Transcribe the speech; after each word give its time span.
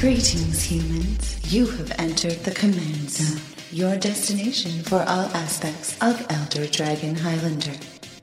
Greetings, 0.00 0.62
humans. 0.62 1.52
You 1.52 1.66
have 1.66 1.92
entered 1.98 2.42
the 2.44 2.52
Command 2.52 3.10
Zone, 3.10 3.38
your 3.70 3.98
destination 3.98 4.82
for 4.82 5.00
all 5.00 5.26
aspects 5.36 5.94
of 6.00 6.26
Elder 6.30 6.66
Dragon 6.66 7.14
Highlander. 7.14 7.74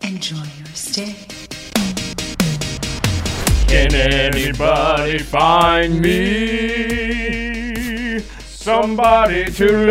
Enjoy 0.02 0.38
your 0.38 0.74
stay. 0.74 1.16
Can 3.68 3.94
anybody 3.94 5.20
find 5.20 6.02
me 6.02 8.22
somebody 8.48 9.46
to 9.52 9.86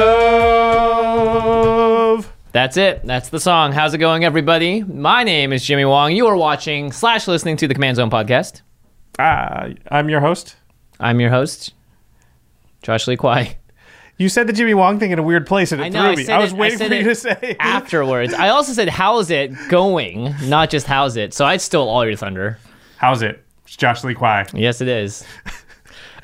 love? 0.96 2.32
That's 2.50 2.76
it. 2.76 3.02
That's 3.04 3.28
the 3.28 3.38
song. 3.38 3.70
How's 3.70 3.94
it 3.94 3.98
going, 3.98 4.24
everybody? 4.24 4.82
My 4.82 5.22
name 5.22 5.52
is 5.52 5.64
Jimmy 5.64 5.84
Wong. 5.84 6.10
You 6.10 6.26
are 6.26 6.36
watching 6.36 6.90
slash 6.90 7.28
listening 7.28 7.56
to 7.58 7.68
the 7.68 7.74
Command 7.74 7.98
Zone 7.98 8.10
podcast. 8.10 8.62
Uh, 9.20 9.74
I'm 9.88 10.08
your 10.08 10.18
host. 10.18 10.56
I'm 10.98 11.20
your 11.20 11.30
host, 11.30 11.74
Josh 12.86 13.08
Lee 13.08 13.16
Kwai. 13.16 13.56
You 14.16 14.28
said 14.28 14.46
the 14.46 14.52
Jimmy 14.52 14.72
Wong 14.74 14.98
thing 15.00 15.10
in 15.10 15.18
a 15.18 15.22
weird 15.22 15.44
place, 15.46 15.72
and 15.72 15.80
it 15.82 15.86
I 15.86 15.88
know. 15.88 16.00
threw 16.02 16.10
I, 16.12 16.14
me. 16.14 16.24
said 16.24 16.36
I 16.36 16.38
was 16.38 16.52
it- 16.52 16.56
waiting 16.58 16.78
said 16.78 16.88
for 16.88 16.94
you 16.94 17.02
to 17.04 17.14
say 17.16 17.56
afterwards. 17.60 18.32
I 18.32 18.48
also 18.50 18.72
said, 18.72 18.88
"How's 18.88 19.28
it 19.30 19.50
going?" 19.68 20.34
Not 20.44 20.70
just 20.70 20.86
"How's 20.86 21.16
it." 21.16 21.34
So 21.34 21.44
I 21.44 21.56
stole 21.58 21.88
all 21.88 22.06
your 22.06 22.14
thunder. 22.16 22.58
How's 22.96 23.20
it? 23.22 23.44
It's 23.66 23.76
Josh 23.76 24.04
Lee 24.04 24.14
Kwai. 24.14 24.46
Yes, 24.54 24.80
it 24.80 24.86
is. 24.88 25.24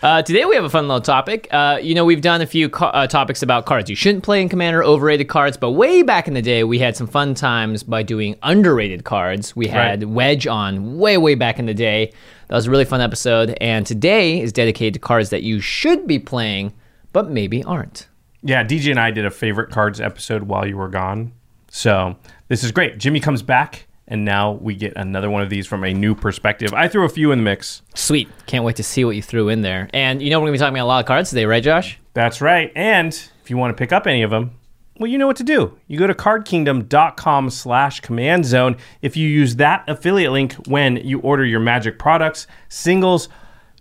Uh, 0.03 0.21
today 0.21 0.45
we 0.45 0.57
have 0.57 0.65
a 0.65 0.69
fun 0.71 0.89
little 0.89 1.01
topic. 1.01 1.47
Uh, 1.53 1.79
you 1.81 1.95
know, 1.95 2.05
we've 2.05 2.21
done 2.23 2.41
a 2.41 2.47
few 2.47 2.69
co- 2.69 2.87
uh, 2.87 3.07
topics 3.07 3.41
about 3.41 3.67
cards 3.67 3.89
you 3.89 3.95
shouldn't 3.95 4.25
play 4.25 4.43
in 4.43 4.49
Commander, 4.49 4.83
overrated 4.83 5.29
cards, 5.29 5.57
but 5.57 5.71
way 5.73 6.03
back 6.03 6.27
in 6.27 6.35
the 6.35 6.43
day, 6.43 6.65
we 6.65 6.81
had 6.81 6.97
some 6.97 7.07
fun 7.07 7.35
times 7.35 7.85
by 7.85 8.03
doing 8.03 8.35
underrated 8.43 9.05
cards. 9.05 9.55
We 9.55 9.69
had 9.69 10.03
Right. 10.03 10.09
Wedge 10.09 10.47
on 10.49 10.99
way, 10.99 11.19
way 11.19 11.37
back 11.37 11.61
in 11.61 11.67
the 11.67 11.75
day. 11.75 12.13
That 12.49 12.57
was 12.57 12.67
a 12.67 12.71
really 12.71 12.85
fun 12.85 13.01
episode. 13.01 13.57
And 13.61 13.87
today 13.87 14.41
is 14.41 14.53
dedicated 14.53 14.95
to 14.95 15.01
cards 15.01 15.31
that 15.31 15.45
you 15.45 15.61
should 15.61 16.09
be 16.09 16.19
playing, 16.19 16.73
but 17.13 17.31
maybe 17.31 17.63
aren't. 17.63 18.09
Yeah, 18.43 18.65
DJ 18.65 18.91
and 18.91 18.99
I 18.99 19.13
did 19.13 19.25
a 19.25 19.31
favorite 19.31 19.71
cards 19.71 20.01
episode 20.01 20.43
while 20.45 20.67
you 20.67 20.77
were 20.77 20.89
gone. 20.89 21.31
So 21.71 22.17
this 22.49 22.65
is 22.65 22.73
great. 22.73 22.99
Jimmy 22.99 23.21
comes 23.21 23.41
back, 23.43 23.87
and 24.13 24.27
now 24.27 24.53
we 24.53 24.75
get 24.75 24.93
another 24.95 25.31
one 25.31 25.43
of 25.43 25.49
these 25.49 25.67
from 25.67 25.85
a 25.85 25.95
new 25.95 26.15
perspective. 26.15 26.75
I 26.75 26.87
threw 26.87 27.07
a 27.07 27.09
few 27.09 27.33
in 27.33 27.39
the 27.39 27.45
mix. 27.45 27.81
Sweet. 27.95 28.29
Can't 28.47 28.63
wait 28.63 28.77
to 28.77 28.83
see 28.83 29.07
what 29.07 29.17
you 29.17 29.23
threw 29.23 29.49
in 29.49 29.63
there. 29.63 29.89
And 29.95 30.21
you 30.21 30.29
know, 30.29 30.39
we're 30.39 30.49
going 30.49 30.53
to 30.53 30.59
be 30.59 30.61
talking 30.61 30.77
about 30.77 30.85
a 30.85 30.87
lot 30.87 31.01
of 31.01 31.07
cards 31.07 31.31
today, 31.31 31.47
right, 31.47 31.63
Josh? 31.63 31.99
That's 32.13 32.43
right. 32.43 32.71
And 32.77 33.09
if 33.43 33.49
you 33.49 33.57
want 33.57 33.75
to 33.75 33.81
pick 33.81 33.91
up 33.91 34.07
any 34.07 34.23
of 34.23 34.31
them, 34.31 34.51
well, 34.99 35.11
you 35.11 35.17
know 35.17 35.27
what 35.27 35.37
to 35.37 35.45
do. 35.45 35.79
You 35.89 35.99
go 35.99 36.07
to 36.07 36.13
cardkingdom.com 36.13 37.49
slash 37.49 38.01
command 38.01 38.45
zone. 38.45 38.77
If 39.01 39.17
you 39.17 39.27
use 39.27 39.57
that 39.57 39.83
affiliate 39.89 40.33
link 40.33 40.53
when 40.67 40.97
you 40.97 41.19
order 41.21 41.47
your 41.47 41.61
magic 41.61 41.99
products, 41.99 42.47
singles, 42.69 43.31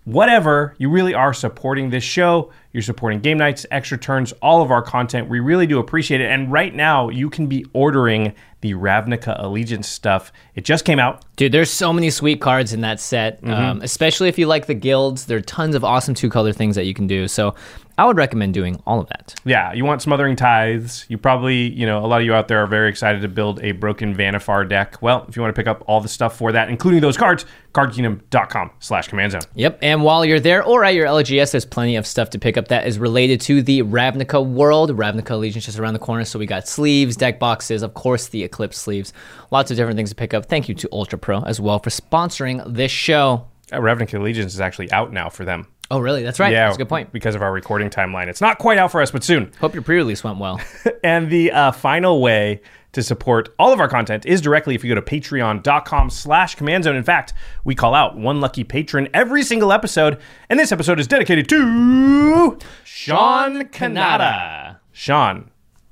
whatever, 0.05 0.75
you 0.77 0.89
really 0.89 1.13
are 1.13 1.33
supporting 1.33 1.89
this 1.89 2.05
show. 2.05 2.51
You're 2.71 2.83
supporting 2.83 3.19
game 3.19 3.37
nights, 3.37 3.65
extra 3.69 3.97
turns, 3.97 4.31
all 4.41 4.61
of 4.61 4.71
our 4.71 4.81
content. 4.81 5.27
We 5.27 5.41
really 5.41 5.67
do 5.67 5.79
appreciate 5.79 6.21
it. 6.21 6.31
And 6.31 6.49
right 6.49 6.73
now, 6.73 7.09
you 7.09 7.29
can 7.29 7.47
be 7.47 7.65
ordering 7.73 8.33
the 8.61 8.73
Ravnica 8.73 9.35
Allegiance 9.43 9.87
stuff. 9.87 10.31
It 10.55 10.63
just 10.63 10.85
came 10.85 10.99
out. 10.99 11.23
Dude, 11.41 11.51
there's 11.51 11.71
so 11.71 11.91
many 11.91 12.11
sweet 12.11 12.39
cards 12.39 12.71
in 12.71 12.81
that 12.81 12.99
set, 12.99 13.41
Mm-hmm. 13.41 13.51
um, 13.51 13.81
especially 13.81 14.29
if 14.29 14.37
you 14.37 14.45
like 14.45 14.67
the 14.67 14.75
guilds. 14.75 15.25
There 15.25 15.39
are 15.39 15.41
tons 15.41 15.73
of 15.73 15.83
awesome 15.83 16.13
two 16.13 16.29
color 16.29 16.53
things 16.53 16.75
that 16.75 16.85
you 16.85 16.93
can 16.93 17.07
do. 17.07 17.27
So 17.27 17.55
I 17.97 18.05
would 18.05 18.15
recommend 18.17 18.53
doing 18.53 18.79
all 18.85 18.99
of 18.99 19.07
that. 19.09 19.33
Yeah, 19.43 19.73
you 19.73 19.83
want 19.83 20.01
smothering 20.03 20.35
tithes. 20.35 21.05
You 21.09 21.17
probably, 21.17 21.69
you 21.71 21.85
know, 21.87 22.05
a 22.05 22.07
lot 22.07 22.21
of 22.21 22.25
you 22.25 22.33
out 22.35 22.47
there 22.47 22.59
are 22.59 22.67
very 22.67 22.89
excited 22.89 23.21
to 23.23 23.27
build 23.27 23.59
a 23.63 23.71
broken 23.73 24.15
Vannifar 24.15 24.69
deck. 24.69 25.01
Well, 25.01 25.25
if 25.27 25.35
you 25.35 25.41
want 25.41 25.55
to 25.55 25.59
pick 25.59 25.67
up 25.67 25.83
all 25.87 25.99
the 25.99 26.07
stuff 26.07 26.37
for 26.37 26.51
that, 26.51 26.69
including 26.69 27.01
those 27.01 27.17
cards, 27.17 27.45
cardkingdom.com 27.73 28.71
slash 28.79 29.07
command 29.07 29.33
zone. 29.33 29.41
Yep. 29.55 29.79
And 29.81 30.03
while 30.03 30.25
you're 30.25 30.39
there 30.39 30.63
or 30.63 30.83
at 30.83 30.93
your 30.93 31.05
LGS, 31.05 31.51
there's 31.51 31.65
plenty 31.65 31.95
of 31.95 32.05
stuff 32.07 32.29
to 32.31 32.39
pick 32.39 32.57
up 32.57 32.67
that 32.69 32.87
is 32.87 32.97
related 32.99 33.41
to 33.41 33.61
the 33.61 33.83
Ravnica 33.83 34.43
world. 34.45 34.91
Ravnica 34.91 35.31
Allegiance 35.31 35.65
just 35.65 35.79
around 35.79 35.93
the 35.93 35.99
corner. 35.99 36.25
So 36.25 36.39
we 36.39 36.45
got 36.45 36.67
sleeves, 36.67 37.15
deck 37.15 37.39
boxes, 37.39 37.83
of 37.83 37.93
course, 37.93 38.27
the 38.27 38.43
Eclipse 38.43 38.77
sleeves. 38.77 39.13
Lots 39.51 39.69
of 39.71 39.77
different 39.77 39.97
things 39.97 40.09
to 40.09 40.15
pick 40.15 40.33
up. 40.33 40.45
Thank 40.47 40.69
you 40.69 40.75
to 40.75 40.89
Ultra 40.91 41.19
Pro 41.19 41.30
as 41.33 41.59
well 41.59 41.79
for 41.79 41.89
sponsoring 41.89 42.63
this 42.73 42.91
show. 42.91 43.47
Uh, 43.71 43.77
Ravnica 43.77 44.19
Allegiance 44.19 44.53
is 44.53 44.59
actually 44.59 44.91
out 44.91 45.13
now 45.13 45.29
for 45.29 45.45
them. 45.45 45.67
Oh, 45.91 45.99
really? 45.99 46.23
That's 46.23 46.39
right. 46.39 46.53
Yeah, 46.53 46.67
That's 46.67 46.77
a 46.77 46.77
good 46.77 46.89
point. 46.89 47.11
Because 47.11 47.35
of 47.35 47.41
our 47.41 47.51
recording 47.51 47.89
timeline. 47.89 48.27
It's 48.27 48.39
not 48.39 48.59
quite 48.59 48.77
out 48.77 48.91
for 48.91 49.01
us, 49.01 49.11
but 49.11 49.25
soon. 49.25 49.51
Hope 49.59 49.73
your 49.73 49.83
pre 49.83 49.97
release 49.97 50.23
went 50.23 50.39
well. 50.39 50.59
and 51.03 51.29
the 51.29 51.51
uh, 51.51 51.71
final 51.73 52.21
way 52.21 52.61
to 52.93 53.03
support 53.03 53.49
all 53.59 53.73
of 53.73 53.79
our 53.81 53.89
content 53.89 54.25
is 54.25 54.39
directly 54.39 54.73
if 54.73 54.83
you 54.85 54.93
go 54.93 54.99
to 54.99 55.01
patreon.com 55.01 56.09
slash 56.09 56.55
command 56.55 56.85
zone. 56.85 56.95
In 56.95 57.03
fact, 57.03 57.33
we 57.65 57.75
call 57.75 57.93
out 57.93 58.17
one 58.17 58.39
lucky 58.39 58.63
patron 58.63 59.09
every 59.13 59.43
single 59.43 59.73
episode, 59.73 60.19
and 60.49 60.57
this 60.57 60.71
episode 60.71 60.99
is 60.99 61.07
dedicated 61.07 61.47
to 61.49 62.57
Sean 62.85 63.65
Kanata. 63.65 64.77
Sean, 64.93 65.50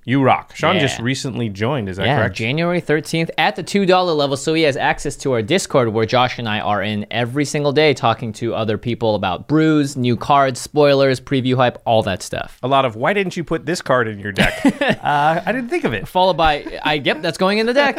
you 0.09 0.24
rock. 0.24 0.56
Sean 0.56 0.75
Yeah. 0.75 0.81
just 0.81 1.00
recently 1.00 1.50
joined, 1.50 1.88
is 1.88 1.97
that 1.97 2.08
Yeah, 2.08 2.18
correct? 2.18 2.36
January 2.36 2.81
13th 2.81 3.30
at 3.38 3.56
the 3.56 3.64
$2 3.64 4.14
level. 4.16 4.36
So 4.38 4.53
he 4.56 4.64
has 4.64 4.75
access 4.75 5.16
to 5.18 5.34
our 5.34 5.42
Discord 5.44 5.90
where 5.90 6.06
Josh 6.06 6.40
and 6.40 6.50
I 6.50 6.59
are 6.62 6.81
in 6.81 7.06
every 7.12 7.46
single 7.46 7.72
day 7.72 7.94
talking 7.94 8.34
to 8.34 8.56
other 8.56 8.78
people 8.78 9.14
about 9.14 9.47
brews, 9.47 9.96
new 9.96 10.18
cards, 10.18 10.59
spoilers, 10.59 11.20
preview 11.22 11.56
hype, 11.56 11.78
all 11.86 12.02
that 12.03 12.24
stuff. 12.24 12.58
A 12.64 12.68
lot 12.68 12.86
of 12.86 12.96
why 12.96 13.14
didn't 13.14 13.38
you 13.38 13.44
put 13.44 13.66
this 13.68 13.81
card 13.81 14.08
in 14.08 14.18
your 14.20 14.31
deck? 14.31 14.53
uh, 15.03 15.42
I 15.46 15.52
didn't 15.52 15.70
think 15.70 15.84
of 15.84 15.94
it. 15.94 16.08
Followed 16.08 16.38
by, 16.38 16.80
I 16.84 16.96
yep, 16.96 17.22
that's 17.22 17.38
going 17.38 17.59
in 17.59 17.68
the 17.68 17.74
deck. 17.74 17.97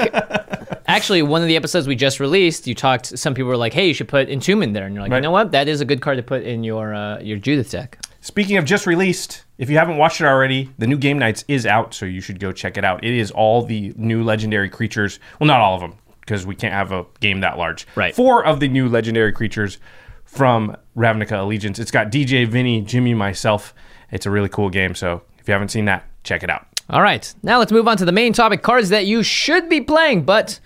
Actually, 0.89 1.23
one 1.23 1.41
of 1.43 1.47
the 1.47 1.55
episodes 1.55 1.87
we 1.87 1.95
just 1.95 2.19
released, 2.19 2.67
you 2.67 2.75
talked. 2.75 3.17
Some 3.17 3.33
people 3.35 3.49
were 3.49 3.57
like, 3.57 3.73
"Hey, 3.73 3.87
you 3.87 3.95
should 3.95 4.09
put 4.09 4.29
Entombment 4.29 4.73
there," 4.73 4.87
and 4.87 4.93
you're 4.95 5.03
like, 5.03 5.13
Right. 5.13 5.19
"You 5.19 5.23
know 5.23 5.31
what? 5.31 5.53
That 5.53 5.69
is 5.69 5.81
a 5.81 5.85
good 5.85 6.01
card 6.01 6.17
to 6.17 6.23
put 6.25 6.43
in 6.43 6.65
your 6.65 6.93
uh, 6.93 7.21
your 7.21 7.39
Judith 7.39 7.71
deck." 7.71 7.99
Speaking 8.23 8.59
of 8.59 8.67
just 8.67 8.87
released, 8.87 9.45
if 9.57 9.71
you 9.71 9.79
haven't 9.79 9.97
watched 9.97 10.21
it 10.21 10.27
already, 10.27 10.71
the 10.77 10.87
new 10.87 10.99
Game 10.99 11.19
Nights 11.19 11.43
is 11.49 11.65
out, 11.65 11.95
so 11.95 12.05
you 12.05 12.21
should 12.21 12.39
go 12.39 12.53
check 12.53 12.77
it 12.77 12.85
out. 12.85 13.03
It 13.03 13.15
is 13.15 13.31
all 13.31 13.63
the 13.63 13.95
new 13.97 14.23
legendary 14.23 14.69
creatures. 14.69 15.19
Well, 15.39 15.47
not 15.47 15.61
all 15.61 15.75
of 15.75 15.81
them, 15.81 15.95
because 16.21 16.45
we 16.45 16.55
can't 16.55 16.75
have 16.75 16.93
a 16.93 17.07
game 17.21 17.41
that 17.41 17.57
large. 17.57 17.87
Right. 17.95 18.15
Four 18.15 18.45
of 18.45 18.61
the 18.61 18.69
new 18.69 18.91
legendary 18.91 19.33
creatures 19.33 19.79
from 20.25 20.77
Ravnica 20.95 21.41
Allegiance. 21.41 21.79
It's 21.79 21.91
got 21.91 22.11
DJ, 22.11 22.47
Vinny, 22.47 22.83
Jimmy, 22.83 23.15
myself. 23.15 23.73
It's 24.11 24.27
a 24.27 24.31
really 24.31 24.51
cool 24.51 24.69
game, 24.69 24.95
so 24.95 25.23
if 25.39 25.49
you 25.49 25.53
haven't 25.53 25.71
seen 25.71 25.87
that, 25.87 26.05
check 26.23 26.43
it 26.43 26.51
out. 26.51 26.67
All 26.91 27.01
right, 27.01 27.33
now 27.43 27.59
let's 27.59 27.73
move 27.73 27.89
on 27.89 27.97
to 27.97 28.05
the 28.05 28.13
main 28.13 28.35
topic: 28.35 28.63
cards 28.63 28.91
that 28.91 29.07
you 29.07 29.23
should 29.23 29.69
be 29.69 29.81
playing, 29.81 30.25
but 30.25 30.61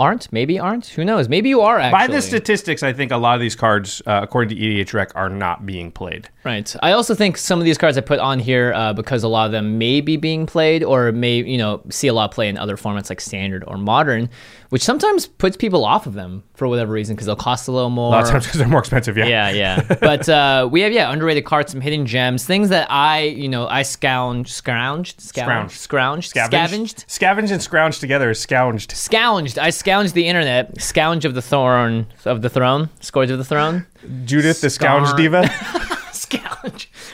aren't. 0.00 0.32
Maybe 0.32 0.58
aren't. 0.58 0.86
Who 0.88 1.04
knows? 1.04 1.28
Maybe 1.28 1.48
you 1.48 1.60
are 1.60 1.78
actually. 1.78 2.06
By 2.08 2.12
the 2.12 2.22
statistics, 2.22 2.82
I 2.82 2.92
think 2.92 3.12
a 3.12 3.16
lot 3.16 3.34
of 3.34 3.40
these 3.40 3.54
cards, 3.54 4.02
uh, 4.06 4.20
according 4.22 4.56
to 4.56 4.62
EDHREC, 4.62 5.12
are 5.14 5.28
not 5.28 5.66
being 5.66 5.92
played. 5.92 6.28
Right. 6.42 6.74
I 6.82 6.92
also 6.92 7.14
think 7.14 7.36
some 7.36 7.58
of 7.58 7.66
these 7.66 7.76
cards 7.76 7.98
I 7.98 8.00
put 8.00 8.18
on 8.18 8.38
here 8.38 8.72
uh, 8.74 8.94
because 8.94 9.22
a 9.22 9.28
lot 9.28 9.44
of 9.46 9.52
them 9.52 9.76
may 9.76 10.00
be 10.00 10.16
being 10.16 10.46
played 10.46 10.82
or 10.82 11.12
may, 11.12 11.36
you 11.42 11.58
know, 11.58 11.82
see 11.90 12.08
a 12.08 12.14
lot 12.14 12.30
of 12.30 12.34
play 12.34 12.48
in 12.48 12.56
other 12.56 12.78
formats 12.78 13.10
like 13.10 13.20
standard 13.20 13.62
or 13.66 13.76
modern, 13.76 14.30
which 14.70 14.82
sometimes 14.82 15.26
puts 15.26 15.54
people 15.58 15.84
off 15.84 16.06
of 16.06 16.14
them 16.14 16.42
for 16.54 16.66
whatever 16.66 16.92
reason 16.92 17.14
because 17.14 17.26
they'll 17.26 17.36
cost 17.36 17.68
a 17.68 17.72
little 17.72 17.90
more. 17.90 18.08
A 18.08 18.16
lot 18.16 18.24
of 18.24 18.30
times 18.30 18.46
because 18.46 18.58
they're 18.58 18.68
more 18.68 18.78
expensive, 18.80 19.18
yeah. 19.18 19.26
yeah, 19.26 19.50
yeah. 19.50 19.96
But 20.00 20.28
uh, 20.30 20.66
we 20.72 20.80
have 20.80 20.92
yeah 20.92 21.12
underrated 21.12 21.44
cards, 21.44 21.72
some 21.72 21.80
hidden 21.82 22.06
gems, 22.06 22.46
things 22.46 22.70
that 22.70 22.90
I 22.90 23.22
you 23.24 23.48
know 23.48 23.66
I 23.68 23.82
scounged, 23.82 24.50
scrounged, 24.50 25.16
Scrounged. 25.16 25.72
scrounged, 25.86 26.24
Scavenged. 26.24 26.50
scavenged, 26.70 27.04
Scavenged 27.06 27.52
and 27.52 27.60
scrounged 27.60 28.00
together 28.00 28.30
is 28.30 28.40
scounged. 28.40 28.92
scounged. 28.92 29.58
I 29.58 29.68
scounged 29.70 30.14
the 30.14 30.26
internet, 30.26 30.80
scounge 30.80 31.26
of 31.26 31.34
the 31.34 31.42
thorn 31.42 32.06
of 32.24 32.40
the 32.40 32.48
throne, 32.48 32.88
scourge 33.00 33.30
of 33.30 33.36
the 33.36 33.44
throne, 33.44 33.84
Judith, 34.24 34.62
the 34.62 34.70
scounge 34.70 35.14
diva. 35.16 35.50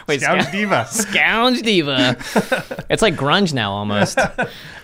Wait, 0.06 0.20
Scounge 0.20 0.42
scounge. 0.42 0.52
diva. 0.52 0.86
Scounge 0.90 1.62
Diva. 1.62 2.16
it's 2.88 3.02
like 3.02 3.14
grunge 3.14 3.52
now 3.52 3.72
almost. 3.72 4.18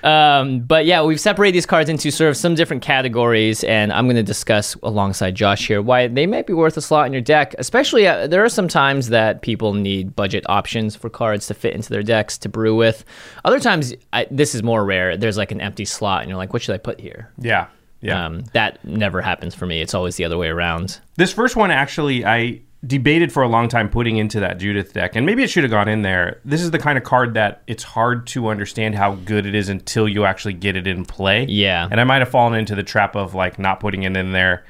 Um, 0.03 0.61
but 0.61 0.85
yeah, 0.85 1.03
we've 1.03 1.21
separated 1.21 1.55
these 1.55 1.67
cards 1.67 1.89
into 1.89 2.11
sort 2.11 2.31
of 2.31 2.37
some 2.37 2.55
different 2.55 2.83
categories, 2.83 3.63
and 3.65 3.93
I'm 3.93 4.07
going 4.07 4.17
to 4.17 4.23
discuss 4.23 4.75
alongside 4.83 5.35
Josh 5.35 5.69
here 5.69 5.81
why 5.81 6.09
they 6.09 6.27
might 6.27 6.47
be 6.47 6.53
worth 6.53 6.77
a 6.77 6.81
slot 6.83 7.07
in 7.07 7.13
your 7.13 7.23
deck. 7.23 7.55
Especially, 7.59 8.07
uh, 8.07 8.27
there 8.27 8.45
are 8.45 8.49
some 8.49 8.67
times 8.69 9.09
that 9.11 9.43
people 9.43 9.75
need 9.75 10.17
budget 10.17 10.45
options 10.49 10.97
for 10.97 11.09
cards 11.09 11.47
to 11.47 11.55
fit 11.55 11.75
into 11.75 11.91
their 11.91 12.03
decks 12.03 12.37
to 12.39 12.49
brew 12.49 12.75
with. 12.75 13.05
Other 13.45 13.61
times, 13.61 13.95
I, 14.13 14.27
this 14.31 14.55
is 14.55 14.63
more 14.63 14.85
rare. 14.85 15.17
There's 15.17 15.37
like 15.37 15.53
an 15.53 15.61
empty 15.61 15.85
slot, 15.85 16.23
and 16.23 16.29
you're 16.31 16.39
like, 16.39 16.53
what 16.53 16.63
should 16.63 16.75
I 16.75 16.79
put 16.79 16.99
here? 17.01 17.31
Yeah. 17.39 17.69
Yeah. 18.01 18.27
Um, 18.27 18.41
that 18.53 18.85
never 18.85 19.21
happens 19.23 19.55
for 19.55 19.65
me. 19.67 19.81
It's 19.81 19.95
always 19.95 20.17
the 20.17 20.25
other 20.25 20.37
way 20.37 20.49
around. 20.49 20.99
This 21.17 21.33
first 21.33 21.55
one 21.55 21.71
actually, 21.71 22.25
I 22.27 22.61
debated 22.85 23.33
for 23.33 23.43
a 23.43 23.49
long 23.49 23.69
time 23.69 23.89
putting 23.89 24.17
into 24.17 24.41
that 24.41 24.59
Judith 24.59 24.93
deck, 24.93 25.15
and 25.15 25.25
maybe 25.25 25.43
it 25.43 25.49
should 25.51 25.63
have 25.65 25.71
gone 25.71 25.89
in 25.89 26.03
there. 26.03 26.41
This 26.45 26.61
is 26.63 26.71
the 26.73 26.79
kind 26.79 26.99
of 26.99 27.05
card 27.05 27.35
that 27.35 27.63
it's 27.67 27.85
hard 27.85 28.27
to 28.29 28.49
understand 28.49 28.95
how 28.97 29.15
good 29.15 29.47
it 29.47 29.55
is 29.55 29.69
until 29.69 30.09
you 30.09 30.25
actually 30.25 30.55
get 30.55 30.75
it 30.77 30.87
in 30.87 31.05
play. 31.05 31.45
Yeah. 31.49 31.87
And 31.91 32.01
I 32.01 32.05
might 32.05 32.19
have 32.21 32.29
fallen 32.31 32.59
into 32.59 32.75
the 32.75 32.83
trap 32.83 33.15
of 33.15 33.35
like 33.35 33.59
not 33.59 33.79
putting 33.81 34.03
it 34.03 34.17
in 34.17 34.33
there 34.33 34.65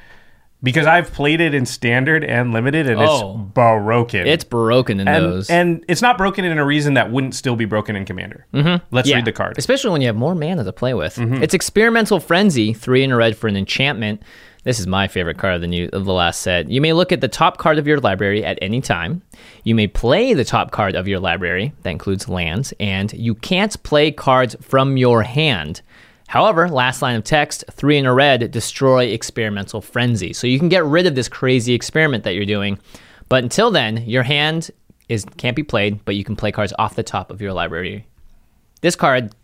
because 0.64 0.86
I've 0.86 1.12
played 1.12 1.40
it 1.40 1.54
in 1.54 1.66
standard 1.66 2.22
and 2.22 2.52
limited, 2.52 2.88
and 2.88 3.00
Oh. 3.00 3.40
it's 3.46 3.52
broken. 3.54 4.26
It's 4.28 4.44
broken 4.44 5.00
in 5.00 5.08
and, 5.08 5.24
those. 5.24 5.50
and 5.50 5.84
it's 5.88 6.02
not 6.02 6.16
broken 6.16 6.44
in 6.44 6.56
a 6.56 6.64
reason 6.64 6.94
that 6.94 7.10
wouldn't 7.10 7.34
still 7.34 7.56
be 7.56 7.64
broken 7.64 7.96
in 7.96 8.04
Commander. 8.04 8.46
Mm-hmm. 8.54 8.84
Let's 8.94 9.08
Yeah, 9.08 9.16
read 9.16 9.24
the 9.24 9.32
card. 9.32 9.58
Especially 9.58 9.90
when 9.90 10.02
you 10.02 10.06
have 10.06 10.14
more 10.16 10.34
mana 10.36 10.62
to 10.62 10.72
play 10.72 10.94
with. 10.94 11.18
It's 11.18 11.52
Experimental 11.54 12.20
Frenzy, 12.20 12.72
three 12.74 13.02
in 13.02 13.10
a 13.10 13.16
red 13.16 13.36
for 13.36 13.48
an 13.48 13.56
enchantment. 13.56 14.22
This 14.64 14.78
is 14.78 14.86
my 14.86 15.08
favorite 15.08 15.38
card 15.38 15.56
of 15.56 15.60
the 15.60 15.66
new 15.66 15.88
of 15.92 16.04
the 16.04 16.12
last 16.12 16.40
set. 16.40 16.70
You 16.70 16.80
may 16.80 16.92
look 16.92 17.10
at 17.10 17.20
the 17.20 17.28
top 17.28 17.58
card 17.58 17.78
of 17.78 17.86
your 17.86 17.98
library 17.98 18.44
at 18.44 18.58
any 18.62 18.80
time. 18.80 19.22
You 19.64 19.74
may 19.74 19.86
play 19.86 20.34
the 20.34 20.44
top 20.44 20.70
card 20.70 20.94
of 20.94 21.08
your 21.08 21.18
library, 21.18 21.72
that 21.82 21.90
includes 21.90 22.28
lands, 22.28 22.72
and 22.78 23.12
you 23.12 23.34
can't 23.34 23.82
play 23.82 24.12
cards 24.12 24.54
from 24.60 24.96
your 24.96 25.22
hand. 25.22 25.82
However, 26.28 26.68
last 26.68 27.02
line 27.02 27.16
of 27.16 27.24
text, 27.24 27.64
three 27.70 27.98
in 27.98 28.06
a 28.06 28.14
red, 28.14 28.50
destroy 28.50 29.06
experimental 29.06 29.80
frenzy. 29.80 30.32
So 30.32 30.46
you 30.46 30.58
can 30.58 30.68
get 30.68 30.84
rid 30.84 31.06
of 31.06 31.14
this 31.14 31.28
crazy 31.28 31.74
experiment 31.74 32.24
that 32.24 32.34
you're 32.34 32.46
doing. 32.46 32.78
But 33.28 33.42
until 33.42 33.70
then, 33.70 33.98
your 34.08 34.22
hand 34.22 34.70
is 35.08 35.24
can't 35.36 35.56
be 35.56 35.62
played, 35.62 36.04
but 36.04 36.14
you 36.14 36.24
can 36.24 36.36
play 36.36 36.52
cards 36.52 36.72
off 36.78 36.94
the 36.94 37.02
top 37.02 37.30
of 37.30 37.42
your 37.42 37.52
library 37.52 38.06
this 38.82 38.96
card 38.96 39.34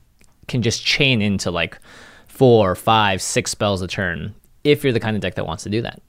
can 0.47 0.61
just 0.61 0.85
chain 0.85 1.23
into 1.23 1.51
like 1.51 1.79
four, 2.27 2.75
five, 2.75 3.23
six 3.23 3.51
spells 3.51 3.81
a 3.81 3.89
turn 3.89 4.35
if 4.65 4.85
you're 4.85 4.93
the 4.93 5.01
kind 5.01 5.17
of 5.17 5.23
deck 5.23 5.35
that 5.37 5.47
wants 5.47 5.63
to 5.65 5.71
do 5.71 5.83
that. 5.83 6.01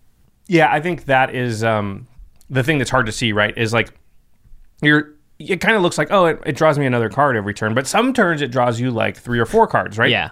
Yeah, 0.47 0.71
I 0.71 0.79
think 0.79 1.05
that 1.05 1.35
is 1.35 1.63
um, 1.63 2.07
the 2.49 2.63
thing 2.63 2.77
that's 2.77 2.89
hard 2.89 3.05
to 3.05 3.11
see. 3.11 3.31
Right, 3.31 3.57
is 3.57 3.73
like 3.73 3.91
you're. 4.81 5.15
It 5.37 5.61
kind 5.61 5.77
of 5.77 5.81
looks 5.81 5.97
like 5.97 6.11
oh, 6.11 6.25
it, 6.25 6.41
it 6.45 6.57
draws 6.57 6.77
me 6.77 6.85
another 6.85 7.09
card 7.09 7.37
every 7.37 7.53
turn, 7.53 7.73
but 7.73 7.87
some 7.87 8.13
turns 8.13 8.41
it 8.41 8.51
draws 8.51 8.79
you 8.79 8.91
like 8.91 9.15
three 9.15 9.39
or 9.39 9.45
four 9.45 9.67
cards, 9.67 9.97
right? 9.97 10.09
Yeah. 10.11 10.31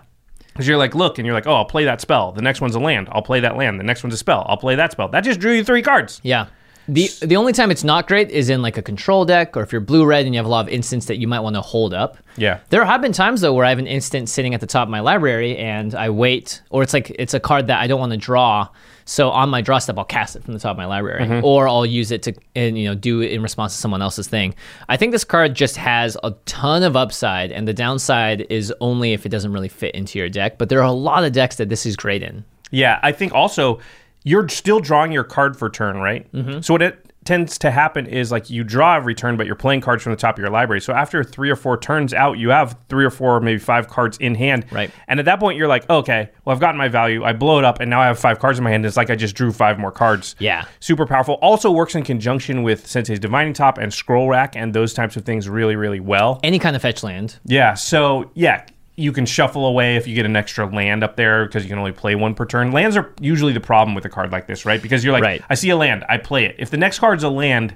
Because 0.58 0.68
you're 0.68 0.78
like, 0.78 0.96
look, 0.96 1.20
and 1.20 1.26
you're 1.26 1.36
like, 1.36 1.46
oh, 1.46 1.54
I'll 1.54 1.66
play 1.66 1.86
that 1.86 2.02
spell. 2.02 2.32
The 2.32 2.42
next 2.42 2.62
one's 2.62 2.74
a 2.74 2.80
land. 2.80 3.10
I'll 3.12 3.22
play 3.22 3.40
that 3.42 3.56
land. 3.56 3.80
The 3.80 3.84
next 3.84 4.04
one's 4.04 4.16
a 4.16 4.18
spell. 4.18 4.44
I'll 4.50 4.58
play 4.58 4.74
that 4.76 4.92
spell. 4.92 5.08
That 5.08 5.22
just 5.22 5.40
drew 5.40 5.54
you 5.54 5.64
three 5.64 5.84
cards. 5.84 6.20
Yeah. 6.24 6.48
The 6.88 7.10
the 7.22 7.36
only 7.36 7.52
time 7.52 7.70
it's 7.70 7.84
not 7.84 8.08
great 8.08 8.30
is 8.32 8.50
in 8.50 8.62
like 8.62 8.78
a 8.78 8.82
control 8.82 9.26
deck 9.26 9.58
or 9.58 9.64
if 9.64 9.72
you're 9.72 9.82
blue 9.82 10.06
red 10.06 10.26
and 10.26 10.34
you 10.34 10.40
have 10.40 10.46
a 10.46 10.50
lot 10.50 10.66
of 10.66 10.70
instants 10.70 11.08
that 11.08 11.18
you 11.18 11.28
might 11.28 11.42
want 11.42 11.56
to 11.56 11.62
hold 11.62 11.94
up. 11.94 12.18
Yeah. 12.38 12.60
There 12.70 12.84
have 12.86 13.02
been 13.02 13.12
times 13.12 13.42
though 13.42 13.54
where 13.54 13.66
I 13.66 13.70
have 13.70 13.80
an 13.80 13.88
instant 13.88 14.30
sitting 14.30 14.54
at 14.54 14.62
the 14.62 14.68
top 14.68 14.88
of 14.88 14.90
my 14.90 15.02
library 15.02 15.58
and 15.58 15.94
I 15.94 16.10
wait 16.10 16.62
or 16.70 16.84
it's 16.84 16.94
like 16.94 17.10
it's 17.12 17.34
a 17.34 17.40
card 17.40 17.68
that 17.68 17.82
I 17.82 17.88
don't 17.88 18.00
want 18.00 18.14
to 18.14 18.18
draw. 18.18 18.70
So 19.04 19.30
on 19.30 19.50
my 19.50 19.62
draw 19.62 19.80
step 19.80 19.98
I'll 19.98 20.06
cast 20.06 20.38
it 20.38 20.44
from 20.44 20.54
the 20.54 20.60
top 20.60 20.72
of 20.72 20.78
my 20.78 20.86
library 20.86 21.26
mm-hmm. 21.26 21.46
or 21.46 21.68
I'll 21.68 21.86
use 21.86 22.12
it 22.12 22.24
to 22.24 22.34
and 22.56 22.78
you 22.78 22.88
know 22.88 22.96
do 22.96 23.22
it 23.22 23.32
in 23.32 23.42
response 23.42 23.74
to 23.74 23.82
someone 23.82 24.02
else's 24.02 24.28
thing. 24.28 24.56
I 24.88 24.96
think 24.96 25.12
this 25.12 25.26
card 25.26 25.56
just 25.56 25.76
has 25.76 26.16
a 26.24 26.32
ton 26.46 26.84
of 26.84 26.96
upside 26.96 27.52
and 27.52 27.68
the 27.68 27.74
downside 27.74 28.48
is 28.50 28.74
only 28.80 29.12
if 29.12 29.26
it 29.26 29.30
doesn't 29.30 29.52
really 29.52 29.70
fit 29.70 29.94
into 29.94 30.20
your 30.20 30.30
deck, 30.30 30.58
but 30.58 30.70
there 30.70 30.80
are 30.80 30.88
a 30.88 30.92
lot 30.92 31.26
of 31.26 31.34
decks 31.34 31.58
that 31.58 31.68
this 31.68 31.86
is 31.86 31.98
great 31.98 32.24
in. 32.24 32.46
Yeah, 32.72 33.00
I 33.02 33.12
think 33.12 33.34
also 33.34 33.80
you're 34.28 34.50
still 34.50 34.80
drawing 34.80 35.12
your 35.12 35.24
card 35.24 35.58
for 35.58 35.70
turn, 35.70 35.98
right? 35.98 36.30
Mm-hmm. 36.34 36.60
So 36.60 36.74
what 36.74 36.82
it 36.82 37.14
tends 37.24 37.58
to 37.58 37.72
happen 37.72 38.06
is 38.08 38.32
like 38.32 38.50
you 38.50 38.64
draw 38.64 38.96
every 38.96 39.16
turn, 39.16 39.38
but 39.38 39.46
you're 39.46 39.56
playing 39.56 39.82
cards 39.82 40.04
from 40.04 40.12
the 40.12 40.18
top 40.18 40.36
of 40.36 40.40
your 40.40 40.50
library. 40.50 40.82
So 40.82 40.94
after 40.94 41.24
three 41.24 41.50
or 41.50 41.56
four 41.56 41.78
turns 41.78 42.14
out, 42.14 42.38
you 42.38 42.50
have 42.50 42.78
three 42.90 43.06
or 43.06 43.10
four, 43.10 43.40
maybe 43.40 43.60
five 43.60 43.88
cards 43.88 44.18
in 44.18 44.36
hand. 44.36 44.66
Right. 44.72 44.92
And 45.08 45.20
at 45.20 45.26
that 45.26 45.40
point, 45.40 45.58
you're 45.58 45.68
like, 45.68 45.90
okay, 45.90 46.30
well, 46.44 46.54
I've 46.54 46.60
gotten 46.62 46.78
my 46.78 46.88
value. 46.90 47.24
I 47.24 47.34
blow 47.34 47.58
it 47.60 47.66
up, 47.66 47.80
and 47.80 47.90
now 47.90 48.02
I 48.02 48.08
have 48.08 48.20
five 48.20 48.40
cards 48.40 48.58
in 48.58 48.64
my 48.64 48.70
hand. 48.70 48.86
It's 48.86 48.98
like 48.98 49.10
I 49.10 49.16
just 49.16 49.36
drew 49.36 49.52
five 49.52 49.80
more 49.80 49.92
cards. 49.92 50.36
Yeah. 50.40 50.66
Super 50.80 51.06
powerful. 51.06 51.36
Also 51.36 51.72
works 51.72 51.96
in 51.96 52.04
conjunction 52.04 52.64
with 52.64 52.88
Sensei's 52.88 53.20
Divining 53.20 53.54
Top 53.54 53.78
and 53.78 53.94
Scroll 53.94 54.30
Rack 54.30 54.56
and 54.56 54.74
those 54.74 54.94
types 54.94 55.16
of 55.18 55.26
things 55.26 55.50
really, 55.50 55.76
really 55.76 56.00
well. 56.00 56.40
Any 56.44 56.60
kind 56.60 56.76
of 56.76 56.82
fetch 56.82 57.04
land. 57.04 57.40
Yeah. 57.46 57.74
So 57.74 58.32
yeah, 58.36 58.66
you 59.00 59.12
can 59.12 59.26
shuffle 59.26 59.66
away 59.68 59.96
if 59.96 60.08
you 60.08 60.16
get 60.16 60.26
an 60.26 60.36
extra 60.36 60.66
land 60.66 61.04
up 61.04 61.16
there 61.16 61.46
because 61.46 61.64
you 61.64 61.70
can 61.70 61.78
only 61.78 61.92
play 61.92 62.16
one 62.16 62.34
per 62.34 62.46
turn. 62.46 62.72
Lands 62.72 62.98
are 62.98 63.14
usually 63.22 63.54
the 63.54 63.60
problem 63.62 63.94
with 63.96 64.04
a 64.06 64.10
card 64.10 64.32
like 64.32 64.48
this, 64.48 64.66
right? 64.66 64.82
Because 64.82 65.04
you're 65.04 65.14
like, 65.14 65.24
Right. 65.24 65.42
I 65.50 65.54
see 65.56 65.70
a 65.70 65.78
land, 65.78 66.04
I 66.10 66.18
play 66.18 66.46
it. 66.46 66.56
If 66.58 66.72
the 66.72 66.78
next 66.78 66.98
card's 67.00 67.24
a 67.24 67.30
land, 67.30 67.76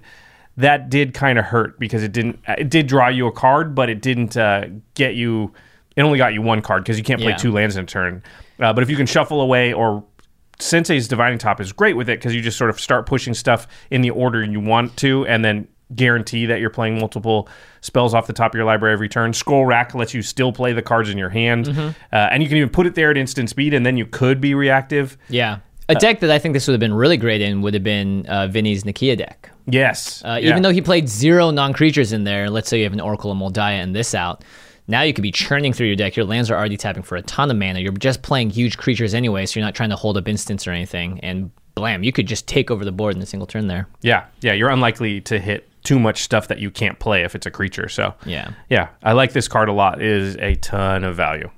that 0.58 0.90
did 0.90 1.14
kind 1.14 1.38
of 1.40 1.46
hurt 1.46 1.80
because 1.80 2.04
it 2.04 2.12
didn't. 2.12 2.40
It 2.48 2.70
did 2.70 2.88
draw 2.88 3.08
you 3.08 3.28
a 3.28 3.32
card, 3.32 3.74
but 3.76 3.90
it 3.90 4.02
didn't 4.02 4.36
uh, 4.36 4.66
get 4.96 5.16
you. 5.16 5.54
It 5.96 6.02
only 6.02 6.18
got 6.18 6.34
you 6.34 6.42
one 6.42 6.62
card 6.62 6.84
because 6.84 6.98
you 6.98 7.04
can't 7.04 7.22
play 7.22 7.32
Yeah. 7.32 7.38
two 7.38 7.52
lands 7.52 7.78
in 7.78 7.84
a 7.84 7.88
turn. 7.88 8.24
Uh, 8.60 8.74
but 8.74 8.82
if 8.84 8.90
you 8.90 8.98
can 8.98 9.06
shuffle 9.06 9.42
away 9.42 9.72
or 9.74 10.04
Sensei's 10.60 11.08
Divining 11.08 11.38
Top 11.38 11.62
is 11.62 11.72
great 11.72 11.96
with 11.96 12.10
it 12.10 12.20
because 12.20 12.36
you 12.36 12.42
just 12.42 12.58
sort 12.58 12.70
of 12.70 12.80
start 12.80 13.06
pushing 13.06 13.34
stuff 13.34 13.68
in 13.92 14.02
the 14.02 14.10
order 14.10 14.44
you 14.44 14.60
want 14.60 14.98
to, 14.98 15.26
and 15.28 15.44
then 15.46 15.68
guarantee 15.96 16.46
that 16.46 16.60
you're 16.60 16.70
playing 16.70 17.00
multiple 17.00 17.48
spells 17.82 18.14
off 18.14 18.28
the 18.28 18.34
top 18.34 18.52
of 18.54 18.56
your 18.56 18.66
library 18.66 18.94
every 18.94 19.10
turn. 19.10 19.34
Scroll 19.34 19.66
Rack 19.66 19.94
lets 19.96 20.14
you 20.14 20.22
still 20.22 20.52
play 20.52 20.74
the 20.74 20.82
cards 20.82 21.10
in 21.10 21.18
your 21.18 21.30
hand, 21.30 21.66
Mm-hmm. 21.66 21.88
uh, 22.14 22.16
and 22.32 22.42
you 22.44 22.50
can 22.50 22.58
even 22.58 22.70
put 22.70 22.86
it 22.88 22.96
there 22.96 23.12
at 23.12 23.18
instant 23.18 23.50
speed, 23.50 23.74
and 23.74 23.86
then 23.86 23.98
you 23.98 24.06
could 24.06 24.40
be 24.42 24.54
reactive. 24.56 25.18
Yeah. 25.30 25.60
A 25.90 25.96
deck 25.96 26.22
that 26.22 26.32
I 26.32 26.40
think 26.40 26.54
this 26.54 26.68
would 26.68 26.74
have 26.74 26.80
been 26.80 26.94
really 26.94 27.18
great 27.18 27.42
in 27.42 27.62
would 27.64 27.74
have 27.74 27.84
been 27.84 28.26
uh, 28.28 28.48
Vinny's 28.48 28.84
Nikya 28.86 29.18
deck. 29.18 29.50
Yes, 29.68 30.24
Uh, 30.24 30.40
Yeah. 30.42 30.50
Even 30.52 30.62
though 30.64 30.70
he 30.72 30.82
played 30.82 31.10
zero 31.10 31.52
non 31.52 31.74
creatures 31.74 32.14
in 32.14 32.24
there, 32.24 32.50
let's 32.50 32.70
say 32.70 32.78
you 32.78 32.84
have 32.86 32.94
an 32.94 33.02
Oracle 33.02 33.30
of 33.32 33.38
Mul 33.38 33.52
Daya 33.52 33.82
and 33.84 33.94
this 33.96 34.16
out. 34.16 34.44
Now 34.88 35.02
you 35.02 35.14
could 35.14 35.22
be 35.22 35.32
churning 35.32 35.74
through 35.74 35.88
your 35.88 35.96
deck. 35.96 36.16
Your 36.16 36.26
lands 36.26 36.50
are 36.50 36.56
already 36.58 36.78
tapping 36.78 37.04
for 37.04 37.16
a 37.18 37.22
ton 37.24 37.52
of 37.52 37.58
mana. 37.58 37.80
You're 37.80 37.92
just 37.94 38.22
playing 38.22 38.50
huge 38.52 38.78
creatures 38.78 39.14
anyway, 39.14 39.46
so 39.46 39.60
you're 39.60 39.66
not 39.66 39.76
trying 39.76 39.90
to 39.90 39.96
hold 39.96 40.18
up 40.18 40.28
instants 40.28 40.66
or 40.68 40.72
anything. 40.72 41.20
And 41.22 41.52
blam, 41.76 42.04
you 42.04 42.12
could 42.12 42.26
just 42.28 42.48
take 42.48 42.72
over 42.72 42.84
the 42.86 42.92
board 42.92 43.16
in 43.16 43.22
a 43.22 43.26
single 43.26 43.48
turn 43.48 43.68
there. 43.68 43.88
yeah, 44.02 44.26
yeah, 44.42 44.54
you're 44.54 44.70
unlikely 44.70 45.22
to 45.22 45.40
hit 45.40 45.68
too 45.84 46.00
much 46.00 46.22
stuff 46.24 46.48
that 46.48 46.60
you 46.60 46.70
can't 46.72 47.00
play 47.00 47.24
if 47.24 47.36
it's 47.36 47.46
a 47.46 47.52
creature. 47.52 47.90
So 47.90 48.14
Yeah. 48.26 48.52
yeah, 48.70 48.90
I 49.04 49.14
like 49.14 49.34
this 49.34 49.48
card 49.48 49.70
a 49.70 49.74
lot. 49.74 50.02
It 50.02 50.08
is 50.08 50.36
a 50.38 50.56
ton 50.56 51.04
of 51.04 51.16
value. 51.16 51.50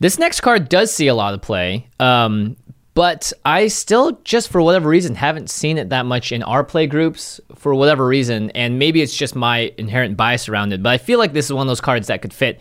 This 0.00 0.18
next 0.18 0.40
card 0.40 0.68
does 0.68 0.92
see 0.92 1.08
a 1.08 1.14
lot 1.14 1.34
of 1.34 1.42
play, 1.42 1.86
um, 2.00 2.56
but 2.94 3.32
I 3.44 3.68
still, 3.68 4.18
just 4.24 4.48
for 4.48 4.60
whatever 4.62 4.88
reason, 4.88 5.14
haven't 5.14 5.50
seen 5.50 5.78
it 5.78 5.90
that 5.90 6.06
much 6.06 6.32
in 6.32 6.42
our 6.42 6.64
play 6.64 6.86
groups 6.86 7.40
for 7.54 7.74
whatever 7.74 8.06
reason. 8.06 8.50
And 8.50 8.78
maybe 8.78 9.02
it's 9.02 9.14
just 9.16 9.36
my 9.36 9.72
inherent 9.78 10.16
bias 10.16 10.48
around 10.48 10.72
it, 10.72 10.82
but 10.82 10.90
I 10.90 10.98
feel 10.98 11.18
like 11.18 11.32
this 11.32 11.46
is 11.46 11.52
one 11.52 11.66
of 11.66 11.68
those 11.70 11.80
cards 11.80 12.08
that 12.08 12.22
could 12.22 12.32
fit. 12.32 12.60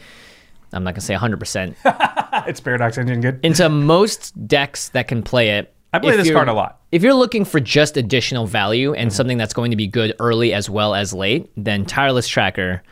I'm 0.71 0.83
not 0.83 0.93
gonna 0.93 1.01
say 1.01 1.15
100% 1.15 1.75
It's 2.47 2.59
Paradox 2.59 2.97
Engine 2.97 3.21
good. 3.21 3.39
into 3.41 3.67
most 3.69 4.47
decks 4.47 4.89
that 4.89 5.07
can 5.07 5.23
play 5.23 5.57
it. 5.57 5.73
I 5.91 5.99
play 5.99 6.15
this 6.15 6.31
card 6.31 6.49
a 6.49 6.53
lot. 6.53 6.81
If 6.91 7.03
you're 7.03 7.13
looking 7.13 7.45
for 7.45 7.59
just 7.59 7.97
additional 7.97 8.45
value 8.45 8.93
and 8.93 9.11
something 9.11 9.37
that's 9.37 9.53
going 9.53 9.71
to 9.71 9.77
be 9.77 9.87
good 9.87 10.13
early 10.19 10.53
as 10.53 10.69
well 10.69 10.93
as 10.93 11.13
late, 11.13 11.51
then 11.57 11.85
Tireless 11.85 12.27
Tracker 12.27 12.83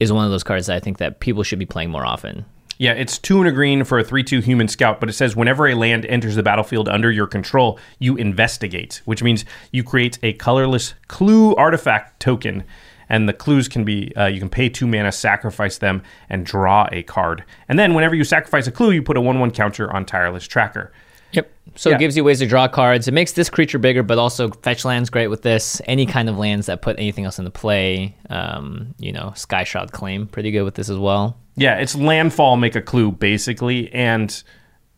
is 0.00 0.12
one 0.12 0.24
of 0.24 0.30
those 0.30 0.44
cards 0.44 0.66
that 0.66 0.76
I 0.76 0.80
think 0.80 0.98
that 0.98 1.20
people 1.20 1.42
should 1.42 1.58
be 1.58 1.66
playing 1.66 1.90
more 1.90 2.06
often. 2.06 2.44
Yeah, 2.78 2.92
it's 2.92 3.18
two 3.18 3.38
and 3.38 3.48
a 3.48 3.52
green 3.52 3.84
for 3.84 3.98
a 3.98 4.04
3 4.04 4.24
2 4.24 4.40
human 4.40 4.66
scout, 4.66 4.98
but 4.98 5.08
it 5.08 5.12
says 5.12 5.36
whenever 5.36 5.68
a 5.68 5.74
land 5.74 6.04
enters 6.06 6.34
the 6.34 6.42
battlefield 6.42 6.88
under 6.88 7.10
your 7.10 7.26
control, 7.26 7.78
you 7.98 8.16
investigate, 8.16 9.00
which 9.04 9.22
means 9.22 9.44
you 9.70 9.84
create 9.84 10.18
a 10.22 10.32
colorless 10.32 10.94
clue 11.06 11.54
artifact 11.54 12.20
token. 12.20 12.64
And 13.08 13.28
the 13.28 13.34
clues 13.34 13.68
can 13.68 13.84
be 13.84 14.14
uh, 14.16 14.26
you 14.26 14.40
can 14.40 14.48
pay 14.48 14.68
two 14.68 14.86
mana, 14.86 15.12
sacrifice 15.12 15.78
them, 15.78 16.02
and 16.28 16.44
draw 16.44 16.88
a 16.90 17.02
card. 17.02 17.44
And 17.68 17.78
then 17.78 17.94
whenever 17.94 18.14
you 18.14 18.24
sacrifice 18.24 18.66
a 18.66 18.72
clue, 18.72 18.90
you 18.90 19.02
put 19.02 19.16
a 19.16 19.20
1 19.20 19.38
1 19.38 19.50
counter 19.52 19.92
on 19.92 20.04
Tireless 20.04 20.46
Tracker. 20.46 20.90
Yep. 21.34 21.50
So 21.76 21.90
Yeah. 21.90 21.96
it 21.96 21.98
gives 21.98 22.16
you 22.16 22.24
ways 22.24 22.38
to 22.38 22.46
draw 22.46 22.68
cards. 22.68 23.08
It 23.08 23.14
makes 23.14 23.32
this 23.32 23.50
creature 23.50 23.78
bigger, 23.78 24.02
but 24.02 24.18
also 24.18 24.50
fetch 24.50 24.84
lands 24.84 25.10
great 25.10 25.26
with 25.28 25.42
this. 25.42 25.80
Any 25.86 26.06
kind 26.06 26.28
of 26.28 26.38
lands 26.38 26.66
that 26.66 26.82
put 26.82 26.98
anything 26.98 27.24
else 27.24 27.38
into 27.38 27.50
play. 27.50 28.14
Um, 28.30 28.94
you 28.98 29.12
know, 29.12 29.32
Skyshroud 29.34 29.90
Claim, 29.90 30.26
pretty 30.26 30.50
good 30.50 30.62
with 30.62 30.74
this 30.74 30.88
as 30.88 30.98
well. 30.98 31.36
Yeah, 31.56 31.76
it's 31.76 31.94
landfall, 31.96 32.56
make 32.56 32.74
a 32.76 32.82
clue, 32.82 33.10
basically. 33.12 33.92
And 33.92 34.40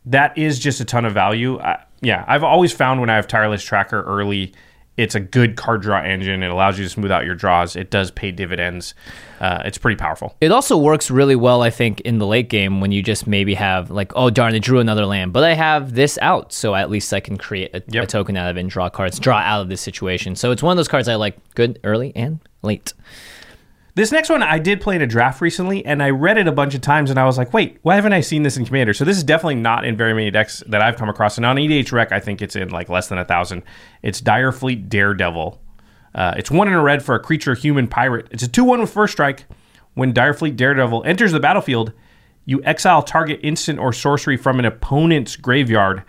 that 0.05 0.37
is 0.37 0.59
just 0.59 0.81
a 0.81 0.85
ton 0.85 1.05
of 1.05 1.13
value. 1.15 1.59
I, 1.61 1.83
yeah, 2.03 2.25
I've 2.29 2.45
always 2.45 2.73
found 2.73 3.01
when 3.01 3.09
I 3.11 3.15
have 3.17 3.27
Tireless 3.27 3.63
Tracker 3.65 4.03
early, 4.03 4.53
it's 4.97 5.15
a 5.15 5.21
good 5.21 5.57
card 5.57 5.83
draw 5.83 6.01
engine. 6.01 6.43
It 6.43 6.51
allows 6.51 6.79
you 6.79 6.85
to 6.85 6.89
smooth 6.91 7.11
out 7.11 7.25
your 7.25 7.35
draws. 7.35 7.77
It 7.77 7.91
does 7.91 8.11
pay 8.11 8.31
dividends. 8.33 8.95
Uh, 9.41 9.63
it's 9.67 9.77
pretty 9.77 9.97
powerful. 9.97 10.35
It 10.41 10.51
also 10.51 10.77
works 10.79 11.11
really 11.11 11.37
well, 11.37 11.61
I 11.63 11.69
think, 11.71 12.01
in 12.01 12.19
the 12.19 12.27
late 12.27 12.49
game 12.49 12.81
when 12.81 12.93
you 12.93 13.03
just 13.03 13.27
maybe 13.27 13.55
have 13.55 13.91
like, 13.91 14.13
oh 14.17 14.31
darn, 14.31 14.55
I 14.55 14.59
drew 14.59 14.79
another 14.81 15.05
land, 15.05 15.33
but 15.35 15.45
I 15.45 15.53
have 15.55 15.95
this 15.95 16.19
out, 16.23 16.53
so 16.53 16.75
at 16.75 16.89
least 16.89 17.13
I 17.13 17.21
can 17.21 17.37
create 17.37 17.75
a, 17.75 17.83
Yep. 17.89 18.05
a 18.05 18.07
token 18.07 18.37
out 18.37 18.51
of 18.51 18.57
it 18.57 18.61
and 18.61 18.71
draw 18.71 18.89
cards, 18.89 19.19
draw 19.19 19.37
out 19.39 19.61
of 19.61 19.69
this 19.69 19.83
situation. 19.83 20.37
So 20.37 20.51
it's 20.53 20.63
one 20.63 20.73
of 20.73 20.77
those 20.79 20.89
cards 20.89 21.09
I 21.09 21.17
like 21.17 21.37
good 21.55 21.79
early 21.85 22.13
and 22.17 22.41
late. 22.63 22.95
This 23.97 24.13
next 24.13 24.29
one 24.29 24.43
I 24.43 24.59
did 24.59 24.83
play 24.83 24.95
in 24.95 25.01
a 25.01 25.07
draft 25.07 25.41
recently, 25.41 25.83
and 25.87 26.03
I 26.03 26.11
read 26.11 26.37
it 26.37 26.47
a 26.47 26.53
bunch 26.53 26.75
of 26.75 26.83
times, 26.83 27.09
and 27.09 27.19
I 27.19 27.25
was 27.25 27.39
like, 27.39 27.55
wait, 27.55 27.79
why 27.81 27.95
haven't 27.95 28.13
I 28.13 28.21
seen 28.21 28.43
this 28.43 28.59
in 28.59 28.67
Commander? 28.67 28.93
So 28.93 29.07
this 29.07 29.17
is 29.17 29.25
definitely 29.25 29.55
not 29.55 29.87
in 29.87 29.97
very 29.97 30.13
many 30.13 30.31
decks 30.31 30.63
that 30.67 30.83
I've 30.83 30.97
come 30.97 31.09
across. 31.09 31.39
And 31.39 31.47
on 31.47 31.57
EDHREC, 31.57 32.13
I 32.13 32.21
think 32.21 32.43
it's 32.43 32.55
in 32.57 32.69
like 32.69 32.91
less 32.91 33.09
than 33.09 33.17
a 33.17 33.25
thousand. 33.25 33.63
It's 34.03 34.21
Dire 34.21 34.53
Fleet 34.53 34.91
Daredevil. 34.91 35.59
Uh, 36.15 36.35
it's 36.37 36.51
one 36.51 36.69
in 36.69 36.75
a 36.75 36.83
red 36.83 37.03
for 37.03 37.15
a 37.15 37.19
creature 37.19 37.55
human 37.55 37.89
pirate. 37.89 38.29
It's 38.31 38.43
a 38.43 38.49
2 38.49 38.65
1 38.65 38.83
with 38.83 38.93
first 38.93 39.15
strike. 39.15 39.47
When 39.95 40.13
Dire 40.13 40.35
Fleet 40.35 40.57
Daredevil 40.57 41.03
enters 41.07 41.33
the 41.33 41.41
battlefield, 41.41 41.95
you 42.45 42.63
exile 42.65 43.03
target 43.03 43.41
instant 43.43 43.79
or 43.79 43.95
sorcery 43.95 44.37
from 44.37 44.59
an 44.59 44.67
opponent's 44.67 45.37
graveyard. 45.37 46.03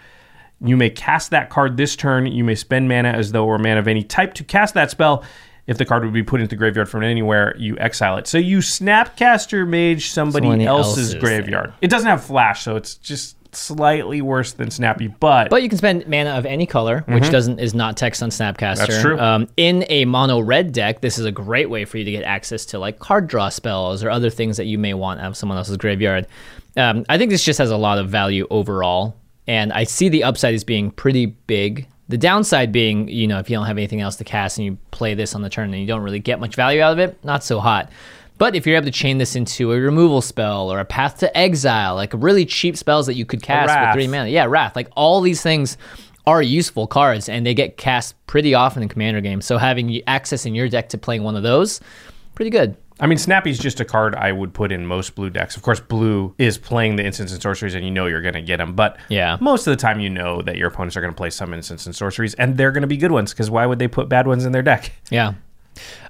You 0.59 0.75
may 0.75 0.89
cast 0.89 1.31
that 1.31 1.49
card 1.49 1.77
this 1.77 1.95
turn. 1.95 2.25
You 2.25 2.43
may 2.43 2.55
spend 2.55 2.89
mana 2.89 3.11
as 3.11 3.31
though 3.31 3.45
it 3.45 3.47
were 3.47 3.57
mana 3.57 3.79
of 3.79 3.87
any 3.87 4.03
type 4.03 4.33
to 4.33 4.43
cast 4.43 4.73
that 4.73 4.91
spell. 4.91 5.23
If 5.67 5.77
the 5.77 5.85
card 5.85 6.03
would 6.03 6.13
be 6.13 6.23
put 6.23 6.39
into 6.39 6.49
the 6.49 6.55
graveyard 6.55 6.89
from 6.89 7.03
anywhere, 7.03 7.53
you 7.57 7.77
exile 7.77 8.17
it. 8.17 8.25
So 8.25 8.37
you 8.37 8.59
Snapcaster 8.59 9.67
Mage 9.67 10.09
somebody 10.09 10.45
Someone 10.45 10.61
else's 10.61 11.13
else's 11.13 11.15
graveyard. 11.15 11.73
It 11.81 11.89
doesn't 11.89 12.07
have 12.07 12.23
flash, 12.23 12.63
so 12.63 12.77
it's 12.77 12.95
just 12.95 13.35
slightly 13.53 14.21
worse 14.21 14.53
than 14.53 14.69
Snappy, 14.71 15.07
but, 15.07 15.49
But 15.49 15.63
you 15.63 15.69
can 15.69 15.77
spend 15.77 16.07
mana 16.07 16.31
of 16.31 16.45
any 16.45 16.65
color, 16.65 17.03
which 17.07 17.29
doesn't 17.29 17.59
is 17.59 17.73
not 17.73 17.97
text 17.97 18.23
on 18.23 18.29
Snapcaster. 18.29 18.55
Mm-hmm. 18.57 18.91
That's 18.91 19.01
true. 19.01 19.19
Um, 19.19 19.47
in 19.57 19.85
a 19.89 20.05
mono 20.05 20.39
red 20.39 20.71
deck, 20.71 21.01
this 21.01 21.17
is 21.17 21.25
a 21.25 21.31
great 21.31 21.69
way 21.69 21.85
for 21.85 21.97
you 21.97 22.03
to 22.05 22.11
get 22.11 22.23
access 22.23 22.65
to 22.67 22.79
like 22.79 22.99
card 22.99 23.27
draw 23.27 23.49
spells 23.49 24.03
or 24.03 24.09
other 24.09 24.29
things 24.29 24.57
that 24.57 24.65
you 24.65 24.77
may 24.77 24.93
want 24.93 25.19
out 25.19 25.27
of 25.27 25.37
someone 25.37 25.57
else's 25.57 25.77
graveyard. 25.77 26.27
Um, 26.75 27.05
I 27.09 27.17
think 27.17 27.31
this 27.31 27.43
just 27.43 27.57
has 27.57 27.71
a 27.71 27.77
lot 27.77 27.97
of 27.97 28.09
value 28.09 28.47
overall, 28.49 29.15
and 29.47 29.73
I 29.73 29.83
see 29.83 30.09
the 30.09 30.23
upside 30.23 30.53
as 30.53 30.63
being 30.63 30.91
pretty 30.91 31.25
big. 31.25 31.87
The 32.09 32.17
downside 32.17 32.71
being, 32.71 33.09
you 33.09 33.27
know, 33.27 33.39
if 33.39 33.49
you 33.49 33.57
don't 33.57 33.65
have 33.65 33.77
anything 33.77 34.01
else 34.01 34.15
to 34.17 34.23
cast 34.23 34.57
and 34.57 34.65
you 34.65 34.77
play 34.91 35.13
this 35.13 35.35
on 35.35 35.41
the 35.41 35.49
turn 35.49 35.73
and 35.73 35.81
you 35.81 35.87
don't 35.87 36.01
really 36.01 36.19
get 36.19 36.39
much 36.39 36.55
value 36.55 36.81
out 36.81 36.93
of 36.93 36.99
it, 36.99 37.21
not 37.23 37.43
so 37.43 37.59
hot. 37.59 37.91
But 38.37 38.55
if 38.55 38.65
you're 38.67 38.75
able 38.75 38.85
to 38.85 38.91
chain 38.91 39.17
this 39.17 39.35
into 39.35 39.73
a 39.73 39.79
removal 39.79 40.21
spell 40.21 40.71
or 40.71 40.79
a 40.79 40.85
path 40.85 41.17
to 41.19 41.37
exile, 41.37 41.95
like 41.95 42.13
really 42.13 42.45
cheap 42.45 42.77
spells 42.77 43.07
that 43.07 43.15
you 43.15 43.25
could 43.25 43.41
cast 43.41 43.77
with 43.77 43.93
three 43.93 44.07
mana, 44.07 44.29
yeah, 44.29 44.45
Wrath, 44.45 44.75
like 44.75 44.89
all 44.95 45.21
these 45.21 45.41
things 45.41 45.77
are 46.27 46.41
useful 46.41 46.87
cards 46.87 47.29
and 47.29 47.45
they 47.45 47.53
get 47.53 47.77
cast 47.77 48.13
pretty 48.27 48.53
often 48.53 48.83
in 48.83 48.89
commander 48.89 49.21
games. 49.21 49.45
So 49.45 49.57
having 49.57 50.01
access 50.07 50.45
in 50.45 50.53
your 50.53 50.69
deck 50.69 50.89
to 50.89 50.97
playing 50.97 51.23
one 51.23 51.35
of 51.35 51.43
those, 51.43 51.81
pretty 52.35 52.51
good. 52.51 52.77
I 52.99 53.05
mean, 53.07 53.17
Snappy's 53.19 53.59
just 53.59 53.79
a 53.79 53.85
card 53.85 54.15
I 54.15 54.31
would 54.31 54.53
put 54.53 54.71
in 54.71 54.85
most 54.85 55.13
blue 55.13 55.29
decks. 55.29 55.55
Of 55.55 55.61
course, 55.61 55.79
blue 55.79 56.33
is 56.39 56.57
playing 56.57 56.95
the 56.95 57.05
instants 57.05 57.31
and 57.31 57.41
sorceries, 57.41 57.75
and 57.75 57.85
you 57.85 57.91
know 57.91 58.07
you're 58.07 58.21
going 58.23 58.33
to 58.33 58.41
get 58.41 58.57
them. 58.57 58.73
But 58.73 58.97
Yeah. 59.09 59.37
most 59.39 59.67
of 59.67 59.71
the 59.71 59.77
time, 59.79 59.99
you 59.99 60.09
know 60.09 60.41
that 60.41 60.57
your 60.57 60.69
opponents 60.69 60.97
are 60.97 61.01
going 61.01 61.13
to 61.13 61.17
play 61.17 61.29
some 61.29 61.53
instants 61.53 61.85
and 61.85 61.95
sorceries, 61.95 62.33
and 62.35 62.57
they're 62.57 62.71
going 62.71 62.81
to 62.81 62.87
be 62.87 62.97
good 62.97 63.11
ones. 63.11 63.33
Because 63.33 63.51
why 63.51 63.65
would 63.67 63.77
they 63.79 63.87
put 63.87 64.09
bad 64.09 64.25
ones 64.27 64.45
in 64.45 64.51
their 64.51 64.63
deck? 64.63 64.91
Yeah. 65.11 65.33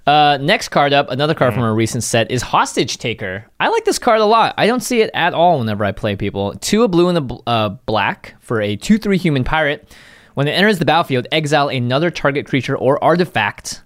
Uh, 0.05 0.37
next 0.39 0.69
card 0.69 0.93
up, 0.93 1.11
another 1.11 1.33
card 1.33 1.53
from 1.53 1.63
a 1.63 1.73
recent 1.73 2.01
set 2.01 2.31
is 2.31 2.41
Hostage 2.41 2.97
Taker. 2.97 3.45
I 3.59 3.67
like 3.67 3.83
this 3.83 3.99
card 3.99 4.21
a 4.21 4.25
lot. 4.25 4.53
I 4.57 4.65
don't 4.65 4.79
see 4.79 5.01
it 5.01 5.11
at 5.13 5.33
all 5.33 5.59
whenever 5.59 5.83
I 5.83 5.91
play 5.91 6.15
people. 6.15 6.53
Two 6.61 6.83
a 6.83 6.87
blue 6.87 7.09
and 7.09 7.17
a 7.17 7.21
bl- 7.21 7.41
uh, 7.45 7.69
black 7.85 8.35
for 8.39 8.61
a 8.61 8.77
2 8.77 8.97
3 8.97 9.17
human 9.17 9.43
pirate. 9.43 9.93
When 10.35 10.47
it 10.47 10.51
enters 10.51 10.79
the 10.79 10.85
battlefield, 10.85 11.27
exile 11.33 11.67
another 11.67 12.09
target 12.09 12.45
creature 12.47 12.77
or 12.77 13.03
artifact 13.03 13.81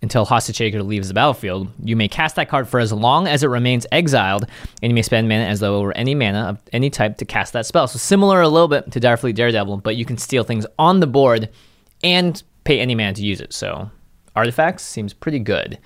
until 0.00 0.24
Hostage 0.24 0.58
Taker 0.58 0.82
leaves 0.82 1.08
the 1.08 1.14
battlefield. 1.14 1.68
You 1.82 1.96
may 1.96 2.06
cast 2.08 2.36
that 2.36 2.48
card 2.48 2.68
for 2.68 2.78
as 2.78 2.92
long 2.92 3.26
as 3.26 3.42
it 3.42 3.48
remains 3.48 3.86
exiled, 3.90 4.46
and 4.82 4.90
you 4.90 4.94
may 4.94 5.02
spend 5.02 5.28
mana 5.28 5.44
as 5.44 5.60
though 5.60 5.80
it 5.80 5.82
were 5.82 5.96
any 5.96 6.14
mana 6.14 6.50
of 6.50 6.58
any 6.72 6.88
type 6.90 7.16
to 7.18 7.24
cast 7.24 7.52
that 7.54 7.66
spell. 7.66 7.88
So 7.88 7.98
similar 7.98 8.40
a 8.40 8.48
little 8.48 8.68
bit 8.68 8.92
to 8.92 9.00
Dire 9.00 9.16
Fleet 9.16 9.34
Daredevil, 9.34 9.78
but 9.78 9.96
you 9.96 10.04
can 10.04 10.16
steal 10.16 10.44
things 10.44 10.66
on 10.78 11.00
the 11.00 11.06
board 11.08 11.48
and 12.04 12.40
pay 12.64 12.78
any 12.78 12.94
mana 12.94 13.12
to 13.14 13.22
use 13.22 13.40
it. 13.40 13.52
So 13.52 13.90
artifacts 14.36 14.84
seems 14.84 15.12
pretty 15.12 15.40
good. 15.40 15.78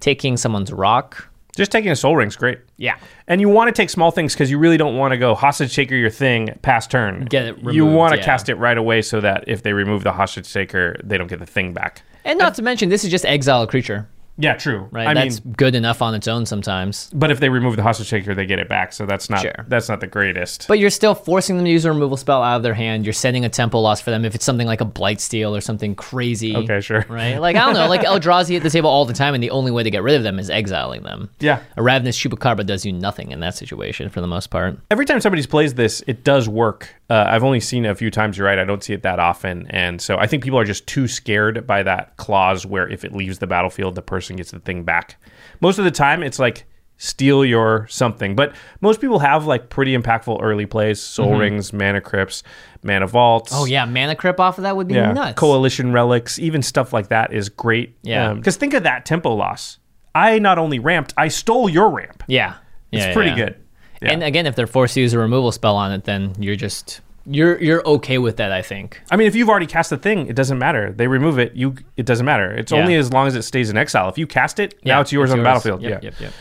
Taking 0.00 0.36
someone's 0.36 0.72
rock, 0.72 1.28
Just 1.56 1.70
taking 1.70 1.92
a 1.92 1.96
Sol 1.96 2.16
Ring's 2.16 2.34
great. 2.34 2.58
yeah. 2.78 2.98
And 3.28 3.40
you 3.40 3.48
want 3.48 3.68
to 3.68 3.72
take 3.72 3.90
small 3.90 4.10
things 4.10 4.34
because 4.34 4.50
you 4.50 4.58
really 4.58 4.76
don't 4.76 4.96
want 4.96 5.12
to 5.12 5.18
go 5.18 5.36
hostage 5.36 5.72
taker 5.76 5.94
your 5.94 6.10
thing 6.10 6.58
past 6.62 6.90
turn. 6.90 7.26
Get 7.26 7.46
it 7.46 7.72
you 7.72 7.86
want 7.86 8.12
to 8.14 8.18
yeah. 8.18 8.24
cast 8.24 8.48
it 8.48 8.56
right 8.56 8.76
away 8.76 9.02
so 9.02 9.20
that 9.20 9.44
if 9.46 9.62
they 9.62 9.72
remove 9.72 10.02
the 10.02 10.10
hostage 10.12 10.52
taker, 10.52 10.96
they 11.04 11.16
don't 11.16 11.28
get 11.28 11.38
the 11.38 11.46
thing 11.46 11.72
back. 11.72 12.02
And 12.24 12.38
not 12.38 12.54
to 12.56 12.62
mention, 12.62 12.88
this 12.88 13.04
is 13.04 13.10
just 13.10 13.24
exile 13.24 13.62
a 13.62 13.66
creature, 13.66 14.08
Yeah, 14.38 14.54
true. 14.54 14.88
right? 14.92 15.08
I 15.08 15.14
That's 15.14 15.44
mean, 15.44 15.54
good 15.54 15.74
enough 15.74 16.00
on 16.00 16.14
its 16.14 16.26
own 16.26 16.46
sometimes. 16.46 17.10
but 17.14 17.30
if 17.30 17.38
they 17.40 17.48
remove 17.50 17.76
the 17.76 17.82
hostage 17.82 18.08
taker, 18.08 18.34
they 18.34 18.46
get 18.46 18.58
it 18.58 18.68
back. 18.68 18.92
So 18.92 19.04
that's 19.06 19.28
not 19.28 19.40
Sure. 19.42 19.64
that's 19.68 19.88
not 19.88 20.00
the 20.00 20.06
greatest. 20.06 20.66
But 20.68 20.78
you're 20.78 20.88
still 20.90 21.14
forcing 21.14 21.56
them 21.56 21.64
to 21.66 21.70
use 21.70 21.84
a 21.84 21.90
removal 21.92 22.16
spell 22.16 22.42
out 22.42 22.56
of 22.56 22.62
their 22.62 22.72
hand. 22.74 23.04
You're 23.04 23.12
setting 23.12 23.44
a 23.44 23.48
tempo 23.50 23.78
loss 23.80 24.00
for 24.00 24.10
them 24.10 24.24
if 24.24 24.34
it's 24.34 24.44
something 24.44 24.66
like 24.66 24.80
a 24.80 24.86
Blightsteel 24.86 25.50
or 25.56 25.60
something 25.60 25.94
crazy. 25.94 26.56
okay, 26.56 26.80
sure. 26.80 27.04
Right? 27.08 27.36
Like, 27.38 27.56
I 27.56 27.60
don't 27.66 27.74
know, 27.74 27.88
like 27.88 28.00
Eldrazi 28.12 28.56
at 28.56 28.62
the 28.62 28.70
table 28.70 28.88
all 28.88 29.04
the 29.04 29.12
time, 29.12 29.34
and 29.34 29.42
the 29.42 29.50
only 29.50 29.70
way 29.70 29.82
to 29.82 29.90
get 29.90 30.02
rid 30.02 30.14
of 30.14 30.22
them 30.22 30.38
is 30.38 30.48
exiling 30.48 31.02
them. 31.02 31.28
Yeah. 31.40 31.60
A 31.76 31.82
Ravenous 31.82 32.16
Chupacabra 32.18 32.64
does 32.64 32.86
you 32.86 32.92
nothing 32.92 33.32
in 33.32 33.40
that 33.40 33.54
situation 33.56 34.08
for 34.08 34.20
the 34.22 34.26
most 34.26 34.48
part. 34.48 34.78
Every 34.90 35.04
time 35.04 35.20
somebody 35.20 35.44
plays 35.46 35.74
this, 35.74 36.02
it 36.06 36.24
does 36.24 36.48
work. 36.48 36.94
Uh, 37.12 37.26
I've 37.28 37.44
only 37.44 37.60
seen 37.60 37.84
it 37.84 37.90
a 37.90 37.94
few 37.94 38.10
times. 38.10 38.38
You're 38.38 38.46
right. 38.46 38.58
I 38.58 38.64
don't 38.64 38.82
see 38.82 38.94
it 38.94 39.02
that 39.02 39.18
often, 39.18 39.66
and 39.68 40.00
so 40.00 40.16
I 40.16 40.26
think 40.26 40.42
people 40.42 40.58
are 40.58 40.64
just 40.64 40.86
too 40.86 41.06
scared 41.06 41.66
by 41.66 41.82
that 41.82 42.16
clause 42.16 42.64
where 42.64 42.88
if 42.88 43.04
it 43.04 43.12
leaves 43.12 43.38
the 43.38 43.46
battlefield, 43.46 43.94
the 43.96 44.02
person 44.02 44.36
gets 44.36 44.50
the 44.50 44.60
thing 44.60 44.84
back. 44.84 45.22
Most 45.60 45.78
of 45.78 45.84
the 45.84 45.90
time, 45.90 46.22
it's 46.22 46.38
like 46.38 46.64
steal 46.96 47.44
your 47.44 47.86
something, 47.88 48.36
but 48.36 48.54
most 48.80 49.00
people 49.00 49.18
have 49.18 49.44
like 49.44 49.68
pretty 49.68 49.94
impactful 49.96 50.38
early 50.40 50.64
plays: 50.66 51.00
Sol 51.02 51.36
Rings, 51.36 51.72
Mana 51.72 52.00
Crypts, 52.00 52.42
Mana 52.82 53.06
Vaults. 53.06 53.52
Mm-hmm. 53.52 53.62
Oh, 53.62 53.64
yeah. 53.66 53.84
Mana 53.84 54.14
Crypt 54.16 54.40
off 54.40 54.56
of 54.58 54.62
that 54.62 54.76
would 54.76 54.88
be 54.88 54.94
yeah, 54.94 55.12
nuts. 55.12 55.38
Coalition 55.38 55.92
relics, 55.92 56.38
even 56.38 56.62
stuff 56.62 56.92
like 56.94 57.08
that 57.08 57.32
is 57.34 57.48
great. 57.50 57.98
Yeah. 58.02 58.32
because 58.34 58.56
think 58.56 58.72
of 58.74 58.84
that 58.84 59.04
tempo 59.04 59.34
loss. 59.34 59.78
I 60.14 60.38
not 60.38 60.58
only 60.58 60.78
ramped, 60.78 61.12
I 61.16 61.28
stole 61.28 61.68
your 61.68 61.90
ramp. 61.90 62.22
Yeah. 62.26 62.54
It's 62.90 63.04
Yeah, 63.06 63.12
pretty 63.14 63.30
yeah. 63.30 63.36
good. 63.36 63.61
Yeah. 64.02 64.12
And 64.12 64.22
again, 64.22 64.46
if 64.46 64.56
they're 64.56 64.66
forced 64.66 64.94
to 64.94 65.00
use 65.00 65.12
a 65.12 65.18
removal 65.18 65.52
spell 65.52 65.76
on 65.76 65.92
it, 65.92 66.04
then 66.04 66.34
you're 66.38 66.56
just 66.56 67.00
you're 67.26 67.60
you're 67.62 67.86
okay 67.86 68.18
with 68.18 68.36
that, 68.38 68.50
I 68.52 68.62
think. 68.62 69.00
I 69.10 69.16
mean, 69.16 69.26
if 69.28 69.34
you've 69.36 69.48
already 69.48 69.66
cast 69.66 69.90
the 69.90 69.96
thing, 69.96 70.26
it 70.26 70.34
doesn't 70.34 70.58
matter. 70.58 70.92
They 70.92 71.06
remove 71.06 71.38
it, 71.38 71.54
you 71.54 71.76
it 71.96 72.06
doesn't 72.06 72.26
matter. 72.26 72.52
It's 72.52 72.72
Yeah. 72.72 72.78
only 72.80 72.96
as 72.96 73.12
long 73.12 73.26
as 73.28 73.36
it 73.36 73.42
stays 73.42 73.70
in 73.70 73.76
exile. 73.76 74.08
If 74.08 74.18
you 74.18 74.26
cast 74.26 74.58
it, 74.58 74.74
now 74.84 75.00
it's 75.00 75.12
yours 75.12 75.30
on 75.30 75.38
the 75.38 75.44
battlefield. 75.44 75.82
Yep, 75.82 76.02
yeah. 76.02 76.10
yep, 76.10 76.20
yep. 76.20 76.32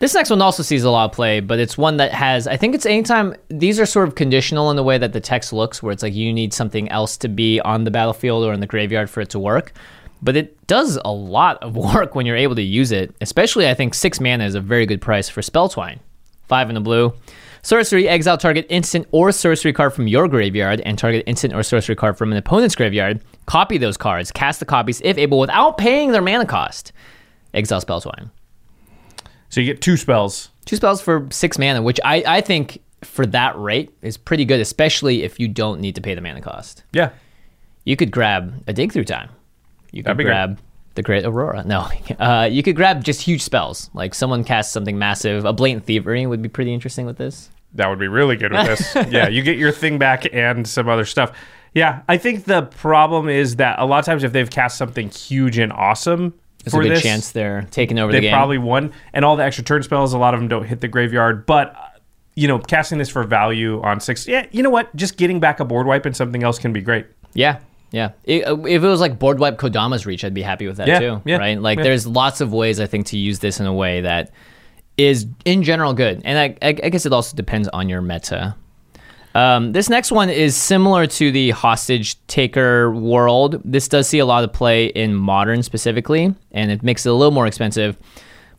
This 0.00 0.14
next 0.14 0.30
one 0.30 0.40
also 0.40 0.62
sees 0.62 0.84
a 0.84 0.90
lot 0.90 1.06
of 1.06 1.12
play, 1.12 1.40
but 1.40 1.58
it's 1.58 1.76
one 1.76 1.96
that 1.96 2.12
has, 2.12 2.46
I 2.46 2.56
think 2.56 2.76
it's 2.76 2.86
anytime, 2.86 3.34
these 3.48 3.80
are 3.80 3.86
sort 3.86 4.06
of 4.06 4.14
conditional 4.14 4.70
in 4.70 4.76
the 4.76 4.84
way 4.84 4.96
that 4.96 5.12
the 5.12 5.20
text 5.20 5.52
looks, 5.52 5.82
where 5.82 5.92
it's 5.92 6.04
like 6.04 6.14
you 6.14 6.32
need 6.32 6.54
something 6.54 6.88
else 6.90 7.16
to 7.16 7.28
be 7.28 7.58
on 7.60 7.82
the 7.82 7.90
battlefield 7.90 8.44
or 8.44 8.52
in 8.52 8.60
the 8.60 8.66
graveyard 8.68 9.10
for 9.10 9.20
it 9.22 9.30
to 9.30 9.40
work. 9.40 9.72
But 10.22 10.36
it 10.36 10.66
does 10.68 11.00
a 11.04 11.10
lot 11.10 11.60
of 11.64 11.74
work 11.94 12.14
when 12.14 12.26
you're 12.26 12.36
able 12.36 12.54
to 12.54 12.62
use 12.62 12.92
it, 12.92 13.12
especially 13.20 13.68
I 13.68 13.74
think 13.74 13.92
six 13.92 14.20
mana 14.20 14.44
is 14.44 14.54
a 14.54 14.60
very 14.60 14.86
good 14.86 15.00
price 15.00 15.28
for 15.28 15.40
Spelltwine. 15.40 15.98
Five 16.48 16.68
in 16.68 16.74
the 16.74 16.80
blue. 16.80 17.12
Sorcery, 17.62 18.08
exile 18.08 18.38
target 18.38 18.66
instant 18.70 19.06
or 19.10 19.32
sorcery 19.32 19.72
card 19.72 19.92
from 19.92 20.06
your 20.06 20.28
graveyard 20.28 20.80
and 20.80 20.96
target 20.98 21.24
instant 21.26 21.54
or 21.54 21.62
sorcery 21.62 21.96
card 21.96 22.16
from 22.16 22.32
an 22.32 22.38
opponent's 22.38 22.74
graveyard. 22.74 23.20
Copy 23.46 23.78
those 23.78 23.96
cards, 23.96 24.30
cast 24.32 24.60
the 24.60 24.66
copies 24.66 25.00
if 25.04 25.18
able 25.18 25.38
without 25.38 25.76
paying 25.76 26.12
their 26.12 26.22
mana 26.22 26.46
cost. 26.46 26.92
Exile 27.52 27.80
Spelltwine. 27.80 28.30
So 29.50 29.60
you 29.60 29.66
get 29.66 29.82
two 29.82 29.96
spells. 29.96 30.50
Two 30.64 30.76
spells 30.76 31.00
for 31.00 31.26
six 31.30 31.58
mana, 31.58 31.82
which 31.82 31.98
I, 32.04 32.22
I 32.26 32.40
think 32.40 32.78
for 33.02 33.26
that 33.26 33.58
rate 33.58 33.90
is 34.02 34.16
pretty 34.16 34.44
good, 34.44 34.60
especially 34.60 35.22
if 35.22 35.40
you 35.40 35.48
don't 35.48 35.80
need 35.80 35.94
to 35.94 36.00
pay 36.00 36.14
the 36.14 36.20
mana 36.20 36.40
cost. 36.40 36.84
Yeah. 36.92 37.10
You 37.84 37.96
could 37.96 38.10
grab 38.10 38.62
a 38.66 38.72
dig 38.72 38.92
through 38.92 39.04
time. 39.04 39.30
You 39.92 40.02
could 40.02 40.16
be 40.16 40.24
great. 40.24 40.58
The 40.98 41.02
Great 41.04 41.24
Aurora. 41.24 41.62
No, 41.64 41.88
uh, 42.18 42.48
you 42.50 42.62
could 42.64 42.74
grab 42.74 43.04
just 43.04 43.22
huge 43.22 43.40
spells. 43.40 43.88
Like 43.94 44.14
someone 44.14 44.42
casts 44.42 44.72
something 44.72 44.98
massive. 44.98 45.44
A 45.44 45.52
Blatant 45.52 45.86
Thievery 45.86 46.26
would 46.26 46.42
be 46.42 46.48
pretty 46.48 46.74
interesting 46.74 47.06
with 47.06 47.16
this. 47.16 47.50
That 47.74 47.88
would 47.88 48.00
be 48.00 48.08
really 48.08 48.36
good 48.36 48.52
with 48.52 48.66
this. 48.66 48.94
yeah, 49.10 49.28
you 49.28 49.42
get 49.42 49.56
your 49.56 49.70
thing 49.70 49.98
back 49.98 50.26
and 50.32 50.66
some 50.66 50.88
other 50.88 51.04
stuff. 51.04 51.36
Yeah, 51.72 52.02
I 52.08 52.16
think 52.16 52.44
the 52.44 52.62
problem 52.62 53.28
is 53.28 53.56
that 53.56 53.78
a 53.78 53.84
lot 53.84 54.00
of 54.00 54.06
times 54.06 54.24
if 54.24 54.32
they've 54.32 54.50
cast 54.50 54.76
something 54.76 55.10
huge 55.10 55.58
and 55.58 55.72
awesome 55.72 56.34
There's 56.64 56.74
for 56.74 56.80
a 56.80 56.84
good 56.84 56.96
this, 56.96 57.02
chance 57.02 57.30
they're 57.30 57.68
taking 57.70 58.00
over 58.00 58.10
they 58.10 58.18
the 58.18 58.22
game. 58.22 58.32
probably 58.32 58.58
won. 58.58 58.92
And 59.12 59.24
all 59.24 59.36
the 59.36 59.44
extra 59.44 59.62
turn 59.62 59.84
spells, 59.84 60.14
a 60.14 60.18
lot 60.18 60.34
of 60.34 60.40
them 60.40 60.48
don't 60.48 60.64
hit 60.64 60.80
the 60.80 60.88
graveyard. 60.88 61.46
But 61.46 61.76
you 62.34 62.48
know, 62.48 62.58
casting 62.58 62.98
this 62.98 63.08
for 63.08 63.22
value 63.22 63.80
on 63.82 64.00
six, 64.00 64.26
yeah, 64.26 64.46
you 64.50 64.64
know 64.64 64.70
what? 64.70 64.94
Just 64.96 65.16
getting 65.16 65.38
back 65.38 65.60
a 65.60 65.64
board 65.64 65.86
wipe 65.86 66.06
and 66.06 66.16
something 66.16 66.42
else 66.42 66.58
can 66.58 66.72
be 66.72 66.80
great. 66.80 67.06
Yeah. 67.34 67.60
Yeah. 67.90 68.10
It- 68.24 68.46
uh, 68.46 68.56
if 68.64 68.82
it 68.82 68.86
was 68.88 69.00
like 69.00 69.18
board 69.18 69.38
wipe 69.38 69.56
Kodama's 69.58 70.06
reach, 70.06 70.24
I'd 70.24 70.34
be 70.34 70.42
happy 70.42 70.66
with 70.66 70.76
that 70.78 70.88
Yeah, 70.88 70.98
too. 70.98 71.22
yeah, 71.24 71.36
right? 71.38 71.60
Like 71.60 71.78
yeah. 71.78 71.84
there's 71.84 72.06
lots 72.06 72.40
of 72.40 72.52
ways 72.52 72.80
I 72.80 72.86
think 72.86 73.06
to 73.06 73.18
use 73.18 73.38
this 73.38 73.60
in 73.60 73.66
a 73.66 73.72
way 73.72 74.02
that 74.02 74.30
is 74.96 75.26
in 75.44 75.62
general 75.62 75.94
good. 75.94 76.20
And 76.24 76.38
I, 76.38 76.44
I, 76.66 76.68
I 76.70 76.88
guess 76.90 77.06
it 77.06 77.12
also 77.12 77.36
depends 77.36 77.68
on 77.68 77.88
your 77.88 78.00
meta. 78.00 78.56
Um, 79.34 79.72
this 79.72 79.88
next 79.88 80.10
one 80.10 80.30
is 80.30 80.56
similar 80.56 81.06
to 81.06 81.30
the 81.30 81.50
hostage 81.50 82.16
taker 82.26 82.90
world. 82.90 83.60
This 83.64 83.86
does 83.86 84.08
see 84.08 84.18
a 84.18 84.26
lot 84.26 84.42
of 84.42 84.52
play 84.52 84.86
in 84.86 85.14
modern 85.14 85.62
specifically, 85.62 86.34
and 86.50 86.70
it 86.72 86.82
makes 86.82 87.06
it 87.06 87.10
a 87.10 87.12
little 87.12 87.30
more 87.30 87.46
expensive. 87.46 87.96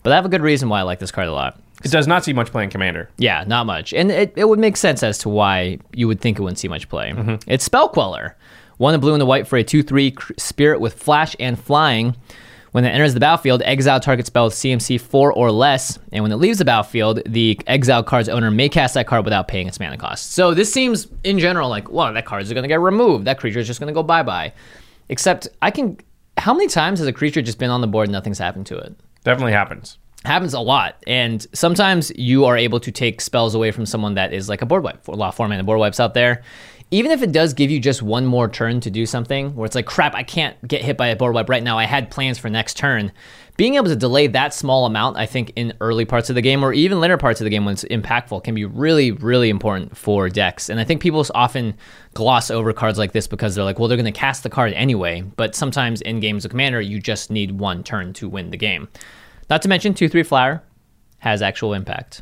But 0.04 0.14
I 0.14 0.16
have 0.16 0.26
a 0.26 0.30
good 0.30 0.42
reason 0.42 0.70
why 0.70 0.80
I 0.80 0.84
like 0.84 1.00
this 1.00 1.12
card 1.12 1.28
a 1.28 1.34
lot. 1.34 1.60
It 1.84 1.92
does 1.92 2.08
not 2.08 2.24
see 2.24 2.34
much 2.34 2.52
play 2.52 2.64
in 2.64 2.70
Commander. 2.70 3.10
Yeah, 3.18 3.44
not 3.48 3.66
much. 3.66 3.94
And 3.94 4.12
it, 4.12 4.34
it 4.38 4.48
would 4.48 4.60
make 4.60 4.78
sense 4.78 5.02
as 5.04 5.18
to 5.20 5.30
why 5.30 5.80
you 5.94 6.08
would 6.08 6.22
think 6.22 6.38
it 6.40 6.42
wouldn't 6.42 6.60
see 6.60 6.68
much 6.68 6.88
play. 6.88 7.14
It's 7.48 7.66
Spell 7.66 7.90
Queller. 7.90 8.38
One 8.80 8.94
in 8.94 9.02
blue 9.02 9.14
and 9.14 9.20
the 9.20 9.26
white 9.26 9.46
for 9.46 9.58
a 9.58 9.64
2 9.64 9.84
3 9.84 10.16
spirit 10.38 10.80
with 10.80 10.94
flash 10.94 11.36
and 11.38 11.60
flying. 11.60 12.16
When 12.72 12.86
it 12.86 12.90
enters 12.90 13.14
the 13.14 13.20
battlefield, 13.20 13.62
exile 13.66 14.00
target 14.00 14.26
spell 14.26 14.46
with 14.46 14.54
CMC 14.54 15.02
4 15.02 15.34
or 15.34 15.52
less. 15.52 16.00
And 16.14 16.24
when 16.24 16.32
it 16.32 16.38
leaves 16.38 16.60
the 16.60 16.66
battlefield, 16.66 17.22
the 17.26 17.60
exile 17.68 18.04
card's 18.04 18.30
owner 18.30 18.50
may 18.50 18.70
cast 18.70 18.94
that 18.94 19.06
card 19.06 19.26
without 19.26 19.50
paying 19.50 19.68
its 19.68 19.82
mana 19.82 19.98
cost. 19.98 20.32
So 20.32 20.54
this 20.54 20.72
seems, 20.72 21.08
in 21.26 21.40
general, 21.40 21.68
like, 21.68 21.92
well, 21.92 22.14
that 22.14 22.26
card's 22.26 22.54
going 22.54 22.64
to 22.64 22.70
get 22.70 22.80
removed. 22.80 23.26
That 23.26 23.38
creature 23.38 23.60
is 23.60 23.68
just 23.68 23.82
going 23.82 23.90
to 23.90 23.94
go 23.94 24.02
bye 24.02 24.24
bye. 24.24 24.54
Except, 25.10 25.50
I 25.62 25.72
can. 25.72 25.98
How 26.38 26.54
many 26.54 26.68
times 26.68 27.00
has 27.00 27.08
a 27.08 27.12
creature 27.12 27.42
just 27.42 27.60
been 27.60 27.72
on 27.72 27.82
the 27.82 27.88
board 27.88 28.08
and 28.08 28.14
nothing's 28.14 28.40
happened 28.40 28.68
to 28.68 28.78
it? 28.78 28.96
Definitely 29.26 29.52
happens. 29.52 29.98
happens 30.24 30.54
a 30.54 30.60
lot 30.60 31.04
and 31.06 31.46
sometimes 31.54 32.12
you 32.16 32.46
are 32.46 32.56
able 32.56 32.80
to 32.80 32.92
take 32.92 33.20
spells 33.20 33.56
away 33.56 33.72
from 33.72 33.86
someone 33.86 34.14
that 34.14 34.32
is 34.32 34.48
like 34.48 34.62
a 34.62 34.66
board 34.66 34.84
wipe 34.84 35.08
a 35.08 35.12
lot 35.12 35.30
of 35.30 35.36
four 35.36 35.48
mana 35.48 35.64
board 35.64 35.80
wipes 35.80 36.00
out 36.00 36.14
there 36.14 36.44
even 36.92 37.12
if 37.12 37.22
it 37.22 37.32
does 37.32 37.54
give 37.54 37.70
you 37.70 37.80
just 37.80 38.02
one 38.02 38.26
more 38.26 38.48
turn 38.48 38.80
to 38.82 38.90
do 38.90 39.06
something 39.06 39.56
where 39.56 39.66
it's 39.66 39.76
like, 39.76 39.86
crap, 39.86 40.16
I 40.16 40.24
can't 40.24 40.56
get 40.68 40.82
hit 40.82 40.98
by 40.98 41.08
a 41.08 41.16
board 41.16 41.36
wipe 41.36 41.50
right 41.50 41.62
now. 41.62 41.78
I 41.78 41.86
had 41.86 42.10
plans 42.10 42.40
for 42.40 42.50
next 42.50 42.78
turn. 42.78 43.12
Being 43.58 43.76
able 43.76 43.88
to 43.88 43.96
delay 43.96 44.26
that 44.28 44.54
small 44.54 44.86
amount, 44.86 45.18
I 45.18 45.26
think, 45.26 45.52
in 45.56 45.74
early 45.82 46.06
parts 46.06 46.30
of 46.30 46.36
the 46.36 46.42
game 46.42 46.64
or 46.64 46.74
even 46.74 47.00
later 47.00 47.18
parts 47.18 47.42
of 47.42 47.44
the 47.44 47.50
game 47.50 47.66
when 47.66 47.74
it's 47.74 47.84
impactful 47.84 48.44
can 48.44 48.56
be 48.56 48.66
really, 48.66 49.12
really 49.12 49.50
important 49.50 49.98
for 49.98 50.30
decks. 50.30 50.70
And 50.70 50.80
I 50.80 50.84
think 50.86 51.02
people 51.02 51.24
often 51.36 51.76
gloss 52.14 52.50
over 52.50 52.74
cards 52.74 52.98
like 52.98 53.12
this 53.12 53.28
because 53.28 53.54
they're 53.54 53.66
like, 53.66 53.78
well, 53.78 53.88
they're 53.88 53.98
going 53.98 54.12
to 54.12 54.18
cast 54.18 54.44
the 54.44 54.50
card 54.50 54.74
anyway. 54.74 55.22
But 55.22 55.56
sometimes 55.56 56.02
in 56.02 56.22
games 56.22 56.46
of 56.46 56.52
Commander, 56.52 56.80
you 56.82 57.00
just 57.00 57.30
need 57.30 57.60
one 57.60 57.84
turn 57.84 58.14
to 58.14 58.30
win 58.30 58.50
the 58.50 58.58
game. 58.58 58.88
Not 59.50 59.62
to 59.64 59.68
mention, 59.68 59.94
2 59.94 60.08
3 60.08 60.24
flyer 60.24 60.64
has 61.20 61.42
actual 61.42 61.74
impact 61.74 62.22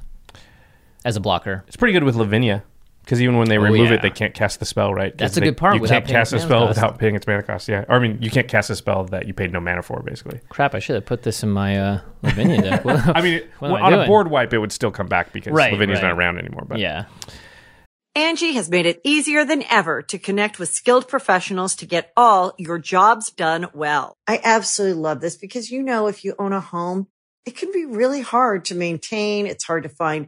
as 1.06 1.16
a 1.16 1.20
blocker. 1.22 1.64
It's 1.68 1.78
pretty 1.78 1.94
good 1.94 2.04
with 2.04 2.16
Lavinia 2.16 2.64
because 3.08 3.22
even 3.22 3.38
when 3.38 3.48
they 3.48 3.58
remove 3.58 3.80
Oh, 3.80 3.84
yeah. 3.92 3.94
it, 3.94 4.02
they 4.02 4.10
can't 4.10 4.34
cast 4.34 4.60
the 4.60 4.66
spell, 4.66 4.94
right? 4.94 5.18
That's 5.18 5.38
a 5.38 5.40
they- 5.40 5.46
good 5.46 5.56
part 5.56 5.76
You 5.76 5.82
can't 5.88 6.06
cast 6.06 6.34
a 6.34 6.40
spell 6.40 6.66
cost. 6.66 6.76
without 6.76 7.00
paying 7.00 7.16
its 7.16 7.26
mana 7.26 7.42
cost. 7.42 7.70
Yeah, 7.70 7.86
or 7.88 7.96
I 7.96 8.00
mean, 8.00 8.18
you 8.22 8.30
can't 8.30 8.50
cast 8.50 8.70
a 8.70 8.76
spell 8.76 9.06
that 9.06 9.28
you 9.28 9.34
paid 9.34 9.54
no 9.54 9.62
mana 9.62 9.82
for, 9.82 10.02
basically. 10.04 10.42
Crap, 10.50 10.76
I 10.76 10.80
should 10.80 10.96
have 10.96 11.06
put 11.06 11.24
this 11.24 11.42
in 11.42 11.50
my 11.50 11.78
uh, 11.80 12.02
Lavinia 12.22 12.62
deck. 12.62 12.84
What- 12.86 13.16
I 13.18 13.22
mean, 13.22 13.44
What 13.60 13.70
am 13.70 13.76
I 13.78 13.82
on 13.82 13.94
a 13.94 14.06
board 14.06 14.30
wipe, 14.30 14.52
it 14.52 14.58
would 14.58 14.74
still 14.74 14.92
come 14.92 15.08
back 15.08 15.32
because 15.32 15.54
Right, 15.54 15.72
Lavinia's 15.72 16.02
right. 16.02 16.10
not 16.10 16.18
around 16.18 16.38
anymore. 16.38 16.66
But 16.68 16.80
yeah. 16.80 17.06
Angie 18.16 18.54
has 18.54 18.70
made 18.70 18.88
it 18.88 19.00
easier 19.04 19.46
than 19.46 19.64
ever 19.70 20.02
to 20.02 20.18
connect 20.18 20.58
with 20.58 20.70
skilled 20.70 21.08
professionals 21.08 21.76
to 21.76 21.86
get 21.86 22.12
all 22.18 22.54
your 22.58 22.80
jobs 22.80 23.30
done 23.32 23.68
well. 23.76 24.18
I 24.28 24.42
absolutely 24.44 25.00
love 25.02 25.22
this 25.22 25.38
because, 25.38 25.70
you 25.70 25.84
know, 25.84 26.08
if 26.08 26.26
you 26.26 26.34
own 26.40 26.52
a 26.52 26.60
home, 26.60 27.08
it 27.46 27.56
can 27.56 27.72
be 27.72 27.86
really 27.86 28.22
hard 28.22 28.66
to 28.66 28.76
maintain. 28.76 29.46
It's 29.46 29.64
hard 29.66 29.84
to 29.84 29.90
find 29.90 30.28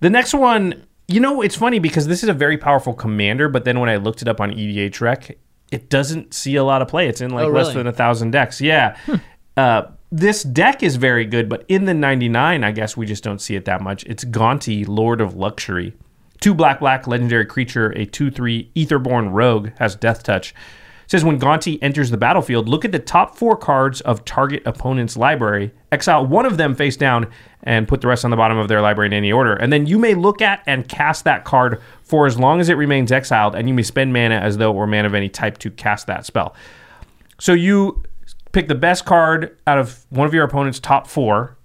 The 0.00 0.10
next 0.10 0.34
one, 0.34 0.86
you 1.08 1.20
know, 1.20 1.42
it's 1.42 1.56
funny 1.56 1.78
because 1.78 2.06
this 2.06 2.22
is 2.22 2.28
a 2.28 2.34
very 2.34 2.56
powerful 2.58 2.94
commander, 2.94 3.48
but 3.48 3.64
then 3.64 3.80
when 3.80 3.88
I 3.88 3.96
looked 3.96 4.22
it 4.22 4.28
up 4.28 4.40
on 4.40 4.50
EDHREC, 4.52 5.36
it 5.70 5.88
doesn't 5.88 6.34
see 6.34 6.56
a 6.56 6.64
lot 6.64 6.82
of 6.82 6.88
play. 6.88 7.08
It's 7.08 7.20
in 7.20 7.30
like 7.30 7.46
Oh, 7.46 7.50
less 7.50 7.72
than 7.74 7.86
a 7.86 7.92
thousand 7.92 8.30
decks. 8.32 8.60
Yeah. 8.60 8.96
Uh, 9.56 9.82
this 10.10 10.42
deck 10.42 10.82
is 10.82 10.96
very 10.96 11.24
good, 11.24 11.48
but 11.48 11.64
in 11.68 11.84
the 11.84 11.94
99, 11.94 12.64
I 12.64 12.72
guess 12.72 12.96
we 12.96 13.06
just 13.06 13.22
don't 13.22 13.40
see 13.40 13.54
it 13.56 13.64
that 13.66 13.80
much. 13.80 14.04
It's 14.04 14.24
Gonti, 14.24 14.86
Lord 14.88 15.20
of 15.20 15.34
Luxury. 15.34 15.94
Two 16.40 16.54
black, 16.54 16.80
black, 16.80 17.06
legendary 17.06 17.44
creature, 17.44 17.90
a 17.90 18.06
2 18.06 18.30
3 18.30 18.70
Aetherborn 18.74 19.30
rogue, 19.32 19.70
has 19.78 19.94
death 19.94 20.22
touch. 20.22 20.54
Says 21.10 21.24
when 21.24 21.40
Gonti 21.40 21.76
enters 21.82 22.12
the 22.12 22.16
battlefield, 22.16 22.68
look 22.68 22.84
at 22.84 22.92
the 22.92 23.00
top 23.00 23.36
four 23.36 23.56
cards 23.56 24.00
of 24.02 24.24
target 24.24 24.62
opponent's 24.64 25.16
library, 25.16 25.72
exile 25.90 26.24
one 26.24 26.46
of 26.46 26.56
them 26.56 26.76
face 26.76 26.96
down, 26.96 27.28
and 27.64 27.88
put 27.88 28.00
the 28.00 28.06
rest 28.06 28.24
on 28.24 28.30
the 28.30 28.36
bottom 28.36 28.56
of 28.58 28.68
their 28.68 28.80
library 28.80 29.08
in 29.08 29.12
any 29.12 29.32
order. 29.32 29.54
And 29.54 29.72
then 29.72 29.86
you 29.86 29.98
may 29.98 30.14
look 30.14 30.40
at 30.40 30.62
and 30.68 30.88
cast 30.88 31.24
that 31.24 31.44
card 31.44 31.82
for 32.04 32.28
as 32.28 32.38
long 32.38 32.60
as 32.60 32.68
it 32.68 32.74
remains 32.74 33.10
exiled, 33.10 33.56
and 33.56 33.66
you 33.66 33.74
may 33.74 33.82
spend 33.82 34.12
mana 34.12 34.36
as 34.36 34.58
though 34.58 34.70
it 34.70 34.76
were 34.76 34.86
mana 34.86 35.08
of 35.08 35.14
any 35.16 35.28
type 35.28 35.58
to 35.58 35.70
cast 35.72 36.06
that 36.06 36.26
spell. 36.26 36.54
So 37.40 37.54
you 37.54 38.04
pick 38.52 38.68
the 38.68 38.76
best 38.76 39.04
card 39.04 39.58
out 39.66 39.78
of 39.78 40.06
one 40.10 40.28
of 40.28 40.34
your 40.34 40.44
opponent's 40.44 40.78
top 40.78 41.08
four. 41.08 41.56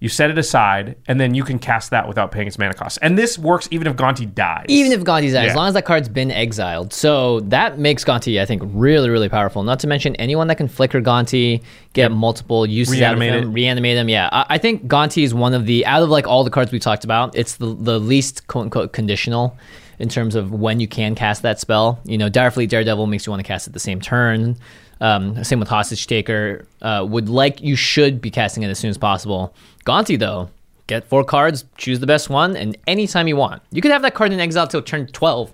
You 0.00 0.08
set 0.08 0.30
it 0.30 0.38
aside, 0.38 0.94
and 1.08 1.20
then 1.20 1.34
you 1.34 1.42
can 1.42 1.58
cast 1.58 1.90
that 1.90 2.06
without 2.06 2.30
paying 2.30 2.46
its 2.46 2.56
mana 2.56 2.72
cost. 2.72 3.00
And 3.02 3.18
this 3.18 3.36
works 3.36 3.66
even 3.72 3.88
if 3.88 3.96
Gonti 3.96 4.32
dies. 4.32 4.66
Even 4.68 4.92
if 4.92 5.00
Gonti's 5.00 5.34
out, 5.34 5.42
Yeah. 5.42 5.50
as 5.50 5.56
long 5.56 5.66
as 5.66 5.74
that 5.74 5.84
card's 5.86 6.08
been 6.08 6.30
exiled. 6.30 6.92
So 6.92 7.40
that 7.40 7.80
makes 7.80 8.04
Gonti, 8.04 8.40
I 8.40 8.44
think, 8.44 8.62
really, 8.64 9.10
really 9.10 9.28
powerful. 9.28 9.64
Not 9.64 9.80
to 9.80 9.88
mention 9.88 10.14
anyone 10.16 10.46
that 10.46 10.54
can 10.56 10.68
flicker 10.68 11.00
Gonti, 11.02 11.62
get 11.94 12.12
multiple 12.12 12.64
uses 12.64 12.94
Reanimate 13.00 13.30
out 13.32 13.36
of 13.38 13.42
him, 13.42 13.50
it. 13.50 13.52
reanimate 13.54 13.96
him. 13.96 14.08
Yeah, 14.08 14.28
I, 14.30 14.46
I 14.50 14.58
think 14.58 14.86
Gonti 14.86 15.24
is 15.24 15.34
one 15.34 15.52
of 15.52 15.66
the 15.66 15.84
out 15.84 16.04
of 16.04 16.10
like 16.10 16.28
all 16.28 16.44
the 16.44 16.50
cards 16.50 16.70
we 16.70 16.78
talked 16.78 17.02
about, 17.02 17.34
it's 17.36 17.56
the 17.56 17.74
the 17.74 17.98
least 17.98 18.46
quote 18.46 18.64
unquote 18.66 18.92
conditional 18.92 19.56
in 19.98 20.08
terms 20.08 20.36
of 20.36 20.52
when 20.52 20.78
you 20.78 20.86
can 20.86 21.16
cast 21.16 21.42
that 21.42 21.58
spell. 21.58 21.98
You 22.04 22.18
know, 22.18 22.28
Dire 22.28 22.52
Fleet 22.52 22.70
Daredevil 22.70 23.08
makes 23.08 23.26
you 23.26 23.32
want 23.32 23.40
to 23.40 23.48
cast 23.48 23.66
it 23.66 23.72
the 23.72 23.80
same 23.80 24.00
turn. 24.00 24.56
Um, 25.00 25.42
same 25.44 25.60
with 25.60 25.68
Hostage 25.68 26.06
Taker. 26.06 26.66
Uh, 26.82 27.06
would 27.08 27.28
like 27.28 27.60
you 27.62 27.76
should 27.76 28.20
be 28.20 28.30
casting 28.30 28.62
it 28.62 28.68
as 28.68 28.78
soon 28.78 28.90
as 28.90 28.98
possible. 28.98 29.54
Gonti 29.86 30.18
though, 30.18 30.50
get 30.86 31.04
four 31.04 31.24
cards, 31.24 31.64
choose 31.76 32.00
the 32.00 32.06
best 32.06 32.28
one, 32.30 32.56
and 32.56 32.76
anytime 32.86 33.28
you 33.28 33.36
want. 33.36 33.62
You 33.70 33.80
could 33.82 33.90
have 33.92 34.02
that 34.02 34.14
card 34.14 34.32
in 34.32 34.40
exile 34.40 34.66
till 34.66 34.82
turn 34.82 35.06
twelve. 35.08 35.52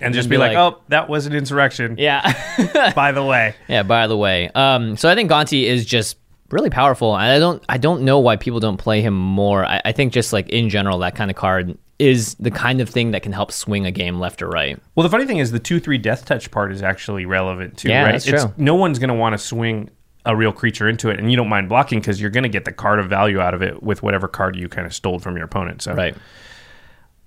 and 0.00 0.12
just 0.14 0.28
be 0.28 0.34
be 0.36 0.38
like, 0.38 0.54
like- 0.56 0.74
oh, 0.74 0.80
that 0.88 1.08
was 1.08 1.26
an 1.26 1.34
insurrection. 1.34 1.96
Yeah. 1.98 2.92
By 2.94 3.12
the 3.12 3.24
way, 3.24 3.54
Yeah, 3.68 3.82
by 3.82 4.06
the 4.06 4.16
way. 4.16 4.50
Um, 4.54 4.96
so 4.96 5.08
I 5.08 5.14
think 5.14 5.30
Gonti 5.30 5.64
is 5.64 5.84
just 5.86 6.16
really 6.50 6.70
powerful. 6.70 7.14
And 7.16 7.24
I 7.30 7.38
don't 7.38 7.62
I 7.68 7.78
don't 7.78 8.02
know 8.02 8.18
why 8.20 8.36
people 8.36 8.60
don't 8.60 8.76
play 8.76 9.00
him 9.02 9.14
more. 9.14 9.64
I, 9.64 9.80
I 9.86 9.92
think 9.92 10.12
just 10.12 10.32
like 10.32 10.48
in 10.50 10.68
general, 10.70 10.98
that 11.00 11.14
kind 11.16 11.30
of 11.30 11.36
card 11.36 11.76
is 11.98 12.34
the 12.34 12.50
kind 12.50 12.80
of 12.80 12.88
thing 12.90 13.12
that 13.12 13.22
can 13.22 13.32
help 13.32 13.50
swing 13.50 13.86
a 13.86 13.90
game 13.90 14.18
left 14.18 14.42
or 14.42 14.48
right. 14.48 14.78
well, 14.94 15.02
the 15.02 15.08
funny 15.10 15.24
thing 15.24 15.38
is 15.38 15.50
the 15.50 15.58
two 15.58 15.80
three 15.80 15.96
death 15.98 16.24
touch 16.26 16.50
part 16.50 16.70
is 16.72 16.82
actually 16.82 17.24
relevant 17.26 17.78
too, 17.78 17.88
Yeah, 17.88 18.02
right? 18.04 18.12
that's 18.12 18.26
It's- 18.26 18.44
true. 18.44 18.52
No 18.58 18.74
one's 18.74 18.98
going 18.98 19.08
to 19.08 19.14
want 19.14 19.32
to 19.32 19.38
swing 19.38 19.90
a 20.26 20.34
real 20.36 20.52
creature 20.52 20.88
into 20.88 21.08
it, 21.08 21.18
and 21.20 21.30
you 21.30 21.36
don't 21.36 21.48
mind 21.48 21.68
blocking 21.68 22.00
because 22.00 22.20
you're 22.20 22.30
going 22.30 22.42
to 22.42 22.48
get 22.48 22.64
the 22.64 22.72
card 22.72 22.98
of 22.98 23.06
value 23.06 23.40
out 23.40 23.54
of 23.54 23.62
it 23.62 23.82
with 23.82 24.02
whatever 24.02 24.26
card 24.28 24.56
you 24.56 24.68
kind 24.68 24.86
of 24.86 24.92
stole 24.92 25.18
from 25.20 25.36
your 25.36 25.44
opponent. 25.44 25.82
So 25.82 25.94
Right. 25.94 26.16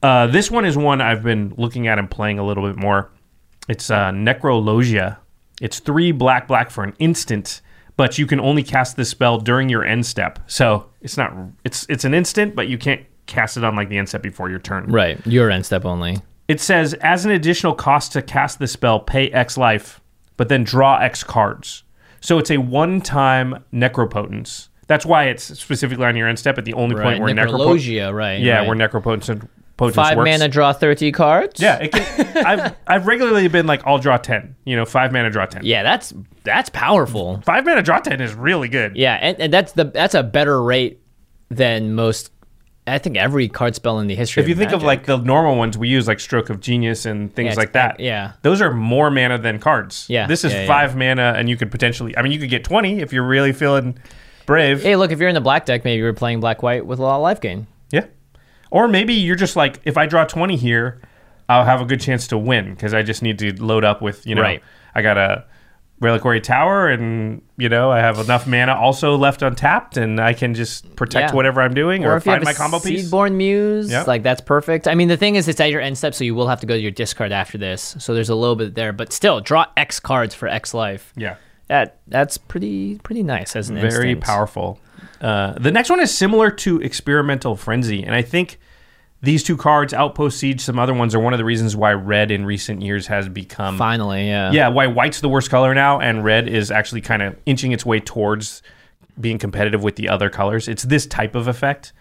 Uh, 0.02 0.28
this 0.28 0.50
one 0.50 0.66
is 0.66 0.78
one 0.78 1.02
I've 1.02 1.24
been 1.24 1.54
looking 1.58 1.88
at 1.88 2.00
and 2.00 2.10
playing 2.10 2.40
a 2.40 2.46
little 2.46 2.66
bit 2.68 2.78
more. 2.78 3.12
It's 3.68 3.90
uh, 3.92 4.12
Necrologia. 4.12 5.18
It's 5.62 5.80
three 5.80 6.12
black 6.12 6.48
black 6.48 6.72
for 6.72 6.84
an 6.84 6.94
instant, 7.00 7.62
but 7.98 8.18
you 8.18 8.26
can 8.26 8.40
only 8.40 8.64
cast 8.64 8.96
this 8.96 9.10
spell 9.10 9.38
during 9.40 9.68
your 9.68 9.84
end 9.84 10.06
step. 10.06 10.40
So 10.48 10.86
it's 11.02 11.18
not 11.18 11.34
it's 11.66 11.86
it's 11.90 12.06
an 12.06 12.14
instant, 12.14 12.56
but 12.56 12.68
you 12.70 12.78
can't 12.78 13.02
cast 13.30 13.56
it 13.58 13.64
on 13.64 13.76
like 13.76 13.88
the 13.90 13.98
end 13.98 14.10
step 14.10 14.22
before 14.22 14.50
your 14.50 14.60
turn. 14.60 14.86
Right. 14.88 15.26
Your 15.26 15.50
end 15.50 15.66
step 15.66 15.86
only. 15.86 16.18
It 16.48 16.60
says 16.60 16.94
as 16.96 17.26
an 17.26 17.32
additional 17.32 17.74
cost 17.76 18.12
to 18.14 18.22
cast 18.22 18.60
the 18.60 18.68
spell, 18.68 19.00
pay 19.00 19.30
X 19.32 19.58
life, 19.58 20.02
but 20.36 20.50
then 20.50 20.64
draw 20.64 20.98
X 20.98 21.24
cards. 21.24 21.84
So 22.22 22.38
it's 22.40 22.52
a 22.52 22.58
one-time 22.58 23.64
necropotence. 23.74 24.68
That's 24.88 25.06
why 25.06 25.26
it's 25.26 25.44
specifically 25.60 26.06
on 26.06 26.16
your 26.16 26.28
end 26.28 26.40
step 26.40 26.58
at 26.58 26.66
the 26.66 26.74
only 26.74 26.96
Right. 26.96 27.04
point 27.04 27.22
where 27.22 27.34
necropotence. 27.34 28.14
Right. 28.14 28.40
Yeah, 28.42 28.58
right. 28.60 28.68
where 28.68 28.76
necropotence 28.76 29.48
potence 29.78 29.96
Five 29.96 30.18
works. 30.18 30.30
mana, 30.30 30.48
draw 30.50 30.74
30 30.74 31.12
cards. 31.12 31.62
Yeah, 31.62 31.78
it 31.78 31.92
can, 31.94 32.38
I've 32.46 32.76
I've 32.88 33.08
regularly 33.08 33.48
been 33.48 33.68
like 33.68 33.86
I'll 33.86 34.00
draw 34.00 34.18
ten. 34.18 34.56
You 34.66 34.76
know, 34.76 34.86
five 34.86 35.12
mana 35.14 35.30
draw 35.30 35.46
ten. 35.46 35.64
Yeah, 35.64 35.84
that's 35.84 36.14
that's 36.44 36.70
powerful. 36.72 37.40
Five 37.46 37.66
mana 37.66 37.82
draw 37.84 38.00
ten 38.00 38.20
is 38.20 38.34
really 38.34 38.68
good. 38.68 38.98
Yeah, 38.98 39.14
and, 39.22 39.40
and 39.40 39.54
that's 39.54 39.74
the 39.74 39.86
that's 39.86 40.16
a 40.16 40.24
better 40.24 40.62
rate 40.62 41.00
than 41.50 41.94
most 41.94 42.32
I 42.90 42.98
think 42.98 43.18
every 43.18 43.48
card 43.48 43.76
spell 43.76 44.00
in 44.00 44.08
the 44.08 44.16
history 44.16 44.44
If 44.44 44.50
you 44.50 44.56
think 44.56 44.72
of 44.72 44.84
like 44.84 45.06
the 45.06 45.18
normal 45.18 45.56
ones 45.56 45.78
we 45.78 45.88
use, 45.90 46.08
like 46.08 46.20
Stroke 46.20 46.50
of 46.50 46.60
Genius 46.60 47.06
and 47.06 47.34
things 47.34 47.54
Yeah, 47.56 47.60
like 47.60 47.74
that, 47.74 48.00
yeah. 48.00 48.34
those 48.42 48.62
are 48.62 48.72
more 48.74 49.10
mana 49.12 49.38
than 49.38 49.60
cards. 49.60 50.06
Yeah, 50.10 50.28
this 50.28 50.44
is 50.44 50.54
yeah, 50.54 50.62
yeah. 50.62 50.68
five 50.68 50.96
mana, 50.96 51.34
and 51.38 51.50
you 51.50 51.58
could 51.58 51.72
potentially. 51.72 52.18
I 52.18 52.22
mean, 52.22 52.32
you 52.32 52.40
could 52.40 52.50
get 52.50 52.64
twenty 52.64 53.00
if 53.00 53.14
you're 53.14 53.26
really 53.28 53.54
feeling 53.54 53.98
brave. 54.46 54.82
Hey, 54.84 54.96
look, 54.96 55.12
if 55.12 55.20
you're 55.20 55.30
in 55.30 55.36
the 55.36 55.42
black 55.42 55.66
deck, 55.66 55.86
maybe 55.86 56.00
you're 56.00 56.14
playing 56.14 56.40
black 56.40 56.62
white 56.64 56.86
with 56.86 57.00
a 57.00 57.02
lot 57.04 57.18
of 57.18 57.22
life 57.22 57.40
gain. 57.42 57.68
yeah, 57.92 58.06
or 58.72 58.88
maybe 58.88 59.14
you're 59.14 59.36
just 59.36 59.56
like, 59.56 59.80
if 59.86 59.98
I 59.98 60.06
draw 60.06 60.26
twenty 60.26 60.56
here, 60.56 61.02
I'll 61.48 61.66
have 61.66 61.82
a 61.82 61.86
good 61.86 62.02
chance 62.02 62.28
to 62.28 62.38
win 62.38 62.72
because 62.74 62.94
I 62.94 63.02
just 63.04 63.22
need 63.22 63.40
to 63.40 63.54
load 63.64 63.84
up 63.84 64.02
with 64.02 64.26
you 64.28 64.36
know, 64.36 64.42
Right. 64.42 64.64
I 64.96 65.02
got 65.02 65.18
a 65.18 65.46
Reliquary 66.02 66.40
Tower, 66.40 66.88
and 66.88 67.42
you 67.58 67.68
know 67.68 67.92
I 67.92 68.00
have 68.00 68.20
enough 68.20 68.48
mana 68.48 68.74
also 68.74 69.18
left 69.18 69.42
untapped, 69.42 69.98
and 69.98 70.20
I 70.20 70.34
can 70.34 70.54
just 70.54 70.96
protect 70.96 71.32
Yeah. 71.32 71.36
whatever 71.36 71.62
I'm 71.62 71.74
doing 71.74 72.06
or, 72.06 72.14
Or 72.14 72.18
if 72.18 72.26
you 72.26 72.32
find 72.32 72.40
have 72.42 72.46
my 72.46 72.52
a 72.52 72.56
combo 72.56 72.80
piece. 72.80 73.10
Seedborn 73.12 73.34
Muse, 73.36 73.92
Yep. 73.92 74.08
like 74.08 74.24
that's 74.24 74.40
perfect. 74.42 74.88
I 74.88 74.96
mean, 74.96 75.10
the 75.10 75.18
thing 75.18 75.36
is, 75.36 75.48
it's 75.50 75.60
at 75.60 75.70
your 75.72 75.82
end 75.82 75.98
step, 75.98 76.14
so 76.14 76.24
you 76.24 76.34
will 76.36 76.48
have 76.48 76.62
to 76.62 76.66
go 76.68 76.76
to 76.76 76.80
your 76.82 76.92
discard 76.92 77.32
after 77.34 77.58
this. 77.58 77.96
So 78.00 78.14
there's 78.14 78.30
a 78.30 78.36
little 78.36 78.56
bit 78.56 78.76
there, 78.76 78.94
but 78.94 79.12
still, 79.12 79.42
draw 79.42 79.66
X 79.76 80.00
cards 80.00 80.34
for 80.34 80.48
X 80.48 80.74
life. 80.74 81.12
Yeah, 81.18 81.36
That 81.68 81.98
that's 82.08 82.38
pretty 82.38 83.00
pretty 83.04 83.24
nice 83.24 83.56
as 83.58 83.70
an 83.70 83.76
instance. 83.78 83.94
very 83.94 84.12
instant. 84.12 84.24
powerful. 84.26 84.80
Uh, 85.22 85.54
the 85.60 85.72
next 85.72 85.90
one 85.90 86.00
is 86.00 86.16
similar 86.18 86.50
to 86.52 86.80
Experimental 86.82 87.56
Frenzy, 87.58 88.04
and 88.04 88.16
I 88.16 88.22
think 88.22 88.58
these 89.22 89.44
two 89.44 89.58
cards, 89.58 89.94
Outpost 89.94 90.40
Siege, 90.40 90.62
some 90.62 90.80
other 90.80 90.94
ones, 90.94 91.14
are 91.14 91.20
one 91.20 91.34
of 91.34 91.40
the 91.40 91.46
reasons 91.46 91.76
why 91.76 91.92
red 91.92 92.32
in 92.32 92.46
recent 92.46 92.82
years 92.82 93.08
has 93.08 93.28
become 93.28 93.78
Finally, 93.78 94.28
yeah. 94.28 94.52
Yeah, 94.52 94.70
why 94.70 94.88
white's 94.88 95.20
the 95.20 95.30
worst 95.30 95.50
color 95.50 95.74
now, 95.74 96.00
and 96.00 96.24
red 96.24 96.48
is 96.48 96.72
actually 96.72 97.02
kind 97.02 97.22
of 97.22 97.36
inching 97.46 97.72
its 97.72 97.86
way 97.86 98.00
towards 98.00 98.62
being 99.20 99.38
competitive 99.38 99.84
with 99.84 99.98
the 99.98 100.08
other 100.08 100.30
colors. 100.30 100.68
It's 100.68 100.84
this 100.84 101.06
type 101.06 101.36
of 101.36 101.48
effect. 101.48 101.92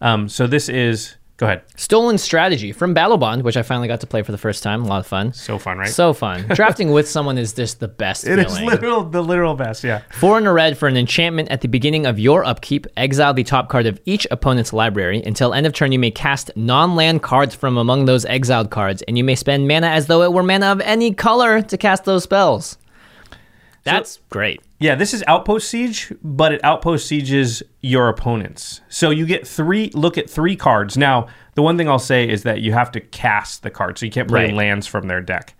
Um, 0.00 0.28
so 0.28 0.46
this 0.46 0.68
is 0.68 1.16
go 1.36 1.46
ahead. 1.46 1.62
Stolen 1.76 2.18
Strategy 2.18 2.72
from 2.72 2.94
Battlebond, 2.94 3.42
which 3.42 3.56
I 3.56 3.62
finally 3.62 3.88
got 3.88 4.00
to 4.00 4.06
play 4.06 4.22
for 4.22 4.32
the 4.32 4.38
first 4.38 4.62
time. 4.62 4.84
A 4.84 4.86
lot 4.86 5.00
of 5.00 5.06
fun. 5.06 5.32
So 5.32 5.58
fun, 5.58 5.78
right? 5.78 5.88
So 5.88 6.12
fun. 6.12 6.46
Drafting 6.54 6.92
with 6.92 7.08
someone 7.08 7.38
is 7.38 7.52
just 7.52 7.80
the 7.80 7.88
best 7.88 8.26
it 8.26 8.38
is 8.38 8.46
feeling. 8.46 8.66
literal, 8.66 9.04
the 9.04 9.22
literal 9.22 9.54
best. 9.54 9.84
Yeah. 9.84 10.02
Four 10.12 10.38
in 10.38 10.46
a 10.46 10.52
red 10.52 10.78
for 10.78 10.88
an 10.88 10.96
enchantment 10.96 11.48
at 11.50 11.60
the 11.60 11.68
beginning 11.68 12.06
of 12.06 12.18
your 12.18 12.44
upkeep. 12.44 12.86
Exile 12.96 13.34
the 13.34 13.44
top 13.44 13.68
card 13.68 13.86
of 13.86 14.00
each 14.04 14.26
opponent's 14.30 14.72
library. 14.72 15.22
Until 15.24 15.54
end 15.54 15.66
of 15.66 15.72
turn, 15.72 15.92
you 15.92 15.98
may 15.98 16.10
cast 16.10 16.50
non 16.56 16.94
land 16.96 17.22
cards 17.22 17.54
from 17.54 17.76
among 17.76 18.04
those 18.04 18.24
exiled 18.26 18.70
cards, 18.70 19.02
and 19.02 19.18
you 19.18 19.24
may 19.24 19.34
spend 19.34 19.66
mana 19.68 19.88
as 19.88 20.06
though 20.06 20.22
it 20.22 20.32
were 20.32 20.42
mana 20.42 20.66
of 20.66 20.80
any 20.80 21.12
color 21.12 21.62
to 21.62 21.76
cast 21.76 22.04
those 22.04 22.22
spells. 22.24 22.78
That's 23.84 24.18
great. 24.30 24.60
Yeah, 24.80 24.94
this 24.94 25.14
is 25.14 25.22
Outpost 25.26 25.68
Siege, 25.68 26.12
but 26.22 26.52
it 26.52 26.60
Outpost 26.64 27.06
Sieges 27.06 27.62
your 27.80 28.08
opponents. 28.08 28.80
So 28.88 29.10
you 29.10 29.26
get 29.26 29.46
three, 29.46 29.90
look 29.94 30.18
at 30.18 30.28
three 30.28 30.56
cards. 30.56 30.96
Now, 30.96 31.28
the 31.54 31.62
one 31.62 31.76
thing 31.76 31.88
I'll 31.88 31.98
say 31.98 32.28
is 32.28 32.42
that 32.42 32.60
you 32.60 32.72
have 32.72 32.90
to 32.92 33.00
cast 33.00 33.62
the 33.62 33.70
card, 33.70 33.98
so 33.98 34.06
you 34.06 34.12
can't 34.12 34.28
play 34.28 34.46
Right. 34.46 34.54
lands 34.54 34.86
from 34.86 35.06
their 35.08 35.20
deck. 35.20 35.54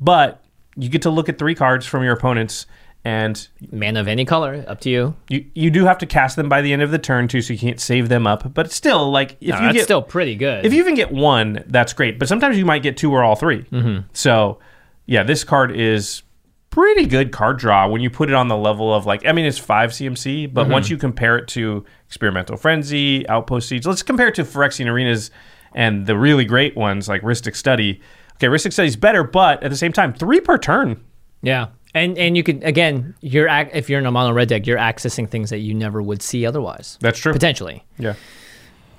But 0.00 0.42
you 0.76 0.88
get 0.88 1.02
to 1.02 1.10
look 1.10 1.28
at 1.28 1.38
three 1.38 1.54
cards 1.54 1.86
from 1.86 2.02
your 2.04 2.12
opponents, 2.12 2.66
and 3.04 3.48
Mana 3.72 4.00
of 4.00 4.08
any 4.08 4.24
color, 4.24 4.64
up 4.68 4.80
to 4.80 4.90
you. 4.90 5.14
you, 5.28 5.44
you 5.54 5.70
do 5.70 5.84
have 5.86 5.98
to 5.98 6.06
cast 6.06 6.36
them 6.36 6.48
by 6.48 6.60
the 6.62 6.72
end 6.72 6.82
of 6.82 6.90
the 6.90 6.98
turn, 6.98 7.26
too, 7.28 7.40
so 7.40 7.52
you 7.52 7.58
can't 7.58 7.80
save 7.80 8.08
them 8.08 8.26
up. 8.26 8.52
But 8.54 8.70
still, 8.72 9.10
like, 9.10 9.36
if 9.40 9.50
No, 9.50 9.56
you 9.56 9.62
that's 9.66 9.74
get 9.76 9.84
still 9.84 10.02
pretty 10.02 10.34
good. 10.34 10.66
if 10.66 10.72
you 10.72 10.80
even 10.80 10.94
get 10.94 11.10
one, 11.10 11.64
that's 11.68 11.92
great. 11.92 12.18
But 12.18 12.28
sometimes 12.28 12.58
you 12.58 12.64
might 12.66 12.82
get 12.82 12.96
two 12.96 13.10
or 13.12 13.22
all 13.24 13.34
3 13.36 13.62
Mm-hmm. 13.62 14.08
So, 14.12 14.58
yeah, 15.06 15.22
this 15.22 15.42
card 15.44 15.74
is 15.74 16.22
pretty 16.70 17.06
good 17.06 17.32
card 17.32 17.58
draw 17.58 17.88
when 17.88 18.00
you 18.00 18.10
put 18.10 18.28
it 18.28 18.34
on 18.34 18.48
the 18.48 18.56
level 18.56 18.94
of 18.94 19.06
like, 19.06 19.24
I 19.26 19.32
mean, 19.32 19.44
it's 19.46 19.58
five 19.58 19.90
CMC, 19.90 20.52
but 20.52 20.64
Mm-hmm. 20.64 20.72
once 20.72 20.90
you 20.90 20.96
compare 20.96 21.36
it 21.38 21.48
to 21.48 21.84
Experimental 22.06 22.56
Frenzy, 22.56 23.28
Outpost 23.28 23.68
Siege, 23.68 23.86
let's 23.86 24.02
compare 24.02 24.28
it 24.28 24.34
to 24.36 24.44
Phyrexian 24.44 24.86
Arenas 24.86 25.30
and 25.74 26.06
the 26.06 26.16
really 26.16 26.44
great 26.44 26.76
ones 26.76 27.08
like 27.08 27.22
Rhystic 27.22 27.56
Study. 27.56 28.00
Okay, 28.36 28.46
Rhystic 28.46 28.72
Study's 28.72 28.96
better, 28.96 29.24
but 29.24 29.62
at 29.62 29.70
the 29.70 29.76
same 29.76 29.92
time, 29.92 30.12
three 30.14 30.40
per 30.40 30.58
turn. 30.58 31.02
yeah. 31.42 31.68
And 31.94 32.18
and 32.18 32.36
you 32.36 32.42
can 32.42 32.62
again, 32.64 33.14
you're 33.22 33.48
ac- 33.48 33.70
if 33.72 33.88
you're 33.88 33.98
in 33.98 34.04
a 34.04 34.10
mono 34.10 34.32
red 34.34 34.48
deck, 34.48 34.66
you're 34.66 34.76
accessing 34.78 35.26
things 35.28 35.48
that 35.48 35.60
you 35.60 35.72
never 35.72 36.02
would 36.02 36.20
see 36.20 36.44
otherwise. 36.44 36.98
That's 37.00 37.18
true. 37.18 37.32
Potentially. 37.32 37.82
Yeah. 37.98 38.14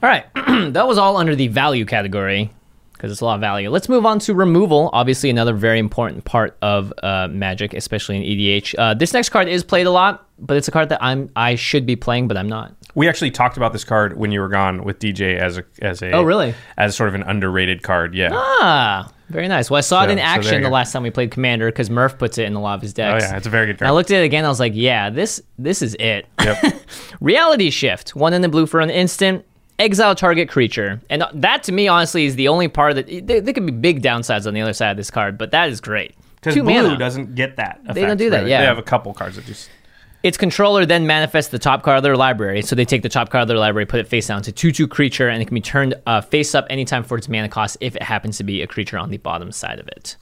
All 0.01 0.10
right, 0.10 0.25
that 0.73 0.88
was 0.88 0.97
all 0.97 1.15
under 1.15 1.36
the 1.36 1.49
value 1.49 1.86
category 1.86 2.49
because 2.99 3.13
it's 3.13 3.21
a 3.21 3.25
lot 3.25 3.35
of 3.35 3.41
value. 3.41 3.69
Let's 3.69 3.88
move 3.88 4.05
on 4.05 4.19
to 4.19 4.33
removal. 4.35 4.89
Obviously, 4.91 5.29
another 5.29 5.53
very 5.53 5.79
important 5.79 6.25
part 6.25 6.57
of 6.62 6.91
uh, 7.01 7.29
Magic, 7.31 7.73
especially 7.73 8.17
in 8.17 8.23
EDH. 8.23 8.75
Uh, 8.77 8.93
this 8.93 9.13
next 9.13 9.29
card 9.29 9.47
is 9.47 9.63
played 9.63 9.88
a 9.88 9.91
lot, 9.91 10.27
but 10.38 10.57
it's 10.57 10.67
a 10.67 10.71
card 10.71 10.89
that 10.89 11.01
I'm 11.01 11.29
I 11.33 11.55
should 11.55 11.85
be 11.85 11.95
playing, 11.95 12.27
but 12.27 12.35
I'm 12.35 12.49
not. 12.49 12.73
We 12.95 13.07
actually 13.07 13.31
talked 13.31 13.55
about 13.55 13.71
this 13.71 13.85
card 13.85 14.17
when 14.17 14.31
you 14.33 14.41
were 14.41 14.49
gone 14.49 14.83
with 14.83 14.99
DJ 14.99 15.38
as 15.38 15.57
a 15.57 15.63
as 15.81 16.01
a 16.01 16.12
Oh, 16.12 16.23
really? 16.23 16.53
as 16.77 16.95
sort 16.97 17.07
of 17.07 17.15
an 17.15 17.23
underrated 17.23 17.83
card. 17.83 18.13
Yeah. 18.15 18.31
Ah, 18.33 19.09
very 19.29 19.47
nice. 19.47 19.69
Well, 19.69 19.77
I 19.77 19.81
saw 19.81 20.01
So- 20.01 20.09
it 20.09 20.12
in 20.12 20.19
action 20.19 20.55
you 20.55 20.63
the 20.63 20.69
last 20.69 20.91
time 20.91 21.03
we 21.03 21.09
played 21.12 21.31
Commander 21.31 21.67
because 21.67 21.89
Murph 21.89 22.17
puts 22.17 22.38
it 22.38 22.45
in 22.45 22.55
a 22.55 22.59
lot 22.62 22.73
of 22.73 22.81
his 22.81 22.93
decks. 22.93 23.23
Oh 23.23 23.27
yeah, 23.27 23.38
it's 23.38 23.47
a 23.47 23.49
very 23.49 23.67
good 23.67 23.77
And 23.79 23.88
I 23.88 23.91
looked 23.91 24.12
at 24.12 24.21
it 24.21 24.25
again. 24.25 24.43
I 24.43 24.49
was 24.49 24.59
like, 24.59 24.73
yeah, 24.75 25.09
this 25.09 25.41
this 25.57 25.81
is 25.81 25.95
it. 25.99 26.25
Yep. 26.41 26.81
Reality 27.21 27.69
Shift, 27.69 28.15
one 28.15 28.33
in 28.33 28.41
the 28.41 28.49
blue 28.49 28.65
for 28.65 28.79
an 28.81 28.89
instant. 28.89 29.45
Exile 29.80 30.13
target 30.13 30.50
creature, 30.50 31.02
and 31.10 31.24
that 31.34 31.63
to 31.63 31.72
me, 31.72 31.88
honestly, 31.88 32.26
is 32.26 32.36
the 32.36 32.50
only 32.50 32.68
part 32.68 32.96
that 32.96 33.08
there, 33.26 33.39
there 33.42 33.54
could 33.54 33.65
be 33.65 33.72
big 33.72 34.04
downsides 34.04 34.46
on 34.46 34.54
the 34.54 34.60
other 34.62 34.74
side 34.74 34.92
of 34.92 34.98
this 34.98 35.10
card, 35.10 35.38
but 35.38 35.52
that 35.52 35.70
is 35.70 35.80
great. 35.80 36.15
Because 36.36 36.54
Two 36.54 36.63
blue 36.63 36.74
mana. 36.84 36.98
doesn't 36.98 37.36
get 37.36 37.56
that. 37.56 37.80
They 37.84 38.02
don't 38.02 38.12
effect, 38.12 38.20
do 38.20 38.30
that, 38.30 38.38
really. 38.39 38.52
yeah. 38.52 38.60
They 38.62 38.68
have 38.68 38.78
a 38.78 38.84
couple 38.84 39.13
cards 39.13 39.38
that 39.38 39.46
just. 39.46 39.70
Its 40.22 40.38
controller 40.38 40.86
then 40.86 41.08
manifests 41.08 41.50
the 41.50 41.60
top 41.60 41.82
card 41.82 41.96
of 41.98 42.04
their 42.04 42.18
library. 42.18 42.62
So 42.62 42.76
they 42.76 42.84
take 42.84 43.04
the 43.04 43.10
top 43.10 43.30
card 43.30 43.44
of 43.44 43.48
their 43.48 43.58
library, 43.58 43.86
put 43.86 44.02
it 44.02 44.08
face 44.10 44.28
down 44.28 44.42
to 44.44 44.52
2 44.52 44.74
2 44.74 44.86
creature, 44.88 45.30
and 45.30 45.42
it 45.42 45.46
can 45.46 45.56
be 45.56 45.62
turned 45.62 45.96
uh, 46.06 46.20
face 46.20 46.54
up 46.54 46.65
anytime 46.70 47.04
for 47.06 47.18
its 47.18 47.30
mana 47.30 47.48
cost 47.48 47.78
if 47.80 47.96
it 47.96 48.04
happens 48.04 48.38
to 48.38 48.44
be 48.44 48.62
a 48.62 48.68
creature 48.68 48.98
on 48.98 49.12
the 49.12 49.18
bottom 49.18 49.50
side 49.54 49.80
of 49.80 49.88
it. 49.88 50.18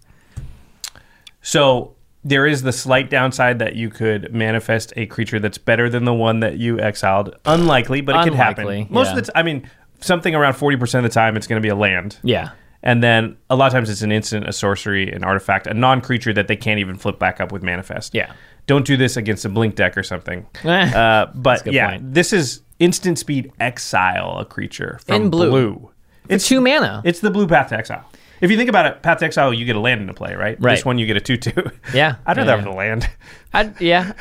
So 1.41 1.95
there 2.27 2.45
is 2.45 2.61
the 2.61 2.73
slight 2.73 3.09
downside 3.09 3.59
that 3.59 3.75
you 3.75 3.89
could 3.89 4.33
manifest 4.33 4.91
a 4.97 5.05
creature 5.05 5.39
that's 5.39 5.57
better 5.57 5.89
than 5.89 6.03
the 6.03 6.13
one 6.13 6.41
that 6.41 6.57
you 6.57 6.79
exiled. 6.79 7.35
Unlikely, 7.45 8.01
but 8.01 8.15
it 8.15 8.23
could 8.23 8.33
Unlikely, 8.33 8.79
happen. 8.79 8.93
Most 8.93 9.07
yeah. 9.07 9.11
of 9.11 9.25
the 9.25 9.31
time, 9.31 9.39
I 9.39 9.43
mean, 9.43 9.69
something 10.01 10.35
around 10.35 10.53
40% 10.53 10.95
of 10.95 11.03
the 11.03 11.09
time, 11.09 11.37
it's 11.37 11.47
going 11.47 11.61
to 11.61 11.65
be 11.65 11.69
a 11.69 11.75
land. 11.75 12.17
Yeah. 12.23 12.51
And 12.83 13.01
then 13.01 13.37
a 13.49 13.55
lot 13.55 13.67
of 13.67 13.73
times 13.73 13.89
it's 13.89 14.01
an 14.01 14.11
instant, 14.11 14.47
a 14.47 14.53
sorcery, 14.53 15.11
an 15.11 15.23
artifact, 15.23 15.67
a 15.67 15.73
non 15.73 16.01
creature 16.01 16.33
that 16.33 16.47
they 16.47 16.55
can't 16.55 16.79
even 16.79 16.97
flip 16.97 17.17
back 17.17 17.39
up 17.39 17.51
with 17.51 17.63
manifest. 17.63 18.13
Yeah. 18.13 18.33
Don't 18.65 18.85
do 18.85 18.97
this 18.97 19.15
against 19.15 19.45
a 19.45 19.49
blink 19.49 19.75
deck 19.75 19.97
or 19.97 20.03
something. 20.03 20.45
Uh, 20.65 21.31
but 21.33 21.65
yeah, 21.65 21.91
point. 21.91 22.13
this 22.13 22.33
is 22.33 22.61
instant 22.79 23.17
speed 23.17 23.51
exile 23.59 24.37
a 24.37 24.45
creature 24.45 24.99
from 25.05 25.15
In 25.15 25.29
blue. 25.29 25.91
It's 26.29 26.47
two 26.47 26.59
mana. 26.61 27.01
It's 27.05 27.21
the 27.21 27.31
blue 27.31 27.47
Path 27.47 27.69
to 27.69 27.77
Exile. 27.77 28.05
If 28.41 28.51
you 28.51 28.57
think 28.57 28.69
about 28.69 28.85
it, 28.85 29.01
Path 29.01 29.19
to 29.19 29.25
Exile, 29.25 29.53
you 29.53 29.65
get 29.65 29.75
a 29.75 29.79
land 29.79 30.01
into 30.01 30.13
play, 30.13 30.35
right? 30.35 30.57
Right. 30.59 30.75
This 30.75 30.85
one, 30.85 30.97
you 30.97 31.05
get 31.05 31.17
a 31.17 31.21
2 31.21 31.37
2. 31.37 31.51
Yeah. 31.93 32.15
I'd 32.25 32.37
rather 32.37 32.51
yeah. 32.51 32.55
have 32.57 32.65
the 32.65 32.71
land. 32.71 33.09
I, 33.53 33.73
yeah. 33.79 34.13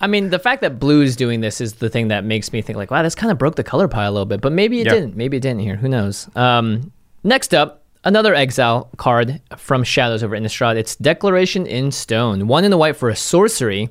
I 0.00 0.06
mean, 0.06 0.30
the 0.30 0.38
fact 0.38 0.60
that 0.62 0.78
blue 0.78 1.02
is 1.02 1.16
doing 1.16 1.40
this 1.40 1.60
is 1.60 1.74
the 1.74 1.88
thing 1.88 2.08
that 2.08 2.24
makes 2.24 2.52
me 2.52 2.60
think 2.62 2.76
like, 2.76 2.90
wow, 2.90 3.02
this 3.02 3.14
kind 3.14 3.32
of 3.32 3.38
broke 3.38 3.56
the 3.56 3.64
color 3.64 3.88
pie 3.88 4.04
a 4.04 4.10
little 4.12 4.26
bit, 4.26 4.40
but 4.40 4.52
maybe 4.52 4.80
it 4.80 4.86
Yeah. 4.86 4.94
didn't. 4.94 5.16
Maybe 5.16 5.36
it 5.38 5.40
didn't 5.40 5.60
here. 5.60 5.76
Who 5.76 5.88
knows? 5.88 6.28
Um, 6.36 6.92
next 7.22 7.54
up, 7.54 7.82
another 8.04 8.34
exile 8.34 8.90
card 8.96 9.40
from 9.56 9.82
Shadows 9.82 10.22
over 10.22 10.36
Innistrad. 10.36 10.76
It's 10.76 10.96
Declaration 10.96 11.66
in 11.66 11.90
Stone. 11.90 12.46
One 12.48 12.64
in 12.64 12.70
the 12.70 12.76
white 12.78 12.96
for 12.96 13.08
a 13.08 13.16
sorcery. 13.16 13.88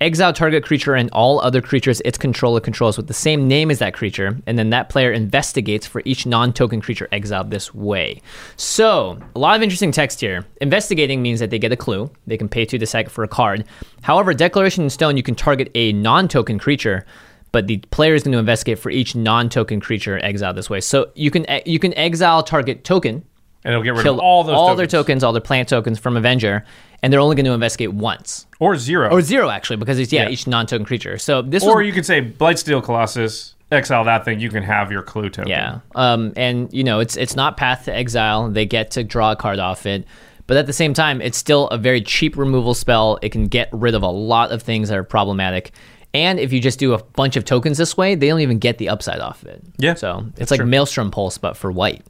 Exile 0.00 0.32
target 0.32 0.64
creature 0.64 0.94
and 0.94 1.08
all 1.12 1.40
other 1.40 1.62
creatures 1.62 2.00
its 2.04 2.18
controller 2.18 2.60
controls 2.60 2.96
with 2.96 3.06
the 3.06 3.14
same 3.14 3.46
name 3.46 3.70
as 3.70 3.78
that 3.78 3.94
creature, 3.94 4.36
and 4.44 4.58
then 4.58 4.70
that 4.70 4.88
player 4.88 5.12
investigates 5.12 5.86
for 5.86 6.02
each 6.04 6.26
non 6.26 6.52
token 6.52 6.80
creature 6.80 7.08
exiled 7.12 7.50
this 7.50 7.72
way. 7.72 8.20
So, 8.56 9.18
a 9.36 9.38
lot 9.38 9.54
of 9.54 9.62
interesting 9.62 9.92
text 9.92 10.20
here. 10.20 10.44
Investigating 10.60 11.22
means 11.22 11.38
that 11.38 11.50
they 11.50 11.60
get 11.60 11.70
a 11.70 11.76
clue. 11.76 12.10
They 12.26 12.36
can 12.36 12.48
pay 12.48 12.64
two 12.64 12.76
to 12.78 12.86
sack 12.86 13.08
for 13.08 13.22
a 13.22 13.28
card. 13.28 13.64
However, 14.02 14.34
Declaration 14.34 14.82
in 14.82 14.90
Stone, 14.90 15.16
you 15.16 15.22
can 15.22 15.36
target 15.36 15.70
a 15.76 15.92
non 15.92 16.26
token 16.26 16.58
creature, 16.58 17.06
but 17.52 17.68
the 17.68 17.76
player 17.92 18.14
is 18.14 18.24
going 18.24 18.32
to 18.32 18.38
investigate 18.38 18.80
for 18.80 18.90
each 18.90 19.14
non 19.14 19.48
token 19.48 19.80
creature 19.80 20.18
exiled 20.18 20.56
this 20.56 20.68
way. 20.68 20.80
So, 20.80 21.12
you 21.14 21.30
can, 21.30 21.46
you 21.66 21.78
can 21.78 21.94
exile 21.94 22.42
target 22.42 22.82
token, 22.82 23.24
And 23.64 23.72
it'll 23.72 23.82
get 23.82 23.94
rid 23.94 24.06
of 24.06 24.18
all 24.18 24.44
those 24.44 24.54
all 24.54 24.68
tokens. 24.68 24.76
their 24.78 24.86
tokens, 24.86 25.24
all 25.24 25.32
their 25.32 25.40
plant 25.40 25.68
tokens 25.70 25.98
from 25.98 26.16
Avenger, 26.18 26.64
and 27.02 27.10
they're 27.12 27.20
only 27.20 27.34
going 27.34 27.46
to 27.46 27.52
investigate 27.52 27.92
once. 27.94 28.46
Or 28.60 28.76
zero. 28.76 29.08
Or 29.10 29.22
zero, 29.22 29.48
actually, 29.48 29.76
because 29.76 29.98
it's, 29.98 30.12
yeah, 30.12 30.24
Yeah. 30.24 30.28
each 30.30 30.46
non 30.46 30.66
token 30.66 30.84
creature. 30.84 31.16
So, 31.18 31.40
this 31.40 31.64
Or 31.64 31.78
was 31.78 31.86
you 31.86 31.92
could 31.92 32.04
say 32.04 32.20
Blightsteel 32.20 32.82
Colossus, 32.82 33.54
exile 33.72 34.04
that 34.04 34.24
thing, 34.26 34.38
you 34.38 34.50
can 34.50 34.62
have 34.62 34.92
your 34.92 35.02
clue 35.02 35.30
token. 35.30 35.48
Yeah. 35.50 35.78
Um, 35.94 36.32
and 36.36 36.70
you 36.72 36.84
know, 36.84 37.00
it's 37.00 37.16
it's 37.16 37.34
not 37.36 37.56
Path 37.56 37.86
to 37.86 37.94
Exile. 37.96 38.50
They 38.50 38.66
get 38.66 38.90
to 38.92 39.02
draw 39.04 39.32
a 39.32 39.36
card 39.36 39.58
off 39.58 39.86
it. 39.86 40.06
But 40.46 40.58
at 40.58 40.66
the 40.66 40.74
same 40.74 40.92
time, 40.92 41.22
it's 41.22 41.38
still 41.38 41.68
a 41.68 41.78
very 41.78 42.02
cheap 42.02 42.36
removal 42.36 42.74
spell. 42.74 43.18
It 43.22 43.30
can 43.30 43.46
get 43.46 43.70
rid 43.72 43.94
of 43.94 44.02
a 44.02 44.08
lot 44.10 44.52
of 44.52 44.62
things 44.62 44.90
that 44.90 44.98
are 44.98 45.02
problematic. 45.04 45.72
And 46.12 46.38
if 46.38 46.52
you 46.52 46.60
just 46.60 46.78
do 46.78 46.92
a 46.92 47.02
bunch 47.02 47.36
of 47.36 47.46
tokens 47.46 47.78
this 47.78 47.96
way, 47.96 48.14
they 48.14 48.28
don't 48.28 48.40
even 48.40 48.58
get 48.58 48.76
the 48.76 48.90
upside 48.90 49.20
off 49.20 49.42
of 49.42 49.48
it. 49.48 49.64
Yeah, 49.78 49.94
So 49.94 50.26
it's 50.36 50.50
like 50.50 50.60
true. 50.60 50.66
Maelstrom 50.68 51.10
Pulse, 51.10 51.38
but 51.38 51.56
for 51.56 51.72
white. 51.72 52.02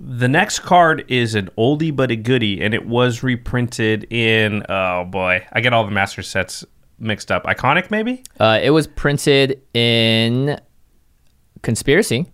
The 0.00 0.28
next 0.28 0.60
card 0.60 1.04
is 1.08 1.34
an 1.34 1.50
oldie 1.56 1.94
but 1.94 2.10
a 2.10 2.16
goodie, 2.16 2.60
and 2.60 2.74
it 2.74 2.86
was 2.86 3.22
reprinted 3.22 4.04
in, 4.12 4.64
oh 4.68 5.04
boy, 5.04 5.46
I 5.52 5.60
get 5.60 5.72
all 5.72 5.84
the 5.84 5.90
master 5.92 6.22
sets 6.22 6.64
mixed 6.98 7.30
up. 7.30 7.44
Iconic, 7.44 7.90
maybe? 7.90 8.22
Uh, 8.38 8.58
it 8.62 8.70
was 8.70 8.86
printed 8.86 9.62
in 9.72 10.58
Conspiracy 11.62 12.26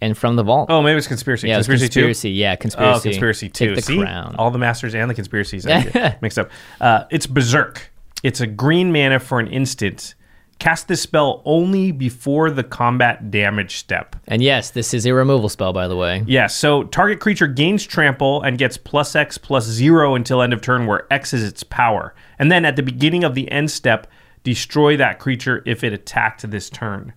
and 0.00 0.16
from 0.16 0.36
the 0.36 0.42
vault. 0.42 0.68
Oh, 0.70 0.82
maybe 0.82 0.98
it's 0.98 1.06
Conspiracy. 1.06 1.48
yeah, 1.48 1.54
it 1.54 1.58
was 1.58 1.66
Conspiracy, 1.66 1.88
Conspiracy. 1.92 2.28
2? 2.30 2.34
Yeah, 2.34 2.56
Conspiracy. 2.56 2.98
Oh, 2.98 3.12
Conspiracy 3.12 3.48
2. 3.48 3.74
the 3.76 3.82
See? 3.82 3.98
crown. 3.98 4.34
All 4.38 4.50
the 4.50 4.58
masters 4.58 4.94
and 4.94 5.08
the 5.08 5.14
conspiracies 5.14 5.64
mixed 6.22 6.38
up. 6.38 6.50
Uh, 6.80 7.04
it's 7.10 7.26
Berserk. 7.26 7.90
It's 8.22 8.40
a 8.40 8.46
green 8.46 8.92
mana 8.92 9.20
for 9.20 9.38
an 9.38 9.48
instant. 9.48 10.14
Cast 10.62 10.86
this 10.86 11.02
spell 11.02 11.42
only 11.44 11.90
before 11.90 12.48
the 12.48 12.62
combat 12.62 13.32
damage 13.32 13.78
step. 13.78 14.14
And 14.28 14.40
yes, 14.40 14.70
this 14.70 14.94
is 14.94 15.04
a 15.06 15.12
removal 15.12 15.48
spell, 15.48 15.72
by 15.72 15.88
the 15.88 15.96
way. 15.96 16.22
Yeah, 16.24 16.46
so 16.46 16.84
target 16.84 17.18
creature 17.18 17.48
gains 17.48 17.84
trample 17.84 18.40
and 18.42 18.56
gets 18.56 18.76
plus 18.76 19.16
X 19.16 19.36
plus 19.38 19.64
zero 19.64 20.14
until 20.14 20.40
end 20.40 20.52
of 20.52 20.60
turn, 20.60 20.86
where 20.86 21.12
X 21.12 21.32
is 21.32 21.42
its 21.42 21.64
power. 21.64 22.14
And 22.38 22.52
then 22.52 22.64
at 22.64 22.76
the 22.76 22.82
beginning 22.84 23.24
of 23.24 23.34
the 23.34 23.50
end 23.50 23.72
step, 23.72 24.06
destroy 24.44 24.96
that 24.98 25.18
creature 25.18 25.64
if 25.66 25.82
it 25.82 25.92
attacked 25.92 26.48
this 26.48 26.70
turn. 26.70 27.12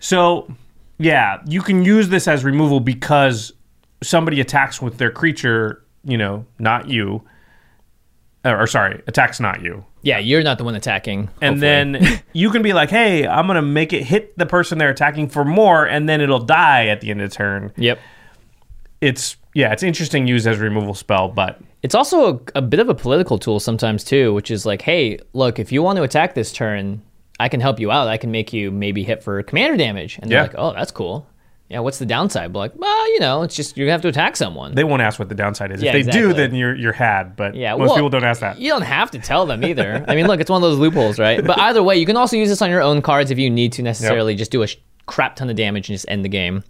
So, 0.00 0.52
yeah, 0.98 1.40
you 1.46 1.62
can 1.62 1.84
use 1.84 2.08
this 2.08 2.26
as 2.26 2.42
removal 2.42 2.80
because 2.80 3.52
somebody 4.02 4.40
attacks 4.40 4.82
with 4.82 4.98
their 4.98 5.12
creature, 5.12 5.84
you 6.02 6.18
know, 6.18 6.44
not 6.58 6.88
you. 6.88 7.22
Or, 8.44 8.62
or 8.62 8.66
sorry, 8.66 9.00
attacks 9.06 9.38
not 9.38 9.62
you. 9.62 9.84
Yeah, 10.08 10.18
you're 10.18 10.42
not 10.42 10.58
the 10.58 10.64
one 10.64 10.74
attacking. 10.74 11.28
And 11.40 11.56
hopefully. 11.56 11.60
then 11.60 12.22
you 12.32 12.50
can 12.50 12.62
be 12.62 12.72
like, 12.72 12.90
hey, 12.90 13.26
I'm 13.26 13.46
going 13.46 13.56
to 13.56 13.62
make 13.62 13.92
it 13.92 14.02
hit 14.04 14.36
the 14.38 14.46
person 14.46 14.78
they're 14.78 14.90
attacking 14.90 15.28
for 15.28 15.44
more, 15.44 15.84
and 15.86 16.08
then 16.08 16.20
it'll 16.20 16.38
die 16.44 16.86
at 16.86 17.00
the 17.00 17.10
end 17.10 17.20
of 17.20 17.30
the 17.30 17.36
turn. 17.36 17.72
Yep. 17.76 17.98
It's, 19.00 19.36
yeah, 19.54 19.72
it's 19.72 19.82
interesting 19.82 20.26
used 20.26 20.46
as 20.46 20.58
a 20.58 20.62
removal 20.62 20.94
spell, 20.94 21.28
but 21.28 21.60
It's 21.82 21.94
also 21.94 22.34
a, 22.34 22.40
a 22.56 22.62
bit 22.62 22.80
of 22.80 22.88
a 22.88 22.94
political 22.94 23.38
tool 23.38 23.60
sometimes 23.60 24.02
too, 24.04 24.34
which 24.34 24.50
is 24.50 24.66
like, 24.66 24.82
hey, 24.82 25.18
look, 25.34 25.58
if 25.58 25.70
you 25.72 25.82
want 25.82 25.96
to 25.98 26.02
attack 26.02 26.34
this 26.34 26.52
turn, 26.52 27.02
I 27.38 27.48
can 27.48 27.60
help 27.60 27.78
you 27.78 27.92
out. 27.92 28.08
I 28.08 28.16
can 28.16 28.30
make 28.32 28.52
you 28.52 28.70
maybe 28.72 29.04
hit 29.04 29.22
for 29.22 29.40
commander 29.44 29.76
damage. 29.76 30.18
And 30.20 30.30
they're 30.30 30.38
Yeah. 30.38 30.42
like, 30.42 30.54
oh, 30.58 30.72
that's 30.72 30.90
cool. 30.90 31.26
Yeah, 31.68 31.80
what's 31.80 31.98
the 31.98 32.06
downside? 32.06 32.52
But 32.52 32.58
like, 32.58 32.72
well, 32.76 33.12
you 33.12 33.20
know, 33.20 33.42
it's 33.42 33.54
just 33.54 33.76
you 33.76 33.90
have 33.90 34.00
to 34.02 34.08
attack 34.08 34.36
someone. 34.36 34.74
they 34.74 34.84
won't 34.84 35.02
ask 35.02 35.18
what 35.18 35.28
the 35.28 35.34
downside 35.34 35.70
is. 35.70 35.82
Yeah, 35.82 35.94
if 35.94 36.06
they 36.06 36.10
do, 36.10 36.32
then 36.32 36.54
you're 36.54 36.74
you're 36.74 36.92
had. 36.92 37.36
But 37.36 37.54
yeah, 37.54 37.76
most 37.76 37.88
well, 37.88 37.96
people 37.96 38.10
don't 38.10 38.24
ask 38.24 38.40
that. 38.40 38.58
You 38.58 38.70
don't 38.70 38.82
have 38.82 39.10
to 39.10 39.18
tell 39.18 39.44
them 39.44 39.62
either. 39.62 40.04
I 40.08 40.14
mean, 40.14 40.26
look, 40.26 40.40
it's 40.40 40.50
one 40.50 40.62
of 40.62 40.70
those 40.70 40.78
loopholes, 40.78 41.18
right? 41.18 41.44
But 41.44 41.58
either 41.58 41.82
way, 41.82 41.96
you 41.98 42.06
can 42.06 42.16
also 42.16 42.36
use 42.36 42.48
this 42.48 42.62
on 42.62 42.70
your 42.70 42.80
own 42.80 43.02
cards 43.02 43.30
if 43.30 43.38
you 43.38 43.50
need 43.50 43.72
to 43.74 43.82
necessarily 43.82 44.34
just 44.34 44.50
do 44.50 44.62
a 44.62 44.68
crap 45.06 45.36
ton 45.36 45.50
of 45.50 45.56
damage 45.56 45.88
and 45.88 45.94
just 45.94 46.06
end 46.08 46.24
the 46.24 46.28
game. 46.28 46.64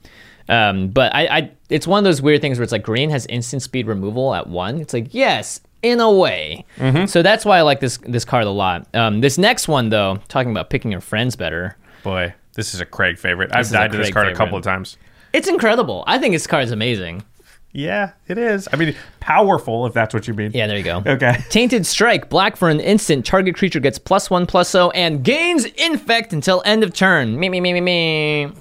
Um, 0.49 0.89
but 0.89 1.15
I, 1.15 1.27
I, 1.27 1.51
it's 1.69 1.87
one 1.87 1.99
of 1.99 2.05
those 2.05 2.23
weird 2.23 2.41
things 2.41 2.59
where 2.59 2.63
it's 2.63 2.73
like 2.73 2.83
green 2.83 3.11
has 3.11 3.27
instant 3.27 3.63
speed 3.63 3.87
removal 3.87 4.35
at 4.35 4.47
one. 4.47 4.81
It's 4.81 4.95
like 4.95 5.13
yes, 5.13 5.61
in 5.83 6.01
a 6.01 6.11
way. 6.11 6.65
Mm-hmm. 6.77 7.07
So 7.07 7.23
that's 7.23 7.45
why 7.45 7.59
I 7.59 7.63
like 7.63 7.81
this 7.81 7.99
this 7.99 8.25
card 8.25 8.45
a 8.45 8.51
lot. 8.51 8.87
Um, 8.95 9.21
this 9.21 9.39
next 9.39 9.69
one 9.69 9.91
though, 9.91 10.19
talking 10.29 10.51
about 10.51 10.71
picking 10.71 10.91
your 10.91 11.01
friends 11.01 11.37
better. 11.37 11.77
Boy, 12.03 12.35
this 12.59 12.75
is 12.75 12.81
a 12.81 12.85
Craig 12.85 13.19
favorite. 13.19 13.55
I've 13.55 13.71
died 13.71 13.93
to 13.93 13.99
this 13.99 14.11
card 14.11 14.27
a 14.27 14.35
couple 14.35 14.59
of 14.59 14.65
times. 14.65 14.97
It's 15.33 15.47
incredible. 15.47 16.03
I 16.09 16.19
think 16.19 16.35
this 16.35 16.49
card 16.49 16.65
is 16.65 16.73
amazing. 16.73 17.23
Yeah, 17.71 18.13
it 18.27 18.37
is. 18.37 18.67
I 18.73 18.77
mean, 18.77 18.97
powerful 19.21 19.87
if 19.87 19.95
that's 19.95 20.13
what 20.13 20.27
you 20.27 20.35
mean. 20.35 20.51
Yeah, 20.53 20.67
there 20.67 20.77
you 20.77 20.83
go. 20.83 21.01
Okay. 21.07 21.39
Tainted 21.51 21.87
Strike, 21.87 22.29
black 22.29 22.57
for 22.57 22.69
an 22.69 22.81
instant. 22.81 23.25
Target 23.25 23.55
creature 23.55 23.79
gets 23.79 24.01
plus 24.01 24.29
one, 24.29 24.45
plus 24.45 24.75
O, 24.75 24.91
and 24.91 25.23
gains 25.23 25.67
infect 25.67 26.33
until 26.33 26.61
end 26.65 26.83
of 26.83 26.93
turn. 26.93 27.39
Me, 27.39 27.49
me, 27.49 27.61
me, 27.61 27.75
me, 27.75 27.81
me. 27.81 28.53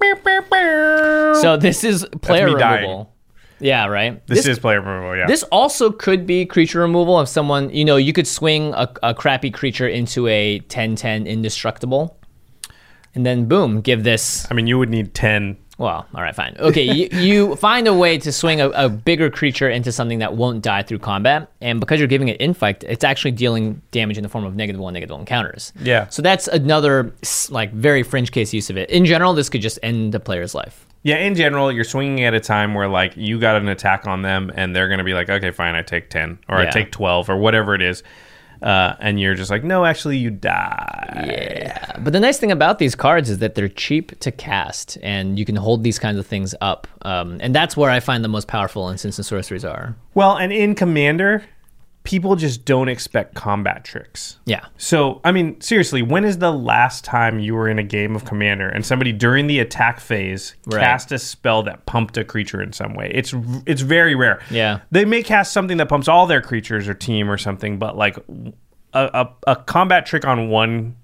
So 1.41 1.57
this 1.59 1.83
is 1.83 2.05
player 2.21 2.49
me 2.49 2.59
dying. 2.59 2.83
removal. 2.83 3.13
Yeah, 3.59 3.87
right. 3.87 4.23
This, 4.27 4.45
is 4.45 4.59
player 4.59 4.79
removal. 4.79 5.17
Yeah. 5.17 5.25
This 5.25 5.41
also 5.45 5.89
could 5.89 6.27
be 6.27 6.45
creature 6.45 6.81
removal 6.81 7.19
if 7.19 7.27
someone, 7.27 7.71
you 7.71 7.83
know, 7.83 7.95
you 7.95 8.13
could 8.13 8.27
swing 8.27 8.75
a, 8.75 8.93
a 9.01 9.15
crappy 9.15 9.49
creature 9.49 9.87
into 9.87 10.27
a 10.27 10.59
10 10.59 10.95
10 10.95 11.25
indestructible. 11.25 12.19
And 13.15 13.25
then 13.25 13.45
boom, 13.47 13.81
give 13.81 14.03
this 14.03 14.47
I 14.51 14.53
mean, 14.53 14.67
you 14.67 14.77
would 14.77 14.89
need 14.89 15.13
ten. 15.13 15.57
well, 15.79 16.05
all 16.13 16.21
right, 16.21 16.35
fine. 16.35 16.55
Okay, 16.59 16.83
you, 16.83 17.07
you 17.19 17.55
find 17.55 17.87
a 17.87 17.93
way 17.93 18.17
to 18.17 18.31
swing 18.31 18.61
a, 18.61 18.69
a 18.69 18.89
bigger 18.89 19.29
creature 19.29 19.69
into 19.69 19.91
something 19.91 20.19
that 20.19 20.35
won't 20.35 20.61
die 20.63 20.83
through 20.83 20.99
combat, 20.99 21.51
and 21.61 21.79
because 21.79 21.99
you're 21.99 22.07
giving 22.07 22.27
it 22.27 22.39
infect, 22.41 22.83
it's 22.83 23.03
actually 23.03 23.31
dealing 23.31 23.81
damage 23.91 24.17
in 24.17 24.23
the 24.23 24.29
form 24.29 24.43
of 24.43 24.55
negative 24.55 24.79
one, 24.81 24.93
negative 24.93 25.15
one 25.15 25.25
counters. 25.25 25.73
Yeah. 25.79 26.07
So 26.09 26.21
that's 26.21 26.47
another 26.47 27.13
like 27.49 27.71
very 27.73 28.03
fringe 28.03 28.31
case 28.31 28.53
use 28.53 28.69
of 28.69 28.77
it. 28.77 28.89
In 28.89 29.05
general, 29.05 29.33
this 29.33 29.49
could 29.49 29.61
just 29.61 29.79
end 29.83 30.13
the 30.13 30.19
player's 30.19 30.53
life. 30.55 30.85
Yeah, 31.03 31.17
in 31.17 31.35
general, 31.35 31.71
you're 31.71 31.85
swinging 31.85 32.23
at 32.25 32.33
a 32.33 32.39
time 32.39 32.73
where 32.73 32.87
like 32.87 33.15
you 33.15 33.39
got 33.39 33.55
an 33.55 33.67
attack 33.69 34.07
on 34.07 34.23
them, 34.23 34.51
and 34.55 34.75
they're 34.75 34.89
gonna 34.89 35.03
be 35.03 35.13
like, 35.13 35.29
okay, 35.29 35.51
fine, 35.51 35.75
I 35.75 35.81
take 35.81 36.09
ten, 36.09 36.39
or 36.49 36.57
I 36.57 36.69
take 36.69 36.91
twelve, 36.91 37.29
or 37.29 37.37
whatever 37.37 37.75
it 37.75 37.81
is, 37.81 38.03
uh, 38.61 38.95
and 38.99 39.19
you're 39.19 39.35
just 39.35 39.51
like, 39.51 39.63
no, 39.63 39.85
actually, 39.85 40.17
you 40.17 40.29
die. 40.29 41.25
Yeah. 41.27 41.91
But 41.99 42.13
the 42.13 42.19
nice 42.19 42.37
thing 42.37 42.51
about 42.51 42.79
these 42.79 42.95
cards 42.95 43.29
is 43.29 43.39
that 43.39 43.55
they're 43.55 43.67
cheap 43.69 44.19
to 44.19 44.31
cast, 44.31 44.97
and 45.01 45.37
you 45.37 45.45
can 45.45 45.55
hold 45.55 45.83
these 45.83 45.99
kinds 45.99 46.17
of 46.17 46.25
things 46.25 46.55
up. 46.61 46.87
Um, 47.03 47.37
and 47.41 47.53
that's 47.53 47.75
where 47.75 47.89
I 47.89 47.99
find 47.99 48.23
the 48.23 48.29
most 48.29 48.47
powerful 48.47 48.89
instants 48.89 49.17
and 49.17 49.25
sorceries 49.25 49.65
are. 49.65 49.95
Well, 50.13 50.37
and 50.37 50.51
in 50.51 50.75
Commander, 50.75 51.43
people 52.07 52.37
just 52.37 52.63
don't 52.63 52.87
expect 52.87 53.35
combat 53.35 53.83
tricks. 53.83 54.39
Yeah. 54.45 54.65
So, 54.77 55.19
I 55.25 55.33
mean, 55.33 55.59
seriously, 55.59 56.01
when 56.01 56.23
is 56.23 56.37
the 56.37 56.53
last 56.53 57.03
time 57.03 57.37
you 57.39 57.53
were 57.53 57.67
in 57.67 57.79
a 57.79 57.83
game 57.83 58.15
of 58.15 58.23
Commander 58.23 58.69
and 58.69 58.85
somebody 58.85 59.11
during 59.11 59.47
the 59.47 59.59
attack 59.59 59.99
phase 59.99 60.55
Right. 60.67 60.79
cast 60.79 61.11
a 61.11 61.19
spell 61.19 61.63
that 61.63 61.85
pumped 61.85 62.15
a 62.15 62.23
creature 62.23 62.61
in 62.61 62.71
some 62.71 62.93
way? 62.93 63.11
It's 63.13 63.33
it's 63.65 63.81
very 63.81 64.15
rare. 64.15 64.39
Yeah. 64.49 64.79
They 64.89 65.03
may 65.03 65.21
cast 65.21 65.51
something 65.51 65.75
that 65.77 65.89
pumps 65.89 66.07
all 66.07 66.27
their 66.27 66.39
creatures 66.41 66.87
or 66.87 66.93
team 66.93 67.29
or 67.29 67.37
something, 67.37 67.77
but 67.77 67.97
like 67.97 68.15
a, 68.93 69.09
a, 69.13 69.29
a 69.45 69.55
combat 69.57 70.05
trick 70.05 70.25
on 70.25 70.47
one 70.47 70.95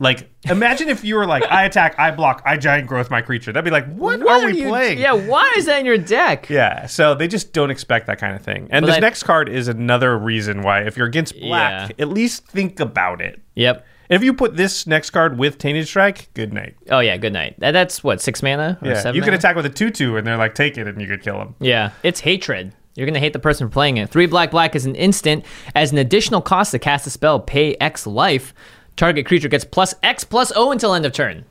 like 0.00 0.28
imagine 0.44 0.88
if 0.88 1.04
you 1.04 1.14
were 1.16 1.26
like 1.26 1.44
I 1.50 1.64
attack, 1.64 1.94
I 1.98 2.10
block, 2.10 2.42
I 2.44 2.56
giant 2.56 2.86
growth 2.88 3.10
my 3.10 3.22
creature. 3.22 3.52
That'd 3.52 3.64
be 3.64 3.70
like, 3.70 3.86
what, 3.94 4.20
what 4.20 4.42
are 4.42 4.46
we 4.46 4.60
you- 4.62 4.68
playing? 4.68 4.98
Yeah, 4.98 5.12
why 5.12 5.54
is 5.56 5.66
that 5.66 5.78
in 5.80 5.86
your 5.86 5.98
deck? 5.98 6.48
Yeah, 6.54 6.86
so 6.86 7.14
they 7.14 7.28
just 7.28 7.52
don't 7.52 7.70
expect 7.70 8.06
that 8.08 8.18
kind 8.18 8.34
of 8.34 8.42
thing. 8.42 8.68
And 8.70 8.84
But 8.84 8.92
this 8.92 9.00
next 9.00 9.22
card 9.22 9.48
is 9.48 9.68
another 9.68 10.18
reason 10.18 10.62
why, 10.62 10.82
if 10.82 10.96
you're 10.96 11.06
against 11.06 11.38
black, 11.40 11.90
Yeah. 11.90 12.02
at 12.02 12.08
least 12.08 12.46
think 12.46 12.80
about 12.80 13.20
it. 13.20 13.40
Yep. 13.54 13.86
If 14.10 14.22
you 14.22 14.34
put 14.34 14.56
this 14.56 14.86
next 14.86 15.10
card 15.10 15.38
with 15.38 15.56
Tainted 15.58 15.86
Strike, 15.88 16.28
good 16.34 16.52
night. 16.52 16.74
Oh 16.90 16.98
yeah, 17.00 17.16
good 17.16 17.32
night. 17.32 17.54
That's 17.58 18.04
what 18.04 18.20
six 18.20 18.42
mana 18.42 18.78
or 18.82 18.88
Yeah, 18.88 18.94
seven. 19.00 19.14
you 19.16 19.22
can 19.22 19.28
mana? 19.30 19.38
attack 19.38 19.56
with 19.56 19.64
a 19.66 19.70
two-two, 19.70 20.16
and 20.18 20.26
they're 20.26 20.36
like, 20.36 20.54
take 20.54 20.76
it, 20.76 20.86
and 20.86 21.00
you 21.00 21.06
could 21.06 21.22
kill 21.22 21.38
them. 21.38 21.54
Yeah, 21.60 21.90
it's 22.02 22.20
hatred. 22.20 22.72
You're 22.96 23.06
gonna 23.06 23.18
hate 23.18 23.32
the 23.32 23.38
person 23.40 23.70
playing 23.70 23.96
it. 23.96 24.10
Three 24.10 24.26
black 24.26 24.50
black 24.52 24.76
is 24.76 24.86
an 24.86 24.94
instant. 24.94 25.44
As 25.74 25.90
an 25.90 25.98
additional 25.98 26.40
cost 26.40 26.70
to 26.72 26.78
cast 26.78 27.06
a 27.06 27.10
spell, 27.10 27.40
pay 27.40 27.74
X 27.80 28.06
life. 28.06 28.54
Target 28.96 29.26
creature 29.26 29.48
gets 29.48 29.64
plus 29.64 29.94
X 30.02 30.24
plus 30.24 30.52
O 30.54 30.70
until 30.70 30.94
end 30.94 31.04
of 31.06 31.12
turn. 31.12 31.44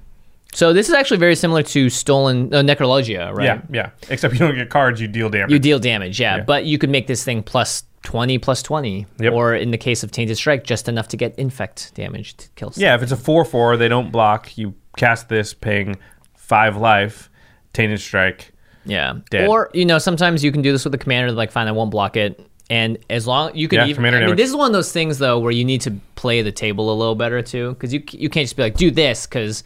So 0.54 0.72
this 0.72 0.88
is 0.88 0.94
actually 0.94 1.18
very 1.18 1.36
similar 1.36 1.64
to 1.64 1.90
stolen 1.90 2.54
uh, 2.54 2.62
necrologia, 2.62 3.34
right? 3.34 3.46
Yeah, 3.46 3.62
yeah. 3.72 3.90
Except 4.10 4.34
you 4.36 4.40
don't 4.40 4.54
get 4.56 4.70
cards, 4.70 5.02
you 5.02 5.08
deal 5.08 5.30
damage. 5.30 5.52
You 5.52 5.58
deal 5.60 5.80
damage, 5.80 6.20
yeah, 6.20 6.38
Yeah. 6.38 6.44
but 6.44 6.66
you 6.66 6.78
could 6.78 6.92
make 6.92 7.08
this 7.08 7.24
thing 7.24 7.42
plus 7.42 7.84
twenty 8.04 8.38
plus 8.38 8.62
twenty, 8.62 9.08
Yep. 9.20 9.34
or 9.34 9.56
in 9.56 9.72
the 9.72 9.78
case 9.80 10.04
of 10.04 10.12
tainted 10.12 10.38
strike, 10.38 10.64
just 10.64 10.88
enough 10.88 11.08
to 11.08 11.18
get 11.18 11.34
infect 11.40 11.94
damage 11.96 12.36
to 12.38 12.50
kill. 12.56 12.72
yeah, 12.76 12.94
if 12.94 13.02
it's 13.02 13.12
a 13.12 13.18
four-four, 13.18 13.78
they 13.78 13.88
don't 13.88 14.12
block. 14.12 14.56
You 14.58 14.76
cast 14.96 15.28
this, 15.28 15.54
paying 15.56 15.98
five 16.36 16.78
life, 16.78 17.30
Tainted 17.74 18.00
Strike. 18.00 18.52
Yeah. 18.86 19.16
Dead. 19.32 19.48
Or, 19.48 19.72
you 19.74 19.86
know, 19.86 19.98
sometimes 19.98 20.44
you 20.44 20.52
can 20.52 20.62
do 20.62 20.72
this 20.72 20.84
with 20.86 20.94
a 20.94 20.98
commander, 21.00 21.32
like, 21.32 21.52
fine, 21.52 21.68
I 21.68 21.72
won't 21.72 21.90
block 21.90 22.16
it. 22.18 22.40
And 22.74 22.98
as 23.08 23.28
long 23.28 23.56
you 23.56 23.68
could 23.68 23.78
Yeah, 23.78 23.86
even, 23.86 24.04
I 24.04 24.26
mean, 24.26 24.36
this 24.36 24.50
is 24.50 24.56
one 24.56 24.66
of 24.66 24.74
those 24.74 24.92
things 24.92 25.20
though 25.20 25.38
where 25.38 25.52
you 25.52 25.64
need 25.64 25.82
to 25.82 25.92
play 26.16 26.42
the 26.42 26.52
table 26.52 26.92
a 26.92 26.96
little 26.96 27.14
better 27.14 27.40
too, 27.44 27.74
because 27.74 27.94
you 27.94 28.04
you 28.10 28.30
can't 28.30 28.46
just 28.46 28.58
be 28.58 28.64
like 28.64 28.78
do 28.78 28.90
this 28.90 29.28
because 29.28 29.64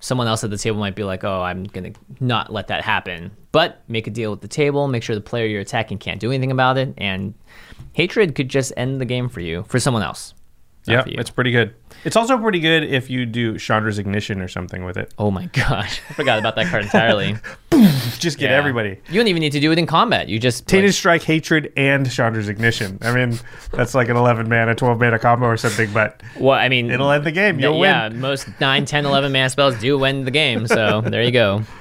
someone 0.00 0.26
else 0.26 0.42
at 0.42 0.50
the 0.50 0.58
table 0.58 0.80
might 0.80 0.96
be 0.96 1.04
like, 1.04 1.22
oh, 1.22 1.42
I'm 1.42 1.62
gonna 1.62 1.92
not 2.18 2.52
let 2.52 2.66
that 2.66 2.82
happen. 2.82 3.30
But 3.52 3.84
make 3.86 4.08
a 4.08 4.10
deal 4.10 4.32
with 4.32 4.40
the 4.40 4.48
table, 4.48 4.88
make 4.88 5.04
sure 5.04 5.14
the 5.14 5.20
player 5.20 5.46
you're 5.46 5.60
attacking 5.60 5.98
can't 5.98 6.18
do 6.18 6.32
anything 6.32 6.50
about 6.50 6.76
it, 6.76 6.92
and 6.98 7.34
hatred 7.92 8.34
could 8.34 8.48
just 8.48 8.72
end 8.76 9.00
the 9.00 9.04
game 9.04 9.28
for 9.28 9.38
you 9.38 9.62
for 9.68 9.78
someone 9.78 10.02
else. 10.02 10.34
Not 10.90 11.10
Yeah, 11.10 11.20
it's 11.20 11.30
pretty 11.30 11.50
good. 11.50 11.74
It's 12.04 12.16
also 12.16 12.38
pretty 12.38 12.60
good 12.60 12.82
if 12.84 13.10
you 13.10 13.26
do 13.26 13.58
Chandra's 13.58 13.98
Ignition 13.98 14.40
or 14.40 14.48
something 14.48 14.84
with 14.84 14.96
it. 14.96 15.12
Oh 15.18 15.30
my 15.30 15.46
gosh, 15.46 16.00
I 16.08 16.12
forgot 16.14 16.38
about 16.38 16.56
that 16.56 16.66
card 16.68 16.84
entirely. 16.84 17.36
Just 18.18 18.38
get 18.38 18.50
Yeah. 18.50 18.56
everybody. 18.56 18.98
You 19.08 19.14
don't 19.20 19.28
even 19.28 19.40
need 19.40 19.52
to 19.52 19.60
do 19.60 19.70
it 19.72 19.78
in 19.78 19.86
combat. 19.86 20.28
You 20.28 20.38
just 20.38 20.66
Tainted 20.66 20.88
like, 20.88 20.94
Strike, 20.94 21.22
Hatred, 21.22 21.72
and 21.76 22.10
Chandra's 22.10 22.48
Ignition. 22.48 22.98
I 23.00 23.14
mean, 23.14 23.38
that's 23.72 23.94
like 23.94 24.08
an 24.08 24.16
11 24.16 24.48
mana, 24.48 24.74
12 24.74 24.98
mana 25.00 25.18
combo 25.18 25.46
or 25.46 25.56
something, 25.56 25.90
but 25.92 26.22
well, 26.38 26.58
I 26.58 26.68
mean, 26.68 26.90
it'll 26.90 27.10
end 27.10 27.24
the 27.24 27.32
game. 27.32 27.58
You'll 27.58 27.82
yeah, 27.82 28.08
win. 28.08 28.20
most 28.20 28.48
9, 28.60 28.84
10, 28.84 29.06
11 29.06 29.32
mana 29.32 29.48
spells 29.48 29.78
do 29.78 29.98
win 29.98 30.24
the 30.24 30.30
game. 30.30 30.66
So 30.66 31.00
there 31.00 31.22
you 31.22 31.30
go. 31.32 31.62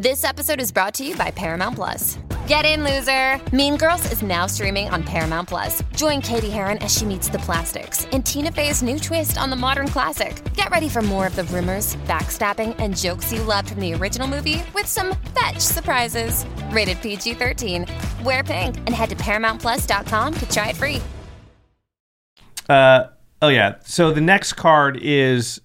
This 0.00 0.22
episode 0.22 0.60
is 0.60 0.70
brought 0.70 0.94
to 0.94 1.04
you 1.04 1.16
by 1.16 1.32
Paramount 1.32 1.74
Plus. 1.74 2.20
Get 2.46 2.64
in, 2.64 2.84
loser! 2.84 3.40
Mean 3.52 3.76
Girls 3.76 4.12
is 4.12 4.22
now 4.22 4.46
streaming 4.46 4.88
on 4.90 5.02
Paramount 5.02 5.48
Plus. 5.48 5.82
Join 5.96 6.20
Cady 6.20 6.50
Heron 6.50 6.78
as 6.78 6.96
she 6.96 7.04
meets 7.04 7.28
the 7.28 7.40
plastics 7.40 8.04
in 8.12 8.22
Tina 8.22 8.52
Fey's 8.52 8.80
new 8.80 9.00
twist 9.00 9.36
on 9.36 9.50
the 9.50 9.56
modern 9.56 9.88
classic. 9.88 10.40
Get 10.54 10.70
ready 10.70 10.88
for 10.88 11.02
more 11.02 11.26
of 11.26 11.34
the 11.34 11.42
rumors, 11.44 11.96
backstabbing, 12.06 12.76
and 12.78 12.96
jokes 12.96 13.32
you 13.32 13.42
loved 13.42 13.70
from 13.70 13.80
the 13.80 13.92
original 13.92 14.28
movie 14.28 14.62
with 14.72 14.86
some 14.86 15.16
fetch 15.34 15.58
surprises. 15.58 16.46
Rated 16.70 17.02
PG 17.02 17.34
13. 17.34 17.84
Wear 18.22 18.44
pink 18.44 18.76
and 18.76 18.90
head 18.90 19.10
to 19.10 19.16
ParamountPlus.com 19.16 20.34
to 20.34 20.48
try 20.48 20.68
it 20.68 20.76
free. 20.76 21.00
Uh, 22.68 23.08
oh, 23.42 23.48
yeah. 23.48 23.74
So 23.84 24.12
the 24.12 24.20
next 24.20 24.52
card 24.52 24.96
is 25.02 25.60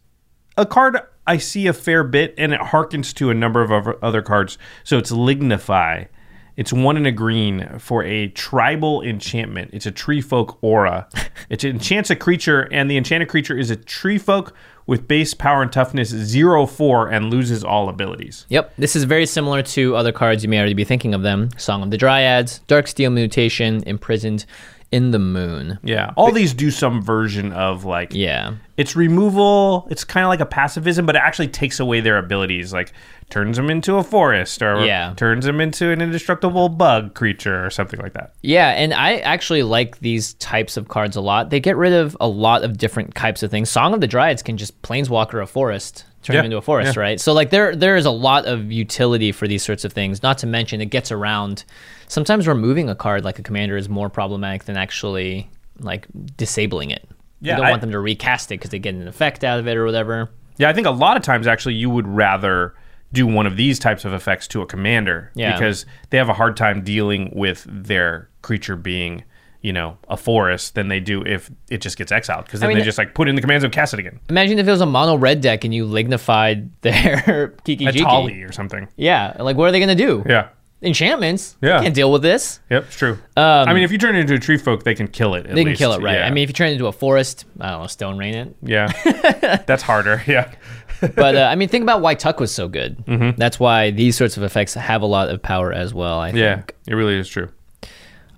a 0.58 0.66
card 0.66 0.98
I 1.26 1.38
see 1.38 1.68
a 1.68 1.74
fair 1.74 2.04
bit, 2.04 2.34
and 2.38 2.54
it 2.54 2.60
harkens 2.60 3.14
to 3.16 3.30
a 3.30 3.34
number 3.34 3.62
of 3.62 3.72
other- 4.04 4.22
cards. 4.22 4.58
So 4.84 4.98
it's 4.98 5.12
Lignify. 5.12 6.08
It's 6.56 6.72
one 6.72 6.98
in 6.98 7.06
a 7.08 7.12
green 7.12 7.80
for 7.80 8.04
a 8.04 8.28
tribal 8.28 9.02
enchantment. 9.02 9.72
It's 9.74 9.88
a 9.88 9.92
tree 9.92 10.22
folk 10.22 10.58
aura. 10.62 11.08
It 11.50 11.64
enchants 11.66 12.10
a 12.10 12.16
creature, 12.16 12.70
and 12.72 12.90
the 12.90 12.96
enchanted 12.98 13.28
creature 13.28 13.58
is 13.58 13.70
a 13.70 13.76
tree 13.76 14.18
folk 14.18 14.56
with 14.86 15.08
base 15.08 15.34
power 15.34 15.62
and 15.62 15.72
toughness 15.72 16.10
0 16.10 16.66
4 16.68 17.10
and 17.10 17.30
loses 17.32 17.64
all 17.64 17.90
abilities. 17.90 18.46
Yep, 18.50 18.74
this 18.78 18.96
is 18.96 19.04
very 19.04 19.26
similar 19.26 19.62
to 19.64 19.96
other 19.96 20.12
cards 20.12 20.44
you 20.44 20.50
may 20.50 20.58
already 20.58 20.74
be 20.74 20.84
thinking 20.84 21.14
of 21.14 21.22
them. 21.22 21.50
Song 21.58 21.84
of 21.84 21.92
the 21.92 21.98
Dryads, 21.98 22.62
Darksteel 22.68 23.12
Mutation, 23.12 23.84
Imprisoned 23.88 24.46
in 24.94 25.10
the 25.10 25.18
Moon. 25.20 25.80
Yeah. 25.84 26.12
All 26.16 26.32
these 26.32 26.54
do 26.54 26.70
some 26.70 27.02
version 27.02 27.52
of 27.52 27.84
like 27.84 28.14
Yeah. 28.14 28.54
it's 28.78 28.96
removal. 28.96 29.88
It's 29.90 30.04
kind 30.04 30.24
of 30.24 30.30
like 30.30 30.40
a 30.40 30.46
pacifism, 30.46 31.08
but 31.08 31.16
it 31.16 31.22
actually 31.24 31.48
takes 31.48 31.80
away 31.80 32.00
their 32.00 32.20
abilities, 32.20 32.72
like 32.72 32.94
turns 33.32 33.58
them 33.58 33.72
into 33.72 33.96
a 33.96 34.04
forest 34.04 34.62
or 34.62 34.86
Yeah. 34.86 35.14
turns 35.18 35.46
them 35.46 35.60
into 35.60 35.90
an 35.92 36.00
indestructible 36.00 36.70
bug 36.70 37.16
creature 37.16 37.66
or 37.66 37.72
something 37.72 38.00
like 38.00 38.14
that. 38.14 38.34
Yeah, 38.44 38.70
and 38.70 38.94
I 38.94 39.16
actually 39.18 39.64
like 39.64 39.98
these 40.00 40.36
types 40.36 40.78
of 40.78 40.88
cards 40.90 41.16
a 41.16 41.22
lot. 41.22 41.50
They 41.50 41.60
get 41.60 41.76
rid 41.76 41.94
of 41.94 42.16
a 42.22 42.28
lot 42.28 42.64
of 42.64 42.78
different 42.78 43.16
types 43.16 43.42
of 43.42 43.50
things. 43.50 43.72
Song 43.72 43.96
of 43.96 44.02
the 44.02 44.08
Dryads 44.08 44.44
can 44.44 44.58
just 44.58 44.80
planeswalker 44.84 45.42
a 45.42 45.48
forest, 45.48 46.06
turn 46.24 46.36
Yeah, 46.36 46.40
him 46.42 46.46
into 46.46 46.58
a 46.58 46.62
forest, 46.62 46.96
yeah. 46.96 47.02
right? 47.02 47.20
So 47.22 47.34
like 47.34 47.50
there 47.50 47.76
there 47.76 47.96
is 47.96 48.06
a 48.06 48.12
lot 48.12 48.46
of 48.46 48.72
utility 48.72 49.32
for 49.32 49.48
these 49.48 49.64
sorts 49.64 49.84
of 49.86 49.94
things. 49.94 50.24
Not 50.24 50.38
to 50.40 50.48
mention 50.48 50.82
it 50.82 50.88
gets 50.88 51.12
around. 51.12 51.64
Sometimes 52.08 52.48
removing 52.48 52.90
a 52.90 52.96
card 52.96 53.24
like 53.24 53.40
a 53.40 53.44
commander 53.44 53.78
is 53.78 53.90
more 53.90 54.10
problematic 54.10 54.66
than 54.66 54.78
actually 54.78 55.50
like 55.80 56.08
disabling 56.38 56.92
it. 56.92 57.08
Yeah, 57.42 57.54
you 57.54 57.58
don't 57.58 57.66
I- 57.66 57.70
want 57.72 57.82
them 57.82 57.92
to 57.92 58.00
recast 58.00 58.52
it 58.52 58.56
because 58.60 58.70
they 58.72 58.80
get 58.80 58.96
an 58.96 59.08
effect 59.08 59.44
out 59.44 59.60
of 59.60 59.68
it 59.68 59.76
or 59.78 59.86
whatever. 59.86 60.30
Yeah, 60.58 60.70
I 60.70 60.74
think 60.74 60.88
a 60.88 60.92
lot 60.92 61.18
of 61.18 61.24
times 61.24 61.48
actually 61.48 61.74
you 61.76 61.90
would 61.90 62.08
rather 62.08 62.76
do 63.12 63.28
one 63.28 63.46
of 63.46 63.58
these 63.58 63.78
types 63.80 64.06
of 64.06 64.14
effects 64.14 64.48
to 64.50 64.62
a 64.62 64.66
commander 64.66 65.32
Yeah. 65.36 65.54
because 65.54 65.86
they 66.10 66.18
have 66.18 66.30
a 66.30 66.34
hard 66.34 66.56
time 66.58 66.84
dealing 66.84 67.32
with 67.36 67.66
their 67.70 68.30
creature 68.42 68.76
being, 68.76 69.24
you 69.64 69.74
know, 69.74 69.98
a 70.10 70.18
forest 70.18 70.76
than 70.76 70.90
they 70.90 71.00
do 71.00 71.24
if 71.26 71.50
it 71.72 71.80
just 71.82 71.98
gets 71.98 72.12
exiled 72.12 72.46
because 72.46 72.60
then 72.60 72.68
mean, 72.68 72.78
they 72.78 72.84
just 72.84 72.98
like 73.00 73.16
put 73.16 73.28
in 73.28 73.34
the 73.36 73.42
command 73.42 73.62
zone, 73.62 73.72
cast 73.72 73.94
it 73.96 74.00
again. 74.00 74.20
Imagine 74.30 74.60
if 74.60 74.68
it 74.68 74.72
was 74.72 74.82
a 74.82 74.86
mono 74.86 75.16
red 75.16 75.42
deck 75.42 75.64
and 75.64 75.74
you 75.74 75.86
lignified 75.86 76.70
their 76.82 77.56
Kiki 77.64 77.86
Jiki. 77.86 78.48
Or 78.48 78.52
something. 78.52 78.88
Yeah, 78.98 79.36
like 79.40 79.56
what 79.58 79.70
are 79.70 79.72
they 79.72 79.80
gonna 79.80 79.96
do? 79.96 80.24
Yeah. 80.28 80.50
Enchantments. 80.82 81.56
Yeah. 81.62 81.78
they 81.78 81.86
Can't 81.86 81.96
deal 81.96 82.12
with 82.12 82.22
this. 82.22 82.60
Yep, 82.70 82.84
it's 82.88 82.96
true. 82.98 83.18
I 83.38 83.74
mean, 83.74 83.84
if 83.84 83.92
you 83.94 83.98
turn 83.98 84.18
it 84.18 84.20
into 84.20 84.34
a 84.34 84.40
tree 84.40 84.58
folk, 84.58 84.84
they 84.84 84.94
can 84.94 85.08
kill 85.08 85.34
it. 85.36 85.46
At 85.46 85.52
Um, 85.52 85.56
They 85.56 85.64
can 85.64 85.76
kill 85.76 85.94
it, 85.94 86.02
right? 86.02 86.18
Yeah. 86.18 86.28
I 86.28 86.30
mean, 86.30 86.44
if 86.44 86.50
you 86.50 86.54
turn 86.54 86.68
it 86.70 86.74
into 86.74 86.88
a 86.88 86.92
forest, 86.92 87.46
I 87.62 87.72
don't 87.72 87.82
know, 87.84 87.88
stone 87.88 88.18
rain 88.18 88.36
it. 88.36 88.56
yeah, 88.62 89.62
that's 89.66 89.82
harder. 89.82 90.22
Yeah, 90.28 90.54
But 91.00 91.36
uh, 91.38 91.48
I 91.50 91.56
mean, 91.56 91.70
think 91.70 91.84
about 91.84 92.02
why 92.02 92.16
Tuck 92.16 92.42
was 92.42 92.52
so 92.54 92.68
good. 92.68 92.98
Mm-hmm. 93.06 93.40
That's 93.40 93.62
why 93.62 93.92
these 93.92 94.18
sorts 94.18 94.36
of 94.36 94.44
effects 94.44 94.74
have 94.74 95.02
a 95.02 95.06
lot 95.06 95.30
of 95.30 95.42
power 95.42 95.72
as 95.72 95.94
well. 95.94 96.20
I 96.20 96.32
yeah, 96.32 96.56
think. 96.58 96.76
it 96.88 96.96
really 96.96 97.16
is 97.18 97.30
true. 97.30 97.50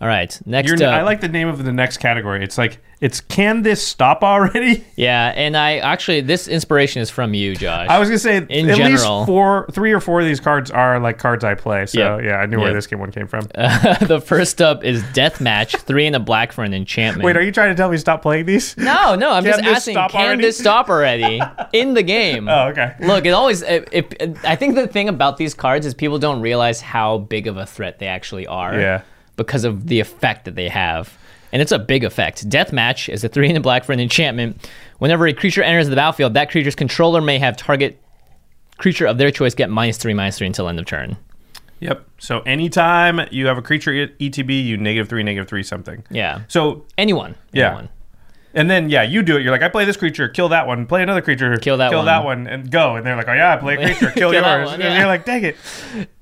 All 0.06 0.10
right, 0.12 0.40
next 0.46 0.80
up. 0.84 0.94
I 0.94 1.02
like 1.02 1.20
the 1.20 1.28
name 1.28 1.48
of 1.48 1.64
the 1.64 1.72
next 1.72 1.98
category. 1.98 2.44
It's 2.44 2.60
like 2.60 2.78
it's 3.02 3.22
can 3.22 3.64
this 3.64 3.82
stop 3.86 4.24
already? 4.24 4.86
yeah, 4.96 5.34
and 5.36 5.58
I 5.58 5.78
actually 5.78 6.22
this 6.22 6.48
inspiration 6.48 7.02
is 7.02 7.10
from 7.10 7.34
you, 7.34 7.56
Josh. 7.56 7.88
I 7.90 7.98
was 7.98 8.10
gonna 8.10 8.20
say 8.20 8.38
In 8.38 8.70
at 8.70 8.78
general. 8.78 8.92
least 8.92 9.26
four, 9.26 9.68
three 9.72 9.94
or 9.94 10.00
four 10.00 10.20
of 10.22 10.28
these 10.28 10.40
cards 10.40 10.70
are 10.70 11.00
like 11.00 11.18
cards 11.18 11.44
I 11.44 11.56
play. 11.56 11.88
So 11.88 12.18
Yep. 12.18 12.24
yeah, 12.24 12.36
I 12.36 12.46
knew 12.46 12.60
where 12.60 12.72
this 12.72 12.86
game 12.86 13.00
one 13.00 13.12
came 13.12 13.26
from. 13.26 13.48
the 13.56 14.22
first 14.24 14.62
up 14.62 14.84
is 14.84 15.02
Death 15.14 15.42
Match, 15.42 15.76
three 15.76 16.06
and 16.06 16.16
a 16.16 16.20
black 16.20 16.52
for 16.52 16.64
an 16.64 16.76
enchantment. 16.76 17.26
Wait, 17.26 17.36
are 17.36 17.42
you 17.42 17.52
trying 17.52 17.70
to 17.70 17.76
tell 17.76 17.90
me 17.90 17.98
stop 17.98 18.22
playing 18.22 18.46
these? 18.46 18.78
No, 18.78 19.16
no, 19.16 19.32
I'm 19.32 19.44
Can 19.44 19.54
just 19.54 19.64
asking. 19.64 19.96
Can 19.96 20.28
already? 20.28 20.44
this 20.44 20.60
stop 20.60 20.88
already 20.88 21.42
in 21.74 21.96
the 21.96 22.04
game? 22.04 22.48
Oh, 22.48 22.68
okay. 22.68 22.94
Look, 23.00 23.26
it 23.26 23.32
always. 23.32 23.64
If, 23.64 23.86
if, 23.92 24.46
I 24.46 24.56
think 24.56 24.76
the 24.76 24.86
thing 24.86 25.10
about 25.10 25.38
these 25.38 25.56
cards 25.56 25.88
is 25.88 25.96
people 25.96 26.20
don't 26.20 26.42
realize 26.42 26.80
how 26.80 27.18
big 27.18 27.48
of 27.48 27.58
a 27.58 27.66
threat 27.66 27.98
they 27.98 28.08
actually 28.08 28.46
are. 28.46 28.80
Yeah. 28.80 29.02
Because 29.36 29.64
of 29.66 29.88
the 29.88 30.00
effect 30.00 30.46
that 30.46 30.56
they 30.56 30.70
have, 30.70 31.18
and 31.52 31.62
it's 31.62 31.72
a 31.72 31.80
big 31.80 32.04
effect. 32.04 32.48
Death 32.50 32.72
Match 32.72 33.10
is 33.10 33.24
a 33.24 33.30
three 33.30 33.48
in 33.50 33.54
the 33.54 33.60
black 33.60 33.84
for 33.84 33.92
an 33.94 34.00
enchantment. 34.00 34.70
Whenever 35.00 35.28
a 35.28 35.34
creature 35.34 35.62
enters 35.64 35.90
the 35.90 35.96
battlefield, 35.96 36.34
that 36.36 36.50
creature's 36.50 36.76
controller 36.76 37.20
may 37.22 37.38
have 37.40 37.58
target 37.58 38.02
creature 38.78 39.06
of 39.06 39.18
their 39.18 39.32
choice 39.32 39.54
get 39.54 39.70
minus 39.70 39.98
three, 39.98 40.14
minus 40.14 40.38
three 40.38 40.48
until 40.48 40.68
end 40.70 40.80
of 40.80 40.86
turn. 40.86 41.18
Yep. 41.82 42.06
So 42.20 42.40
anytime 42.42 43.28
you 43.32 43.48
have 43.48 43.58
a 43.58 43.62
creature 43.62 43.92
ETB, 43.92 44.66
you 44.66 44.78
negative 44.78 45.10
three, 45.10 45.24
negative 45.24 45.48
three 45.50 45.64
something. 45.64 46.04
Yeah. 46.10 46.42
So 46.48 46.86
Anyone. 46.98 47.36
Yeah. 47.52 47.68
Anyone. 47.68 47.90
and 48.54 48.70
then 48.72 48.90
yeah, 48.90 49.04
you 49.04 49.22
do 49.22 49.36
it. 49.36 49.44
You're 49.44 49.52
like, 49.52 49.62
I 49.62 49.68
play 49.70 49.84
this 49.84 49.98
creature, 49.98 50.30
kill 50.30 50.48
that 50.50 50.66
one, 50.68 50.86
play 50.86 51.04
another 51.04 51.22
creature, 51.22 51.56
Kill 51.58 51.76
that 51.78 51.90
kill 51.90 52.00
one. 52.00 52.06
that 52.06 52.24
one, 52.24 52.48
and 52.48 52.72
go. 52.72 52.96
And 52.96 53.06
they're 53.06 53.18
like, 53.18 53.28
oh 53.28 53.34
yeah, 53.34 53.54
I 53.54 53.58
play 53.58 53.74
a 53.76 53.78
creature, 53.86 54.12
kill, 54.16 54.32
Kill 54.32 54.42
yours. 54.42 54.68
one, 54.72 54.82
and 54.82 54.98
you're 54.98 55.08
like, 55.08 55.26
dang 55.26 55.44
it. 55.44 55.58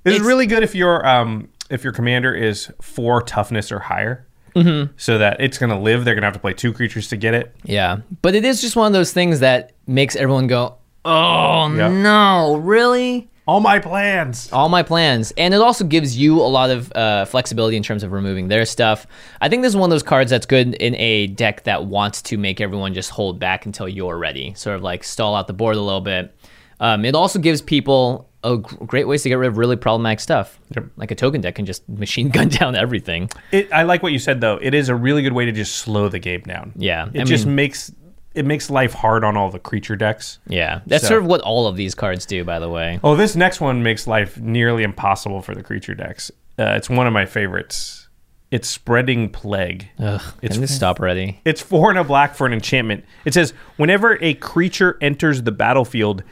This 0.04 0.15
is 0.15 0.15
It's- 0.15 0.21
really 0.28 0.47
good 0.47 0.63
if 0.63 0.73
your 0.73 1.06
um 1.08 1.49
if 1.69 1.84
your 1.84 1.93
commander 1.93 2.34
is 2.34 2.71
four 2.82 3.21
toughness 3.21 3.71
or 3.71 3.80
higher. 3.80 4.28
Mm-hmm. 4.56 4.93
So 4.97 5.17
that 5.17 5.41
it's 5.41 5.58
gonna 5.58 5.82
live, 5.82 6.06
they're 6.06 6.13
gonna 6.13 6.28
have 6.28 6.34
to 6.36 6.39
play 6.39 6.54
two 6.54 6.73
creatures 6.73 7.08
to 7.08 7.17
get 7.17 7.34
it. 7.34 7.56
Yeah. 7.63 7.97
But 8.21 8.36
it 8.36 8.45
is 8.45 8.62
just 8.62 8.76
one 8.76 8.86
of 8.88 8.93
those 8.93 9.12
things 9.12 9.39
that 9.39 9.71
makes 9.88 10.15
everyone 10.15 10.45
go, 10.47 10.78
oh 11.06 11.73
Yep. 11.73 11.91
no, 11.91 12.58
really? 12.58 13.30
All 13.45 13.60
my 13.60 13.80
plans. 13.80 14.49
all 14.54 14.69
my 14.69 14.84
plans 14.84 15.34
and 15.36 15.54
it 15.54 15.60
also 15.60 15.84
gives 15.84 16.15
you 16.17 16.39
a 16.39 16.47
lot 16.47 16.69
of 16.69 16.89
uh, 16.93 17.26
flexibility 17.26 17.76
in 17.76 17.84
terms 17.84 18.02
of 18.04 18.13
removing 18.13 18.47
their 18.47 18.63
stuff 18.63 19.06
i 19.41 19.49
think 19.49 19.63
this 19.63 19.71
is 19.71 19.76
one 19.76 19.89
of 19.89 19.93
those 19.93 20.02
cards 20.02 20.32
that's 20.32 20.45
good 20.45 20.76
in 20.76 20.95
a 20.95 21.28
deck 21.28 21.65
that 21.65 21.84
wants 21.86 22.21
to 22.21 22.38
make 22.38 22.62
everyone 22.62 22.93
just 22.93 23.10
hold 23.10 23.39
back 23.39 23.65
until 23.65 23.86
you're 23.89 24.17
ready 24.17 24.54
sort 24.54 24.78
of 24.78 24.82
like 24.82 25.04
stall 25.04 25.36
out 25.36 25.47
the 25.47 25.54
board 25.54 25.76
a 25.76 25.82
little 25.82 25.99
bit 25.99 26.34
um, 26.80 27.04
it 27.04 27.15
also 27.15 27.38
gives 27.38 27.62
people 27.62 28.30
a 28.43 28.58
great 28.58 29.08
ways 29.08 29.23
to 29.23 29.29
get 29.29 29.36
rid 29.36 29.47
of 29.47 29.58
really 29.58 29.75
problematic 29.75 30.19
stuff 30.19 30.60
Yep. 30.75 30.86
like 30.97 31.12
a 31.12 31.15
token 31.15 31.41
deck 31.41 31.56
can 31.56 31.65
just 31.65 31.88
machine 32.03 32.29
gun 32.29 32.49
down 32.49 32.75
everything 32.75 33.29
It, 33.51 33.71
I 33.71 33.84
like 33.84 34.03
what 34.03 34.12
you 34.12 34.19
said 34.19 34.41
though. 34.41 34.60
It 34.62 34.73
is 34.73 34.89
a 34.89 34.95
really 34.95 35.21
good 35.21 35.34
way 35.34 35.45
to 35.45 35.51
just 35.51 35.75
slow 35.77 36.10
the 36.10 36.19
game 36.19 36.41
down. 36.41 36.73
Yeah, 36.75 37.10
It 37.13 37.21
I 37.21 37.23
just 37.23 37.45
mean- 37.45 37.56
makes 37.56 37.91
it 38.36 38.45
makes 38.45 38.69
life 38.71 38.93
hard 38.93 39.23
on 39.23 39.38
all 39.38 39.51
the 39.51 39.60
creature 39.60 39.95
decks. 39.95 40.39
yeah 40.47 40.82
that's 40.88 41.03
So- 41.03 41.10
sort 41.10 41.21
of 41.21 41.27
what 41.27 41.41
all 41.41 41.67
of 41.67 41.75
these 41.75 41.93
cards 41.95 42.25
do 42.25 42.43
by 42.43 42.60
the 42.60 42.69
way 42.69 42.99
Oh, 43.03 43.15
this 43.15 43.36
next 43.36 43.62
one 43.62 43.84
makes 43.84 44.08
life 44.08 44.39
nearly 44.39 44.84
impossible 44.84 45.41
for 45.41 45.53
the 45.56 45.62
creature 45.63 45.93
decks. 45.95 46.32
Uh, 46.60 46.73
it's 46.77 46.89
one 46.89 47.08
of 47.08 47.13
my 47.13 47.25
favorites. 47.25 48.08
It's 48.51 48.67
spreading 48.69 49.29
plague. 49.29 49.89
Ugh, 49.97 50.21
It's 50.43 50.53
can 50.56 50.62
this 50.62 50.75
stop 50.75 50.99
ready. 50.99 51.41
It's 51.43 51.60
four 51.62 51.89
and 51.89 51.97
a 51.97 52.03
black 52.03 52.36
for 52.36 52.45
an 52.45 52.53
enchantment. 52.53 53.03
It 53.25 53.34
says 53.34 53.51
whenever 53.77 54.17
a 54.21 54.36
creature 54.36 54.97
enters 55.01 55.41
the 55.43 55.51
battlefield, 55.51 56.23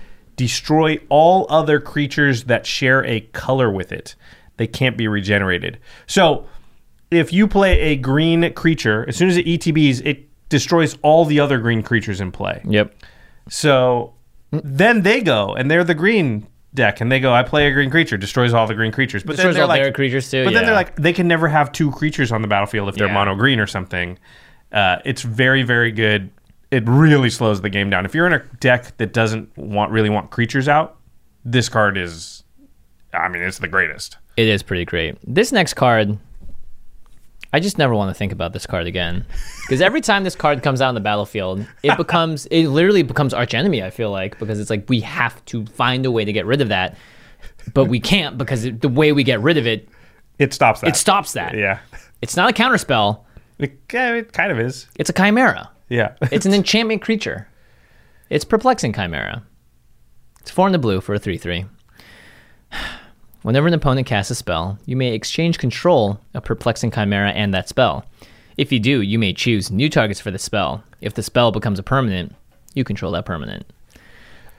destroy 0.42 0.98
all 1.10 1.46
other 1.50 1.80
creatures 1.80 2.46
that 2.46 2.66
share 2.66 3.06
a 3.06 3.20
color 3.32 3.70
with 3.70 3.92
it. 3.92 4.16
They 4.58 4.66
can't 4.66 4.98
be 4.98 5.08
regenerated. 5.08 5.78
So 6.08 6.48
if 7.12 7.32
you 7.32 7.48
play 7.48 7.80
a 7.80 7.96
green 7.96 8.52
creature, 8.54 9.06
as 9.08 9.16
soon 9.18 9.30
as 9.30 9.38
it 9.38 9.46
ETBs, 9.46 10.04
it 10.04 10.28
destroys 10.50 10.98
all 11.04 11.26
the 11.26 11.40
other 11.40 11.60
green 11.60 11.84
creatures 11.84 12.20
in 12.20 12.32
play. 12.32 12.60
yep 12.66 12.96
So 13.50 14.14
then 14.52 15.04
they 15.04 15.22
go 15.22 15.54
and 15.54 15.70
they're 15.70 15.84
the 15.84 15.94
green 15.94 16.48
deck 16.74 17.02
and 17.02 17.12
they 17.12 17.20
go, 17.20 17.32
I 17.34 17.44
play 17.44 17.68
a 17.68 17.72
green 17.72 17.92
creature, 17.92 18.18
destroys 18.18 18.52
all 18.54 18.66
the 18.66 18.74
green 18.74 18.92
creatures. 18.92 19.22
But 19.24 19.36
Destroys 19.36 19.54
then 19.54 19.54
they're 19.54 19.64
all 19.64 19.70
like, 19.70 19.84
their 19.84 19.92
creatures 19.94 20.32
too, 20.32 20.44
But 20.44 20.54
then 20.56 20.66
they're 20.66 20.74
like, 20.74 20.96
they 20.96 21.14
can 21.14 21.28
never 21.28 21.48
have 21.50 21.72
two 21.72 21.92
creatures 21.92 22.32
on 22.32 22.42
the 22.42 22.48
battlefield 22.48 22.90
if 22.90 22.96
they're 22.96 23.08
Yeah. 23.08 23.14
mono 23.14 23.36
green 23.36 23.60
or 23.60 23.68
something. 23.68 24.18
Uh, 24.72 24.98
it's 25.06 25.22
very, 25.22 25.64
very 25.64 25.92
good. 25.92 26.32
It 26.72 26.88
really 26.88 27.30
slows 27.30 27.62
the 27.62 27.70
game 27.70 27.90
down. 27.90 28.06
If 28.06 28.16
you're 28.16 28.26
in 28.28 28.34
a 28.34 28.40
deck 28.60 28.96
that 28.98 29.14
doesn't 29.14 29.56
want 29.58 29.92
really 29.92 30.10
want 30.10 30.32
creatures 30.32 30.68
out, 30.70 30.98
this 31.44 31.68
card 31.70 31.98
is, 31.98 32.44
I 33.14 33.28
mean, 33.28 33.42
it's 33.44 33.60
the 33.60 33.68
greatest. 33.68 34.18
It 34.38 34.48
is 34.48 34.64
pretty 34.64 34.86
great. 34.86 35.18
This 35.28 35.52
next 35.52 35.74
card, 35.74 36.18
I 37.54 37.60
just 37.60 37.78
never 37.78 37.94
want 37.94 38.10
to 38.10 38.14
think 38.14 38.32
about 38.32 38.54
this 38.54 38.66
card 38.66 38.88
again. 38.88 39.26
Because 39.68 39.82
every 39.82 40.02
time 40.02 40.26
this 40.26 40.36
card 40.36 40.64
comes 40.64 40.82
out 40.82 40.90
on 40.90 40.96
the 40.96 41.00
battlefield, 41.02 41.66
it 41.82 41.96
becomes, 41.96 42.46
it 42.48 42.68
literally 42.68 43.04
becomes 43.04 43.34
arch 43.34 43.54
enemy, 43.54 43.82
I 43.82 43.90
feel 43.90 44.12
like, 44.12 44.38
because 44.38 44.60
it's 44.60 44.70
like 44.70 44.90
we 44.90 45.00
have 45.00 45.44
to 45.46 45.66
find 45.68 46.06
a 46.06 46.12
way 46.12 46.26
to 46.26 46.34
get 46.34 46.46
rid 46.46 46.60
of 46.60 46.68
that. 46.68 46.98
But 47.74 47.86
we 47.86 48.02
can't 48.02 48.38
because 48.38 48.66
it, 48.66 48.82
the 48.82 48.90
way 48.90 49.14
we 49.14 49.24
get 49.24 49.40
rid 49.40 49.58
of 49.58 49.66
it, 49.66 49.88
It 50.40 50.54
stops 50.54 50.82
that. 50.82 50.90
it 50.90 50.96
stops 50.98 51.32
that. 51.34 51.56
Yeah. 51.56 51.80
It's 52.22 52.36
not 52.36 52.50
a 52.50 52.54
counterspell, 52.54 53.22
It, 53.60 53.80
it 53.94 54.34
kind 54.34 54.52
of 54.52 54.60
is. 54.60 54.88
it's 54.96 55.10
a 55.10 55.14
chimera. 55.14 55.70
Yeah. 55.92 56.14
It's 56.32 56.46
an 56.46 56.54
enchantment 56.54 57.02
creature. 57.02 57.48
It's 58.30 58.46
perplexing 58.46 58.94
chimera. 58.94 59.44
It's 60.40 60.50
four 60.50 60.66
in 60.66 60.72
the 60.72 60.80
blue 60.80 61.02
for 61.02 61.14
a 61.14 61.20
three 61.20 61.38
three. 61.38 61.66
Whenever 63.42 63.68
an 63.68 63.74
opponent 63.74 64.08
casts 64.08 64.32
a 64.32 64.36
spell, 64.36 64.80
you 64.86 64.96
may 64.96 65.14
exchange 65.14 65.58
control 65.58 66.20
of 66.34 66.46
perplexing 66.46 66.92
chimera 66.92 67.32
and 67.32 67.54
that 67.54 67.68
spell. 67.68 68.06
If 68.56 68.72
you 68.72 68.80
do, 68.80 69.02
you 69.02 69.20
may 69.20 69.34
choose 69.34 69.72
new 69.72 69.90
targets 69.90 70.22
for 70.22 70.32
the 70.32 70.40
spell. 70.40 70.84
If 71.02 71.16
the 71.16 71.24
spell 71.24 71.52
becomes 71.52 71.80
a 71.80 71.84
permanent, 71.84 72.36
you 72.74 72.84
control 72.84 73.12
that 73.14 73.26
permanent. 73.26 73.66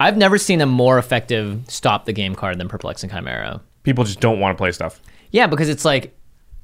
I've 0.00 0.16
never 0.16 0.36
seen 0.36 0.60
a 0.60 0.66
more 0.66 0.98
effective 0.98 1.62
stop 1.68 2.04
the 2.04 2.12
game 2.12 2.34
card 2.34 2.58
than 2.58 2.68
perplexing 2.68 3.10
chimera. 3.10 3.62
People 3.84 4.04
just 4.04 4.20
don't 4.20 4.40
want 4.40 4.56
to 4.56 4.60
play 4.60 4.72
stuff. 4.72 5.00
Yeah, 5.30 5.46
because 5.46 5.68
it's 5.68 5.84
like, 5.84 6.14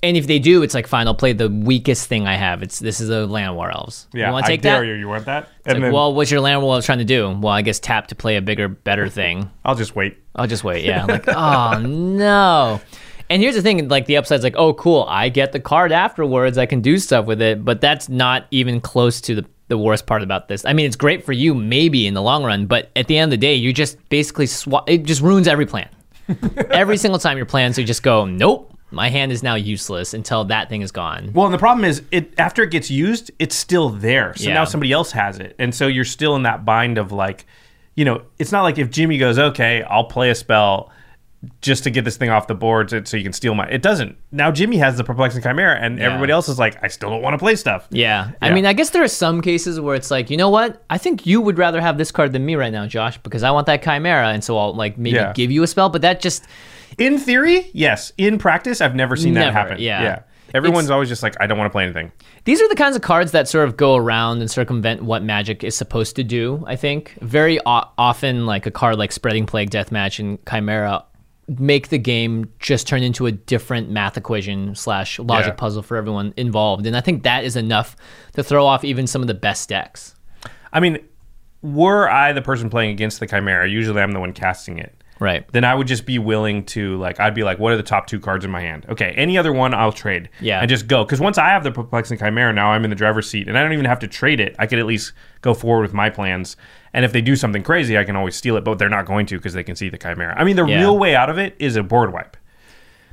and 0.02 0.16
if 0.16 0.26
they 0.26 0.38
do, 0.38 0.62
it's 0.62 0.74
like 0.74 0.86
fine. 0.86 1.06
I'll 1.06 1.14
play 1.14 1.32
the 1.32 1.48
weakest 1.48 2.08
thing 2.08 2.26
I 2.26 2.34
have. 2.36 2.62
It's 2.62 2.78
this 2.78 3.00
is 3.00 3.10
a 3.10 3.26
Llanowar 3.26 3.72
Elves. 3.74 4.06
Yeah. 4.12 4.28
you 4.28 4.32
want 4.32 4.46
to 4.46 4.52
I 4.52 4.54
take 4.54 4.62
dare 4.62 4.80
that? 4.80 4.86
you. 4.86 4.94
You 4.94 5.08
want 5.08 5.26
that? 5.26 5.48
It's 5.64 5.78
like, 5.78 5.92
well, 5.92 6.14
what's 6.14 6.30
your 6.30 6.40
Llanowar 6.40 6.74
Elves 6.74 6.86
trying 6.86 6.98
to 6.98 7.04
do? 7.04 7.30
Well, 7.30 7.52
I 7.52 7.62
guess 7.62 7.80
tap 7.80 8.08
to 8.08 8.14
play 8.14 8.36
a 8.36 8.42
bigger, 8.42 8.68
better 8.68 9.08
thing. 9.20 9.50
I'll 9.64 9.74
just 9.74 9.96
wait. 9.96 10.18
I'll 10.34 10.46
just 10.46 10.64
wait. 10.64 10.84
Yeah. 10.84 11.04
Like, 11.08 11.28
oh 11.28 11.78
no. 11.80 12.80
And 13.30 13.42
here's 13.42 13.54
the 13.54 13.62
thing: 13.62 13.88
like 13.88 14.06
the 14.06 14.16
upside's 14.16 14.42
like, 14.44 14.56
oh 14.56 14.72
cool, 14.74 15.04
I 15.08 15.28
get 15.28 15.52
the 15.52 15.60
card 15.60 15.92
afterwards. 15.92 16.58
I 16.58 16.66
can 16.66 16.80
do 16.80 16.98
stuff 16.98 17.26
with 17.26 17.42
it, 17.42 17.64
but 17.64 17.80
that's 17.80 18.08
not 18.08 18.46
even 18.50 18.80
close 18.80 19.20
to 19.22 19.34
the 19.34 19.44
the 19.68 19.76
worst 19.78 20.06
part 20.06 20.22
about 20.22 20.48
this. 20.48 20.64
I 20.64 20.72
mean, 20.72 20.86
it's 20.86 20.96
great 20.96 21.24
for 21.24 21.32
you 21.32 21.54
maybe 21.54 22.06
in 22.06 22.14
the 22.14 22.22
long 22.22 22.42
run, 22.44 22.66
but 22.66 22.90
at 22.96 23.06
the 23.06 23.18
end 23.18 23.32
of 23.32 23.38
the 23.38 23.46
day, 23.46 23.54
you 23.54 23.72
just 23.72 23.96
basically 24.08 24.46
swap. 24.46 24.88
It 24.88 25.04
just 25.04 25.20
ruins 25.20 25.46
every 25.46 25.66
plan. 25.66 25.88
every 26.70 26.96
single 26.96 27.18
time 27.18 27.36
your 27.36 27.46
plans, 27.46 27.78
you 27.78 27.84
just 27.84 28.02
go, 28.02 28.24
nope. 28.24 28.74
My 28.90 29.10
hand 29.10 29.32
is 29.32 29.42
now 29.42 29.54
useless 29.54 30.14
until 30.14 30.44
that 30.46 30.68
thing 30.68 30.80
is 30.82 30.90
gone. 30.92 31.30
Well, 31.34 31.44
and 31.46 31.52
the 31.54 31.58
problem 31.58 31.84
is, 31.84 32.02
it 32.10 32.32
after 32.38 32.62
it 32.62 32.70
gets 32.70 32.90
used, 32.90 33.30
it's 33.38 33.54
still 33.54 33.90
there. 33.90 34.32
So 34.36 34.48
Yeah. 34.48 34.54
now 34.54 34.64
somebody 34.64 34.92
else 34.92 35.12
has 35.12 35.38
it, 35.38 35.54
and 35.58 35.74
so 35.74 35.86
you're 35.86 36.04
still 36.06 36.36
in 36.36 36.44
that 36.44 36.64
bind 36.64 36.96
of 36.98 37.12
like, 37.12 37.44
you 37.96 38.04
know, 38.04 38.22
it's 38.38 38.52
not 38.52 38.62
like 38.62 38.78
if 38.78 38.90
Jimmy 38.90 39.18
goes, 39.18 39.38
okay, 39.38 39.82
I'll 39.82 40.04
play 40.04 40.30
a 40.30 40.34
spell 40.34 40.90
just 41.60 41.84
to 41.84 41.90
get 41.90 42.04
this 42.04 42.16
thing 42.16 42.30
off 42.30 42.48
the 42.48 42.54
board 42.54 42.90
so, 42.90 43.04
so 43.04 43.16
you 43.16 43.22
can 43.22 43.32
steal 43.32 43.54
my. 43.54 43.64
It 43.68 43.80
doesn't. 43.80 44.16
Now 44.32 44.50
Jimmy 44.50 44.76
has 44.78 44.96
the 44.96 45.04
perplexing 45.04 45.42
chimera, 45.42 45.76
and 45.78 46.00
everybody 46.00 46.32
else 46.32 46.48
is 46.48 46.58
like, 46.58 46.82
I 46.82 46.88
still 46.88 47.10
don't 47.10 47.22
want 47.22 47.34
to 47.34 47.38
play 47.38 47.54
stuff. 47.54 47.86
Yeah. 47.90 48.32
I 48.42 48.50
mean, 48.52 48.66
I 48.66 48.72
guess 48.72 48.90
there 48.90 49.04
are 49.04 49.08
some 49.08 49.40
cases 49.40 49.78
where 49.78 49.94
it's 49.94 50.10
like, 50.10 50.30
you 50.30 50.36
know 50.36 50.48
what? 50.50 50.82
I 50.90 50.98
think 50.98 51.26
you 51.26 51.40
would 51.40 51.56
rather 51.58 51.80
have 51.80 51.96
this 51.98 52.10
card 52.10 52.32
than 52.32 52.44
me 52.44 52.56
right 52.56 52.72
now, 52.72 52.86
Josh, 52.86 53.18
because 53.18 53.44
I 53.44 53.50
want 53.52 53.66
that 53.66 53.82
chimera, 53.84 54.30
and 54.30 54.42
so 54.42 54.58
I'll 54.58 54.74
like 54.74 54.98
maybe 54.98 55.16
Yeah. 55.16 55.32
give 55.32 55.50
you 55.52 55.62
a 55.62 55.66
spell, 55.68 55.90
but 55.90 56.02
that 56.02 56.20
just 56.20 56.44
In 56.98 57.18
theory, 57.18 57.70
yes. 57.72 58.12
In 58.18 58.38
practice, 58.38 58.80
I've 58.80 58.94
never 58.94 59.16
seen 59.16 59.34
that 59.34 59.40
Never, 59.40 59.52
happen. 59.58 59.78
yeah. 59.80 60.20
Everyone's 60.54 60.86
It's- 60.86 60.90
always 60.94 61.08
just 61.10 61.22
like, 61.22 61.36
I 61.40 61.46
don't 61.46 61.58
want 61.58 61.66
to 61.70 61.72
play 61.72 61.84
anything. 61.84 62.10
These 62.44 62.60
are 62.62 62.68
the 62.68 62.74
kinds 62.74 62.96
of 62.96 63.02
cards 63.02 63.32
that 63.32 63.48
sort 63.48 63.68
of 63.68 63.76
go 63.76 63.96
around 63.96 64.40
and 64.40 64.50
circumvent 64.50 65.02
what 65.02 65.22
Magic 65.22 65.62
is 65.62 65.76
supposed 65.76 66.16
to 66.16 66.24
do, 66.24 66.64
I 66.66 66.74
think. 66.74 67.14
Very 67.20 67.60
o- 67.66 67.84
often, 67.98 68.46
like 68.46 68.64
a 68.64 68.70
card 68.70 68.96
like 68.98 69.12
Spreading 69.12 69.44
Plague, 69.44 69.70
Deathmatch, 69.70 70.18
and 70.18 70.38
Chimera 70.48 71.04
make 71.58 71.88
the 71.88 71.98
game 71.98 72.50
just 72.60 72.86
turn 72.88 73.02
into 73.02 73.26
a 73.26 73.32
different 73.32 73.90
math 73.90 74.16
equation 74.16 74.74
slash 74.74 75.18
logic 75.18 75.48
Yeah. 75.48 75.54
puzzle 75.54 75.82
for 75.82 75.96
everyone 75.98 76.32
involved. 76.36 76.86
And 76.86 76.96
I 76.96 77.00
think 77.02 77.22
that 77.24 77.44
is 77.44 77.54
enough 77.56 77.94
to 78.34 78.42
throw 78.42 78.64
off 78.66 78.84
even 78.84 79.06
some 79.06 79.20
of 79.22 79.28
the 79.28 79.34
best 79.34 79.68
decks. 79.68 80.14
I 80.72 80.80
mean, 80.80 80.98
were 81.62 82.08
I 82.08 82.32
the 82.32 82.42
person 82.42 82.68
playing 82.70 82.90
against 82.90 83.20
the 83.20 83.26
chimera, 83.26 83.68
usually 83.68 84.00
I'm 84.00 84.12
the 84.12 84.20
one 84.20 84.32
casting 84.32 84.78
it. 84.78 84.97
Right. 85.20 85.46
then 85.52 85.64
I 85.64 85.74
would 85.74 85.86
just 85.88 86.06
be 86.06 86.18
willing 86.18 86.64
to 86.66 86.96
like 86.98 87.18
I'd 87.20 87.34
be 87.34 87.42
like, 87.44 87.58
what 87.58 87.72
are 87.72 87.76
the 87.76 87.82
top 87.82 88.06
two 88.06 88.20
cards 88.20 88.44
in 88.44 88.50
my 88.50 88.60
hand? 88.60 88.86
Okay, 88.88 89.12
any 89.16 89.36
other 89.36 89.52
one 89.52 89.74
I'll 89.74 89.92
trade. 89.92 90.28
Yeah. 90.40 90.60
and 90.60 90.68
just 90.68 90.86
go 90.86 91.04
because 91.04 91.20
once 91.20 91.38
I 91.38 91.48
have 91.48 91.64
the 91.64 91.70
perplexing 91.72 92.18
chimera, 92.18 92.52
now 92.52 92.70
I'm 92.70 92.84
in 92.84 92.90
the 92.90 92.96
driver's 92.96 93.28
seat, 93.28 93.48
and 93.48 93.58
I 93.58 93.62
don't 93.62 93.72
even 93.72 93.84
have 93.84 93.98
to 94.00 94.08
trade 94.08 94.40
it. 94.40 94.56
I 94.58 94.66
could 94.66 94.78
at 94.78 94.86
least 94.86 95.12
go 95.42 95.54
forward 95.54 95.82
with 95.82 95.92
my 95.92 96.08
plans. 96.08 96.56
And 96.94 97.04
if 97.04 97.12
they 97.12 97.20
do 97.20 97.36
something 97.36 97.62
crazy, 97.62 97.98
I 97.98 98.04
can 98.04 98.16
always 98.16 98.34
steal 98.34 98.56
it, 98.56 98.64
but 98.64 98.78
they're 98.78 98.88
not 98.88 99.04
going 99.04 99.26
to 99.26 99.36
because 99.36 99.52
they 99.52 99.62
can 99.62 99.76
see 99.76 99.90
the 99.90 99.98
chimera. 99.98 100.34
I 100.38 100.42
mean, 100.44 100.56
the 100.56 100.64
Yeah. 100.64 100.78
real 100.80 100.98
way 100.98 101.14
out 101.14 101.28
of 101.28 101.36
it 101.36 101.54
is 101.58 101.76
a 101.76 101.82
board 101.82 102.14
wipe. 102.14 102.34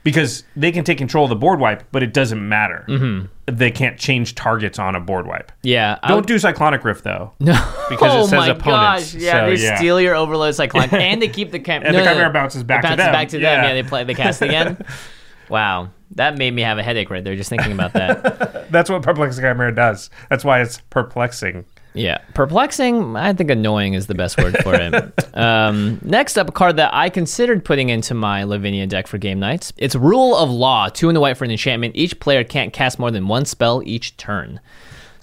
Because 0.05 0.43
they 0.55 0.71
can 0.71 0.83
take 0.85 0.97
control 0.99 1.25
of 1.25 1.29
the 1.29 1.35
board 1.35 1.59
wipe, 1.59 1.83
but 1.91 2.03
it 2.03 2.13
doesn't 2.13 2.47
matter. 2.47 2.85
Mm-hmm. 2.87 3.25
They 3.53 3.71
can't 3.71 3.97
change 3.99 4.35
targets 4.35 4.77
on 4.79 4.95
a 4.95 4.99
board 4.99 5.25
wipe. 5.27 5.51
Yeah. 5.63 5.97
Don't 6.07 6.17
would- 6.17 6.25
do 6.27 6.37
Cyclonic 6.37 6.83
Rift 6.85 7.03
though. 7.03 7.33
No, 7.39 7.53
because 7.89 8.13
oh 8.13 8.19
it 8.21 8.27
says 8.27 8.31
my 8.37 8.47
opponents. 8.49 9.13
gosh! 9.13 9.21
Yeah, 9.21 9.31
So, 9.31 9.49
they 9.55 9.61
yeah. 9.63 9.75
steal 9.77 9.99
your 9.99 10.15
overload 10.15 10.53
Cyclonic, 10.55 10.93
and 11.01 11.21
they 11.21 11.27
keep 11.27 11.51
the 11.51 11.59
cam- 11.59 11.83
And 11.83 11.95
the 11.95 12.03
chimera 12.03 12.29
bounces 12.31 12.63
back 12.63 12.83
to 12.83 12.89
them. 12.95 12.97
back 13.11 13.29
to 13.29 13.37
them. 13.37 13.41
Yeah. 13.43 13.67
Yeah, 13.67 13.73
they 13.73 13.83
play. 13.83 14.03
They 14.03 14.13
cast 14.13 14.41
again. 14.43 14.77
wow, 15.49 15.89
that 16.11 16.37
made 16.37 16.51
me 16.53 16.61
have 16.61 16.77
a 16.77 16.83
headache 16.83 17.09
right 17.09 17.23
there 17.23 17.35
just 17.35 17.49
thinking 17.49 17.71
about 17.71 17.93
that. 17.93 18.71
That's 18.71 18.89
what 18.89 19.01
perplexing 19.01 19.43
chimera 19.43 19.73
does. 19.73 20.09
That's 20.29 20.45
why 20.45 20.61
it's 20.61 20.81
perplexing. 20.91 21.65
Yeah, 21.95 22.19
perplexing. 22.33 23.15
I 23.15 23.33
think 23.33 23.49
annoying 23.49 23.93
is 23.93 24.07
the 24.07 24.15
best 24.15 24.37
word 24.37 24.57
for 24.59 24.75
it. 24.75 25.33
um, 25.37 25.99
next 26.03 26.37
up, 26.37 26.49
a 26.49 26.51
card 26.51 26.77
that 26.77 26.93
I 26.93 27.09
considered 27.09 27.65
putting 27.65 27.89
into 27.89 28.13
my 28.13 28.43
Lavinia 28.43 28.85
deck 28.85 29.07
for 29.07 29.17
game 29.17 29.39
nights. 29.39 29.73
It's 29.77 29.95
Rule 29.95 30.35
of 30.35 30.49
Law. 30.49 30.89
Two 30.89 31.09
in 31.09 31.15
the 31.15 31.21
white 31.21 31.37
for 31.37 31.45
an 31.45 31.51
enchantment. 31.51 31.95
Each 31.95 32.19
player 32.19 32.43
can't 32.43 32.73
cast 32.73 32.99
more 32.99 33.11
than 33.11 33.27
one 33.27 33.45
spell 33.45 33.81
each 33.85 34.17
turn. 34.17 34.59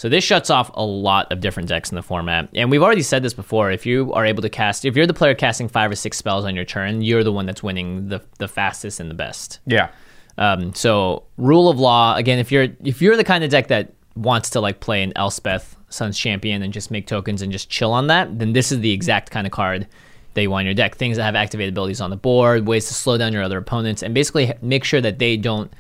So 0.03 0.09
this 0.09 0.25
shuts 0.25 0.51
off 0.51 0.69
a 0.75 0.85
lot 0.85 1.31
of 1.31 1.39
different 1.39 1.69
decks 1.69 1.93
in 1.93 1.95
the 1.95 2.03
format. 2.03 2.49
And 2.55 2.73
we've 2.73 2.83
already 2.83 3.03
said 3.03 3.23
this 3.23 3.35
before. 3.35 3.71
If 3.71 3.87
you 3.87 4.13
are 4.15 4.27
able 4.27 4.43
to 4.43 4.49
cast, 4.49 4.85
if 4.85 4.97
you're 4.97 5.07
the 5.07 5.15
player 5.15 5.35
casting 5.35 5.69
five 5.69 5.93
or 5.93 5.95
six 5.95 6.17
spells 6.17 6.45
on 6.45 6.57
your 6.57 6.65
turn, 6.65 7.03
you're 7.03 7.23
the 7.23 7.31
one 7.31 7.47
that's 7.47 7.63
winning 7.63 8.09
the 8.09 8.21
the 8.39 8.49
fastest 8.49 8.99
and 8.99 9.09
the 9.09 9.15
best. 9.15 9.61
Yeah. 9.65 9.91
Um, 10.39 10.75
so 10.75 11.25
rule 11.37 11.69
of 11.69 11.79
law 11.79 12.17
again. 12.17 12.41
If 12.41 12.51
you're 12.51 12.67
if 12.83 13.01
you're 13.01 13.17
the 13.17 13.23
kind 13.23 13.45
of 13.45 13.51
deck 13.51 13.69
that 13.69 13.93
wants 14.17 14.51
to 14.51 14.61
like 14.61 14.81
play 14.81 15.05
an 15.05 15.13
Elspeth 15.15 15.77
Sun's 15.93 16.19
Champion 16.19 16.63
and 16.63 16.73
just 16.73 16.91
make 16.91 17.07
tokens 17.07 17.43
and 17.43 17.53
just 17.53 17.69
chill 17.69 17.93
on 17.93 18.07
that, 18.09 18.39
then 18.39 18.53
this 18.53 18.73
is 18.73 18.81
the 18.81 18.93
exact 18.93 19.31
kind 19.31 19.47
of 19.47 19.53
card 19.53 19.87
that 20.35 20.43
you 20.43 20.51
want 20.51 20.63
in 20.63 20.67
your 20.67 20.75
deck. 20.75 20.97
Things 20.97 21.17
that 21.17 21.25
have 21.25 21.35
activated 21.35 21.75
abilities 21.75 22.01
on 22.01 22.11
the 22.11 22.17
board, 22.17 22.67
ways 22.67 22.89
to 22.89 22.95
slow 22.95 23.19
down 23.19 23.33
your 23.33 23.43
other 23.43 23.59
opponents, 23.59 24.03
and 24.03 24.15
basically 24.15 24.53
make 24.63 24.85
sure 24.85 25.01
that 25.01 25.19
they 25.19 25.37
don't 25.37 25.73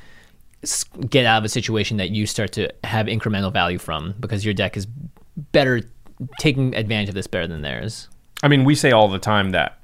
get 1.10 1.26
out 1.26 1.38
of 1.38 1.44
a 1.44 1.48
situation 1.48 1.96
that 1.96 2.10
you 2.10 2.26
start 2.26 2.52
to 2.52 2.70
have 2.84 3.06
incremental 3.06 3.52
value 3.52 3.78
from 3.78 4.14
because 4.20 4.44
your 4.44 4.54
deck 4.54 4.76
is 4.76 4.86
better 5.52 5.82
taking 6.38 6.74
advantage 6.76 7.08
of 7.08 7.14
this 7.14 7.26
better 7.26 7.46
than 7.46 7.62
theirs. 7.62 8.08
I 8.42 8.48
mean, 8.48 8.64
we 8.64 8.74
say 8.74 8.92
all 8.92 9.08
the 9.08 9.18
time 9.18 9.50
that 9.50 9.78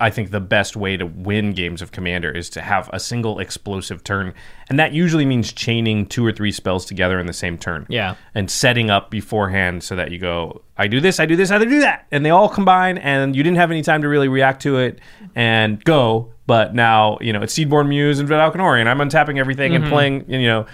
I 0.00 0.10
think 0.10 0.30
the 0.30 0.40
best 0.40 0.76
way 0.76 0.96
to 0.96 1.06
win 1.06 1.52
games 1.52 1.82
of 1.82 1.92
Commander 1.92 2.30
is 2.30 2.48
to 2.50 2.60
have 2.60 2.90
a 2.92 3.00
single 3.00 3.38
explosive 3.38 4.04
turn. 4.04 4.34
And 4.68 4.78
that 4.78 4.92
usually 4.92 5.24
means 5.24 5.52
chaining 5.52 6.06
two 6.06 6.24
or 6.24 6.32
three 6.32 6.52
spells 6.52 6.84
together 6.84 7.18
in 7.18 7.26
the 7.26 7.32
same 7.32 7.58
turn. 7.58 7.86
Yeah. 7.88 8.16
And 8.34 8.50
setting 8.50 8.90
up 8.90 9.10
beforehand 9.10 9.82
so 9.82 9.96
that 9.96 10.10
you 10.10 10.18
go, 10.18 10.62
I 10.76 10.86
do 10.86 11.00
this, 11.00 11.20
I 11.20 11.26
do 11.26 11.36
this, 11.36 11.50
I 11.50 11.58
do 11.58 11.80
that. 11.80 12.06
And 12.10 12.24
they 12.24 12.30
all 12.30 12.48
combine, 12.48 12.98
and 12.98 13.34
you 13.36 13.42
didn't 13.42 13.58
have 13.58 13.70
any 13.70 13.82
time 13.82 14.02
to 14.02 14.08
really 14.08 14.28
react 14.28 14.62
to 14.62 14.78
it 14.78 15.00
and 15.34 15.82
go. 15.84 16.32
But 16.46 16.74
now, 16.74 17.18
you 17.20 17.32
know, 17.32 17.42
it's 17.42 17.54
Seedborn 17.54 17.88
Muse 17.88 18.18
and 18.18 18.28
Vedalken 18.28 18.56
Orrery, 18.56 18.80
and 18.80 18.88
I'm 18.88 18.98
untapping 18.98 19.38
everything 19.38 19.74
and 19.74 19.84
mm-hmm. 19.84 19.92
playing, 19.92 20.30
you 20.30 20.46
know. 20.46 20.66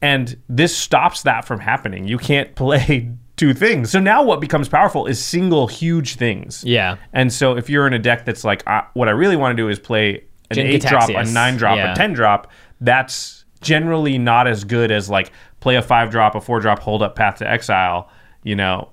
And 0.00 0.40
this 0.48 0.76
stops 0.76 1.22
that 1.24 1.44
from 1.44 1.60
happening. 1.60 2.06
You 2.06 2.18
can't 2.18 2.54
play 2.54 3.10
two 3.38 3.54
things. 3.54 3.90
So 3.90 3.98
now 4.00 4.22
what 4.22 4.40
becomes 4.40 4.68
powerful 4.68 5.06
is 5.06 5.22
single 5.24 5.66
huge 5.66 6.16
things. 6.16 6.62
Yeah. 6.64 6.96
And 7.14 7.32
so 7.32 7.56
if 7.56 7.70
you're 7.70 7.86
in 7.86 7.94
a 7.94 7.98
deck 7.98 8.26
that's 8.26 8.44
like, 8.44 8.62
uh, 8.66 8.82
what 8.92 9.08
I 9.08 9.12
really 9.12 9.36
want 9.36 9.56
to 9.56 9.62
do 9.62 9.68
is 9.70 9.78
play 9.78 10.24
an 10.50 10.56
Jin 10.56 10.66
eight 10.66 10.82
drop, 10.82 11.08
a 11.08 11.24
nine 11.24 11.56
drop, 11.56 11.76
Yeah. 11.78 11.92
a 11.92 11.96
ten 11.96 12.12
drop, 12.12 12.50
that's 12.80 13.44
generally 13.60 14.18
not 14.18 14.46
as 14.46 14.64
good 14.64 14.90
as 14.90 15.08
like 15.08 15.32
play 15.60 15.76
a 15.76 15.82
five 15.82 16.10
drop, 16.10 16.34
a 16.34 16.40
four 16.40 16.60
drop, 16.60 16.78
hold 16.80 17.02
up 17.02 17.16
path 17.16 17.36
to 17.38 17.48
exile. 17.50 18.10
You 18.42 18.56
know, 18.56 18.90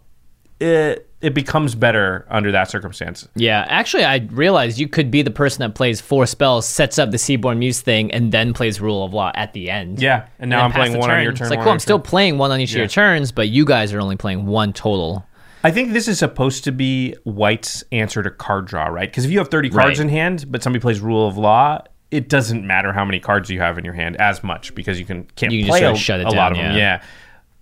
it 0.60 1.10
it 1.26 1.34
becomes 1.34 1.74
better 1.76 2.26
under 2.30 2.52
that 2.52 2.70
circumstance. 2.70 3.28
Yeah, 3.36 3.66
actually, 3.68 4.06
I 4.06 4.18
realized 4.32 4.78
you 4.78 4.88
could 4.88 5.10
be 5.10 5.22
the 5.22 5.32
person 5.32 5.60
that 5.62 5.74
plays 5.76 6.00
four 6.00 6.26
spells, 6.26 6.68
sets 6.68 7.00
up 7.00 7.12
the 7.12 7.18
Seedborn 7.18 7.58
Muse 7.58 7.82
thing, 7.82 8.12
and 8.12 8.32
then 8.32 8.54
plays 8.54 8.80
Rule 8.80 9.04
of 9.04 9.14
Law 9.14 9.32
at 9.36 9.54
the 9.54 9.70
end. 9.70 10.00
Yeah, 10.02 10.28
and 10.40 10.50
now 10.50 10.58
then 10.58 10.66
I'm 10.66 10.72
playing 10.72 10.98
one 11.00 11.10
on 11.12 11.24
your 11.24 11.32
turn. 11.32 11.32
It's 11.32 11.40
turn. 11.40 11.50
like, 11.50 11.60
cool, 11.64 11.72
I'm 11.72 11.80
still 11.80 11.98
turn. 12.00 12.04
playing 12.10 12.38
one 12.38 12.52
on 12.52 12.60
each 12.60 12.72
of 12.72 12.78
your 12.78 12.88
turns, 12.88 13.32
but 13.32 13.50
you 13.50 13.66
guys 13.66 13.92
are 13.94 14.00
only 14.00 14.16
playing 14.18 14.46
one 14.46 14.72
total. 14.74 15.26
I 15.64 15.72
think 15.72 15.94
this 15.94 16.08
is 16.08 16.20
supposed 16.20 16.64
to 16.66 16.72
be 16.72 17.16
White's 17.24 17.84
answer 17.92 18.22
to 18.22 18.30
card 18.30 18.68
draw, 18.68 18.86
right? 18.86 19.10
Because 19.10 19.26
if 19.26 19.32
you 19.32 19.40
have 19.40 19.48
30 19.48 19.72
cards 19.72 19.98
Right. 19.98 20.06
in 20.06 20.10
hand, 20.10 20.46
but 20.52 20.62
somebody 20.62 20.80
plays 20.82 21.00
Rule 21.00 21.28
of 21.28 21.38
Law, 21.40 21.80
it 22.12 22.30
doesn't 22.30 22.66
matter 22.68 22.94
how 22.94 23.04
many 23.04 23.20
cards 23.20 23.50
you 23.50 23.60
have 23.62 23.80
in 23.80 23.84
your 23.84 23.96
hand 23.96 24.16
as 24.18 24.44
much 24.44 24.76
because 24.76 25.00
you 25.00 25.06
can 25.06 25.24
can't 25.36 25.52
You 25.52 25.62
can 25.62 25.68
just 25.68 25.72
play 25.80 25.88
sort 25.88 25.96
a, 25.96 26.00
shut 26.00 26.20
it 26.20 26.28
a 26.28 26.30
lot 26.30 26.50
down, 26.50 26.52
of 26.52 26.58
them. 26.58 26.72
yeah. 26.78 26.78
Yeah, 26.78 27.04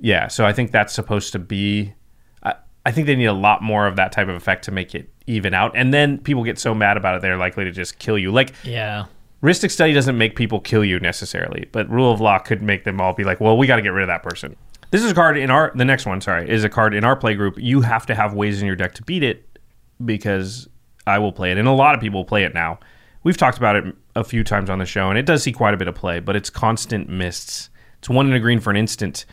yeah. 0.01 0.27
So 0.27 0.45
I 0.45 0.51
think 0.51 0.71
that's 0.71 0.91
supposed 0.93 1.31
to 1.31 1.39
be. 1.39 1.93
I, 2.85 2.91
think 2.91 3.07
they 3.07 3.15
need 3.15 3.25
a 3.25 3.33
lot 3.33 3.61
more 3.61 3.87
of 3.87 3.95
that 3.95 4.11
type 4.11 4.27
of 4.27 4.35
effect 4.35 4.65
to 4.65 4.71
make 4.71 4.93
it 4.95 5.09
even 5.27 5.53
out, 5.53 5.71
and 5.75 5.93
then 5.93 6.17
people 6.17 6.43
get 6.43 6.59
so 6.59 6.73
mad 6.73 6.97
about 6.97 7.15
it 7.15 7.21
they're 7.21 7.37
likely 7.37 7.63
to 7.63 7.71
just 7.71 7.99
kill 7.99 8.17
you. 8.17 8.31
Like 8.31 8.53
Yeah. 8.63 9.05
Rhystic 9.41 9.71
Study 9.71 9.91
doesn't 9.91 10.17
make 10.17 10.37
people 10.37 10.61
kill 10.61 10.85
you 10.85 10.99
necessarily, 11.01 11.67
but 11.73 11.89
Rule 11.89 12.11
of 12.11 12.21
Law 12.21 12.39
could 12.39 12.61
make 12.61 12.85
them 12.85 13.01
all 13.01 13.13
be 13.13 13.25
like, 13.25 13.41
well, 13.41 13.57
we 13.57 13.67
got 13.67 13.75
to 13.75 13.81
get 13.81 13.89
rid 13.89 14.03
of 14.03 14.07
that 14.07 14.23
person. 14.23 14.55
This 14.91 15.03
is 15.03 15.11
a 15.11 15.13
card 15.13 15.37
in 15.37 15.49
our, 15.49 15.73
the 15.75 15.83
next 15.83 16.05
one, 16.05 16.21
sorry, 16.21 16.49
is 16.49 16.63
a 16.63 16.69
card 16.69 16.93
in 16.93 17.03
our 17.03 17.15
play 17.17 17.33
group. 17.33 17.57
You 17.57 17.81
have 17.81 18.05
to 18.05 18.15
have 18.15 18.33
ways 18.33 18.61
in 18.61 18.67
your 18.67 18.77
deck 18.77 18.93
to 18.93 19.03
beat 19.03 19.21
it 19.21 19.59
because 20.05 20.69
I 21.05 21.19
will 21.19 21.33
play 21.33 21.51
it, 21.51 21.57
and 21.57 21.67
a 21.67 21.71
lot 21.71 21.93
of 21.93 21.99
people 21.99 22.23
play 22.23 22.45
it 22.45 22.53
now. 22.53 22.79
We've 23.23 23.35
talked 23.35 23.57
about 23.57 23.75
it 23.75 23.83
a 24.15 24.23
few 24.23 24.43
times 24.43 24.69
on 24.69 24.79
the 24.79 24.85
show, 24.85 25.09
and 25.09 25.17
it 25.17 25.25
does 25.25 25.43
see 25.43 25.51
quite 25.51 25.73
a 25.73 25.77
bit 25.77 25.87
of 25.87 25.95
play, 25.95 26.19
but 26.19 26.35
it's 26.35 26.49
constant 26.49 27.09
mists. 27.09 27.69
It's 27.99 28.09
one 28.09 28.27
in 28.27 28.33
a 28.33 28.39
green 28.39 28.59
for 28.59 28.69
an 28.69 28.77
instant. 28.77 29.25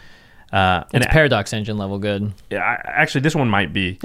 Uh, 0.53 0.85
and 0.93 1.05
It's 1.05 1.13
Paradox 1.13 1.53
Engine 1.53 1.79
level 1.79 1.99
good. 1.99 2.33
I, 2.51 2.81
actually, 2.85 3.21
this 3.21 3.37
one 3.37 3.49
might 3.49 3.73
be. 3.73 3.99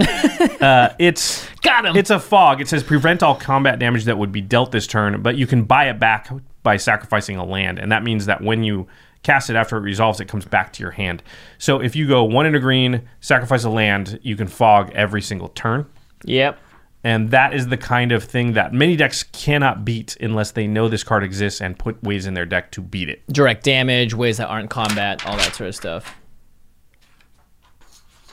uh, 0.62 0.90
it's 1.00 1.48
Got 1.62 1.86
him. 1.86 1.96
It's 1.96 2.12
a 2.12 2.20
fog. 2.20 2.62
It 2.62 2.68
says 2.68 2.84
prevent 2.84 3.24
all 3.24 3.36
combat 3.36 3.80
damage 3.80 4.06
that 4.06 4.18
would 4.18 4.32
be 4.32 4.42
dealt 4.42 4.72
this 4.72 4.86
turn, 4.86 5.22
but 5.24 5.36
you 5.38 5.48
can 5.48 5.64
buy 5.64 5.90
it 5.90 6.00
back 6.00 6.30
by 6.62 6.78
sacrificing 6.78 7.38
a 7.38 7.46
land, 7.46 7.80
and 7.80 7.92
that 7.92 8.04
means 8.04 8.28
that 8.28 8.42
when 8.42 8.64
you 8.64 8.88
cast 9.24 9.50
it 9.50 9.56
after 9.56 9.78
it 9.78 9.82
resolves, 9.82 10.20
it 10.20 10.28
comes 10.28 10.46
back 10.46 10.72
to 10.74 10.84
your 10.84 10.92
hand. 10.92 11.24
So 11.58 11.82
if 11.82 11.96
you 11.96 12.08
go 12.08 12.24
one 12.24 12.46
in 12.46 12.54
a 12.54 12.60
green, 12.60 13.02
sacrifice 13.20 13.64
a 13.64 13.70
land, 13.72 14.20
you 14.22 14.36
can 14.36 14.48
fog 14.48 14.92
every 14.94 15.22
single 15.22 15.50
turn. 15.50 15.88
Yep. 16.26 16.60
And 17.04 17.32
that 17.32 17.54
is 17.54 17.68
the 17.68 17.78
kind 17.78 18.12
of 18.12 18.24
thing 18.24 18.54
that 18.54 18.74
many 18.74 18.96
decks 18.96 19.24
cannot 19.24 19.86
beat 19.86 20.16
unless 20.20 20.52
they 20.52 20.68
know 20.68 20.88
this 20.88 21.04
card 21.04 21.24
exists 21.24 21.62
and 21.62 21.78
put 21.78 22.02
ways 22.04 22.26
in 22.26 22.36
their 22.36 22.46
deck 22.46 22.72
to 22.72 22.82
beat 22.82 23.10
it. 23.10 23.22
Direct 23.28 23.64
damage, 23.64 24.14
ways 24.14 24.38
that 24.38 24.48
aren't 24.48 24.70
combat, 24.70 25.26
all 25.26 25.38
that 25.38 25.54
sort 25.56 25.70
of 25.70 25.76
stuff. 25.76 26.16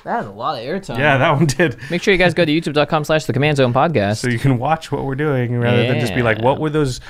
That 0.05 0.21
is 0.21 0.27
a 0.27 0.33
lot 0.33 0.59
of 0.59 0.65
airtime. 0.65 0.99
Yeah, 0.99 1.19
that 1.19 1.31
one 1.33 1.47
did. 1.47 1.79
Make 1.91 2.03
sure 2.03 2.13
you 2.13 2.19
guys 2.19 2.35
go 2.35 2.45
to 2.45 2.53
youtube.com 2.53 3.05
slash 3.05 3.25
the 3.27 3.33
Command 3.33 3.57
Zone 3.57 3.73
podcast. 3.73 4.17
So 4.17 4.29
you 4.29 4.39
can 4.39 4.59
watch 4.59 4.91
what 4.91 5.05
we're 5.05 5.15
doing 5.15 5.59
rather 5.59 5.87
than 5.87 6.01
just 6.01 6.15
be 6.15 6.23
like, 6.23 6.41
what 6.43 6.59
were 6.61 6.71
those 6.71 7.01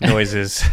noises? 0.00 0.62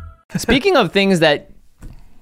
Speaking 0.37 0.75
of 0.77 0.91
things 0.91 1.19
that 1.19 1.49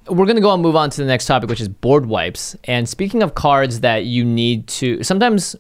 we're 0.07 0.25
going 0.25 0.35
to 0.35 0.41
go 0.41 0.51
and 0.53 0.61
move 0.61 0.75
on 0.75 0.89
to 0.89 0.97
the 1.01 1.07
next 1.07 1.25
topic, 1.27 1.49
which 1.49 1.61
is 1.61 1.67
board 1.69 2.07
wipes. 2.07 2.55
And 2.63 2.89
speaking 2.89 3.21
of 3.21 3.35
cards 3.35 3.81
that 3.81 4.05
you 4.05 4.25
need 4.25 4.67
to, 4.67 5.03
sometimes 5.03 5.55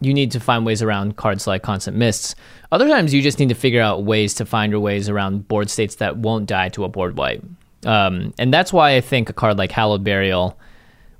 you 0.00 0.12
need 0.12 0.32
to 0.32 0.40
find 0.40 0.66
ways 0.66 0.82
around 0.82 1.16
cards 1.16 1.46
like 1.46 1.62
Constant 1.62 1.96
Mists. 1.96 2.34
Other 2.72 2.88
times 2.88 3.14
you 3.14 3.22
just 3.22 3.38
need 3.38 3.50
to 3.50 3.54
figure 3.54 3.80
out 3.80 4.02
ways 4.02 4.34
to 4.34 4.44
find 4.44 4.72
your 4.72 4.80
ways 4.80 5.08
around 5.08 5.46
board 5.46 5.70
states 5.70 5.96
that 5.96 6.16
won't 6.16 6.46
die 6.46 6.68
to 6.70 6.82
a 6.84 6.88
board 6.88 7.16
wipe. 7.16 7.44
Um, 7.84 8.34
and 8.38 8.52
that's 8.52 8.72
why 8.72 8.96
I 8.96 9.00
think 9.00 9.28
a 9.28 9.32
card 9.32 9.58
like 9.58 9.70
Hallowed 9.70 10.02
Burial, 10.02 10.58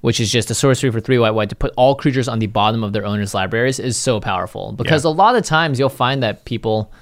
which 0.00 0.18
is 0.18 0.32
just 0.32 0.50
a 0.50 0.54
sorcery 0.54 0.90
for 0.90 0.98
three 0.98 1.18
white 1.18 1.30
white 1.32 1.50
to 1.50 1.54
put 1.54 1.72
all 1.76 1.94
creatures 1.94 2.26
on 2.26 2.40
the 2.40 2.48
bottom 2.48 2.82
of 2.82 2.92
their 2.92 3.06
owner's 3.06 3.34
libraries, 3.34 3.78
is 3.78 3.96
so 3.96 4.18
powerful. 4.18 4.72
Because 4.72 5.04
Yeah. 5.04 5.10
a 5.10 5.12
lot 5.12 5.36
of 5.36 5.44
times 5.44 5.78
you'll 5.78 5.88
find 5.88 6.20
that 6.24 6.44
people 6.44 6.92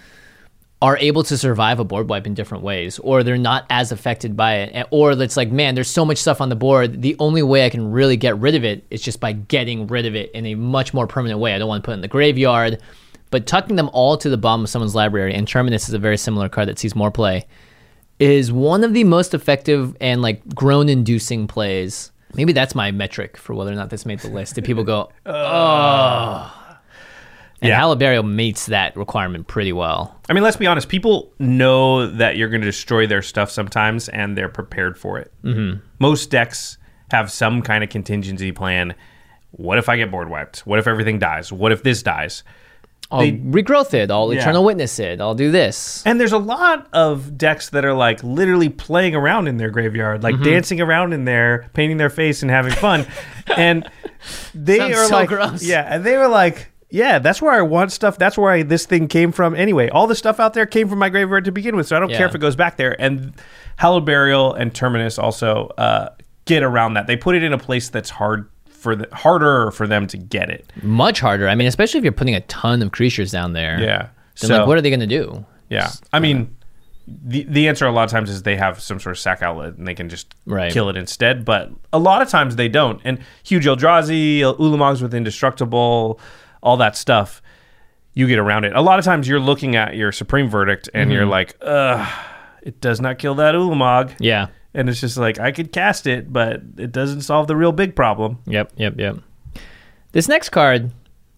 are 0.83 0.97
able 0.99 1.23
to 1.23 1.37
survive 1.37 1.79
a 1.79 1.85
board 1.85 2.09
wipe 2.09 2.27
in 2.27 2.33
different 2.33 2.65
ways, 2.65 2.99
or 3.01 3.23
they're 3.23 3.37
not 3.37 3.67
as 3.69 3.93
affected 3.93 4.35
by 4.35 4.57
it, 4.57 4.87
or 4.91 5.13
it's 5.13 5.37
like, 5.37 5.53
man, 5.53 5.75
there's 5.75 5.91
so 5.91 6.07
much 6.07 6.17
stuff 6.17 6.41
on 6.41 6.49
the 6.49 6.57
board. 6.57 7.03
The 7.03 7.17
only 7.19 7.43
way 7.43 7.67
I 7.67 7.71
can 7.71 7.91
really 7.91 8.17
get 8.17 8.39
rid 8.39 8.55
of 8.55 8.65
it 8.65 8.87
is 8.91 9.03
just 9.03 9.21
by 9.21 9.33
getting 9.33 9.87
rid 9.87 10.07
of 10.07 10.15
it 10.15 10.31
in 10.33 10.47
a 10.47 10.55
much 10.55 10.95
more 10.95 11.07
permanent 11.07 11.39
way. 11.39 11.55
I 11.55 11.59
don't 11.59 11.69
want 11.69 11.85
to 11.85 11.87
put 11.87 11.93
it 11.93 11.95
in 11.97 12.01
the 12.01 12.09
graveyard, 12.09 12.81
but 13.31 13.47
tucking 13.47 13.77
them 13.77 13.91
all 13.93 14.17
to 14.17 14.31
the 14.31 14.39
bottom 14.39 14.65
of 14.65 14.71
someone's 14.71 14.95
library, 14.95 15.35
and 15.35 15.47
Terminus 15.47 15.87
is 15.87 15.95
a 15.95 15.99
very 15.99 16.17
similar 16.17 16.49
card 16.49 16.69
that 16.69 16.79
sees 16.79 16.97
more 16.97 17.11
play, 17.11 17.47
is 18.19 18.51
one 18.51 18.83
of 18.83 18.95
the 18.95 19.05
most 19.05 19.35
effective 19.35 19.95
and 20.01 20.23
like 20.23 20.47
groan-inducing 20.55 21.47
plays. 21.47 22.11
Maybe 22.35 22.55
that's 22.55 22.75
my 22.75 22.91
metric 22.91 23.37
for 23.37 23.55
whether 23.55 23.73
or 23.73 23.75
not 23.75 23.91
this 23.91 24.07
made 24.07 24.21
the 24.21 24.29
list. 24.29 24.55
Did 24.55 24.65
people 24.65 24.85
go, 24.85 25.11
oh? 25.27 26.60
And 27.63 27.69
Yeah. 27.69 27.77
Hallowed 27.77 27.99
Burial 27.99 28.23
meets 28.23 28.67
that 28.67 28.97
requirement 28.97 29.47
pretty 29.47 29.73
well. 29.73 30.17
I 30.29 30.33
mean, 30.33 30.43
let's 30.43 30.57
be 30.57 30.67
honest. 30.67 30.89
People 30.89 31.33
know 31.39 32.07
that 32.07 32.37
you're 32.37 32.49
going 32.49 32.63
to 32.63 32.67
destroy 32.67 33.07
their 33.07 33.23
stuff 33.23 33.51
sometimes, 33.51 34.09
and 34.09 34.37
they're 34.37 34.49
prepared 34.49 34.97
for 34.99 35.19
it. 35.19 35.31
Mm-hmm. 35.45 35.81
Most 35.99 36.31
decks 36.31 36.79
have 37.11 37.31
some 37.31 37.61
kind 37.63 37.85
of 37.85 37.91
contingency 37.91 38.53
plan. 38.53 38.95
What 39.51 39.79
if 39.79 39.89
I 39.89 39.97
get 39.97 40.11
board 40.11 40.31
wiped? 40.31 40.61
What 40.61 40.79
if 40.79 40.87
everything 40.87 41.19
dies? 41.19 41.53
What 41.53 41.73
if 41.73 41.83
this 41.83 42.03
dies? 42.03 42.45
I'll 43.11 43.21
They- 43.21 43.33
regrowth 43.33 43.93
it. 43.93 44.11
I'll 44.11 44.33
Yeah. 44.33 44.41
eternal 44.41 44.65
witness 44.65 44.99
it. 45.01 45.21
I'll 45.21 45.35
do 45.35 45.51
this. 45.51 46.03
And 46.07 46.21
there's 46.21 46.33
a 46.33 46.39
lot 46.39 46.87
of 46.93 47.37
decks 47.37 47.69
that 47.71 47.85
are 47.85 47.93
like 47.93 48.23
literally 48.23 48.69
playing 48.69 49.17
around 49.17 49.49
in 49.49 49.57
their 49.57 49.71
graveyard, 49.71 50.23
Mm-hmm. 50.23 50.37
like 50.37 50.43
dancing 50.45 50.81
around 50.81 51.13
in 51.13 51.25
there, 51.25 51.69
painting 51.75 51.97
their 51.97 52.09
face 52.11 52.41
and 52.43 52.51
having 52.51 52.73
fun. 52.73 53.05
and 53.57 53.91
they 54.55 54.79
Sounds 54.79 54.97
are 54.97 55.05
so 55.07 55.15
like, 55.17 55.29
gross. 55.29 55.63
yeah, 55.65 55.85
and 55.93 56.05
they 56.05 56.17
were 56.17 56.29
like, 56.29 56.70
yeah, 56.91 57.19
that's 57.19 57.41
where 57.41 57.53
I 57.53 57.63
want 57.63 57.93
stuff. 57.93 58.19
That's 58.19 58.37
where 58.37 58.51
I, 58.53 58.63
this 58.63 58.87
thing 58.87 59.09
came 59.09 59.33
from 59.33 59.55
anyway. 59.55 59.89
All 59.89 60.07
the 60.07 60.15
stuff 60.15 60.41
out 60.41 60.55
there 60.55 60.67
came 60.67 60.89
from 60.89 60.99
my 60.99 61.09
graveyard 61.09 61.45
to 61.45 61.53
begin 61.53 61.77
with, 61.77 61.87
so 61.87 61.97
I 61.97 62.01
don't 62.01 62.11
care 62.11 62.27
if 62.27 62.35
it 62.35 62.41
goes 62.41 62.57
back 62.57 62.77
there. 62.77 63.01
And 63.01 63.33
Hallowed 63.77 64.05
Burial 64.07 64.53
and 64.55 64.75
Terminus 64.75 65.19
also 65.19 65.69
uh, 65.79 66.11
get 66.45 66.63
around 66.63 66.95
that. 66.95 67.07
They 67.07 67.17
put 67.17 67.35
it 67.37 67.43
in 67.43 67.53
a 67.53 67.59
place 67.59 67.89
that's 67.89 68.11
hard 68.11 68.49
for 68.69 68.97
the 68.97 69.09
harder 69.15 69.71
for 69.73 69.87
them 69.87 70.07
to 70.09 70.17
get 70.17 70.51
it. 70.51 70.71
Much 70.83 71.21
harder. 71.21 71.49
I 71.49 71.55
mean, 71.55 71.69
especially 71.69 71.99
if 71.99 72.05
you're 72.05 72.13
putting 72.13 72.35
a 72.35 72.41
ton 72.43 72.83
of 72.83 72.93
creatures 72.93 73.31
down 73.31 73.53
there. 73.53 73.79
Yeah. 73.81 74.09
Then 74.41 74.49
so 74.49 74.59
like, 74.59 74.67
what 74.67 74.79
are 74.79 74.81
they 74.81 74.91
going 74.91 75.01
to 75.01 75.07
do? 75.07 75.45
Yeah, 75.69 75.91
I 76.13 76.19
mean, 76.19 76.57
the 77.07 77.45
the 77.45 77.69
answer 77.69 77.87
a 77.87 77.93
lot 77.93 78.05
of 78.05 78.11
times 78.11 78.31
is 78.31 78.43
they 78.43 78.57
have 78.57 78.81
some 78.81 78.99
sort 78.99 79.13
of 79.15 79.19
sack 79.19 79.43
outlet 79.43 79.75
and 79.77 79.87
they 79.87 79.95
can 79.95 80.09
just 80.09 80.35
Right. 80.47 80.73
kill 80.73 80.89
it 80.89 80.97
instead. 80.97 81.45
But 81.45 81.71
a 81.93 81.99
lot 81.99 82.23
of 82.23 82.29
times 82.29 82.57
they 82.57 82.69
don't. 82.69 83.01
And 83.05 83.19
huge 83.45 83.67
Eldrazi, 83.67 84.41
Ulamog's 84.41 85.03
with 85.03 85.15
indestructible, 85.15 86.19
all 86.63 86.77
that 86.79 86.97
stuff, 86.97 87.41
you 88.15 88.27
get 88.27 88.39
around 88.39 88.65
it. 88.65 88.75
A 88.75 88.81
lot 88.81 88.99
of 88.99 89.05
times 89.05 89.29
you're 89.29 89.41
looking 89.41 89.77
at 89.77 89.95
your 89.97 90.13
supreme 90.13 90.49
verdict 90.49 90.89
and 90.95 91.13
you're 91.13 91.27
like, 91.27 91.57
ugh, 91.63 92.07
it 92.63 92.81
does 92.81 93.01
not 93.01 93.19
kill 93.19 93.35
that 93.37 93.55
Ulamog. 93.55 94.15
Yeah. 94.19 94.49
And 94.75 94.89
it's 94.89 95.01
just 95.01 95.17
like 95.17 95.39
I 95.39 95.53
could 95.53 95.73
cast 95.73 96.07
it, 96.07 96.33
but 96.33 96.61
it 96.77 96.93
doesn't 96.93 97.23
solve 97.23 97.47
the 97.47 97.57
real 97.57 97.73
big 97.73 97.97
problem. 97.97 98.39
Yep. 98.47 98.73
Yep. 98.77 98.95
Yep. 98.99 99.17
This 100.13 100.29
next 100.29 100.49
card 100.51 100.91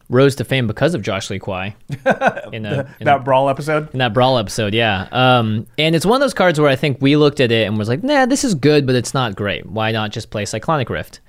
rose 0.08 0.34
to 0.36 0.44
fame 0.44 0.66
because 0.66 0.94
of 0.94 1.00
Josh 1.02 1.30
Lee 1.30 1.38
Kwai 1.38 1.74
in, 2.52 2.66
a, 2.66 2.94
in, 3.00 3.04
That 3.06 3.24
brawl 3.24 3.48
episode. 3.48 3.90
in 3.92 3.98
that 4.00 4.12
brawl 4.12 4.36
episode. 4.38 4.74
Yeah. 4.74 5.08
Um, 5.10 5.66
and 5.78 5.94
it's 5.94 6.04
one 6.04 6.16
of 6.16 6.20
those 6.20 6.34
cards 6.34 6.60
where 6.60 6.68
I 6.68 6.76
think 6.76 6.98
we 7.00 7.16
looked 7.16 7.40
at 7.40 7.50
it 7.50 7.66
and 7.66 7.78
was 7.78 7.88
like, 7.88 8.02
nah, 8.02 8.26
this 8.26 8.44
is 8.44 8.54
good, 8.54 8.86
but 8.86 8.94
it's 8.94 9.14
not 9.14 9.34
great. 9.36 9.64
Why 9.66 9.92
not 9.92 10.10
just 10.10 10.30
play 10.30 10.44
Cyclonic 10.44 10.90
Rift? 10.90 11.20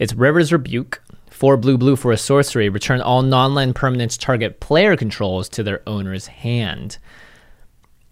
It's 0.00 0.12
River's 0.12 0.52
Rebuke. 0.52 1.00
Four 1.36 1.58
blue 1.58 1.76
blue 1.76 1.96
for 1.96 2.12
a 2.12 2.16
sorcery. 2.16 2.70
Return 2.70 3.02
all 3.02 3.20
non-land 3.20 3.74
permanents 3.74 4.18
target 4.18 4.58
player 4.58 4.96
controls 4.96 5.50
to 5.50 5.62
their 5.62 5.82
owner's 5.86 6.28
hand. 6.28 6.96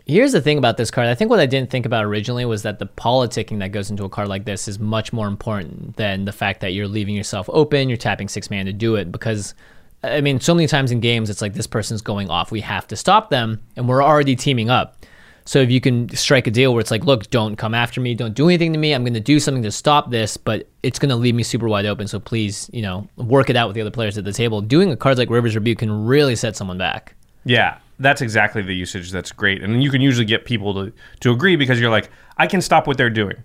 Here's 0.05 0.33
the 0.33 0.43
thing 0.43 0.59
about 0.59 0.77
this 0.77 0.91
card. 0.91 1.09
I 1.09 1.15
think 1.15 1.31
what 1.31 1.41
I 1.41 1.47
didn't 1.47 1.71
think 1.71 1.87
about 1.87 2.05
originally 2.05 2.45
was 2.45 2.65
that 2.65 2.81
the 2.81 2.87
politicking 2.87 3.61
that 3.61 3.73
goes 3.73 3.89
into 3.89 4.05
a 4.05 4.11
card 4.11 4.29
like 4.29 4.45
this 4.45 4.69
is 4.69 4.79
much 4.79 5.11
more 5.11 5.27
important 5.27 5.97
than 5.97 6.27
the 6.27 6.33
fact 6.33 6.61
that 6.61 6.75
you're 6.75 6.87
leaving 6.87 7.15
yourself 7.15 7.49
open, 7.51 7.89
you're 7.89 7.97
tapping 7.97 8.29
six 8.29 8.51
man 8.51 8.67
to 8.67 8.75
do 8.75 8.95
it. 8.97 9.11
Because, 9.11 9.55
I 10.03 10.21
mean, 10.21 10.39
so 10.39 10.55
many 10.55 10.67
times 10.67 10.93
in 10.93 11.01
games, 11.01 11.31
it's 11.31 11.41
like 11.41 11.55
this 11.55 11.67
person's 11.67 12.03
going 12.03 12.29
off, 12.29 12.53
we 12.53 12.61
have 12.61 12.87
to 12.89 12.95
stop 12.95 13.31
them, 13.31 13.63
and 13.75 13.89
we're 13.89 14.05
already 14.05 14.37
teaming 14.37 14.69
up. 14.69 14.99
So 15.47 15.59
if 15.59 15.71
you 15.71 15.81
can 15.81 16.09
strike 16.17 16.47
a 16.47 16.51
deal 16.51 16.73
where 16.73 16.81
it's 16.81 16.91
like, 16.91 17.05
look, 17.05 17.29
don't 17.29 17.57
come 17.57 17.75
after 17.75 18.01
me, 18.01 18.15
don't 18.15 18.33
do 18.35 18.47
anything 18.49 18.73
to 18.73 18.79
me, 18.79 18.95
I'm 18.95 19.03
going 19.05 19.13
to 19.15 19.21
do 19.21 19.39
something 19.39 19.63
to 19.65 19.71
stop 19.71 20.11
this, 20.11 20.39
but 20.39 20.67
it's 20.83 20.99
going 20.99 21.11
to 21.11 21.17
leave 21.17 21.35
me 21.35 21.43
super 21.43 21.69
wide 21.69 21.85
open. 21.85 22.09
So 22.09 22.19
please, 22.19 22.71
you 22.73 22.81
know, 22.81 23.07
work 23.17 23.51
it 23.51 23.57
out 23.57 23.69
with 23.69 23.75
the 23.75 23.83
other 23.83 23.91
players 23.91 24.17
at 24.17 24.25
the 24.25 24.33
table. 24.33 24.63
Doing 24.63 24.91
a 24.91 24.97
card 24.97 25.19
like 25.19 25.29
River's 25.29 25.55
Rebuke 25.55 25.79
can 25.79 26.07
really 26.07 26.35
set 26.35 26.57
someone 26.57 26.79
back. 26.79 27.15
Yeah, 27.45 27.77
that's 27.99 28.23
exactly 28.23 28.63
the 28.63 28.75
usage 28.75 29.11
that's 29.13 29.33
great. 29.33 29.63
And 29.63 29.83
you 29.83 29.91
can 29.91 30.01
usually 30.01 30.25
get 30.25 30.47
people 30.47 30.73
to, 30.75 30.93
to 31.21 31.31
agree 31.33 31.57
because 31.57 31.79
you're 31.79 31.91
like, 31.91 32.09
I 32.39 32.47
can 32.47 32.63
stop 32.63 32.87
what 32.87 32.97
they're 32.97 33.11
doing. 33.11 33.37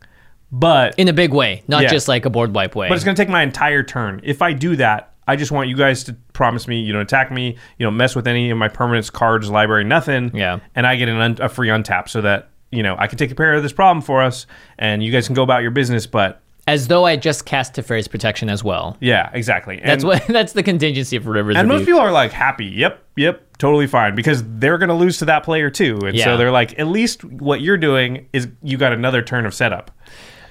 But 0.51 0.97
In 0.97 1.09
a 1.09 1.13
big 1.13 1.33
way, 1.33 1.63
not 1.67 1.83
Yeah. 1.83 1.89
just 1.89 2.07
like 2.07 2.25
a 2.25 2.29
board 2.29 2.55
wipe 2.55 2.75
way. 2.75 2.87
but 2.87 2.95
it's 2.95 3.03
going 3.03 3.15
to 3.15 3.21
take 3.21 3.29
my 3.29 3.43
entire 3.43 3.83
turn. 3.83 4.21
If 4.23 4.41
I 4.41 4.53
do 4.53 4.75
that, 4.77 5.09
I 5.30 5.36
just 5.36 5.51
want 5.51 5.69
you 5.69 5.75
guys 5.75 6.03
to 6.05 6.13
promise 6.34 6.67
me 6.67 6.82
you 6.82 6.91
don't 6.93 7.01
attack 7.01 7.32
me, 7.32 7.55
you 7.77 7.86
don't 7.86 7.97
mess 7.97 8.15
with 8.15 8.27
any 8.27 8.49
of 8.49 8.57
my 8.57 8.67
permanents, 8.69 9.11
cards, 9.11 9.49
library, 9.49 9.84
nothing. 9.84 10.32
Yeah. 10.36 10.59
And 10.75 10.88
I 10.88 10.95
get 10.95 11.07
an 11.09 11.17
un- 11.17 11.38
a 11.39 11.49
free 11.49 11.67
untap 11.69 12.09
so 12.09 12.21
that, 12.21 12.49
you 12.71 12.84
know, 12.84 12.95
I 12.97 13.07
can 13.07 13.17
take 13.17 13.36
care 13.36 13.53
of 13.53 13.63
this 13.63 13.73
problem 13.73 14.01
for 14.01 14.21
us 14.21 14.45
and 14.77 15.03
you 15.03 15.11
guys 15.11 15.27
can 15.27 15.36
go 15.36 15.43
about 15.43 15.61
your 15.61 15.71
business. 15.71 16.05
But 16.07 16.41
as 16.67 16.88
though 16.88 17.05
I 17.05 17.15
just 17.15 17.45
cast 17.45 17.73
Teferi's 17.73 18.07
protection 18.07 18.47
as 18.49 18.63
well. 18.63 18.95
yeah, 18.99 19.30
exactly. 19.34 19.77
And, 19.80 19.89
That's 19.89 20.03
what 20.03 20.27
that's 20.27 20.53
the 20.53 20.61
contingency 20.63 21.17
for 21.19 21.32
Rivers. 21.32 21.55
and 21.55 21.67
most 21.67 21.86
people 21.86 21.99
are 21.99 22.11
like 22.11 22.32
happy. 22.32 22.65
Yep, 22.65 23.03
yep, 23.15 23.57
totally 23.57 23.88
fine 23.88 24.13
because 24.15 24.43
they're 24.59 24.77
going 24.77 24.89
to 24.89 24.95
lose 24.95 25.17
to 25.19 25.25
that 25.25 25.43
player 25.43 25.69
too. 25.71 25.99
And 26.05 26.15
Yeah. 26.15 26.25
so 26.25 26.38
they're 26.38 26.51
like, 26.51 26.77
at 26.77 26.88
least 26.88 27.23
what 27.23 27.61
you're 27.61 27.77
doing 27.77 28.27
is 28.34 28.47
you 28.61 28.77
got 28.77 28.93
another 28.93 29.21
turn 29.23 29.45
of 29.47 29.53
setup. 29.55 29.89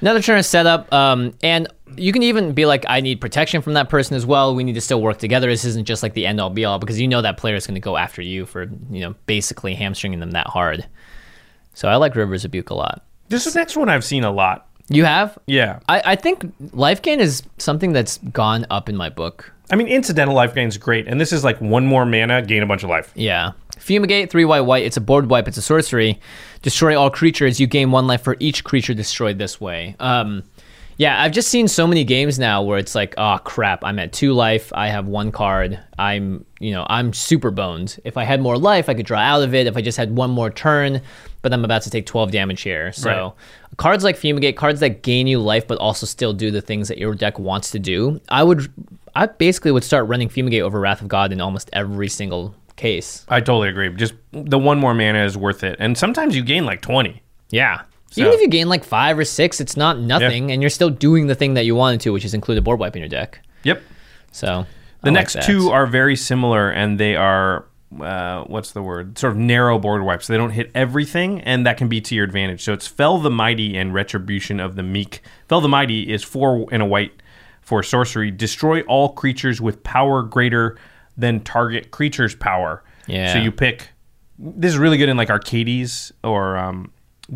Another 0.00 0.22
turn 0.22 0.38
is 0.38 0.46
set 0.46 0.66
up, 0.66 0.92
um, 0.92 1.34
and 1.42 1.68
you 1.96 2.12
can 2.12 2.22
even 2.22 2.52
be 2.52 2.66
like, 2.66 2.84
I 2.88 3.00
need 3.00 3.20
protection 3.20 3.62
from 3.62 3.74
that 3.74 3.88
person 3.88 4.16
as 4.16 4.24
well. 4.24 4.54
We 4.54 4.62
need 4.62 4.74
to 4.74 4.80
still 4.80 5.02
work 5.02 5.18
together. 5.18 5.48
This 5.48 5.64
isn't 5.64 5.86
just 5.86 6.02
like 6.02 6.14
the 6.14 6.26
end 6.26 6.40
all 6.40 6.50
be 6.50 6.64
all 6.64 6.78
because 6.78 7.00
you 7.00 7.08
know 7.08 7.22
that 7.22 7.36
player 7.36 7.56
is 7.56 7.66
going 7.66 7.74
to 7.74 7.80
go 7.80 7.96
after 7.96 8.22
you 8.22 8.46
for 8.46 8.64
you 8.90 9.00
know 9.00 9.14
basically 9.26 9.74
hamstringing 9.74 10.20
them 10.20 10.32
that 10.32 10.46
hard. 10.46 10.86
So 11.74 11.88
I 11.88 11.96
like 11.96 12.14
Rivers 12.14 12.44
Rebuke 12.44 12.70
a 12.70 12.74
lot. 12.74 13.04
This 13.28 13.46
is 13.46 13.54
the 13.54 13.60
next 13.60 13.76
one 13.76 13.88
I've 13.88 14.04
seen 14.04 14.24
a 14.24 14.30
lot. 14.30 14.67
You 14.88 15.04
have? 15.04 15.38
Yeah. 15.46 15.80
I, 15.88 16.02
I 16.04 16.16
think 16.16 16.52
life 16.72 17.02
gain 17.02 17.20
is 17.20 17.42
something 17.58 17.92
that's 17.92 18.18
gone 18.18 18.66
up 18.70 18.88
in 18.88 18.96
my 18.96 19.10
book. 19.10 19.52
I 19.70 19.76
mean, 19.76 19.86
incidental 19.86 20.34
life 20.34 20.54
gain 20.54 20.68
is 20.68 20.78
great, 20.78 21.06
and 21.06 21.20
this 21.20 21.32
is 21.32 21.44
like 21.44 21.60
one 21.60 21.86
more 21.86 22.06
mana, 22.06 22.40
gain 22.40 22.62
a 22.62 22.66
bunch 22.66 22.82
of 22.84 22.90
life. 22.90 23.12
Yeah. 23.14 23.52
Fumigate, 23.78 24.30
three 24.30 24.44
white 24.44 24.62
white. 24.62 24.84
It's 24.84 24.96
a 24.96 25.00
board 25.00 25.28
wipe. 25.28 25.46
It's 25.46 25.58
a 25.58 25.62
sorcery. 25.62 26.18
Destroy 26.62 26.98
all 26.98 27.10
creatures. 27.10 27.60
You 27.60 27.66
gain 27.66 27.90
one 27.90 28.06
life 28.06 28.22
for 28.22 28.36
each 28.40 28.64
creature 28.64 28.94
destroyed 28.94 29.38
this 29.38 29.60
way. 29.60 29.94
Um, 30.00 30.42
yeah, 30.96 31.22
I've 31.22 31.30
just 31.30 31.48
seen 31.48 31.68
so 31.68 31.86
many 31.86 32.02
games 32.02 32.40
now 32.40 32.62
where 32.62 32.76
it's 32.76 32.96
like, 32.96 33.14
oh 33.18 33.38
crap, 33.44 33.84
I'm 33.84 34.00
at 34.00 34.12
two 34.12 34.32
life. 34.32 34.72
I 34.74 34.88
have 34.88 35.06
one 35.06 35.30
card. 35.30 35.78
I'm, 35.96 36.44
you 36.58 36.72
know, 36.72 36.86
I'm 36.88 37.12
super 37.12 37.52
boned. 37.52 38.00
If 38.04 38.16
I 38.16 38.24
had 38.24 38.40
more 38.40 38.58
life, 38.58 38.88
I 38.88 38.94
could 38.94 39.06
draw 39.06 39.20
out 39.20 39.42
of 39.42 39.54
it. 39.54 39.68
If 39.68 39.76
I 39.76 39.80
just 39.80 39.96
had 39.96 40.16
one 40.16 40.30
more 40.30 40.50
turn, 40.50 41.00
but 41.42 41.52
I'm 41.52 41.64
about 41.64 41.82
to 41.82 41.90
take 41.90 42.06
12 42.06 42.32
damage 42.32 42.62
here. 42.62 42.92
So. 42.92 43.34
Cards 43.78 44.04
like 44.04 44.16
Fumigate, 44.16 44.56
cards 44.56 44.80
that 44.80 45.02
gain 45.02 45.26
you 45.26 45.40
life 45.40 45.66
but 45.66 45.78
also 45.78 46.04
still 46.04 46.34
do 46.34 46.50
the 46.50 46.60
things 46.60 46.88
that 46.88 46.98
your 46.98 47.14
deck 47.14 47.38
wants 47.38 47.70
to 47.70 47.78
do. 47.78 48.20
I 48.28 48.42
would, 48.42 48.70
I 49.14 49.26
basically 49.26 49.72
would 49.72 49.84
start 49.84 50.06
running 50.06 50.28
Fumigate 50.28 50.62
over 50.62 50.78
Wrath 50.78 51.00
of 51.00 51.08
God 51.08 51.32
in 51.32 51.40
almost 51.40 51.70
every 51.72 52.08
single 52.08 52.54
case. 52.76 53.24
I 53.28 53.40
totally 53.40 53.70
agree. 53.70 53.88
Just 53.94 54.14
the 54.32 54.58
one 54.58 54.78
more 54.78 54.92
mana 54.94 55.24
is 55.24 55.36
worth 55.36 55.64
it, 55.64 55.76
and 55.80 55.96
sometimes 55.96 56.36
you 56.36 56.42
gain 56.42 56.66
like 56.66 56.82
twenty. 56.82 57.22
Yeah. 57.50 57.82
Even 58.16 58.32
if 58.32 58.40
you 58.40 58.48
gain 58.48 58.68
like 58.68 58.84
five 58.84 59.18
or 59.18 59.24
six, 59.24 59.60
it's 59.60 59.76
not 59.76 59.98
nothing, 59.98 60.50
and 60.50 60.62
you're 60.62 60.70
still 60.70 60.88
doing 60.90 61.26
the 61.26 61.34
thing 61.34 61.54
that 61.54 61.64
you 61.66 61.74
wanted 61.74 62.00
to, 62.02 62.12
which 62.12 62.24
is 62.24 62.34
include 62.34 62.56
a 62.56 62.62
board 62.62 62.78
wipe 62.78 62.96
in 62.96 63.00
your 63.00 63.08
deck. 63.08 63.40
Yep. 63.64 63.82
So 64.32 64.66
The 65.02 65.10
next 65.10 65.42
two 65.42 65.70
are 65.70 65.86
very 65.86 66.16
similar, 66.16 66.70
and 66.70 66.98
they 66.98 67.16
are 67.16 67.64
uh, 68.00 68.44
what's 68.44 68.72
the 68.72 68.82
word? 68.82 69.18
Sort 69.18 69.32
of 69.32 69.38
narrow 69.38 69.78
board 69.78 70.02
wipes. 70.02 70.26
They 70.26 70.36
don't 70.36 70.50
hit 70.50 70.70
everything, 70.74 71.40
and 71.42 71.64
that 71.66 71.76
can 71.78 71.88
be 71.88 72.00
to 72.02 72.14
your 72.14 72.24
advantage. 72.24 72.62
So 72.62 72.72
it's 72.72 72.86
Fell 72.86 73.18
the 73.18 73.30
Mighty 73.30 73.76
and 73.76 73.94
Retribution 73.94 74.60
of 74.60 74.76
the 74.76 74.82
Meek. 74.82 75.22
Fell 75.48 75.60
the 75.60 75.68
Mighty 75.68 76.12
is 76.12 76.22
four 76.22 76.66
and 76.70 76.82
a 76.82 76.86
white 76.86 77.12
for 77.62 77.82
sorcery. 77.82 78.30
Destroy 78.30 78.82
all 78.82 79.10
creatures 79.10 79.60
with 79.60 79.82
power 79.82 80.22
greater 80.22 80.76
than 81.16 81.40
target 81.40 81.90
creature's 81.90 82.34
power. 82.34 82.82
Yeah. 83.06 83.32
So 83.32 83.38
you 83.38 83.50
pick. 83.52 83.88
This 84.38 84.72
is 84.72 84.78
really 84.78 84.98
good 84.98 85.08
in 85.08 85.16
like 85.16 85.30
Arcades 85.30 86.12
or 86.22 86.56
um, 86.56 86.92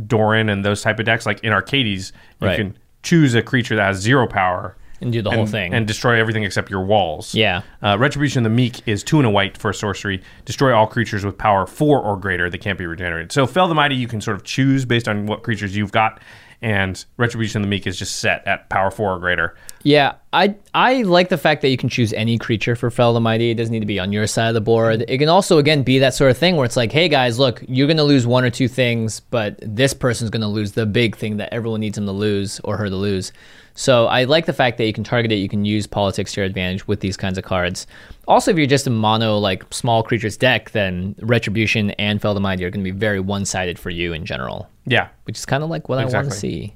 Doran 0.07 0.48
and 0.48 0.64
those 0.64 0.82
type 0.82 0.98
of 1.00 1.07
decks. 1.07 1.26
Like 1.26 1.42
in 1.42 1.53
Arcades, 1.53 2.12
you 2.40 2.46
Right. 2.48 2.57
can 2.57 2.76
choose 3.03 3.34
a 3.34 3.42
creature 3.42 3.74
that 3.76 3.86
has 3.86 3.96
zero 3.98 4.26
power 4.28 4.76
and 5.03 5.12
do 5.12 5.20
the 5.22 5.30
whole 5.30 5.46
thing. 5.46 5.74
and 5.74 5.86
destroy 5.86 6.18
everything 6.18 6.44
except 6.44 6.70
your 6.70 6.84
walls. 6.84 7.34
Yeah. 7.34 7.62
Uh, 7.82 7.96
Retribution 7.98 8.44
of 8.46 8.50
the 8.50 8.55
Meek 8.57 8.86
is 8.86 9.03
two 9.03 9.18
and 9.18 9.26
a 9.26 9.30
white 9.30 9.57
for 9.59 9.70
a 9.70 9.74
sorcery. 9.74 10.22
Destroy 10.44 10.74
all 10.74 10.86
creatures 10.86 11.24
with 11.24 11.36
power 11.36 11.66
four 11.66 12.00
or 12.00 12.16
greater 12.16 12.48
that 12.48 12.59
can't 12.59 12.78
be 12.78 12.86
regenerated. 12.86 13.32
So 13.32 13.46
Fell 13.46 13.68
the 13.68 13.74
Mighty, 13.74 13.94
you 13.96 14.09
can 14.09 14.20
sort 14.20 14.36
of 14.36 14.44
choose 14.44 14.84
based 14.84 15.09
on 15.09 15.26
what 15.26 15.42
creatures 15.42 15.76
you've 15.76 15.92
got, 15.92 16.20
and 16.62 17.05
Retribution 17.16 17.61
of 17.61 17.64
the 17.66 17.68
Meek 17.70 17.86
is 17.86 17.98
just 17.98 18.16
set 18.16 18.46
at 18.46 18.68
power 18.68 18.90
four 18.90 19.14
or 19.14 19.18
greater. 19.18 19.57
Yeah, 19.85 20.14
I 20.33 20.55
I 20.74 21.03
like 21.03 21.28
the 21.28 21.37
fact 21.39 21.61
that 21.62 21.68
you 21.68 21.76
can 21.76 21.89
choose 21.89 22.12
any 22.12 22.39
creature 22.39 22.76
for 22.76 22.91
Fell 22.91 23.12
the 23.14 23.20
Mighty. 23.20 23.51
It 23.51 23.55
doesn't 23.57 23.72
need 23.72 23.80
to 23.80 23.87
be 23.87 23.99
on 23.99 24.12
your 24.12 24.26
side 24.28 24.49
of 24.49 24.55
the 24.55 24.61
board. 24.61 25.01
Mm-hmm. 25.01 25.12
It 25.12 25.18
can 25.18 25.28
also 25.28 25.59
again 25.59 25.83
be 25.83 25.99
that 25.99 26.14
sort 26.14 26.30
of 26.30 26.39
thing 26.39 26.57
where 26.57 26.64
it's 26.64 26.76
like, 26.76 26.93
hey 26.93 27.09
guys, 27.09 27.39
look, 27.39 27.64
you're 27.66 27.89
gonna 27.89 28.05
lose 28.05 28.26
one 28.26 28.45
or 28.45 28.51
two 28.51 28.68
things, 28.68 29.20
but 29.20 29.59
this 29.61 29.93
person's 29.93 30.30
gonna 30.30 30.49
lose 30.49 30.72
the 30.72 30.87
big 30.87 31.16
thing 31.16 31.37
that 31.39 31.53
everyone 31.53 31.80
needs 31.80 31.99
him 31.99 32.07
to 32.07 32.12
lose 32.12 32.61
or 32.64 32.76
her 32.76 32.89
to 32.89 32.95
lose. 32.97 33.33
So 33.74 34.07
I 34.07 34.24
like 34.24 34.47
the 34.47 34.53
fact 34.53 34.76
that 34.78 34.85
you 34.87 34.93
can 34.93 35.03
target 35.03 35.33
it, 35.33 35.37
you 35.37 35.49
can 35.49 35.64
use 35.64 35.87
politics 35.87 36.35
to 36.35 36.43
your 36.43 36.47
advantage 36.47 36.87
with 36.87 37.01
these 37.01 37.16
kinds 37.16 37.39
of 37.39 37.45
cards. 37.45 37.87
Also, 38.28 38.51
if 38.51 38.59
you're 38.59 38.66
just 38.66 38.87
a 38.87 38.91
mono 38.91 39.39
like 39.39 39.64
small 39.72 40.03
creatures 40.03 40.37
deck, 40.37 40.70
then 40.72 41.14
Retribution 41.20 41.91
and 41.93 42.20
Fell 42.20 42.35
the 42.35 42.41
Mighty 42.41 42.64
are 42.64 42.70
gonna 42.70 42.85
be 42.85 42.91
very 42.93 43.18
one 43.18 43.45
sided 43.47 43.78
for 43.78 43.91
you 43.91 44.12
in 44.12 44.26
general, 44.26 44.68
Yeah. 44.87 45.09
which 45.24 45.39
is 45.39 45.47
kind 45.47 45.64
of 45.64 45.70
like 45.70 45.89
what 45.89 45.99
I 45.99 46.05
want 46.05 46.28
to 46.30 46.37
see. 46.37 46.74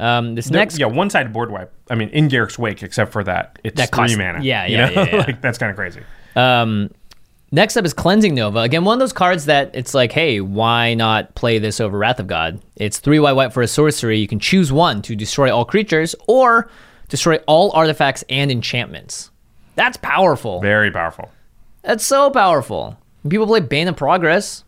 Um, 0.00 0.34
this 0.34 0.46
There- 0.46 0.58
next 0.60 0.78
yeah, 0.78 0.86
one 0.86 1.08
sided 1.10 1.32
board 1.32 1.50
wipe. 1.50 1.72
I 1.90 1.94
mean, 1.94 2.08
in 2.10 2.28
Garruk's 2.28 2.58
Wake, 2.58 2.82
except 2.82 3.12
for 3.12 3.22
that, 3.24 3.58
it's 3.64 3.76
That 3.76 3.90
three 3.90 3.96
costs- 4.02 4.16
mana. 4.16 4.42
yeah, 4.42 4.66
you 4.66 4.76
yeah, 4.76 4.86
know? 4.88 5.02
yeah, 5.02 5.08
yeah. 5.16 5.16
like 5.26 5.40
that's 5.40 5.58
kind 5.58 5.70
of 5.70 5.76
crazy. 5.76 6.00
Um, 6.36 6.90
next 7.52 7.76
up 7.76 7.84
is 7.84 7.94
Cleansing 7.94 8.34
Nova. 8.34 8.60
Again, 8.60 8.84
one 8.84 8.94
of 8.94 9.00
those 9.00 9.12
cards 9.12 9.44
that 9.46 9.70
it's 9.74 9.94
like, 9.94 10.10
hey, 10.12 10.40
why 10.40 10.94
not 10.94 11.34
play 11.36 11.58
this 11.58 11.80
over 11.80 11.96
Wrath 11.96 12.18
of 12.18 12.26
God? 12.26 12.60
It's 12.76 12.98
three 12.98 13.18
white 13.20 13.34
white 13.34 13.52
for 13.52 13.62
a 13.62 13.68
sorcery. 13.68 14.18
You 14.18 14.26
can 14.28 14.40
choose 14.40 14.72
one 14.72 15.00
to 15.02 15.14
destroy 15.14 15.54
all 15.54 15.64
creatures 15.64 16.14
or 16.26 16.68
destroy 17.08 17.36
all 17.46 17.70
artifacts 17.72 18.24
and 18.28 18.50
enchantments. 18.50 19.30
That's 19.76 19.96
powerful. 19.96 20.60
Very 20.60 20.90
powerful. 20.90 21.30
That's 21.82 22.04
so 22.04 22.30
powerful. 22.30 22.96
People 23.28 23.46
play 23.46 23.60
Bane 23.60 23.88
of 23.88 23.96
Progress, 23.96 24.64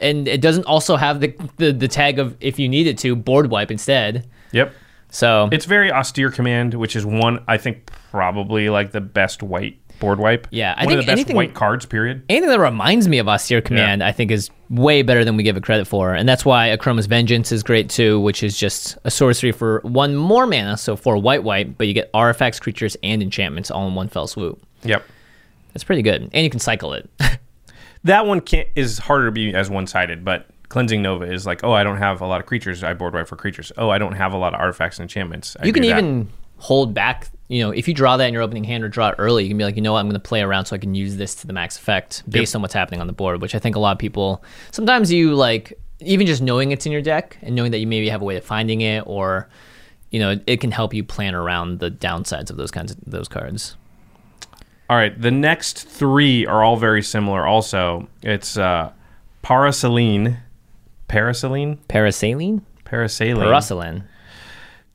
and 0.00 0.26
it 0.26 0.40
doesn't 0.40 0.64
also 0.64 0.96
have 0.96 1.20
the, 1.20 1.34
the 1.58 1.72
the 1.72 1.88
tag 1.88 2.18
of 2.18 2.36
if 2.40 2.58
you 2.58 2.68
needed 2.68 2.98
to 2.98 3.14
board 3.14 3.50
wipe 3.50 3.70
instead. 3.70 4.26
Yep. 4.52 4.72
So 5.10 5.48
It's 5.50 5.64
very 5.64 5.90
austere 5.92 6.30
command, 6.30 6.74
which 6.74 6.94
is 6.94 7.04
one 7.04 7.42
I 7.48 7.56
think 7.56 7.90
probably 8.10 8.68
like 8.70 8.92
the 8.92 9.00
best 9.00 9.42
white 9.42 9.76
board 9.98 10.18
wipe. 10.18 10.46
Yeah, 10.50 10.72
I 10.76 10.84
one 10.86 10.94
of 10.94 10.98
think 10.98 11.00
the 11.00 11.06
best 11.06 11.10
anything- 11.18 11.36
white 11.36 11.54
cards. 11.54 11.84
Period. 11.84 12.22
anything 12.28 12.48
that 12.48 12.60
reminds 12.60 13.06
me 13.08 13.18
of 13.18 13.28
Austere 13.28 13.60
Command, 13.60 14.02
I 14.02 14.12
think, 14.12 14.30
is 14.30 14.50
way 14.70 15.02
better 15.02 15.24
than 15.24 15.36
we 15.36 15.42
give 15.42 15.56
it 15.58 15.62
credit 15.62 15.86
for. 15.86 16.14
And 16.14 16.26
that's 16.28 16.44
why 16.44 16.68
Akroma's 16.74 17.04
Vengeance 17.06 17.52
is 17.52 17.62
great 17.62 17.90
too, 17.90 18.18
which 18.20 18.42
is 18.42 18.56
just 18.56 18.96
a 19.04 19.10
sorcery 19.10 19.52
for 19.52 19.80
one 19.82 20.16
more 20.16 20.46
mana, 20.46 20.76
so 20.78 20.96
for 20.96 21.18
white 21.18 21.42
white, 21.42 21.76
but 21.76 21.86
you 21.86 21.92
get 21.92 22.08
artifacts, 22.14 22.58
creatures, 22.60 22.96
and 23.02 23.20
enchantments 23.22 23.70
all 23.70 23.86
in 23.88 23.94
one 23.94 24.08
fell 24.08 24.26
swoop. 24.26 24.62
Yep. 24.84 25.04
That's 25.74 25.84
pretty 25.84 26.02
good. 26.02 26.30
And 26.32 26.44
you 26.44 26.50
can 26.50 26.60
cycle 26.60 26.92
it. 26.94 27.08
That 28.04 28.24
one 28.26 28.40
can't 28.40 28.66
is 28.74 28.96
harder 28.98 29.26
to 29.26 29.30
be 29.32 29.52
as 29.52 29.68
one 29.68 29.86
sided, 29.86 30.24
but 30.24 30.46
cleansing 30.70 31.02
Nova 31.02 31.30
is 31.30 31.44
like, 31.44 31.62
oh, 31.62 31.72
I 31.72 31.84
don't 31.84 31.98
have 31.98 32.22
a 32.22 32.26
lot 32.26 32.40
of 32.40 32.46
creatures. 32.46 32.82
I 32.82 32.94
board 32.94 33.12
wipe 33.12 33.28
for 33.28 33.36
creatures. 33.36 33.70
Oh, 33.76 33.90
I 33.90 33.98
don't 33.98 34.14
have 34.14 34.32
a 34.32 34.38
lot 34.38 34.54
of 34.54 34.60
artifacts 34.60 34.98
and 34.98 35.04
enchantments. 35.04 35.56
I 35.60 35.66
you 35.66 35.72
can 35.74 35.84
even 35.84 36.30
hold 36.56 36.94
back, 36.94 37.28
you 37.48 37.62
know, 37.62 37.70
if 37.70 37.88
you 37.88 37.94
draw 37.94 38.16
that 38.16 38.26
in 38.26 38.32
your 38.32 38.42
opening 38.42 38.64
hand 38.64 38.84
or 38.84 38.88
draw 38.88 39.08
it 39.08 39.16
early, 39.18 39.42
you 39.42 39.50
can 39.50 39.58
be 39.58 39.64
like, 39.64 39.76
you 39.76 39.82
know 39.82 39.92
what, 39.92 39.98
I'm 39.98 40.06
going 40.06 40.14
to 40.14 40.20
play 40.20 40.42
around 40.42 40.66
so 40.66 40.76
I 40.76 40.78
can 40.78 40.94
use 40.94 41.16
this 41.16 41.34
to 41.36 41.46
the 41.46 41.52
max 41.52 41.76
effect 41.76 42.22
based 42.30 42.54
on 42.54 42.62
what's 42.62 42.74
happening 42.74 43.00
on 43.00 43.06
the 43.06 43.12
board, 43.12 43.42
which 43.42 43.54
I 43.54 43.58
think 43.58 43.76
a 43.76 43.78
lot 43.78 43.92
of 43.92 43.98
people, 43.98 44.44
sometimes 44.70 45.12
you 45.12 45.34
like, 45.34 45.78
even 46.00 46.26
just 46.26 46.40
knowing 46.40 46.70
it's 46.70 46.86
in 46.86 46.92
your 46.92 47.02
deck 47.02 47.36
and 47.42 47.54
knowing 47.54 47.72
that 47.72 47.78
you 47.78 47.86
maybe 47.86 48.08
have 48.08 48.22
a 48.22 48.24
way 48.24 48.36
of 48.36 48.44
finding 48.44 48.80
it 48.80 49.02
or, 49.06 49.48
you 50.10 50.20
know, 50.20 50.38
it 50.46 50.60
can 50.60 50.70
help 50.70 50.94
you 50.94 51.02
plan 51.02 51.34
around 51.34 51.80
the 51.80 51.90
downsides 51.90 52.50
of 52.50 52.56
those 52.56 52.70
kinds 52.70 52.92
of 52.92 52.98
those 53.06 53.28
cards. 53.28 53.76
All 54.88 54.96
right, 54.96 55.18
the 55.20 55.30
next 55.30 55.88
three 55.88 56.46
are 56.46 56.62
all 56.64 56.76
very 56.76 57.02
similar. 57.02 57.46
Also, 57.46 58.08
it's 58.22 58.56
uh, 58.56 58.92
Paraselene, 59.44 60.38
Paraselene, 61.10 61.78
Paraselene? 61.88 62.62
Paraselene, 62.84 63.36
Paraselene. 63.36 64.04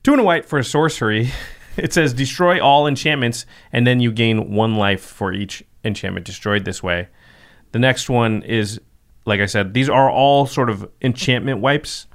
two 0.02 0.12
and 0.12 0.20
a 0.20 0.24
white 0.24 0.46
for 0.46 0.58
a 0.58 0.64
sorcery. 0.64 1.30
It 1.76 1.92
says 1.92 2.14
destroy 2.14 2.58
all 2.58 2.86
enchantments, 2.86 3.44
and 3.70 3.86
then 3.86 4.00
you 4.00 4.10
gain 4.10 4.54
one 4.54 4.76
life 4.76 5.02
for 5.02 5.34
each 5.34 5.62
enchantment 5.84 6.24
destroyed 6.24 6.64
this 6.64 6.82
way. 6.82 7.08
The 7.72 7.78
next 7.78 8.08
one 8.08 8.42
is, 8.44 8.80
like 9.26 9.40
I 9.40 9.44
said, 9.44 9.74
these 9.74 9.90
are 9.90 10.10
all 10.10 10.46
sort 10.46 10.70
of 10.70 10.90
enchantment 11.02 11.60
wipes. 11.60 12.06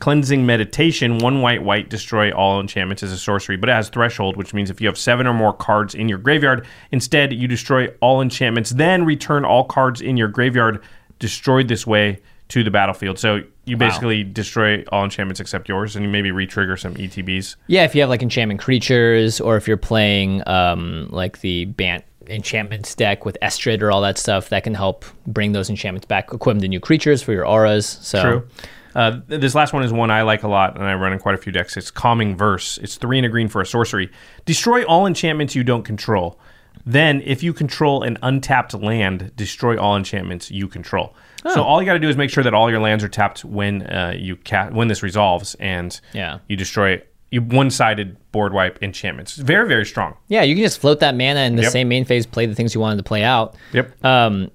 Cleansing 0.00 0.44
meditation, 0.44 1.18
one 1.18 1.42
white 1.42 1.62
white, 1.62 1.88
destroy 1.88 2.32
all 2.32 2.60
enchantments 2.60 3.04
as 3.04 3.12
a 3.12 3.18
sorcery, 3.18 3.56
but 3.56 3.68
it 3.68 3.72
has 3.72 3.88
threshold, 3.88 4.36
which 4.36 4.52
means 4.52 4.68
if 4.68 4.80
you 4.80 4.88
have 4.88 4.98
seven 4.98 5.28
or 5.28 5.32
more 5.32 5.52
cards 5.52 5.94
in 5.94 6.08
your 6.08 6.18
graveyard, 6.18 6.66
instead 6.90 7.32
you 7.32 7.46
destroy 7.46 7.86
all 8.00 8.20
enchantments, 8.20 8.70
then 8.70 9.04
return 9.04 9.44
all 9.44 9.62
cards 9.62 10.00
in 10.00 10.16
your 10.16 10.26
graveyard 10.26 10.82
destroyed 11.20 11.68
this 11.68 11.86
way 11.86 12.18
to 12.48 12.64
the 12.64 12.70
battlefield. 12.70 13.18
So 13.18 13.42
you 13.64 13.76
basically 13.76 14.24
destroy 14.24 14.82
all 14.90 15.04
enchantments 15.04 15.40
except 15.40 15.68
yours, 15.68 15.94
and 15.94 16.04
you 16.04 16.10
maybe 16.10 16.30
re-trigger 16.30 16.76
some 16.76 16.94
ETBs. 16.94 17.56
Yeah, 17.66 17.84
if 17.84 17.94
you 17.94 18.00
have 18.00 18.08
like 18.08 18.22
enchantment 18.22 18.60
creatures, 18.60 19.40
or 19.40 19.56
if 19.56 19.68
you're 19.68 19.76
playing 19.76 20.42
um, 20.48 21.08
like 21.10 21.40
the 21.40 21.66
Bant 21.66 22.04
enchantments 22.26 22.94
deck 22.94 23.24
with 23.24 23.36
Estrid 23.42 23.82
or 23.82 23.90
all 23.90 24.00
that 24.02 24.18
stuff, 24.18 24.48
that 24.48 24.64
can 24.64 24.74
help 24.74 25.04
bring 25.26 25.52
those 25.52 25.68
enchantments 25.68 26.06
back, 26.06 26.32
equip 26.32 26.54
them 26.54 26.62
to 26.62 26.68
new 26.68 26.80
creatures 26.80 27.22
for 27.22 27.32
your 27.32 27.46
auras. 27.46 27.86
So 28.02 28.22
True. 28.22 28.48
Uh, 28.94 29.20
this 29.26 29.54
last 29.54 29.72
one 29.72 29.84
is 29.84 29.92
one 29.92 30.10
I 30.10 30.22
like 30.22 30.42
a 30.42 30.48
lot, 30.48 30.76
and 30.76 30.84
I 30.84 30.94
run 30.94 31.12
in 31.12 31.18
quite 31.18 31.34
a 31.34 31.38
few 31.38 31.52
decks. 31.52 31.76
It's 31.76 31.90
Calming 31.90 32.36
Verse. 32.36 32.78
It's 32.78 32.96
three 32.96 33.18
and 33.18 33.26
a 33.26 33.28
green 33.28 33.48
for 33.48 33.60
a 33.60 33.66
sorcery. 33.66 34.10
Destroy 34.44 34.84
all 34.84 35.06
enchantments 35.06 35.54
you 35.54 35.62
don't 35.62 35.84
control. 35.84 36.38
Then, 36.86 37.22
if 37.24 37.42
you 37.42 37.52
control 37.52 38.02
an 38.02 38.18
untapped 38.22 38.74
land, 38.74 39.32
destroy 39.36 39.78
all 39.78 39.96
enchantments 39.96 40.50
you 40.50 40.68
control. 40.68 41.14
So 41.54 41.62
all 41.62 41.80
you 41.80 41.86
got 41.86 41.92
to 41.94 41.98
do 41.98 42.08
is 42.08 42.16
make 42.16 42.30
sure 42.30 42.42
that 42.44 42.52
all 42.52 42.68
your 42.70 42.80
lands 42.80 43.02
are 43.04 43.08
tapped 43.08 43.44
when 43.44 43.82
uh, 43.86 44.12
you 44.16 44.36
ca- 44.36 44.70
when 44.70 44.88
this 44.88 45.02
resolves, 45.02 45.54
and 45.60 45.98
Yeah. 46.12 46.38
you 46.48 46.56
destroy 46.56 47.00
you 47.30 47.42
one-sided 47.42 48.16
board 48.32 48.52
wipe 48.52 48.82
enchantments. 48.82 49.36
Very 49.36 49.68
very 49.68 49.86
strong. 49.86 50.14
Yeah, 50.28 50.42
you 50.42 50.54
can 50.54 50.64
just 50.64 50.78
float 50.80 51.00
that 51.00 51.14
mana 51.16 51.40
in 51.40 51.56
the 51.56 51.62
Yep. 51.62 51.72
same 51.72 51.88
main 51.88 52.04
phase, 52.04 52.26
play 52.26 52.46
the 52.46 52.54
things 52.54 52.74
you 52.74 52.80
wanted 52.80 52.96
to 52.96 53.02
play 53.02 53.22
out. 53.22 53.54
Yep. 53.72 54.04
Um, 54.04 54.50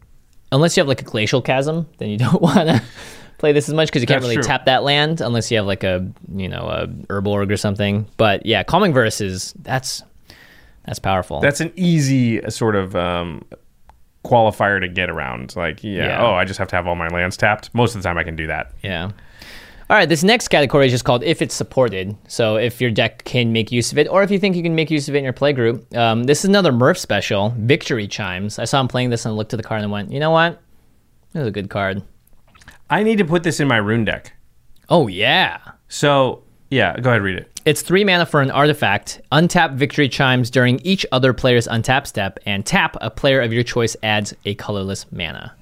unless 0.51 0.75
you 0.75 0.81
have 0.81 0.87
like 0.87 1.01
a 1.01 1.05
glacial 1.05 1.41
chasm, 1.41 1.87
then 1.99 2.09
you 2.09 2.17
don't 2.25 2.41
want 2.41 2.67
to 2.69 2.81
play 3.37 3.53
this 3.53 3.67
as 3.69 3.73
much 3.75 3.87
because 3.89 4.01
you 4.01 4.07
can't 4.07 4.21
That's 4.21 4.29
really 4.29 4.35
true. 4.35 4.43
tap 4.43 4.65
that 4.65 4.83
land 4.83 5.21
unless 5.21 5.49
you 5.51 5.57
have 5.57 5.65
like 5.65 5.83
a 5.83 6.07
you 6.35 6.49
know 6.49 6.67
a 6.67 6.87
Urborg 7.13 7.51
or 7.51 7.57
something. 7.57 8.05
But 8.17 8.45
yeah, 8.45 8.63
calming 8.63 8.93
verse 8.93 9.21
is 9.21 9.53
that's 9.61 10.03
that's 10.85 10.99
powerful. 10.99 11.39
That's 11.39 11.59
an 11.61 11.71
easy 11.75 12.43
uh, 12.43 12.49
sort 12.49 12.75
of 12.75 12.95
um, 12.95 13.43
qualifier 14.25 14.79
to 14.79 14.87
get 14.87 15.09
around. 15.09 15.55
Like, 15.55 15.83
yeah, 15.83 16.07
Yeah. 16.07 16.25
oh, 16.25 16.33
I 16.33 16.45
just 16.45 16.57
have 16.59 16.67
to 16.69 16.75
have 16.75 16.87
all 16.87 16.95
my 16.95 17.07
lands 17.09 17.37
tapped. 17.37 17.73
Most 17.73 17.95
of 17.95 18.01
the 18.01 18.07
time, 18.07 18.17
I 18.17 18.23
can 18.23 18.35
do 18.35 18.47
that. 18.47 18.71
Yeah. 18.81 19.11
All 19.89 19.97
right, 19.97 20.07
this 20.07 20.23
next 20.23 20.47
category 20.47 20.85
is 20.87 20.91
just 20.93 21.03
called 21.03 21.23
if 21.23 21.41
it's 21.41 21.53
supported. 21.53 22.15
So 22.27 22.55
if 22.55 22.79
your 22.79 22.89
deck 22.89 23.25
can 23.25 23.51
make 23.51 23.71
use 23.71 23.91
of 23.91 23.97
it, 23.97 24.07
or 24.07 24.23
if 24.23 24.31
you 24.31 24.39
think 24.39 24.55
you 24.55 24.63
can 24.63 24.75
make 24.75 24.89
use 24.89 25.09
of 25.09 25.15
it 25.15 25.17
in 25.19 25.23
your 25.25 25.33
play 25.33 25.51
group. 25.53 25.93
Um, 25.95 26.23
this 26.23 26.39
is 26.39 26.45
another 26.45 26.71
Murph 26.71 26.97
special, 26.97 27.53
Victory 27.57 28.07
Chimes. 28.07 28.59
I 28.59 28.65
saw 28.65 28.79
him 28.79 28.87
playing 28.87 29.09
this 29.09 29.25
and 29.25 29.33
I 29.33 29.35
looked 29.35 29.53
at 29.53 29.57
the 29.57 29.63
card 29.63 29.83
and 29.83 29.91
went, 29.91 30.11
you 30.11 30.19
know 30.21 30.31
what? 30.31 30.61
This 31.33 31.41
is 31.41 31.47
a 31.47 31.51
good 31.51 31.69
card. 31.69 32.01
I 32.89 33.03
need 33.03 33.17
to 33.17 33.25
put 33.25 33.43
this 33.43 33.59
in 33.59 33.67
my 33.67 33.77
Roon 33.77 34.05
deck. 34.05 34.33
Oh, 34.89 35.07
yeah. 35.07 35.59
So, 35.89 36.42
yeah, 36.73 36.99
go 36.99 37.11
ahead, 37.11 37.21
read 37.21 37.37
it. 37.37 37.61
It's 37.65 37.81
three 37.81 38.03
mana 38.03 38.25
for 38.25 38.41
an 38.41 38.51
artifact. 38.51 39.21
Untap 39.31 39.75
Victory 39.75 40.09
Chimes 40.09 40.49
during 40.49 40.79
each 40.79 41.05
other 41.11 41.33
player's 41.33 41.67
untap 41.67 42.07
step, 42.07 42.39
and 42.45 42.65
tap 42.65 42.97
a 42.99 43.09
player 43.09 43.41
of 43.41 43.53
your 43.53 43.63
choice 43.63 43.95
adds 44.03 44.33
a 44.45 44.55
colorless 44.55 45.05
mana. 45.11 45.53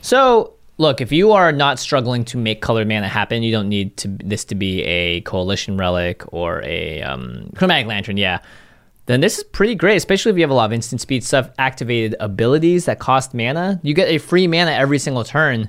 So, 0.00 0.54
look, 0.78 1.00
if 1.00 1.12
you 1.12 1.32
are 1.32 1.52
not 1.52 1.78
struggling 1.78 2.24
to 2.26 2.38
make 2.38 2.62
colored 2.62 2.88
mana 2.88 3.08
happen, 3.08 3.42
you 3.42 3.52
don't 3.52 3.68
need 3.68 3.96
to 3.98 4.08
this 4.08 4.44
to 4.46 4.54
be 4.54 4.82
a 4.82 5.20
coalition 5.20 5.76
relic 5.76 6.24
or 6.32 6.62
a 6.64 7.02
um, 7.02 7.50
chromatic 7.54 7.86
lantern. 7.86 8.16
Yeah, 8.16 8.40
then 9.06 9.20
this 9.20 9.38
is 9.38 9.44
pretty 9.44 9.74
great, 9.74 9.96
especially 9.96 10.30
if 10.30 10.36
you 10.36 10.42
have 10.42 10.50
a 10.50 10.54
lot 10.54 10.66
of 10.66 10.72
instant 10.72 11.00
speed 11.00 11.22
stuff, 11.22 11.50
activated 11.58 12.16
abilities 12.20 12.86
that 12.86 12.98
cost 12.98 13.34
mana. 13.34 13.80
You 13.82 13.94
get 13.94 14.08
a 14.08 14.18
free 14.18 14.46
mana 14.46 14.72
every 14.72 14.98
single 14.98 15.24
turn. 15.24 15.68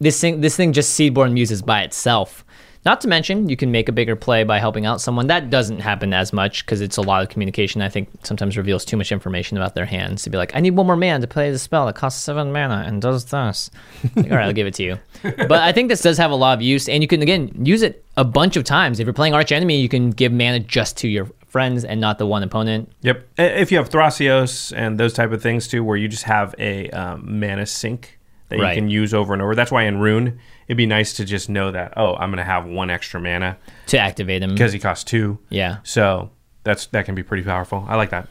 This 0.00 0.20
thing, 0.20 0.42
this 0.42 0.54
thing 0.54 0.72
just 0.72 0.98
Seedborn 0.98 1.32
Muses 1.32 1.60
by 1.60 1.82
itself 1.82 2.44
Not 2.84 3.00
to 3.02 3.08
mention, 3.08 3.48
you 3.48 3.56
can 3.56 3.70
make 3.70 3.88
a 3.88 3.92
bigger 3.92 4.16
play 4.16 4.44
by 4.44 4.58
helping 4.58 4.86
out 4.86 5.00
someone. 5.00 5.26
That 5.26 5.50
doesn't 5.50 5.80
happen 5.80 6.14
as 6.14 6.32
much 6.32 6.64
because 6.64 6.80
it's 6.80 6.96
a 6.96 7.02
lot 7.02 7.22
of 7.22 7.28
communication. 7.28 7.82
I 7.82 7.88
think 7.88 8.08
sometimes 8.22 8.56
reveals 8.56 8.84
too 8.84 8.96
much 8.96 9.12
information 9.12 9.56
about 9.56 9.74
their 9.74 9.84
hands 9.84 10.22
to 10.22 10.30
be 10.30 10.38
like, 10.38 10.54
I 10.54 10.60
need 10.60 10.70
one 10.76 10.86
more 10.86 10.96
man 10.96 11.20
to 11.20 11.26
play 11.26 11.50
the 11.50 11.58
spell 11.58 11.86
that 11.86 11.96
costs 11.96 12.22
seven 12.22 12.52
mana 12.52 12.84
and 12.86 13.02
does 13.02 13.24
this. 13.26 13.70
Like, 14.14 14.30
All 14.30 14.36
right, 14.36 14.46
I'll 14.46 14.52
give 14.52 14.66
it 14.66 14.74
to 14.74 14.82
you. 14.84 14.98
But 15.22 15.52
I 15.52 15.72
think 15.72 15.88
this 15.88 16.00
does 16.02 16.16
have 16.18 16.30
a 16.30 16.36
lot 16.36 16.56
of 16.56 16.62
use, 16.62 16.88
and 16.88 17.02
you 17.02 17.08
can 17.08 17.22
again 17.22 17.50
use 17.64 17.82
it 17.82 18.04
a 18.16 18.24
bunch 18.24 18.56
of 18.56 18.62
times. 18.64 19.00
If 19.00 19.06
you're 19.06 19.12
playing 19.14 19.34
Arch 19.34 19.50
Enemy, 19.50 19.80
you 19.80 19.88
can 19.88 20.10
give 20.10 20.30
mana 20.32 20.60
just 20.60 20.96
to 20.98 21.08
your 21.08 21.28
friends 21.48 21.84
and 21.84 22.00
not 22.00 22.18
the 22.18 22.26
one 22.26 22.42
opponent. 22.44 22.92
Yep. 23.02 23.26
If 23.38 23.72
you 23.72 23.78
have 23.78 23.88
Thrasios 23.90 24.72
and 24.76 24.98
those 25.00 25.12
type 25.12 25.32
of 25.32 25.42
things 25.42 25.66
too, 25.66 25.82
where 25.82 25.96
you 25.96 26.06
just 26.06 26.24
have 26.24 26.54
a 26.58 26.88
um, 26.90 27.40
mana 27.40 27.66
sink 27.66 28.18
that 28.48 28.60
Right. 28.60 28.76
you 28.76 28.80
can 28.82 28.88
use 28.90 29.12
over 29.12 29.32
and 29.32 29.42
over. 29.42 29.54
That's 29.54 29.72
why 29.72 29.84
in 29.84 29.98
Roon, 29.98 30.38
it'd 30.68 30.76
be 30.76 30.86
nice 30.86 31.14
to 31.14 31.24
just 31.24 31.48
know 31.48 31.70
that, 31.72 31.94
oh, 31.96 32.14
I'm 32.14 32.30
going 32.30 32.38
to 32.38 32.44
have 32.44 32.66
one 32.66 32.90
extra 32.90 33.18
mana 33.20 33.56
To 33.86 33.98
activate 33.98 34.42
him. 34.42 34.50
because 34.52 34.72
he 34.72 34.78
costs 34.78 35.02
two. 35.04 35.38
Yeah. 35.48 35.78
So 35.82 36.30
that's 36.62 36.86
that 36.86 37.04
can 37.06 37.14
be 37.14 37.22
pretty 37.22 37.42
powerful. 37.42 37.84
I 37.88 37.96
like 37.96 38.10
that. 38.10 38.28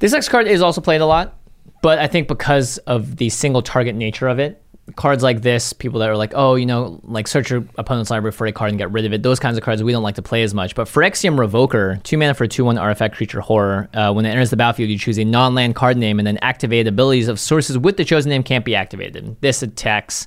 This 0.00 0.12
next 0.12 0.28
card 0.28 0.46
is 0.48 0.60
also 0.60 0.80
played 0.80 1.00
a 1.00 1.06
lot, 1.06 1.38
but 1.82 1.98
I 1.98 2.08
think 2.08 2.28
because 2.28 2.78
of 2.78 3.16
the 3.16 3.28
single 3.30 3.62
target 3.62 3.94
nature 3.94 4.28
of 4.28 4.38
it, 4.38 4.60
cards 4.96 5.22
like 5.22 5.40
this, 5.40 5.72
people 5.72 6.00
that 6.00 6.10
are 6.10 6.16
like, 6.16 6.32
oh, 6.34 6.56
you 6.56 6.66
know, 6.66 7.00
like 7.04 7.26
search 7.26 7.48
your 7.50 7.64
opponent's 7.78 8.10
library 8.10 8.32
for 8.32 8.46
a 8.46 8.52
card 8.52 8.70
and 8.70 8.78
get 8.78 8.90
rid 8.90 9.06
of 9.06 9.14
it. 9.14 9.22
Those 9.22 9.38
kinds 9.40 9.56
of 9.56 9.62
cards 9.64 9.82
we 9.82 9.92
don't 9.92 10.02
like 10.02 10.16
to 10.16 10.22
play 10.22 10.42
as 10.42 10.52
much. 10.52 10.74
But 10.74 10.88
Phyrexian 10.88 11.36
Revoker, 11.38 12.02
two 12.02 12.18
mana 12.18 12.34
for 12.34 12.44
a 12.44 12.48
2 12.48 12.64
1 12.66 12.76
artifact 12.76 13.14
creature 13.16 13.40
horror. 13.40 13.88
Uh, 13.94 14.12
when 14.12 14.26
it 14.26 14.30
enters 14.30 14.50
the 14.50 14.56
battlefield, 14.56 14.90
you 14.90 14.98
choose 14.98 15.18
a 15.18 15.24
non 15.24 15.54
land 15.54 15.74
card 15.74 15.96
name 15.96 16.18
and 16.18 16.26
then 16.26 16.38
activate 16.42 16.86
abilities 16.86 17.28
of 17.28 17.40
sources 17.40 17.78
with 17.78 17.96
the 17.96 18.04
chosen 18.04 18.28
name 18.28 18.42
can't 18.42 18.64
be 18.64 18.74
activated. 18.74 19.40
This 19.40 19.62
attacks 19.62 20.26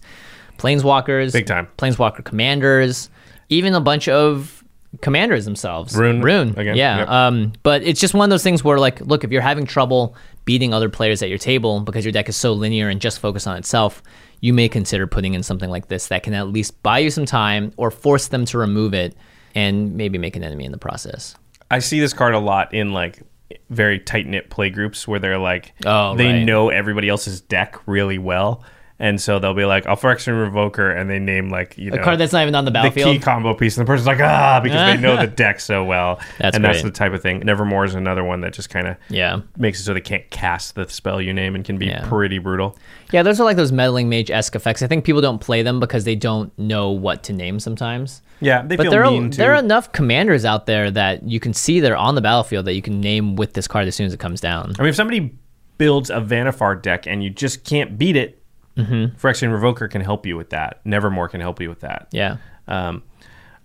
planeswalkers, 0.58 1.34
Big 1.34 1.46
time. 1.46 1.68
planeswalker 1.78 2.24
commanders, 2.24 3.10
even 3.50 3.74
a 3.74 3.82
bunch 3.82 4.08
of 4.08 4.64
commanders 5.02 5.46
themselves. 5.46 5.96
Roon, 5.96 6.22
Roon. 6.22 6.50
again, 6.58 6.76
Yeah. 6.76 7.00
yep. 7.00 7.10
Um, 7.10 7.54
but 7.64 7.84
it's 7.84 8.00
just 8.00 8.14
one 8.14 8.24
of 8.26 8.30
those 8.30 8.44
things 8.44 8.64
where, 8.64 8.80
like, 8.80 9.02
look, 9.02 9.24
if 9.24 9.32
you're 9.32 9.42
having 9.42 9.66
trouble 9.66 10.16
beating 10.46 10.74
other 10.74 10.90
players 10.90 11.22
at 11.22 11.30
your 11.30 11.38
table 11.38 11.82
because 11.82 12.06
your 12.06 12.12
deck 12.12 12.30
is 12.30 12.36
so 12.38 12.54
linear 12.54 12.88
and 12.90 13.02
just 13.02 13.20
focused 13.20 13.48
on 13.48 13.58
itself, 13.58 14.02
you 14.40 14.54
may 14.54 14.70
consider 14.70 15.06
putting 15.08 15.34
in 15.34 15.44
something 15.44 15.70
like 15.70 15.88
this 15.88 16.08
that 16.08 16.24
can 16.24 16.34
at 16.34 16.48
least 16.48 16.82
buy 16.84 17.00
you 17.00 17.10
some 17.10 17.26
time 17.26 17.74
or 17.78 17.92
force 17.92 18.28
them 18.28 18.46
to 18.46 18.58
remove 18.58 18.94
it 18.94 19.16
and 19.56 19.96
maybe 19.96 20.18
make 20.18 20.36
an 20.36 20.44
enemy 20.44 20.64
in 20.66 20.72
the 20.72 20.78
process. 20.78 21.36
I 21.70 21.80
see 21.80 22.00
this 22.00 22.14
card 22.14 22.34
a 22.34 22.40
lot 22.40 22.74
in 22.74 22.94
like 22.94 23.22
very 23.70 24.00
tight 24.00 24.26
knit 24.28 24.50
play 24.50 24.70
groups 24.70 25.08
where 25.08 25.20
they're 25.20 25.38
like, 25.38 25.74
Oh, 25.86 26.16
they 26.16 26.28
right. 26.28 26.44
know 26.44 26.70
everybody 26.70 27.10
else's 27.10 27.42
deck 27.42 27.78
really 27.86 28.18
well. 28.18 28.64
And 29.00 29.22
so 29.22 29.38
they'll 29.38 29.54
be 29.54 29.66
like, 29.66 29.86
I'll 29.86 29.96
Phyrexian 29.96 30.34
Revoker, 30.52 31.00
and 31.00 31.08
they 31.08 31.20
name 31.20 31.50
like, 31.50 31.78
you 31.78 31.92
A 31.92 31.98
know, 31.98 32.04
card 32.04 32.18
that's 32.20 32.34
not 32.34 32.42
even 32.42 32.56
on 32.56 32.66
the 32.66 32.72
battlefield, 32.72 33.10
the 33.10 33.20
key 33.20 33.24
combo 33.24 33.54
piece, 33.54 33.78
and 33.78 33.86
the 33.86 33.88
person's 33.88 34.08
like, 34.08 34.20
ah, 34.20 34.60
because 34.64 34.96
they 34.96 35.00
know 35.00 35.16
the 35.22 35.28
deck 35.28 35.60
so 35.60 35.84
well. 35.84 36.20
That's 36.40 36.56
and 36.56 36.66
that's 36.66 36.82
the 36.82 36.90
type 36.90 37.14
of 37.14 37.22
thing. 37.22 37.40
Nevermore 37.42 37.86
is 37.86 37.94
another 37.94 38.24
one 38.24 38.42
that 38.42 38.54
just 38.54 38.72
kind 38.72 38.88
of 38.88 38.98
Yeah. 39.10 39.42
makes 39.56 39.80
it 39.80 39.84
so 39.84 39.94
they 39.94 40.02
can't 40.02 40.28
cast 40.32 40.74
the 40.74 40.90
spell 40.90 41.22
you 41.22 41.32
name 41.32 41.54
and 41.54 41.64
can 41.64 41.78
be 41.78 41.86
Yeah. 41.86 42.08
pretty 42.08 42.40
brutal. 42.40 42.76
Yeah, 43.12 43.22
those 43.22 43.40
are 43.40 43.44
like 43.44 43.56
those 43.56 43.72
meddling 43.72 44.10
mage 44.10 44.32
esque 44.32 44.56
effects. 44.56 44.82
I 44.82 44.88
think 44.88 45.06
people 45.06 45.22
don't 45.22 45.40
play 45.40 45.62
them 45.62 45.80
because 45.80 46.04
they 46.04 46.16
don't 46.16 46.52
know 46.58 46.90
what 46.90 47.22
to 47.26 47.34
name 47.34 47.60
sometimes. 47.60 48.24
Yeah, 48.40 48.64
they 48.64 48.78
but 48.78 48.86
feel 48.86 48.92
there 48.92 49.04
are 49.06 49.12
mean 49.12 49.30
too. 49.30 49.38
there 49.38 49.54
are 49.54 49.60
enough 49.60 49.92
commanders 49.92 50.44
out 50.44 50.66
there 50.66 50.90
that 50.90 51.22
you 51.22 51.40
can 51.40 51.54
see 51.54 51.80
they're 51.80 51.96
on 51.98 52.16
the 52.16 52.22
battlefield 52.22 52.66
that 52.66 52.74
you 52.74 52.82
can 52.82 53.00
name 53.00 53.36
with 53.36 53.54
this 53.54 53.68
card 53.68 53.88
as 53.88 53.96
soon 53.96 54.08
as 54.08 54.14
it 54.14 54.20
comes 54.20 54.42
down. 54.42 54.74
I 54.80 54.82
mean, 54.82 54.90
if 54.90 54.96
somebody 54.96 55.36
builds 55.78 56.10
a 56.10 56.16
Vannifar 56.20 56.82
deck 56.82 57.06
and 57.06 57.24
you 57.24 57.30
just 57.30 57.64
can't 57.64 57.98
beat 58.00 58.16
it, 58.16 58.42
mm-hmm. 58.78 59.18
Phyrexian 59.18 59.50
Revoker 59.50 59.90
can 59.90 60.02
help 60.02 60.26
you 60.26 60.38
with 60.38 60.52
that. 60.52 60.82
Nevermore 60.86 61.30
can 61.30 61.42
help 61.42 61.60
you 61.62 61.70
with 61.70 61.82
that. 61.82 62.08
Yeah. 62.12 62.38
Um, 62.68 63.04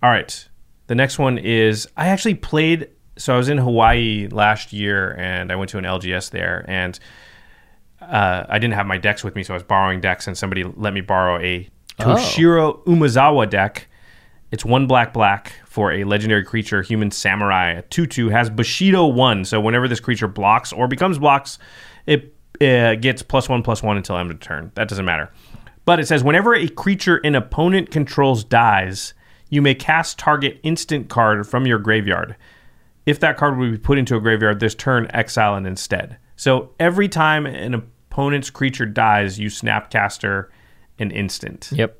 all 0.01 0.09
right. 0.09 0.47
The 0.87 0.95
next 0.95 1.19
one 1.19 1.37
is 1.37 1.87
I 1.95 2.07
actually 2.09 2.35
played. 2.35 2.89
So 3.17 3.33
I 3.33 3.37
was 3.37 3.47
in 3.47 3.57
Hawaii 3.57 4.27
last 4.31 4.73
year 4.73 5.15
and 5.17 5.51
I 5.51 5.55
went 5.55 5.69
to 5.71 5.77
an 5.77 5.83
LGS 5.83 6.31
there 6.31 6.65
and 6.67 6.99
uh, 8.01 8.45
I 8.49 8.59
didn't 8.59 8.73
have 8.73 8.85
my 8.85 8.97
decks 8.97 9.23
with 9.23 9.35
me, 9.35 9.43
so 9.43 9.53
I 9.53 9.55
was 9.55 9.63
borrowing 9.63 10.01
decks 10.01 10.27
and 10.27 10.37
somebody 10.37 10.63
let 10.63 10.93
me 10.93 11.01
borrow 11.01 11.41
a 11.41 11.69
Toshiro 11.99 12.83
Umezawa 12.85 13.49
deck. 13.49 13.87
It's 14.51 14.65
one 14.65 14.87
black 14.87 15.13
black 15.13 15.53
for 15.65 15.91
a 15.91 16.03
legendary 16.03 16.43
creature, 16.43 16.81
human 16.81 17.11
samurai. 17.11 17.71
A 17.71 17.81
2 17.83 18.05
2 18.05 18.29
has 18.29 18.49
Bushido 18.49 19.07
1. 19.07 19.45
So 19.45 19.59
whenever 19.59 19.87
this 19.87 19.99
creature 19.99 20.27
blocks 20.27 20.71
or 20.71 20.87
becomes 20.87 21.17
blocks, 21.17 21.57
it 22.05 22.32
uh, 22.61 22.95
gets 22.95 23.21
plus 23.23 23.49
1 23.49 23.63
plus 23.63 23.83
1 23.83 23.97
until 23.97 24.17
end 24.17 24.31
of 24.31 24.39
turn. 24.39 24.71
That 24.75 24.87
doesn't 24.87 25.05
matter. 25.05 25.31
But 25.85 25.99
it 25.99 26.07
says 26.07 26.23
whenever 26.23 26.55
a 26.55 26.67
creature 26.67 27.17
an 27.23 27.35
opponent 27.35 27.91
controls 27.91 28.43
dies, 28.43 29.13
you 29.49 29.61
may 29.61 29.75
cast 29.75 30.17
target 30.17 30.59
instant 30.63 31.09
card 31.09 31.47
from 31.47 31.67
your 31.67 31.79
graveyard. 31.79 32.35
If 33.05 33.19
that 33.19 33.37
card 33.37 33.57
would 33.57 33.71
be 33.71 33.77
put 33.77 33.97
into 33.97 34.15
a 34.15 34.21
graveyard 34.21 34.59
this 34.59 34.75
turn, 34.75 35.07
exile 35.13 35.57
it 35.57 35.65
instead. 35.65 36.17
So 36.35 36.71
every 36.79 37.09
time 37.09 37.45
an 37.45 37.73
opponent's 37.73 38.49
creature 38.49 38.85
dies, 38.85 39.39
you 39.39 39.49
snapcaster 39.49 40.47
an 40.99 41.11
instant. 41.11 41.69
Yep. 41.73 41.99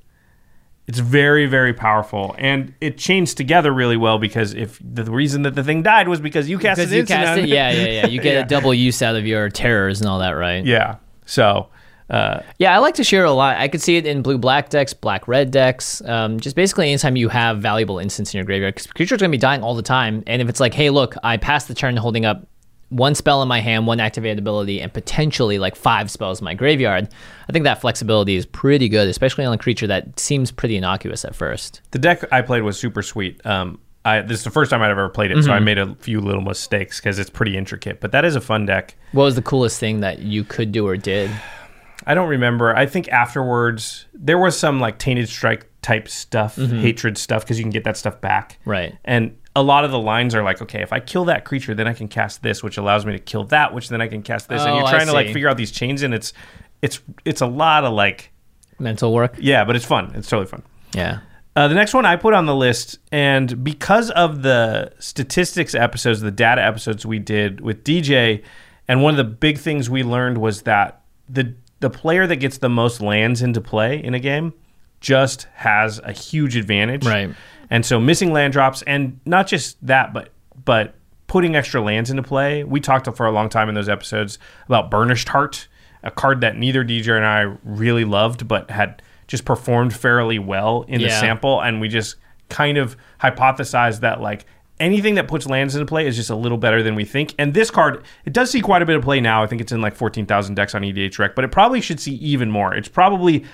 It's 0.86 1.00
very, 1.00 1.46
very 1.46 1.74
powerful, 1.74 2.36
and 2.38 2.74
it 2.82 2.98
chains 2.98 3.34
together 3.34 3.72
really 3.72 3.96
well 3.96 4.20
because 4.20 4.54
if 4.54 4.80
the 4.84 5.06
reason 5.06 5.44
that 5.44 5.56
the 5.56 5.64
thing 5.64 5.82
died 5.82 6.10
was 6.10 6.20
because 6.20 6.50
you 6.50 6.60
cast 6.60 6.78
Because 6.78 6.92
it 6.92 6.98
you 6.98 7.06
cast 7.06 7.40
it, 7.40 7.48
yeah, 7.48 7.72
yeah, 7.72 7.86
yeah. 7.88 8.08
You 8.08 8.20
get 8.22 8.34
Yeah. 8.34 8.40
a 8.42 8.46
double 8.46 8.74
use 8.74 9.02
out 9.02 9.16
of 9.16 9.26
your 9.26 9.50
terrors 9.50 10.02
and 10.02 10.10
all 10.10 10.20
that, 10.20 10.32
right? 10.32 10.66
yeah. 10.66 10.98
So, 11.26 11.70
uh, 12.10 12.42
Yeah, 12.60 12.76
I 12.76 12.80
like 12.80 12.96
Toshiro 12.96 13.28
a 13.30 13.32
lot. 13.32 13.56
I 13.58 13.70
could 13.70 13.82
see 13.82 13.96
it 13.96 14.06
in 14.06 14.22
blue 14.22 14.38
black 14.38 14.70
decks, 14.70 14.94
black 14.94 15.26
red 15.26 15.52
decks. 15.52 16.02
Um, 16.04 16.38
just 16.42 16.54
basically 16.58 16.90
anytime 16.90 17.16
you 17.16 17.30
have 17.30 17.60
valuable 17.60 17.98
instants 17.98 18.34
in 18.34 18.40
your 18.40 18.46
graveyard, 18.46 18.74
because 18.76 18.88
creatures 18.88 19.16
are 19.16 19.20
going 19.20 19.32
to 19.32 19.38
be 19.38 19.42
dying 19.42 19.64
all 19.64 19.76
the 19.76 19.82
time. 19.82 20.22
And 20.28 20.42
if 20.42 20.50
it's 20.50 20.60
like, 20.60 20.74
hey, 20.74 20.90
look, 20.90 21.16
I 21.24 21.38
passed 21.38 21.70
the 21.70 21.74
turn 21.76 21.96
holding 21.96 22.26
up 22.26 22.46
one 22.94 23.16
spell 23.16 23.42
in 23.42 23.48
my 23.48 23.60
hand, 23.60 23.88
one 23.88 24.00
activated 24.00 24.40
ability, 24.40 24.82
and 24.82 24.94
potentially 24.94 25.60
like 25.60 25.76
five 25.76 26.10
spells 26.12 26.40
in 26.42 26.46
my 26.46 26.54
graveyard, 26.54 27.10
I 27.50 27.52
think 27.52 27.64
that 27.66 27.82
flexibility 27.82 28.36
is 28.36 28.46
pretty 28.46 28.88
good, 28.90 29.08
especially 29.08 29.46
on 29.46 29.54
a 29.54 29.58
creature 29.58 29.88
that 29.88 30.20
seems 30.20 30.52
pretty 30.52 30.78
innocuous 30.78 31.26
at 31.26 31.36
first. 31.36 31.82
the 31.92 32.00
deck 32.00 32.24
I 32.32 32.42
played 32.42 32.64
was 32.64 32.78
super 32.78 33.02
sweet. 33.02 33.44
Um, 33.46 33.80
I, 34.06 34.20
this 34.22 34.40
is 34.40 34.44
the 34.44 34.52
first 34.52 34.70
time 34.70 34.82
I've 34.82 34.92
ever 34.92 35.08
played 35.10 35.32
it, 35.32 35.44
so 35.44 35.52
I 35.52 35.56
Mm-hmm. 35.56 35.66
made 35.66 35.78
a 35.78 35.96
few 35.96 36.20
little 36.20 36.42
mistakes 36.42 37.00
because 37.00 37.20
it's 37.20 37.30
pretty 37.30 37.56
intricate. 37.58 38.02
But 38.02 38.12
that 38.12 38.26
is 38.26 38.36
a 38.36 38.42
fun 38.42 38.66
deck. 38.66 38.96
What 39.14 39.24
was 39.24 39.36
the 39.36 39.42
coolest 39.42 39.80
thing 39.80 40.02
that 40.02 40.20
you 40.20 40.44
could 40.44 40.72
do 40.74 40.86
or 40.88 40.98
did? 40.98 41.32
I 42.06 42.14
don't 42.14 42.28
remember. 42.28 42.76
I 42.76 42.86
think 42.86 43.08
afterwards 43.08 44.06
there 44.14 44.38
was 44.38 44.58
some 44.60 44.80
like 44.82 45.00
tainted 45.00 45.30
strike 45.30 45.68
type 45.82 46.10
stuff, 46.10 46.56
hatred 46.58 47.18
stuff, 47.18 47.44
because 47.44 47.58
you 47.58 47.64
can 47.64 47.72
get 47.72 47.86
that 47.86 47.96
stuff 47.98 48.20
back. 48.22 48.58
Mm-hmm. 48.62 48.70
Right. 48.70 48.98
And 49.06 49.38
a 49.56 49.62
lot 49.62 49.86
of 49.86 49.92
the 49.92 50.00
lines 50.00 50.34
are 50.34 50.44
like, 50.44 50.62
okay, 50.62 50.82
if 50.82 50.92
I 50.92 51.00
kill 51.00 51.26
that 51.26 51.46
creature, 51.46 51.76
then 51.76 51.88
I 51.88 51.94
can 51.94 52.08
cast 52.08 52.42
this, 52.42 52.64
which 52.64 52.78
allows 52.78 53.06
me 53.06 53.12
to 53.14 53.20
kill 53.20 53.44
that, 53.46 53.74
which 53.74 53.90
then 53.90 54.02
I 54.02 54.08
can 54.08 54.24
cast 54.24 54.50
this. 54.50 54.62
and 54.62 54.72
Oh, 54.72 54.78
you're 54.78 54.86
I 54.88 54.92
trying 54.92 55.08
to 55.08 55.14
like 55.14 55.28
figure 55.28 55.48
out 55.50 55.58
these 55.58 55.72
chains, 55.72 56.02
and 56.02 56.14
it's 56.14 56.34
it's 56.82 57.00
it's 57.24 57.42
a 57.42 57.46
lot 57.48 57.84
of 57.86 57.94
like, 57.94 58.32
Mental 58.80 59.14
work? 59.14 59.36
yeah, 59.38 59.64
but 59.64 59.76
it's 59.76 59.86
fun. 59.86 60.12
It's 60.16 60.28
totally 60.28 60.48
fun. 60.48 60.64
Yeah. 60.94 61.20
Uh, 61.56 61.68
the 61.68 61.76
next 61.76 61.94
one 61.94 62.04
I 62.04 62.16
put 62.16 62.34
on 62.34 62.48
the 62.48 62.56
list, 62.56 62.98
and 63.12 63.64
because 63.64 64.10
of 64.12 64.42
the 64.42 64.92
statistics 64.98 65.76
episodes, 65.76 66.22
the 66.22 66.32
data 66.32 66.64
episodes 66.64 67.06
we 67.06 67.20
did 67.20 67.62
with 67.62 67.84
DJ, 67.84 68.42
and 68.88 69.04
one 69.04 69.14
of 69.14 69.18
the 69.18 69.24
big 69.24 69.60
things 69.60 69.88
we 69.88 70.02
learned 70.02 70.40
was 70.40 70.64
that 70.64 71.02
the 71.30 71.54
the 71.80 71.92
player 71.92 72.26
that 72.26 72.38
gets 72.38 72.58
the 72.58 72.70
most 72.70 73.02
lands 73.02 73.44
into 73.44 73.62
play 73.62 74.04
in 74.04 74.16
a 74.16 74.20
game 74.20 74.54
just 75.00 75.44
has 75.54 76.00
a 76.00 76.12
huge 76.12 76.56
advantage. 76.56 77.06
Right. 77.06 77.30
And 77.74 77.84
so 77.84 78.00
missing 78.00 78.32
land 78.32 78.54
drops, 78.54 78.84
and 78.84 79.20
not 79.26 79.48
just 79.48 79.84
that, 79.88 80.14
but 80.14 80.30
but 80.64 80.94
putting 81.28 81.56
extra 81.56 81.82
lands 81.82 82.12
into 82.12 82.22
play. 82.22 82.64
We 82.64 82.80
talked 82.80 83.14
for 83.18 83.26
a 83.26 83.32
long 83.32 83.50
time 83.50 83.68
in 83.68 83.76
those 83.76 83.90
episodes 83.90 84.38
about 84.68 84.92
Burnished 84.92 85.30
Heart, 85.30 85.68
a 86.04 86.12
card 86.12 86.42
that 86.42 86.56
neither 86.56 86.84
DJ 86.84 87.16
and 87.16 87.26
I 87.26 87.58
really 87.64 88.06
loved, 88.06 88.48
but 88.48 88.70
had 88.70 89.02
just 89.28 89.44
performed 89.44 89.92
fairly 89.96 90.38
well 90.38 90.86
in 90.88 91.02
the 91.02 91.10
sample, 91.10 91.62
and 91.62 91.82
we 91.82 91.88
just 91.88 92.18
kind 92.50 92.78
of 92.78 92.96
hypothesized 93.20 94.02
that 94.02 94.22
like 94.22 94.46
anything 94.80 95.16
that 95.16 95.28
puts 95.28 95.48
lands 95.48 95.76
into 95.76 95.88
play 95.88 96.06
is 96.06 96.16
just 96.16 96.30
a 96.30 96.36
little 96.36 96.60
better 96.60 96.84
than 96.84 96.94
we 96.94 97.06
think. 97.06 97.34
And 97.40 97.56
this 97.56 97.72
card, 97.72 98.04
it 98.26 98.34
does 98.34 98.52
see 98.52 98.62
quite 98.62 98.84
a 98.84 98.86
bit 98.86 98.96
of 98.96 99.02
play 99.02 99.20
now. 99.20 99.42
I 99.42 99.48
think 99.48 99.62
it's 99.62 99.72
in 99.72 99.82
like 99.82 99.96
14,000 99.96 100.54
decks 100.54 100.76
on 100.76 100.84
EDHREC, 100.84 101.34
but 101.36 101.44
it 101.44 101.52
probably 101.52 101.82
should 101.82 102.00
see 102.00 102.14
even 102.16 102.52
more. 102.52 102.76
It's 102.76 102.90
probably 102.90 103.46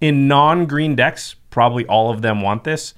in 0.00 0.28
non-green 0.28 0.94
decks, 0.94 1.34
probably 1.50 1.84
all 1.86 2.10
of 2.10 2.22
them 2.22 2.40
want 2.40 2.64
this. 2.64 2.94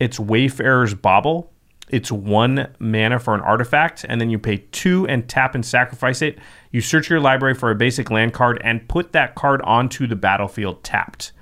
It's 0.00 0.18
Wayfarer's 0.18 0.94
Bauble. 0.94 1.52
It's 1.90 2.12
one 2.12 2.68
mana 2.78 3.18
for 3.18 3.34
an 3.34 3.40
artifact, 3.40 4.04
and 4.08 4.20
then 4.20 4.28
you 4.28 4.38
pay 4.38 4.58
two 4.72 5.06
and 5.08 5.26
tap 5.26 5.54
and 5.54 5.64
sacrifice 5.64 6.20
it. 6.20 6.38
You 6.70 6.80
search 6.82 7.08
your 7.08 7.18
library 7.20 7.54
for 7.54 7.70
a 7.70 7.74
basic 7.74 8.10
land 8.10 8.34
card 8.34 8.60
and 8.62 8.86
put 8.88 9.12
that 9.12 9.34
card 9.34 9.62
onto 9.62 10.06
the 10.06 10.16
battlefield 10.16 10.84
tapped. 10.84 11.32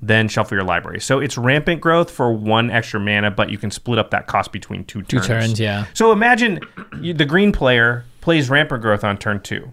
Then 0.00 0.28
shuffle 0.28 0.56
your 0.56 0.64
library. 0.64 0.98
So 1.00 1.20
it's 1.20 1.36
rampant 1.38 1.80
growth 1.80 2.10
for 2.10 2.32
one 2.32 2.70
extra 2.70 2.98
mana, 2.98 3.30
but 3.30 3.50
you 3.50 3.58
can 3.58 3.70
split 3.70 3.98
up 3.98 4.10
that 4.10 4.26
cost 4.26 4.50
between 4.50 4.84
two 4.84 5.02
Two 5.02 5.18
turns. 5.18 5.28
turns, 5.28 5.60
yeah. 5.60 5.86
So 5.94 6.10
imagine 6.10 6.60
you, 7.00 7.12
the 7.14 7.26
green 7.26 7.52
player 7.52 8.04
plays 8.20 8.50
rampant 8.50 8.82
growth 8.82 9.04
on 9.04 9.18
turn 9.18 9.40
two. 9.40 9.70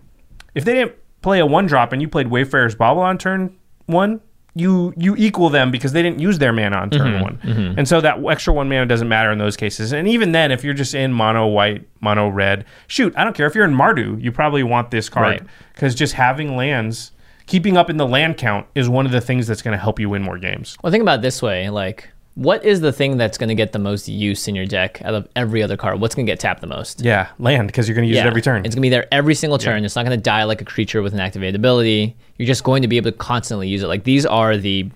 If 0.54 0.66
they 0.66 0.74
didn't 0.74 0.96
play 1.22 1.40
a 1.40 1.46
one 1.46 1.66
drop 1.66 1.94
and 1.94 2.02
you 2.02 2.08
played 2.08 2.28
Wayfarer's 2.28 2.76
Bauble 2.76 3.02
on 3.02 3.18
turn 3.18 3.58
one, 3.86 4.22
you 4.60 4.94
you 4.98 5.16
equal 5.18 5.50
them 5.50 5.72
because 5.72 5.94
they 5.94 6.04
didn't 6.04 6.20
use 6.20 6.38
their 6.40 6.54
mana 6.54 6.78
on 6.78 6.90
turn 6.90 7.14
mm-hmm. 7.14 7.22
one, 7.22 7.38
mm-hmm. 7.44 7.80
and 7.80 7.88
so 7.88 8.02
that 8.02 8.24
extra 8.30 8.54
one 8.54 8.70
mana 8.70 8.86
doesn't 8.86 9.08
matter 9.08 9.32
in 9.32 9.40
those 9.40 9.58
cases. 9.58 9.94
And 9.94 10.08
even 10.08 10.32
then, 10.34 10.52
if 10.52 10.64
you're 10.64 10.74
just 10.74 10.94
in 10.94 11.14
mono 11.14 11.48
white, 11.48 11.88
mono 12.02 12.28
red, 12.28 12.66
shoot, 12.88 13.14
I 13.18 13.24
don't 13.24 13.36
care 13.36 13.48
if 13.48 13.56
you're 13.56 13.66
in 13.66 13.74
Mardu, 13.74 14.22
you 14.22 14.32
probably 14.32 14.64
want 14.64 14.92
this 14.92 15.10
card 15.10 15.26
Right. 15.26 15.42
because 15.74 15.96
just 15.96 16.14
having 16.14 16.56
lands, 16.56 17.12
keeping 17.48 17.78
up 17.78 17.90
in 17.90 17.98
the 17.98 18.08
land 18.08 18.38
count 18.38 18.68
is 18.76 18.88
one 18.90 19.06
of 19.06 19.12
the 19.12 19.22
things 19.22 19.48
that's 19.48 19.62
going 19.62 19.74
to 19.74 19.82
help 19.82 20.00
you 20.00 20.10
win 20.10 20.22
more 20.22 20.38
games. 20.38 20.78
Well, 20.84 20.92
think 20.92 21.02
about 21.02 21.20
it 21.20 21.22
this 21.24 21.42
way: 21.42 21.70
like, 21.70 22.10
what 22.36 22.64
is 22.64 22.80
the 22.80 22.94
thing 22.94 23.18
that's 23.18 23.38
going 23.38 23.50
to 23.50 23.56
get 23.56 23.74
the 23.74 23.80
most 23.80 24.08
use 24.08 24.48
in 24.48 24.56
your 24.56 24.66
deck 24.66 25.02
out 25.04 25.14
of 25.14 25.28
every 25.36 25.62
other 25.62 25.76
card? 25.76 26.00
What's 26.00 26.16
going 26.16 26.26
to 26.26 26.32
get 26.32 26.40
tapped 26.40 26.62
the 26.62 26.68
most? 26.68 27.02
Yeah, 27.02 27.30
land 27.38 27.68
because 27.68 27.88
you're 27.88 27.96
going 27.96 28.08
to 28.08 28.10
use 28.10 28.20
it 28.24 28.26
every 28.28 28.42
turn. 28.42 28.66
It's 28.66 28.76
going 28.76 28.82
to 28.82 28.86
be 28.86 28.90
there 28.90 29.08
every 29.12 29.36
single 29.36 29.58
turn. 29.58 29.84
It's 29.84 29.96
not 29.96 30.06
going 30.06 30.18
to 30.18 30.22
die 30.24 30.44
like 30.44 30.62
a 30.62 30.66
creature 30.66 31.02
with 31.02 31.14
an 31.14 31.20
activated 31.20 31.56
ability. 31.56 32.16
You're 32.38 32.48
just 32.48 32.64
going 32.64 32.82
to 32.84 32.88
be 32.88 32.98
able 32.98 33.12
to 33.12 33.18
constantly 33.18 33.68
use 33.68 33.84
it. 33.84 33.88
Like 33.88 34.04
these 34.06 34.26
are 34.26 34.56
the 34.56 34.90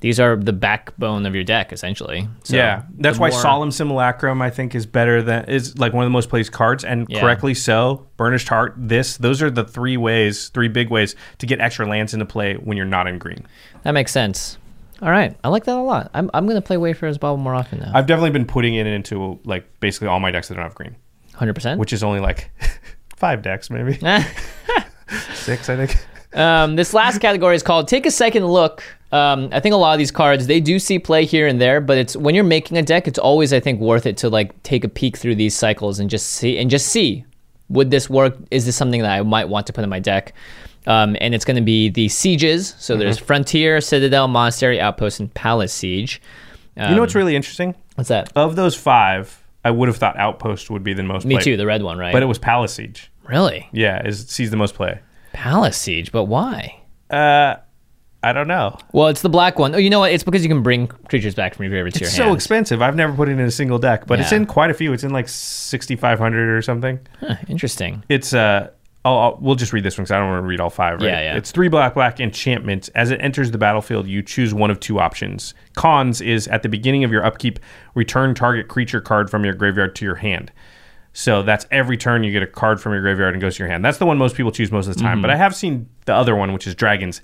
these 0.00 0.20
are 0.20 0.36
the 0.36 0.52
backbone 0.52 1.24
of 1.24 1.34
your 1.34 1.42
deck 1.44 1.72
essentially. 1.72 2.28
So 2.44 2.54
yeah, 2.56 2.82
that's 2.98 3.18
why 3.18 3.30
more- 3.30 3.40
Solemn 3.40 3.70
Simulacrum 3.70 4.42
I 4.42 4.50
think 4.50 4.74
is 4.74 4.84
better 4.84 5.22
than 5.22 5.46
is 5.46 5.78
like 5.78 5.94
one 5.94 6.04
of 6.04 6.06
the 6.06 6.12
most 6.12 6.28
played 6.28 6.52
cards, 6.52 6.84
and 6.84 7.06
Yeah. 7.08 7.20
correctly 7.20 7.54
so. 7.54 8.06
Burnished 8.18 8.48
Heart, 8.48 8.74
this, 8.76 9.16
those 9.16 9.40
are 9.40 9.50
the 9.50 9.64
three 9.64 9.96
ways, 9.96 10.48
three 10.50 10.68
big 10.68 10.90
ways 10.90 11.16
to 11.38 11.46
get 11.46 11.60
extra 11.60 11.86
lands 11.88 12.12
into 12.12 12.26
play 12.26 12.54
when 12.54 12.76
you're 12.76 12.84
not 12.84 13.06
in 13.06 13.18
green. 13.18 13.46
That 13.84 13.92
makes 13.92 14.12
sense. 14.12 14.58
All 15.02 15.10
right, 15.10 15.36
I 15.44 15.48
like 15.48 15.64
that 15.64 15.76
a 15.76 15.82
lot. 15.82 16.10
I'm 16.14 16.30
I'm 16.32 16.46
going 16.46 16.56
to 16.56 16.66
play 16.66 16.76
Wayfarer's 16.76 17.18
Bauble 17.18 17.36
more 17.42 17.54
often 17.54 17.80
now. 17.80 17.92
I've 17.94 18.06
definitely 18.06 18.30
been 18.30 18.46
putting 18.46 18.74
it 18.74 18.86
into 18.86 19.38
like 19.44 19.64
basically 19.80 20.08
all 20.08 20.20
my 20.20 20.30
decks 20.30 20.48
that 20.48 20.54
don't 20.54 20.64
have 20.64 20.74
green, 20.74 20.96
Hundred 21.34 21.54
percent. 21.54 21.78
which 21.78 21.92
is 21.92 22.02
only 22.02 22.20
like 22.20 22.50
five 23.16 23.42
decks 23.42 23.68
maybe 23.70 23.94
six 25.34 25.68
I 25.68 25.76
think. 25.86 26.06
Um, 26.36 26.76
this 26.76 26.92
last 26.92 27.20
category 27.20 27.54
is 27.56 27.62
called 27.62 27.88
Take 27.88 28.04
a 28.06 28.10
Second 28.10 28.46
Look. 28.46 28.82
Um, 29.12 29.48
I 29.52 29.60
think 29.60 29.72
a 29.74 29.76
lot 29.76 29.92
of 29.92 29.98
these 29.98 30.10
cards 30.10 30.46
they 30.46 30.60
do 30.60 30.78
see 30.78 30.98
play 30.98 31.24
here 31.24 31.46
and 31.46 31.60
there, 31.60 31.80
but 31.80 31.96
it's 31.96 32.16
when 32.16 32.34
you're 32.34 32.44
making 32.44 32.76
a 32.76 32.82
deck, 32.82 33.06
it's 33.06 33.18
always 33.18 33.52
I 33.52 33.60
think 33.60 33.80
worth 33.80 34.06
it 34.06 34.16
to 34.18 34.28
like 34.28 34.62
take 34.62 34.84
a 34.84 34.88
peek 34.88 35.16
through 35.16 35.36
these 35.36 35.54
cycles 35.54 35.98
and 36.00 36.10
just 36.10 36.26
see 36.30 36.58
and 36.58 36.70
just 36.70 36.88
see 36.88 37.24
would 37.68 37.90
this 37.90 38.08
work? 38.08 38.36
Is 38.50 38.64
this 38.66 38.76
something 38.76 39.02
that 39.02 39.10
I 39.10 39.22
might 39.22 39.48
want 39.48 39.66
to 39.68 39.72
put 39.72 39.82
in 39.84 39.90
my 39.90 39.98
deck? 39.98 40.32
Um, 40.86 41.16
and 41.20 41.34
it's 41.34 41.44
going 41.44 41.56
to 41.56 41.62
be 41.62 41.88
the 41.88 42.08
sieges. 42.08 42.74
So 42.78 42.96
there's 42.96 43.18
Frontier, 43.18 43.80
Citadel, 43.80 44.28
Monastery, 44.28 44.80
Outpost, 44.80 45.18
and 45.18 45.32
Palace 45.34 45.72
Siege. 45.72 46.22
Um, 46.76 46.90
you 46.90 46.94
know 46.94 47.02
what's 47.02 47.14
really 47.14 47.34
interesting? 47.34 47.74
What's 47.96 48.08
that? 48.08 48.30
Of 48.36 48.54
those 48.54 48.76
five, 48.76 49.44
I 49.64 49.70
would 49.70 49.88
have 49.88 49.96
thought 49.96 50.16
Outpost 50.16 50.70
would 50.70 50.84
be 50.84 50.94
the 50.94 51.02
most. 51.02 51.24
Me 51.26 51.34
played, 51.34 51.44
too, 51.44 51.56
the 51.56 51.66
red 51.66 51.82
one, 51.82 51.98
right? 51.98 52.12
But 52.12 52.22
it 52.22 52.26
was 52.26 52.38
Palace 52.38 52.74
Siege. 52.74 53.10
really 53.24 53.68
Yeah, 53.72 54.06
is 54.06 54.28
sees 54.28 54.50
the 54.50 54.56
most 54.56 54.74
play. 54.74 55.00
Palace 55.32 55.76
Siege, 55.76 56.12
but 56.12 56.24
why? 56.24 56.80
Uh, 57.10 57.56
I 58.22 58.32
don't 58.32 58.48
know. 58.48 58.78
Well, 58.92 59.08
it's 59.08 59.22
the 59.22 59.28
black 59.28 59.58
one. 59.58 59.74
Oh, 59.74 59.78
you 59.78 59.90
know 59.90 60.00
what? 60.00 60.12
It's 60.12 60.24
because 60.24 60.42
you 60.42 60.48
can 60.48 60.62
bring 60.62 60.86
creatures 60.86 61.34
back 61.34 61.54
from 61.54 61.64
your 61.64 61.70
graveyard 61.70 61.94
to 61.94 62.00
your 62.00 62.08
It's 62.08 62.16
so 62.16 62.32
expensive. 62.32 62.82
I've 62.82 62.96
never 62.96 63.12
put 63.12 63.28
it 63.28 63.32
in 63.32 63.40
a 63.40 63.50
single 63.50 63.78
deck, 63.78 64.06
but 64.06 64.20
it's 64.20 64.32
in 64.32 64.46
quite 64.46 64.70
a 64.70 64.74
few. 64.74 64.92
It's 64.92 65.04
in 65.04 65.10
like 65.10 65.28
sixty 65.28 65.96
five 65.96 66.18
hundred 66.18 66.56
or 66.56 66.62
something. 66.62 67.00
Huh, 67.20 67.36
interesting. 67.48 68.04
It's 68.08 68.32
uh. 68.32 68.70
I'll, 69.06 69.18
I'll- 69.18 69.38
we'll 69.40 69.54
just 69.54 69.72
read 69.72 69.84
this 69.84 69.96
one 69.96 70.02
because 70.04 70.10
I 70.12 70.18
don't 70.18 70.28
want 70.30 70.42
to 70.42 70.46
read 70.48 70.60
all 70.60 70.70
five. 70.70 70.98
Right? 71.00 71.06
Yeah, 71.08 71.20
yeah. 71.20 71.36
It's 71.36 71.50
three 71.52 71.68
black 71.68 71.94
black 71.94 72.18
enchantment. 72.20 72.88
As 72.94 73.10
it 73.10 73.20
enters 73.22 73.50
the 73.52 73.58
battlefield, 73.58 74.06
you 74.06 74.22
choose 74.22 74.52
one 74.52 74.70
of 74.70 74.80
two 74.80 74.98
options. 74.98 75.54
Cons 75.76 76.20
is 76.20 76.48
at 76.48 76.62
the 76.62 76.68
beginning 76.68 77.04
of 77.04 77.12
your 77.12 77.24
upkeep, 77.24 77.58
return 77.94 78.34
target 78.34 78.68
creature 78.68 79.00
card 79.00 79.30
from 79.30 79.44
your 79.44 79.54
graveyard 79.54 79.94
to 79.96 80.04
your 80.04 80.16
hand. 80.16 80.50
So 81.12 81.42
that's 81.42 81.64
every 81.70 81.96
turn 81.96 82.24
you 82.24 82.30
get 82.32 82.42
a 82.42 82.46
card 82.46 82.78
from 82.80 82.92
your 82.92 83.00
graveyard 83.00 83.32
and 83.32 83.40
goes 83.40 83.56
to 83.56 83.62
your 83.62 83.70
hand. 83.70 83.82
That's 83.84 83.96
the 83.98 84.04
one 84.06 84.18
most 84.18 84.36
people 84.36 84.52
choose 84.52 84.70
most 84.70 84.86
of 84.86 84.94
the 84.94 84.98
Mm-hmm. 84.98 85.06
time. 85.08 85.22
But 85.22 85.30
I 85.30 85.36
have 85.36 85.54
seen 85.56 85.88
the 86.04 86.14
other 86.14 86.36
one, 86.36 86.52
which 86.52 86.66
is 86.66 86.74
dragons. 86.74 87.22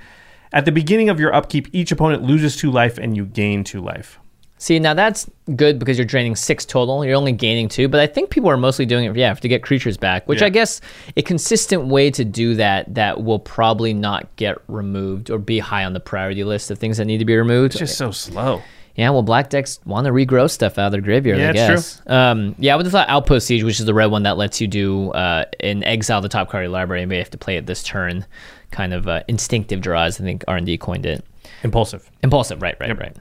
At 0.54 0.64
the 0.64 0.72
beginning 0.72 1.10
of 1.10 1.18
your 1.20 1.34
upkeep, 1.34 1.68
each 1.72 1.92
opponent 1.92 2.22
loses 2.22 2.56
two 2.56 2.70
life 2.70 2.96
and 2.96 3.16
you 3.16 3.26
gain 3.26 3.64
two 3.64 3.80
life. 3.82 4.18
See, 4.62 4.78
now 4.78 4.94
that's 4.94 5.28
good 5.56 5.80
because 5.80 5.98
you're 5.98 6.04
draining 6.06 6.36
six 6.36 6.64
total. 6.64 7.04
You're 7.04 7.16
only 7.16 7.32
gaining 7.32 7.68
two, 7.68 7.88
but 7.88 7.98
I 7.98 8.06
think 8.06 8.30
people 8.30 8.48
are 8.48 8.56
mostly 8.56 8.86
doing 8.86 9.06
it, 9.06 9.16
yeah, 9.16 9.34
to 9.34 9.48
get 9.48 9.64
creatures 9.64 9.96
back. 9.96 10.28
Which 10.28 10.38
Yeah. 10.40 10.46
I 10.46 10.50
guess 10.50 10.80
a 11.16 11.22
consistent 11.22 11.86
way 11.86 12.12
to 12.12 12.24
do 12.24 12.54
that 12.54 12.94
that 12.94 13.24
will 13.24 13.40
probably 13.40 13.92
not 13.92 14.28
get 14.36 14.58
removed 14.68 15.32
or 15.32 15.38
be 15.38 15.58
high 15.58 15.84
on 15.84 15.94
the 15.94 15.98
priority 15.98 16.44
list 16.44 16.70
of 16.70 16.78
things 16.78 16.98
that 16.98 17.06
need 17.06 17.18
to 17.18 17.24
be 17.24 17.34
removed. 17.36 17.72
It's 17.72 17.80
just 17.80 17.98
so 17.98 18.12
slow. 18.12 18.62
Yeah, 18.94 19.10
well, 19.10 19.24
black 19.24 19.50
decks 19.50 19.80
want 19.84 20.06
to 20.06 20.12
regrow 20.12 20.48
stuff 20.48 20.78
out 20.78 20.86
of 20.86 20.92
their 20.92 21.00
graveyard. 21.00 21.40
Yeah, 21.40 21.48
I 21.48 21.52
guess. 21.54 22.00
Um, 22.06 22.54
yeah, 22.56 22.74
I 22.74 22.76
would 22.76 22.86
have 22.86 22.92
thought 22.92 23.08
Outpost 23.08 23.48
Siege, 23.48 23.64
which 23.64 23.80
is 23.80 23.86
the 23.86 23.94
red 23.94 24.12
one 24.12 24.22
that 24.22 24.36
lets 24.36 24.60
you 24.60 24.68
do 24.68 25.10
uh, 25.10 25.44
an 25.58 25.82
exile 25.82 26.20
the 26.20 26.28
top 26.28 26.50
card 26.50 26.62
of 26.62 26.68
your 26.68 26.72
library, 26.72 27.02
and 27.02 27.10
you 27.10 27.18
have 27.18 27.30
to 27.30 27.38
play 27.38 27.56
it 27.56 27.66
this 27.66 27.82
turn. 27.82 28.24
Kind 28.70 28.94
of 28.94 29.08
uh, 29.08 29.24
instinctive 29.26 29.80
draws. 29.80 30.20
I 30.20 30.22
think 30.24 30.44
R 30.46 30.56
and 30.56 30.66
D 30.66 30.78
coined 30.78 31.04
it. 31.04 31.24
Impulsive. 31.64 32.08
Impulsive, 32.22 32.62
right, 32.62 32.76
right, 32.78 32.96
right. 32.96 33.16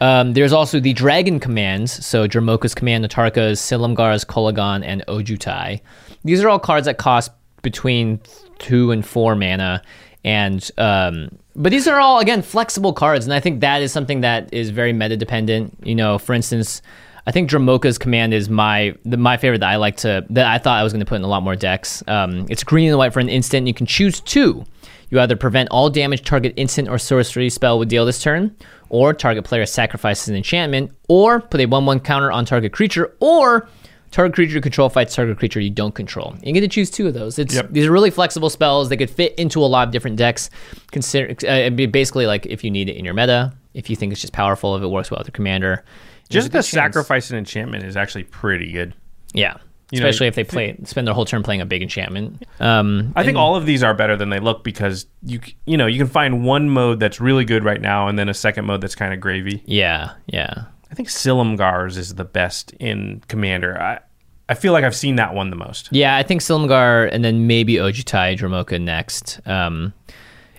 Um, 0.00 0.32
there's 0.32 0.52
also 0.52 0.80
the 0.80 0.92
dragon 0.92 1.38
commands. 1.38 2.04
So 2.04 2.26
Dromoka's 2.26 2.74
command, 2.74 3.04
Natarka's, 3.04 3.60
Silumgar's, 3.60 4.24
Kolaghan, 4.24 4.84
and 4.84 5.04
Ojutai. 5.06 5.80
These 6.24 6.42
are 6.42 6.48
all 6.48 6.58
cards 6.58 6.86
that 6.86 6.98
cost 6.98 7.30
between 7.62 8.20
two 8.58 8.90
and 8.90 9.06
four 9.06 9.34
mana. 9.34 9.82
And 10.24 10.68
um, 10.78 11.38
but 11.56 11.70
these 11.70 11.88
are 11.88 11.98
all 11.98 12.20
again 12.20 12.42
flexible 12.42 12.92
cards, 12.92 13.26
and 13.26 13.34
I 13.34 13.40
think 13.40 13.60
that 13.60 13.82
is 13.82 13.92
something 13.92 14.20
that 14.20 14.52
is 14.54 14.70
very 14.70 14.92
meta 14.92 15.16
dependent. 15.16 15.76
You 15.82 15.96
know, 15.96 16.16
for 16.18 16.32
instance, 16.32 16.80
I 17.26 17.32
think 17.32 17.50
Dromoka's 17.50 17.98
command 17.98 18.32
is 18.32 18.48
my 18.48 18.94
the, 19.04 19.16
my 19.16 19.36
favorite 19.36 19.58
that 19.58 19.70
I 19.70 19.76
like 19.76 19.96
to 19.98 20.24
that 20.30 20.46
I 20.46 20.58
thought 20.58 20.78
I 20.78 20.82
was 20.82 20.92
going 20.92 21.00
to 21.00 21.06
put 21.06 21.16
in 21.16 21.22
a 21.22 21.28
lot 21.28 21.42
more 21.42 21.56
decks. 21.56 22.02
Um, 22.06 22.46
it's 22.48 22.62
green 22.62 22.88
and 22.88 22.98
white 22.98 23.12
for 23.12 23.20
an 23.20 23.28
instant. 23.28 23.66
You 23.66 23.74
can 23.74 23.86
choose 23.86 24.20
two. 24.20 24.64
You 25.10 25.20
either 25.20 25.36
prevent 25.36 25.68
all 25.70 25.90
damage 25.90 26.22
target 26.22 26.54
instant 26.56 26.88
or 26.88 26.98
sorcery 26.98 27.50
spell 27.50 27.78
would 27.78 27.88
deal 27.88 28.06
this 28.06 28.22
turn, 28.22 28.56
or 28.92 29.14
target 29.14 29.44
player 29.44 29.64
sacrifices 29.64 30.28
an 30.28 30.36
enchantment, 30.36 30.92
or 31.08 31.40
put 31.40 31.60
a 31.60 31.66
1 31.66 31.86
1 31.86 32.00
counter 32.00 32.30
on 32.30 32.44
target 32.44 32.72
creature, 32.72 33.16
or 33.20 33.66
target 34.10 34.34
creature 34.34 34.54
you 34.54 34.60
control 34.60 34.90
fights 34.90 35.14
target 35.14 35.38
creature 35.38 35.58
you 35.58 35.70
don't 35.70 35.94
control. 35.94 36.36
You 36.42 36.52
get 36.52 36.60
to 36.60 36.68
choose 36.68 36.90
two 36.90 37.08
of 37.08 37.14
those. 37.14 37.38
It's 37.38 37.54
Yep. 37.54 37.70
These 37.70 37.86
are 37.86 37.90
really 37.90 38.10
flexible 38.10 38.50
spells. 38.50 38.90
They 38.90 38.98
could 38.98 39.10
fit 39.10 39.34
into 39.36 39.60
a 39.60 39.66
lot 39.66 39.88
of 39.88 39.92
different 39.92 40.16
decks. 40.16 40.50
Consider 40.90 41.30
uh, 41.30 41.52
it'd 41.52 41.74
be 41.74 41.86
basically 41.86 42.26
like 42.26 42.44
if 42.46 42.62
you 42.62 42.70
need 42.70 42.90
it 42.90 42.96
in 42.96 43.04
your 43.04 43.14
meta, 43.14 43.54
if 43.72 43.88
you 43.88 43.96
think 43.96 44.12
it's 44.12 44.20
just 44.20 44.34
powerful, 44.34 44.76
if 44.76 44.82
it 44.82 44.88
works 44.88 45.10
well 45.10 45.18
with 45.18 45.28
your 45.28 45.32
commander. 45.32 45.84
Just 46.28 46.52
the 46.52 46.62
sacrifice 46.62 47.30
and 47.30 47.38
enchantment 47.38 47.84
is 47.84 47.96
actually 47.96 48.24
pretty 48.24 48.72
good. 48.72 48.94
Yeah. 49.32 49.56
You 49.92 50.00
know, 50.00 50.08
Especially 50.08 50.26
if 50.26 50.34
they 50.34 50.44
play 50.44 50.74
spend 50.84 51.06
their 51.06 51.14
whole 51.14 51.26
turn 51.26 51.42
playing 51.42 51.60
a 51.60 51.66
big 51.66 51.82
enchantment. 51.82 52.44
Um, 52.60 53.12
I 53.14 53.24
think 53.24 53.36
all 53.36 53.56
of 53.56 53.66
these 53.66 53.82
are 53.82 53.92
better 53.92 54.16
than 54.16 54.30
they 54.30 54.40
look 54.40 54.64
because 54.64 55.06
you 55.22 55.38
you 55.66 55.76
know 55.76 55.86
you 55.86 55.98
can 55.98 56.06
find 56.08 56.44
one 56.44 56.70
mode 56.70 56.98
that's 56.98 57.20
really 57.20 57.44
good 57.44 57.62
right 57.62 57.80
now 57.80 58.08
and 58.08 58.18
then 58.18 58.30
a 58.30 58.34
second 58.34 58.64
mode 58.64 58.80
that's 58.80 58.94
kind 58.94 59.12
of 59.12 59.20
gravy. 59.20 59.62
yeah, 59.66 60.12
yeah. 60.26 60.64
I 60.90 60.94
think 60.94 61.08
Silumgar's 61.08 61.96
is 61.96 62.14
the 62.16 62.24
best 62.24 62.72
in 62.80 63.22
Commander. 63.28 63.80
I 63.80 64.00
I 64.48 64.54
feel 64.54 64.72
like 64.72 64.84
I've 64.84 64.96
seen 64.96 65.16
that 65.16 65.34
one 65.34 65.50
the 65.50 65.56
most. 65.56 65.88
Yeah, 65.92 66.16
I 66.16 66.22
think 66.22 66.40
Silumgar 66.40 67.08
and 67.12 67.24
then 67.24 67.46
maybe 67.46 67.74
Ojutai 67.74 68.36
Dromoka 68.36 68.80
next. 68.80 69.40
Um, 69.46 69.94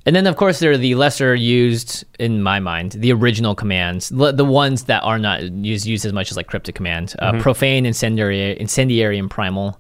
and 0.05 0.15
then, 0.15 0.27
of 0.27 0.35
course, 0.35 0.59
there 0.59 0.71
are 0.71 0.77
the 0.77 0.95
lesser 0.95 1.33
used, 1.35 2.03
in 2.19 2.41
my 2.43 2.59
mind, 2.59 2.91
the 2.93 3.11
original 3.13 3.55
commands, 3.55 4.09
the, 4.09 4.31
the 4.31 4.45
ones 4.45 4.83
that 4.85 5.01
are 5.03 5.17
not 5.19 5.43
used, 5.43 5.85
used 5.85 6.05
as 6.05 6.13
much 6.13 6.29
as 6.31 6.37
like 6.37 6.47
Cryptic 6.47 6.75
Command, 6.75 7.15
uh, 7.19 7.33
Profane, 7.33 7.85
Incendiary, 7.85 8.59
Incendiary, 8.59 9.17
and 9.17 9.29
Primal. 9.31 9.79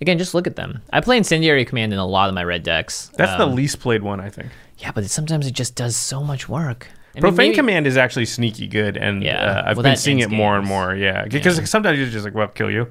Again, 0.00 0.16
just 0.18 0.32
look 0.34 0.46
at 0.46 0.56
them. 0.56 0.80
I 0.92 1.00
play 1.00 1.16
Incendiary 1.16 1.64
Command 1.64 1.92
in 1.92 1.98
a 1.98 2.06
lot 2.06 2.28
of 2.28 2.34
my 2.34 2.44
red 2.44 2.62
decks. 2.62 3.10
That's 3.16 3.36
the 3.36 3.44
Um, 3.46 3.54
least 3.56 3.80
played 3.80 4.02
one, 4.02 4.20
I 4.20 4.30
think. 4.30 4.50
yeah, 4.78 4.92
but 4.92 5.04
it, 5.04 5.08
sometimes 5.10 5.46
it 5.46 5.52
just 5.54 5.74
does 5.74 5.96
so 5.96 6.22
much 6.22 6.48
work. 6.48 6.86
I 7.14 7.20
mean, 7.20 7.22
Profane 7.22 7.36
maybe- 7.48 7.56
Command 7.56 7.86
is 7.88 7.96
actually 7.96 8.26
sneaky 8.26 8.68
good, 8.68 8.96
and 8.96 9.24
Yeah. 9.24 9.40
uh, 9.42 9.62
I've 9.66 9.76
Well, 9.76 9.82
been 9.82 9.96
seeing 9.96 10.20
it 10.20 10.24
ends 10.24 10.34
more 10.34 10.56
and 10.56 10.66
more. 10.66 10.94
Yeah, 10.94 11.24
because 11.24 11.68
sometimes 11.68 11.98
you're 11.98 12.08
just 12.08 12.24
like, 12.24 12.34
well, 12.34 12.48
kill 12.48 12.70
you. 12.70 12.88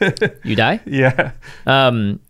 You 0.44 0.54
die? 0.56 0.80
Yeah, 0.84 1.30
Um, 1.66 2.20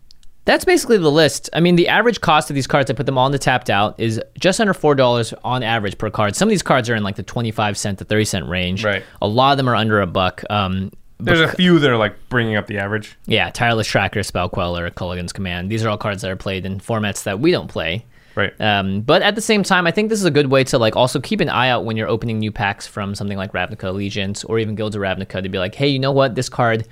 that's 0.45 0.63
basically 0.63 0.97
the 0.97 1.11
list. 1.11 1.49
I 1.53 1.59
mean, 1.59 1.75
the 1.75 1.87
average 1.87 2.21
cost 2.21 2.49
of 2.49 2.55
these 2.55 2.67
cards, 2.67 2.89
I 2.89 2.93
put 2.93 3.05
them 3.05 3.17
all 3.17 3.25
in 3.25 3.31
the 3.31 3.39
tapped 3.39 3.69
out, 3.69 3.99
is 3.99 4.21
just 4.39 4.61
under 4.61 4.73
four 4.73 4.95
dollars 4.95 5.33
on 5.43 5.63
average 5.63 5.97
per 5.97 6.09
card. 6.09 6.35
Some 6.35 6.47
of 6.47 6.51
these 6.51 6.63
cards 6.63 6.89
are 6.89 6.95
in 6.95 7.03
like 7.03 7.15
the 7.15 7.23
twenty-five 7.23 7.77
cent 7.77 7.99
to 7.99 8.05
thirty 8.05 8.25
cent 8.25 8.47
range. 8.47 8.83
Right. 8.83 9.03
A 9.21 9.27
lot 9.27 9.51
of 9.51 9.57
them 9.57 9.67
are 9.67 9.75
under 9.75 10.01
a 10.01 10.07
buck. 10.07 10.43
Um, 10.49 10.91
there's 11.19 11.39
a 11.39 11.47
few 11.47 11.79
that 11.79 11.89
are 11.89 11.97
like 11.97 12.15
bringing 12.29 12.55
up 12.57 12.67
the 12.67 12.77
average. 12.77 13.17
yeah, 13.25 13.49
tireless 13.49 13.87
tracker, 13.87 14.21
spell 14.21 14.49
queller, 14.49 14.89
Kolaghan's 14.91 15.31
command. 15.33 15.71
These 15.71 15.83
are 15.85 15.89
all 15.89 15.97
cards 15.97 16.21
that 16.21 16.29
are 16.29 16.35
played 16.35 16.65
in 16.65 16.79
formats 16.79 17.23
that 17.23 17.39
we 17.39 17.51
don't 17.51 17.69
play. 17.69 18.05
Right. 18.35 18.53
Um, 18.59 18.99
but 18.99 19.21
at 19.21 19.35
the 19.35 19.41
same 19.41 19.63
time, 19.63 19.87
I 19.87 19.91
think 19.91 20.09
this 20.09 20.19
is 20.19 20.25
a 20.25 20.31
good 20.31 20.47
way 20.47 20.65
to 20.65 20.77
like 20.77 20.97
also 20.97 21.21
keep 21.21 21.39
an 21.39 21.47
eye 21.47 21.69
out 21.69 21.85
when 21.85 21.95
you're 21.95 22.09
opening 22.09 22.39
new 22.39 22.51
packs 22.51 22.85
from 22.85 23.15
something 23.15 23.37
like 23.37 23.53
Ravnica 23.53 23.85
Allegiance 23.85 24.43
or 24.43 24.59
even 24.59 24.75
Guilds 24.75 24.93
of 24.95 25.01
Ravnica 25.01 25.41
to 25.41 25.47
be 25.47 25.57
like, 25.57 25.73
hey, 25.73 25.87
you 25.87 25.99
know 25.99 26.11
what? 26.11 26.35
This 26.35 26.49
card 26.49 26.85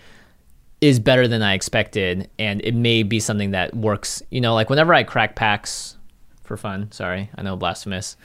is 0.83 0.99
better 0.99 1.27
than 1.27 1.41
I 1.41 1.53
expected, 1.53 2.29
and 2.37 2.61
it 2.61 2.75
may 2.75 3.03
be 3.03 3.19
something 3.19 3.51
that 3.51 3.73
works. 3.73 4.21
You 4.29 4.41
know, 4.41 4.53
like 4.53 4.69
whenever 4.69 4.93
I 4.93 5.03
crack 5.03 5.35
packs 5.35 5.97
for 6.43 6.57
fun. 6.57 6.91
Sorry, 6.91 7.29
I 7.35 7.41
know 7.41 7.55
blasphemous. 7.55 8.17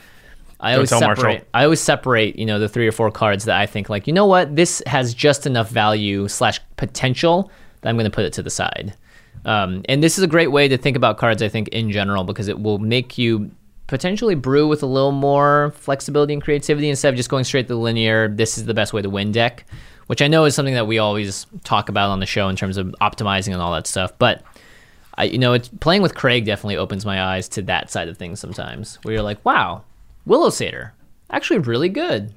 I 0.61 0.75
always 0.75 0.91
tell 0.91 1.01
Marshall. 1.01 1.23
separate. 1.23 1.49
I 1.55 1.65
always 1.65 1.81
separate. 1.81 2.37
You 2.37 2.45
know, 2.45 2.59
the 2.59 2.69
three 2.69 2.89
or 2.89 2.93
four 2.93 3.13
cards 3.13 3.45
that 3.45 3.61
I 3.61 3.67
think 3.67 3.89
like, 3.89 4.09
you 4.09 4.13
know 4.13 4.27
what, 4.27 4.57
this 4.57 4.83
has 4.87 5.15
just 5.15 5.47
enough 5.47 5.71
value 5.71 6.27
slash 6.27 6.61
potential 6.77 7.51
that 7.81 7.89
I'm 7.89 7.97
going 7.97 8.11
to 8.11 8.15
put 8.15 8.25
it 8.25 8.33
to 8.35 8.43
the 8.43 8.51
side. 8.51 8.95
Um, 9.45 9.83
and 9.89 10.03
this 10.03 10.19
is 10.19 10.25
a 10.25 10.27
great 10.27 10.49
way 10.49 10.67
to 10.67 10.77
think 10.77 10.97
about 10.97 11.17
cards. 11.17 11.43
I 11.43 11.49
think 11.49 11.69
in 11.69 11.93
general 11.93 12.25
because 12.25 12.49
it 12.49 12.59
will 12.59 12.79
make 12.79 13.17
you 13.17 13.53
potentially 13.87 14.35
brew 14.35 14.67
with 14.67 14.83
a 14.83 14.87
little 14.87 15.13
more 15.13 15.73
flexibility 15.77 16.33
and 16.33 16.43
creativity 16.43 16.91
instead 16.91 17.11
of 17.11 17.17
just 17.17 17.31
going 17.31 17.45
straight 17.45 17.69
to 17.69 17.75
the 17.75 17.77
linear. 17.77 18.29
This 18.29 18.59
is 18.59 18.67
the 18.67 18.75
best 18.75 18.93
way 18.93 19.01
to 19.01 19.09
win 19.09 19.31
deck, 19.31 19.65
which 20.09 20.21
I 20.21 20.27
know 20.27 20.45
is 20.45 20.55
something 20.55 20.75
that 20.75 20.87
we 20.87 20.99
always 20.99 21.47
talk 21.65 21.89
about 21.89 22.11
on 22.11 22.21
the 22.21 22.27
show 22.27 22.49
in 22.49 22.57
terms 22.57 22.77
of 22.77 22.89
optimizing 23.01 23.53
and 23.53 23.63
all 23.63 23.73
that 23.75 23.87
stuff. 23.87 24.13
But 24.19 24.43
I, 25.17 25.25
you 25.25 25.39
know, 25.39 25.53
it's 25.53 25.69
playing 25.69 26.03
with 26.03 26.15
Craig 26.15 26.45
definitely 26.45 26.77
opens 26.77 27.07
my 27.07 27.23
eyes 27.23 27.49
to 27.51 27.63
that 27.63 27.91
side 27.91 28.09
of 28.09 28.17
things 28.17 28.41
sometimes, 28.41 28.99
where 29.03 29.15
you're 29.15 29.23
like, 29.23 29.45
wow, 29.45 29.85
Willow 30.27 30.51
Satyr, 30.51 30.95
actually 31.31 31.61
really 31.61 31.89
good. 31.89 32.33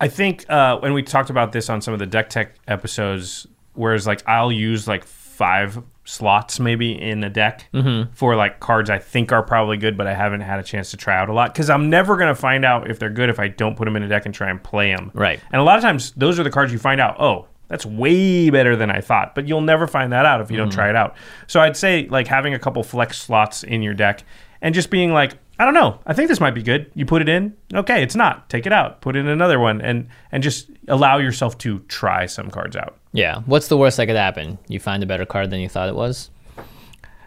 I 0.00 0.08
think 0.08 0.48
uh, 0.50 0.78
when 0.78 0.92
we 0.94 1.02
talked 1.02 1.30
about 1.30 1.52
this 1.52 1.70
on 1.70 1.80
some 1.80 1.94
of 1.94 2.00
the 2.00 2.06
deck 2.06 2.28
tech 2.30 2.54
episodes, 2.66 3.46
whereas 3.74 4.06
like 4.06 4.26
I'll 4.28 4.52
use 4.52 4.88
like 4.88 5.04
five 5.04 5.82
slots 6.04 6.58
maybe 6.58 7.00
in 7.00 7.22
a 7.22 7.30
deck 7.30 7.68
mm-hmm. 7.72 8.12
for 8.12 8.34
like 8.34 8.58
cards 8.58 8.90
I 8.90 8.98
think 8.98 9.30
are 9.32 9.42
probably 9.42 9.76
good, 9.76 9.96
but 9.96 10.06
I 10.06 10.14
haven't 10.14 10.40
had 10.40 10.58
a 10.58 10.62
chance 10.62 10.90
to 10.90 10.96
try 10.96 11.16
out 11.16 11.28
a 11.28 11.32
lot 11.32 11.52
because 11.52 11.70
I'm 11.70 11.90
never 11.90 12.16
gonna 12.16 12.34
find 12.34 12.64
out 12.64 12.90
if 12.90 12.98
they're 12.98 13.10
good 13.10 13.30
if 13.30 13.38
I 13.38 13.48
don't 13.48 13.76
put 13.76 13.84
them 13.84 13.96
in 13.96 14.02
a 14.02 14.08
deck 14.08 14.26
and 14.26 14.34
try 14.34 14.50
and 14.50 14.62
play 14.62 14.94
them. 14.94 15.10
Right. 15.14 15.40
And 15.52 15.60
a 15.60 15.64
lot 15.64 15.76
of 15.76 15.82
times 15.82 16.12
those 16.12 16.40
are 16.40 16.42
the 16.42 16.50
cards 16.50 16.72
you 16.72 16.78
find 16.78 17.00
out. 17.00 17.20
Oh, 17.20 17.46
that's 17.68 17.86
way 17.86 18.50
better 18.50 18.76
than 18.76 18.90
I 18.90 19.00
thought, 19.00 19.34
but 19.34 19.46
you'll 19.48 19.60
never 19.60 19.86
find 19.86 20.12
that 20.12 20.26
out 20.26 20.40
if 20.40 20.50
you 20.50 20.56
don't 20.56 20.68
mm-hmm. 20.68 20.74
try 20.74 20.90
it 20.90 20.96
out. 20.96 21.16
So 21.46 21.60
I'd 21.60 21.76
say 21.76 22.06
like 22.08 22.26
having 22.26 22.52
a 22.52 22.58
couple 22.58 22.82
flex 22.82 23.18
slots 23.18 23.62
in 23.62 23.82
your 23.82 23.94
deck 23.94 24.24
and 24.60 24.74
just 24.74 24.90
being 24.90 25.12
like, 25.12 25.38
I 25.58 25.64
don't 25.64 25.74
know, 25.74 26.00
I 26.04 26.14
think 26.14 26.28
this 26.28 26.40
might 26.40 26.54
be 26.54 26.62
good. 26.62 26.90
You 26.94 27.06
put 27.06 27.22
it 27.22 27.28
in, 27.28 27.56
okay, 27.72 28.02
it's 28.02 28.16
not. 28.16 28.50
Take 28.50 28.66
it 28.66 28.72
out, 28.72 29.00
put 29.00 29.14
in 29.14 29.28
another 29.28 29.60
one, 29.60 29.80
and 29.80 30.08
and 30.32 30.42
just 30.42 30.71
allow 30.88 31.18
yourself 31.18 31.58
to 31.58 31.80
try 31.88 32.26
some 32.26 32.50
cards 32.50 32.76
out. 32.76 32.96
Yeah. 33.12 33.40
What's 33.46 33.68
the 33.68 33.76
worst 33.76 33.96
that 33.98 34.06
could 34.06 34.16
happen? 34.16 34.58
You 34.68 34.80
find 34.80 35.02
a 35.02 35.06
better 35.06 35.26
card 35.26 35.50
than 35.50 35.60
you 35.60 35.68
thought 35.68 35.88
it 35.88 35.94
was? 35.94 36.30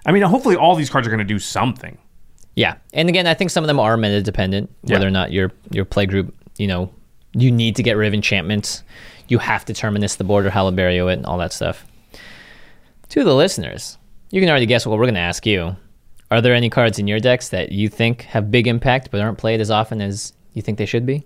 I 0.05 0.11
mean, 0.11 0.21
hopefully 0.23 0.55
all 0.55 0.75
these 0.75 0.89
cards 0.89 1.07
are 1.07 1.09
going 1.11 1.19
to 1.19 1.23
do 1.25 1.39
something. 1.39 1.97
Yeah, 2.55 2.75
and 2.93 3.09
again, 3.09 3.27
I 3.27 3.33
think 3.33 3.49
some 3.51 3.63
of 3.63 3.67
them 3.67 3.79
are 3.81 3.97
meta 3.97 4.21
dependent. 4.21 4.71
Whether 4.81 5.03
Yeah. 5.05 5.07
or 5.07 5.11
not 5.11 5.31
your 5.33 5.51
your 5.71 5.83
play 5.83 6.05
group, 6.05 6.33
you 6.57 6.67
know, 6.67 6.89
you 7.33 7.51
need 7.51 7.75
to 7.75 7.83
get 7.83 7.97
rid 7.97 8.07
of 8.07 8.13
enchantments. 8.13 8.83
You 9.27 9.39
have 9.39 9.65
to 9.65 9.73
terminus 9.73 10.15
the 10.15 10.23
board 10.23 10.45
or 10.45 10.51
Hallowed 10.51 10.75
Burial 10.75 11.09
it 11.09 11.13
and 11.13 11.25
all 11.25 11.37
that 11.39 11.51
stuff. 11.51 11.85
To 13.09 13.23
the 13.25 13.33
listeners, 13.35 13.97
you 14.31 14.39
can 14.39 14.49
already 14.49 14.65
guess 14.67 14.85
what 14.85 14.97
we're 14.97 15.05
going 15.05 15.15
to 15.15 15.19
ask 15.19 15.45
you. 15.45 15.75
Are 16.31 16.41
there 16.41 16.53
any 16.53 16.69
cards 16.69 16.97
in 16.97 17.07
your 17.07 17.19
decks 17.19 17.49
that 17.49 17.71
you 17.71 17.89
think 17.89 18.21
have 18.23 18.49
big 18.51 18.67
impact 18.67 19.09
but 19.11 19.19
aren't 19.21 19.37
played 19.37 19.59
as 19.59 19.69
often 19.69 19.99
as 20.01 20.33
you 20.53 20.61
think 20.61 20.77
they 20.77 20.85
should 20.85 21.05
be? 21.05 21.25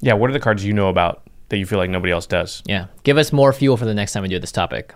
Yeah, 0.00 0.12
what 0.14 0.28
are 0.30 0.32
the 0.34 0.40
cards 0.40 0.64
you 0.64 0.72
know 0.74 0.88
about 0.88 1.22
that 1.50 1.58
you 1.58 1.66
feel 1.66 1.78
like 1.78 1.90
nobody 1.90 2.12
else 2.12 2.26
does? 2.26 2.62
Yeah, 2.66 2.86
give 3.04 3.18
us 3.18 3.32
more 3.32 3.52
fuel 3.52 3.76
for 3.76 3.84
the 3.84 3.94
next 3.94 4.12
time 4.12 4.22
we 4.22 4.28
do 4.28 4.38
this 4.38 4.52
topic. 4.52 4.94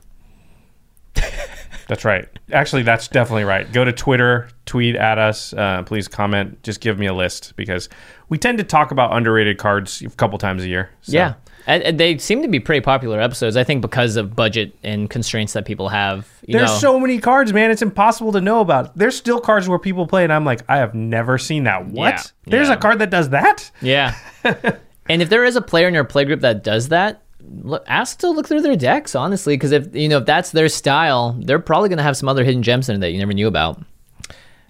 That's 1.86 2.02
right. 2.07 2.26
Actually, 2.50 2.82
that's 2.82 3.09
definitely 3.09 3.44
right. 3.44 3.70
Go 3.70 3.84
to 3.84 3.92
Twitter, 3.92 4.48
tweet 4.64 4.96
at 4.96 5.18
us, 5.18 5.52
uh, 5.52 5.82
please 5.82 6.09
comment. 6.09 6.62
Just 6.62 6.80
give 6.80 6.98
me 6.98 7.05
a 7.05 7.12
list 7.12 7.52
because 7.57 7.90
we 8.30 8.38
tend 8.38 8.57
to 8.57 8.64
talk 8.64 8.90
about 8.90 9.14
underrated 9.14 9.59
cards 9.59 10.00
a 10.00 10.09
couple 10.09 10.38
times 10.38 10.62
a 10.62 10.68
year. 10.68 10.88
So- 11.02 11.12
Yeah. 11.12 11.34
And, 11.66 11.98
they 11.98 12.16
seem 12.18 12.40
to 12.42 12.48
be 12.48 12.59
pretty 12.61 12.80
popular 12.82 13.20
episodes, 13.20 13.57
I 13.57 13.64
think, 13.64 13.80
because 13.82 14.16
of 14.16 14.34
budget 14.36 14.74
and 14.82 15.09
constraints 15.11 15.55
that 15.55 15.64
people 15.66 15.88
have. 15.90 16.28
You 16.46 16.59
There's 16.59 16.70
know. 16.70 16.76
so 16.78 17.00
many 17.00 17.18
cards, 17.18 17.52
man. 17.55 17.70
It's 17.70 17.80
impossible 17.82 18.32
to 18.32 18.40
know 18.42 18.61
about. 18.61 18.96
There's 18.96 19.16
still 19.16 19.40
cards 19.40 19.66
where 19.68 19.78
people 19.78 20.07
play, 20.07 20.24
and 20.24 20.32
I'm 20.32 20.44
like, 20.44 20.61
I 20.68 20.76
have 20.78 20.94
never 20.94 21.36
seen 21.38 21.64
that. 21.64 21.86
What? 21.86 22.14
Yeah, 22.14 22.22
There's 22.50 22.68
yeah. 22.68 22.74
a 22.74 22.76
card 22.78 22.98
that 22.98 23.09
does 23.11 23.30
that? 23.30 23.70
Yeah. 23.80 24.14
and 25.09 25.22
if 25.22 25.28
there 25.28 25.44
is 25.44 25.57
a 25.57 25.62
player 25.62 25.88
in 25.88 25.94
your 25.94 26.05
play 26.05 26.24
group 26.24 26.40
that 26.40 26.64
does 26.64 26.88
that, 26.88 27.22
look, 27.62 27.84
ask 27.86 28.18
to 28.20 28.30
look 28.30 28.46
through 28.48 28.62
their 28.62 28.76
decks, 28.76 29.14
honestly, 29.14 29.55
because 29.55 29.72
if 29.72 29.94
you 29.94 30.09
know 30.09 30.18
if 30.18 30.26
that's 30.26 30.50
their 30.50 30.68
style, 30.68 31.36
they're 31.40 31.59
probably 31.59 31.88
going 31.88 31.98
to 31.98 32.05
have 32.05 32.16
some 32.16 32.28
other 32.28 32.44
hidden 32.44 32.62
gems 32.62 32.88
in 32.88 32.96
it 32.96 32.98
that 33.00 33.12
you 33.12 33.18
never 33.18 33.32
knew 33.32 33.48
about. 33.48 33.82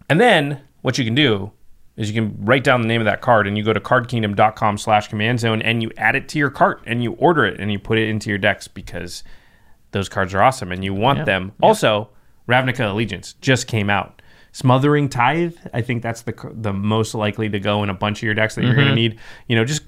And 0.09 0.21
then 0.21 0.61
what 0.83 0.99
you 0.99 1.05
can 1.05 1.15
do 1.15 1.53
is 1.97 2.11
you 2.11 2.21
can 2.21 2.45
write 2.45 2.65
down 2.65 2.83
the 2.83 2.89
name 2.89 3.01
of 3.01 3.05
that 3.05 3.21
card 3.21 3.47
and 3.47 3.57
you 3.57 3.63
go 3.63 3.73
to 3.73 3.81
cardkingdom.com 3.81 4.79
slash 4.79 5.09
command 5.09 5.41
zone 5.41 5.63
and 5.63 5.83
you 5.83 5.91
add 5.97 6.17
it 6.17 6.29
to 6.29 6.39
your 6.39 6.51
cart 6.51 6.83
and 6.87 7.03
you 7.03 7.13
order 7.13 7.45
it 7.45 7.61
and 7.61 7.71
you 7.71 7.79
put 7.79 7.99
it 7.99 8.09
into 8.09 8.29
your 8.29 8.39
decks 8.39 8.67
because 8.67 9.23
those 9.93 10.09
cards 10.09 10.35
are 10.35 10.43
awesome 10.43 10.73
and 10.73 10.85
you 10.85 10.93
want 10.93 11.25
them. 11.25 11.53
Also, 11.63 12.11
Ravnica 12.49 12.91
Allegiance 12.91 13.35
just 13.35 13.67
came 13.67 13.89
out. 13.89 14.21
Smothering 14.53 15.09
Tithe, 15.09 15.57
I 15.73 15.83
think 15.83 16.03
that's 16.03 16.23
the 16.23 16.35
the 16.53 16.73
most 16.73 17.13
likely 17.15 17.49
to 17.49 17.59
go 17.59 17.83
in 17.83 17.91
a 17.91 17.95
bunch 17.95 18.19
of 18.19 18.23
your 18.23 18.35
decks 18.35 18.55
that 18.55 18.63
you're 18.63 18.75
going 18.75 18.87
to 18.87 18.93
mm-hmm. 18.93 19.15
need. 19.15 19.21
You 19.49 19.57
know, 19.57 19.65
just 19.65 19.83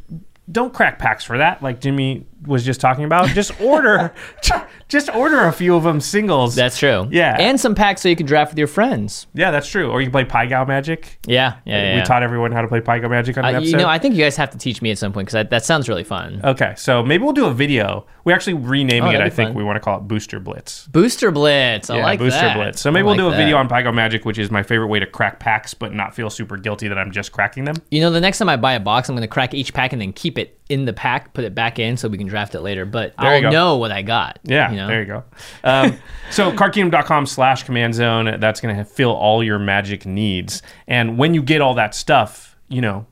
don't 0.51 0.73
crack 0.73 0.99
packs 0.99 1.25
for 1.25 1.39
that. 1.39 1.63
Like 1.63 1.81
Jimmy 1.81 2.27
was 2.45 2.65
just 2.65 2.81
talking 2.81 3.05
about. 3.05 3.29
Just 3.31 3.59
order 3.61 4.13
just 4.89 5.13
order 5.15 5.45
a 5.45 5.53
few 5.53 5.75
of 5.75 5.83
them 5.83 6.01
singles. 6.01 6.55
That's 6.55 6.79
true. 6.79 7.09
Yeah. 7.11 7.37
And 7.39 7.59
some 7.59 7.75
packs 7.75 8.03
so 8.03 8.09
you 8.09 8.17
can 8.17 8.27
draft 8.27 8.53
with 8.53 8.59
your 8.59 8.69
friends. 8.69 9.27
yeah, 9.35 9.51
that's 9.51 9.69
true. 9.69 9.91
Or 9.91 10.01
you 10.01 10.07
can 10.11 10.13
play 10.13 10.25
Pygal 10.25 10.67
Magic. 10.69 11.19
Yeah. 11.27 11.57
Yeah. 11.65 11.93
We 11.95 11.99
yeah. 11.99 12.05
taught 12.05 12.23
everyone 12.23 12.53
how 12.53 12.63
to 12.63 12.69
play 12.69 12.81
Pygo 12.81 13.09
Magic 13.11 13.37
on 13.39 13.45
an 13.45 13.55
Uh, 13.55 13.59
episode. 13.59 13.71
you 13.73 13.77
know, 13.79 13.89
I 13.89 13.99
think 13.99 14.15
you 14.15 14.23
guys 14.23 14.37
have 14.37 14.51
to 14.51 14.59
teach 14.59 14.81
me 14.83 14.91
at 14.91 14.99
some 14.99 15.13
point 15.13 15.29
because 15.29 15.49
that 15.49 15.65
sounds 15.65 15.89
really 15.89 16.05
fun. 16.05 16.41
okay, 16.45 16.75
so 16.77 17.03
maybe 17.03 17.25
we'll 17.25 17.33
do 17.33 17.47
a 17.47 17.53
video. 17.55 18.07
We're 18.25 18.35
actually 18.35 18.55
renaming 18.55 19.11
Oh, 19.15 19.19
it. 19.19 19.21
I 19.21 19.31
think 19.31 19.51
fun. 19.51 19.55
we 19.57 19.63
want 19.65 19.77
to 19.77 19.81
call 19.81 19.99
it 19.99 20.09
Booster 20.09 20.41
Blitz. 20.41 20.87
Booster 20.89 21.31
Blitz. 21.31 21.91
I 21.91 21.99
yeah, 21.99 22.05
like 22.05 22.19
Booster 22.19 22.41
that. 22.41 22.57
Blitz. 22.57 22.81
So 22.81 22.91
maybe 22.91 23.03
I 23.03 23.05
we'll 23.07 23.13
like 23.13 23.19
do 23.21 23.35
a 23.35 23.37
video 23.37 23.57
on 23.57 23.69
Pygo 23.69 23.95
Magic, 23.95 24.25
which 24.25 24.39
is 24.39 24.51
my 24.51 24.63
favorite 24.65 24.89
way 24.89 24.99
to 24.99 25.07
crack 25.07 25.39
packs, 25.39 25.75
but 25.75 25.95
not 25.95 26.15
feel 26.15 26.29
super 26.31 26.57
guilty 26.57 26.89
that 26.89 26.99
I'm 26.99 27.13
just 27.13 27.31
cracking 27.33 27.65
them. 27.65 27.77
You 27.91 28.01
know, 28.01 28.11
the 28.11 28.21
next 28.21 28.39
time 28.39 28.49
I 28.49 28.57
buy 28.57 28.73
a 28.75 28.81
box, 28.81 29.09
I'm 29.09 29.15
going 29.15 29.23
to 29.23 29.33
crack 29.33 29.55
each 29.55 29.73
pack 29.73 29.93
and 29.93 30.03
then 30.03 30.13
keep 30.13 30.39
it 30.39 30.59
in 30.69 30.85
the 30.85 30.93
pack, 30.93 31.33
put 31.33 31.45
it 31.45 31.55
back 31.55 31.79
in 31.79 31.97
so 31.97 32.09
we 32.09 32.19
can 32.19 32.27
draft 32.27 32.55
it 32.55 32.61
later. 32.61 32.85
But 32.85 33.15
There 33.19 33.47
I'll 33.47 33.53
know 33.53 33.77
what 33.77 33.93
I 33.93 34.03
got. 34.03 34.41
Yeah, 34.43 34.71
you 34.71 34.77
know? 34.77 34.89
there 34.89 35.01
you 35.01 35.07
go. 35.07 35.25
Um, 35.63 35.99
so 36.31 36.51
cardkingdom.com 36.53 37.27
slash 37.27 37.63
command 37.63 37.95
zone, 37.95 38.41
that's 38.41 38.61
going 38.61 38.77
to 38.77 38.85
fill 38.85 39.13
all 39.13 39.45
your 39.45 39.59
magic 39.59 40.07
needs. 40.07 40.63
And 40.89 41.19
when 41.19 41.35
you 41.35 41.43
get 41.43 41.61
all 41.61 41.75
that 41.75 41.95
stuff, 41.95 42.57
you 42.69 42.81
know, 42.81 43.07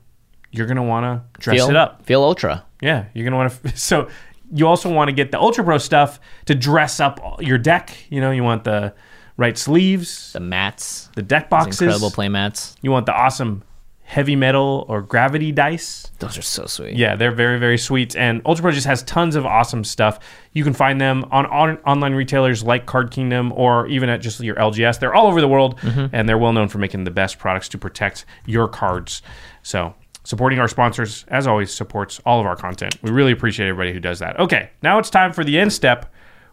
you're 0.51 0.67
going 0.67 0.77
to 0.77 0.83
want 0.83 1.05
to 1.05 1.39
dress 1.41 1.57
Feel, 1.57 1.69
it 1.69 1.75
up. 1.75 2.05
Feel 2.05 2.23
ultra. 2.23 2.65
Yeah, 2.81 3.05
you're 3.13 3.23
gonna 3.23 3.37
want 3.37 3.63
to. 3.63 3.71
So 3.77 4.09
you 4.53 4.67
also 4.67 4.91
want 4.91 5.07
to 5.07 5.11
get 5.13 5.31
the 5.31 5.39
Ultra 5.39 5.63
Pro 5.63 5.77
stuff 5.77 6.19
to 6.45 6.55
dress 6.55 6.99
up 6.99 7.41
your 7.41 7.57
deck. 7.57 7.97
You 8.09 8.21
know, 8.21 8.31
you 8.31 8.43
want 8.43 8.63
the 8.63 8.93
right 9.37 9.57
sleeves, 9.57 10.33
The 10.33 10.39
mats. 10.39 11.09
the 11.15 11.23
deck 11.23 11.49
boxes. 11.49 11.81
incredible 11.81 12.11
play 12.11 12.29
mats. 12.29 12.75
You 12.81 12.91
want 12.91 13.05
the 13.05 13.13
awesome 13.13 13.63
heavy 14.05 14.35
metal 14.35 14.85
or 14.87 15.01
gravity 15.01 15.51
dice. 15.51 16.11
Those 16.19 16.37
are 16.37 16.43
so 16.43 16.67
sweet. 16.67 16.95
Yeah, 16.95 17.15
they're 17.15 17.31
very 17.31 17.59
very 17.59 17.77
sweet. 17.77 18.15
And 18.15 18.41
Ultra 18.45 18.61
Pro 18.61 18.71
just 18.71 18.85
has 18.85 19.01
tons 19.03 19.35
of 19.35 19.45
awesome 19.45 19.83
stuff. 19.83 20.19
You 20.53 20.63
can 20.63 20.73
find 20.73 21.01
them 21.01 21.25
on, 21.31 21.47
on 21.47 21.77
online 21.79 22.13
retailers 22.13 22.63
like 22.63 22.85
Card 22.85 23.09
Kingdom 23.11 23.51
or 23.53 23.87
even 23.87 24.07
at 24.09 24.21
just 24.21 24.39
your 24.39 24.55
LGS. 24.55 24.99
They're 24.99 25.13
all 25.15 25.27
over 25.27 25.41
the 25.41 25.47
world, 25.47 25.79
mm-hmm. 25.79 26.15
and 26.15 26.29
they're 26.29 26.37
well 26.37 26.53
known 26.53 26.67
for 26.67 26.77
making 26.77 27.03
the 27.03 27.11
best 27.11 27.39
products 27.39 27.67
to 27.69 27.77
protect 27.77 28.25
your 28.45 28.67
cards. 28.67 29.21
So. 29.63 29.95
Supporting 30.23 30.57
our 30.57 30.67
sponsors, 30.67 31.23
as 31.27 31.45
always, 31.45 31.71
supports 31.71 32.19
all 32.25 32.39
of 32.39 32.47
our 32.47 32.55
content. 32.55 32.97
We 33.03 33.11
really 33.11 33.31
appreciate 33.31 33.67
everybody 33.67 33.93
who 33.93 33.99
does 33.99 34.17
that. 34.17 34.39
Okay, 34.39 34.71
now 34.81 34.97
it's 34.97 35.11
time 35.11 35.31
for 35.31 35.43
the 35.43 35.59
end 35.59 35.71
step, 35.71 36.11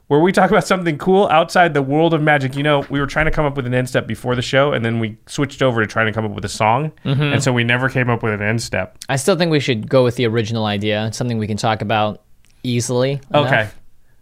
where 0.08 0.20
we 0.20 0.32
talk 0.32 0.50
about 0.50 0.66
something 0.66 0.98
cool 0.98 1.26
outside 1.28 1.72
the 1.74 1.82
world 1.82 2.12
of 2.12 2.20
magic. 2.20 2.54
You 2.56 2.62
know, 2.62 2.84
we 2.90 3.00
were 3.00 3.06
trying 3.06 3.24
to 3.26 3.30
come 3.30 3.46
up 3.46 3.56
with 3.56 3.66
an 3.66 3.72
end 3.74 3.88
step 3.88 4.06
before 4.06 4.34
the 4.34 4.42
show, 4.42 4.72
and 4.72 4.84
then 4.84 4.98
we 5.00 5.16
switched 5.26 5.62
over 5.62 5.80
to 5.80 5.86
trying 5.86 6.06
to 6.06 6.12
come 6.12 6.24
up 6.24 6.32
with 6.32 6.44
a 6.44 6.48
song, 6.50 6.92
and 7.04 7.42
so 7.42 7.52
we 7.52 7.64
never 7.64 7.88
came 7.88 8.10
up 8.10 8.22
with 8.22 8.34
an 8.34 8.42
end 8.42 8.60
step. 8.62 8.98
I 9.08 9.16
still 9.16 9.36
think 9.36 9.50
we 9.50 9.60
should 9.60 9.88
go 9.88 10.04
with 10.04 10.16
the 10.16 10.26
original 10.26 10.66
idea. 10.66 11.06
It's 11.06 11.16
something 11.16 11.38
we 11.38 11.46
can 11.46 11.56
talk 11.56 11.80
about 11.82 12.22
easily. 12.62 13.20
enough. 13.30 13.46
Okay. 13.46 13.68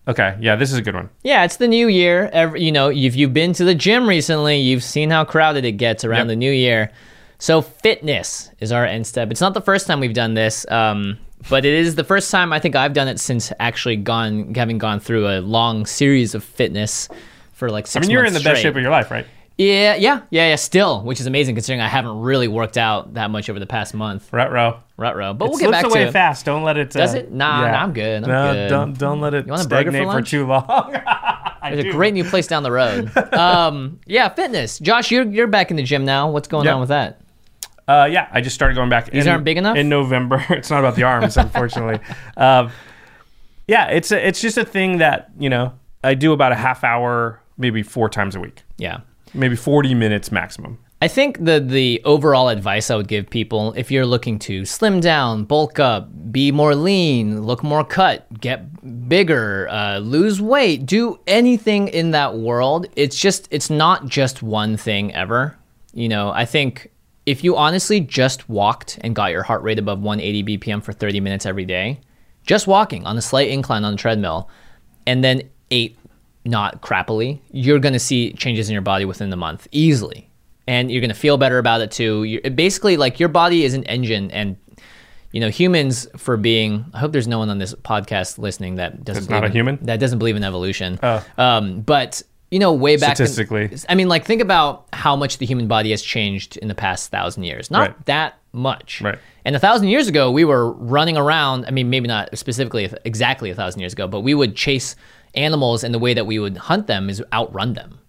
Okay. 0.08 0.36
Yeah, 0.40 0.56
this 0.56 0.72
is 0.72 0.78
a 0.78 0.82
good 0.82 0.94
one. 0.94 1.08
Yeah, 1.22 1.44
it's 1.44 1.56
the 1.56 1.68
new 1.68 1.86
year. 1.86 2.30
Every, 2.32 2.62
you 2.64 2.72
know, 2.72 2.88
if 2.90 3.14
you've 3.14 3.34
been 3.34 3.52
to 3.52 3.64
the 3.64 3.74
gym 3.74 4.08
recently, 4.08 4.58
you've 4.58 4.82
seen 4.82 5.10
how 5.10 5.24
crowded 5.24 5.64
it 5.64 5.72
gets 5.72 6.04
around 6.04 6.20
Yep. 6.20 6.28
the 6.28 6.36
new 6.36 6.50
year. 6.50 6.90
So 7.38 7.62
fitness 7.62 8.50
is 8.60 8.72
our 8.72 8.84
end 8.84 9.06
step. 9.06 9.30
It's 9.30 9.40
not 9.40 9.54
the 9.54 9.60
first 9.60 9.86
time 9.86 10.00
we've 10.00 10.14
done 10.14 10.34
this, 10.34 10.66
um, 10.70 11.18
but 11.48 11.64
it 11.64 11.72
is 11.74 11.94
the 11.94 12.04
first 12.04 12.30
time 12.30 12.52
I 12.52 12.58
think 12.58 12.76
I've 12.76 12.92
done 12.92 13.08
it 13.08 13.18
since 13.20 13.52
actually 13.58 13.96
gone 13.96 14.54
having 14.54 14.78
gone 14.78 15.00
through 15.00 15.26
a 15.28 15.40
long 15.40 15.86
series 15.86 16.34
of 16.34 16.44
fitness 16.44 17.08
for 17.52 17.70
like 17.70 17.84
I 17.86 17.88
six. 17.88 18.06
mean, 18.06 18.12
you're 18.12 18.24
in 18.24 18.32
the 18.34 18.40
best 18.40 18.62
shape 18.62 18.74
of 18.76 18.82
your 18.82 18.90
life, 18.90 19.10
right? 19.10 19.26
Yeah, 19.58 19.94
yeah, 19.96 20.22
yeah, 20.30 20.48
yeah. 20.48 20.56
Still, 20.56 21.02
which 21.02 21.20
is 21.20 21.26
amazing 21.26 21.54
considering 21.54 21.82
I 21.82 21.88
haven't 21.88 22.18
really 22.20 22.48
worked 22.48 22.78
out 22.78 23.12
that 23.14 23.30
much 23.30 23.50
over 23.50 23.58
the 23.58 23.66
past 23.66 23.92
month. 23.92 24.32
Rut 24.32 24.50
row. 24.50 24.80
Rut 24.96 25.14
row, 25.16 25.34
but 25.34 25.44
It 25.46 25.48
we'll 25.50 25.58
get 25.58 25.70
back 25.70 25.84
away 25.84 26.04
to 26.04 26.08
it. 26.08 26.12
fast. 26.12 26.46
Don't 26.46 26.62
let 26.62 26.78
it. 26.78 26.90
Does 26.90 27.14
uh, 27.14 27.18
it? 27.18 27.30
Nah, 27.32 27.64
yeah. 27.66 27.70
nah, 27.72 27.82
I'm 27.82 27.92
good. 27.92 28.24
I'm 28.24 28.30
no, 28.30 28.52
good. 28.54 28.68
don't 28.70 28.98
don't 28.98 29.20
let 29.20 29.34
it 29.34 29.46
You 29.46 29.52
want 29.52 29.68
burger 29.68 29.92
for 29.92 30.12
for, 30.12 30.22
too 30.22 30.46
long. 30.46 30.64
I 31.06 31.70
There's 31.72 31.84
do. 31.84 31.90
a 31.90 31.92
great 31.92 32.14
new 32.14 32.24
place 32.24 32.46
down 32.46 32.62
the 32.62 32.72
road. 32.72 33.10
Um, 33.34 34.00
yeah, 34.06 34.28
fitness. 34.30 34.78
Josh, 34.78 35.10
you're 35.10 35.24
you're 35.24 35.46
back 35.46 35.70
in 35.70 35.76
the 35.76 35.82
gym 35.82 36.04
now. 36.06 36.30
What's 36.30 36.48
going 36.48 36.64
Yep. 36.64 36.74
on 36.74 36.80
with 36.80 36.88
that? 36.90 37.19
Uh, 37.88 38.08
yeah, 38.10 38.28
I 38.30 38.40
just 38.40 38.54
started 38.54 38.74
going 38.74 38.88
back. 38.90 39.10
These 39.10 39.26
in, 39.26 39.32
aren't 39.32 39.44
big 39.44 39.56
enough? 39.56 39.76
in 39.76 39.88
November. 39.88 40.44
it's 40.50 40.70
not 40.70 40.78
about 40.80 40.94
the 40.96 41.02
arms, 41.04 41.36
unfortunately. 41.36 41.98
um, 42.36 42.70
yeah, 43.66 43.86
it's 43.88 44.10
a, 44.12 44.26
it's 44.26 44.40
just 44.40 44.58
a 44.58 44.64
thing 44.64 44.98
that 44.98 45.30
you 45.38 45.48
know 45.48 45.72
I 46.04 46.14
do 46.14 46.32
about 46.32 46.52
a 46.52 46.56
half 46.56 46.82
hour, 46.84 47.40
maybe 47.56 47.82
four 47.82 48.08
times 48.08 48.34
a 48.34 48.40
week, 48.40 48.62
Yeah. 48.78 49.00
maybe 49.34 49.56
forty 49.56 49.94
minutes 49.94 50.30
maximum. 50.32 50.78
I 51.02 51.08
think 51.08 51.42
the 51.42 51.60
the 51.60 52.02
overall 52.04 52.48
advice 52.50 52.90
I 52.90 52.96
would 52.96 53.08
give 53.08 53.30
people 53.30 53.72
if 53.74 53.90
you're 53.90 54.04
looking 54.04 54.38
to 54.40 54.64
slim 54.66 55.00
down, 55.00 55.44
bulk 55.44 55.78
up, 55.78 56.10
be 56.30 56.52
more 56.52 56.74
lean, 56.74 57.42
look 57.42 57.62
more 57.62 57.84
cut, 57.84 58.26
get 58.40 59.08
bigger, 59.08 59.66
uh, 59.70 59.98
lose 59.98 60.42
weight, 60.42 60.84
do 60.84 61.18
anything 61.26 61.88
in 61.88 62.10
that 62.10 62.34
world, 62.36 62.86
it's 62.96 63.18
just 63.18 63.48
it's 63.50 63.70
not 63.70 64.08
just 64.08 64.42
one 64.42 64.76
thing 64.76 65.14
ever. 65.14 65.56
You 65.94 66.08
know, 66.10 66.30
I 66.32 66.44
think 66.44 66.90
if 67.30 67.44
you 67.44 67.56
honestly 67.56 68.00
just 68.00 68.48
walked 68.48 68.98
and 69.02 69.14
got 69.14 69.30
your 69.30 69.44
heart 69.44 69.62
rate 69.62 69.78
above 69.78 70.00
180 70.00 70.58
BPM 70.58 70.82
for 70.82 70.92
30 70.92 71.20
minutes 71.20 71.46
every 71.46 71.64
day, 71.64 72.00
just 72.44 72.66
walking 72.66 73.06
on 73.06 73.16
a 73.16 73.22
slight 73.22 73.48
incline 73.50 73.84
on 73.84 73.92
the 73.92 73.96
treadmill, 73.96 74.50
and 75.06 75.22
then 75.22 75.42
ate 75.70 75.96
not 76.44 76.82
crappily, 76.82 77.38
you're 77.52 77.78
going 77.78 77.92
to 77.92 78.00
see 78.00 78.32
changes 78.32 78.68
in 78.68 78.72
your 78.72 78.82
body 78.82 79.04
within 79.04 79.30
the 79.30 79.36
month 79.36 79.68
easily. 79.70 80.28
And 80.66 80.90
you're 80.90 81.00
going 81.00 81.10
to 81.10 81.14
feel 81.14 81.38
better 81.38 81.58
about 81.58 81.82
it 81.82 81.92
too. 81.92 82.24
You're, 82.24 82.50
basically, 82.50 82.96
like 82.96 83.20
your 83.20 83.28
body 83.28 83.64
is 83.64 83.74
an 83.74 83.84
engine, 83.84 84.32
and 84.32 84.56
you 85.30 85.40
know 85.40 85.50
humans 85.50 86.08
for 86.16 86.36
being. 86.36 86.84
I 86.92 86.98
hope 86.98 87.12
there's 87.12 87.28
no 87.28 87.38
one 87.38 87.48
on 87.48 87.58
this 87.58 87.74
podcast 87.74 88.38
listening 88.38 88.74
that 88.76 89.04
doesn't 89.04 89.30
not 89.30 89.40
believe 89.40 89.42
a 89.42 89.46
in- 89.46 89.52
human? 89.52 89.78
that 89.86 90.00
doesn't 90.00 90.18
believe 90.18 90.34
in 90.34 90.42
evolution. 90.42 90.98
Um, 91.38 91.80
but 91.82 92.22
you 92.50 92.58
know, 92.58 92.72
way 92.72 92.96
back 92.96 93.10
in- 93.10 93.16
Statistically. 93.16 93.70
I 93.88 93.94
mean, 93.94 94.08
like 94.08 94.24
think 94.24 94.42
about 94.42 94.86
how 94.92 95.14
much 95.16 95.38
the 95.38 95.46
human 95.46 95.68
body 95.68 95.90
has 95.90 96.02
changed 96.02 96.56
in 96.56 96.68
the 96.68 96.74
past 96.74 97.10
thousand 97.10 97.44
years. 97.44 97.70
Not 97.70 97.80
Right. 97.80 98.06
that 98.06 98.38
much. 98.52 99.00
Right. 99.00 99.18
And 99.44 99.54
a 99.54 99.58
thousand 99.58 99.88
years 99.88 100.08
ago, 100.08 100.30
we 100.30 100.44
were 100.44 100.72
running 100.72 101.16
around. 101.16 101.64
I 101.66 101.70
mean, 101.70 101.88
maybe 101.90 102.08
not 102.08 102.36
specifically 102.36 102.90
exactly 103.04 103.50
a 103.50 103.54
thousand 103.54 103.80
years 103.80 103.92
ago, 103.92 104.06
but 104.08 104.20
we 104.20 104.34
would 104.34 104.56
chase 104.56 104.96
animals, 105.34 105.84
and 105.84 105.94
the 105.94 105.98
way 106.00 106.12
that 106.14 106.26
we 106.26 106.38
would 106.40 106.56
hunt 106.56 106.88
them 106.88 107.08
is 107.08 107.22
outrun 107.32 107.74
them, 107.74 108.00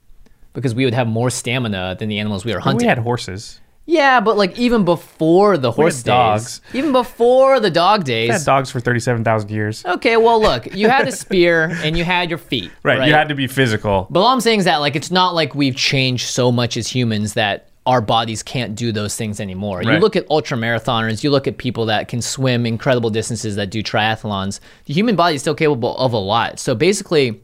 because 0.53 0.73
we 0.73 0.85
would 0.85 0.93
have 0.95 1.07
more 1.07 1.29
stamina 1.29 1.95
than 1.99 2.09
the 2.09 2.17
animals 2.17 2.43
we 2.43 2.51
were 2.53 2.59
hunting. 2.59 2.85
We 2.85 2.89
had 2.89 2.97
horses. 2.97 3.61
Yeah, 3.91 4.21
but 4.21 4.37
like 4.37 4.57
even 4.57 4.85
before 4.85 5.57
the 5.57 5.69
horse 5.69 5.97
days, 5.97 6.03
dogs. 6.03 6.61
even 6.73 6.93
before 6.93 7.59
the 7.59 7.69
dog 7.69 8.05
days. 8.05 8.31
Had 8.31 8.45
dogs 8.45 8.71
for 8.71 8.79
37,000 8.79 9.51
years. 9.51 9.85
Okay, 9.85 10.15
well, 10.15 10.41
look, 10.41 10.73
you 10.73 10.87
had 10.87 11.09
a 11.09 11.11
spear 11.11 11.65
and 11.83 11.97
you 11.97 12.05
had 12.05 12.29
your 12.29 12.37
feet. 12.37 12.71
Right, 12.83 13.05
you 13.05 13.13
had 13.13 13.27
to 13.27 13.35
be 13.35 13.47
physical. 13.47 14.07
But 14.09 14.21
all 14.21 14.27
I'm 14.27 14.39
saying 14.39 14.59
is 14.59 14.65
that 14.65 14.77
like 14.77 14.95
it's 14.95 15.11
not 15.11 15.35
like 15.35 15.55
we've 15.55 15.75
changed 15.75 16.27
so 16.27 16.53
much 16.53 16.77
as 16.77 16.87
humans 16.87 17.33
that 17.33 17.67
our 17.85 17.99
bodies 17.99 18.43
can't 18.43 18.75
do 18.75 18.93
those 18.93 19.17
things 19.17 19.41
anymore. 19.41 19.83
You 19.83 19.97
look 19.97 20.15
at 20.15 20.25
ultra 20.29 20.57
marathoners, 20.57 21.21
you 21.21 21.29
look 21.31 21.47
at 21.47 21.57
people 21.57 21.87
that 21.87 22.07
can 22.07 22.21
swim 22.21 22.65
incredible 22.65 23.09
distances 23.09 23.57
that 23.57 23.71
do 23.71 23.83
triathlons. 23.83 24.61
The 24.85 24.93
human 24.93 25.17
body 25.17 25.35
is 25.35 25.41
still 25.41 25.55
capable 25.55 25.97
of 25.97 26.13
a 26.13 26.17
lot. 26.17 26.59
So 26.59 26.75
basically, 26.75 27.41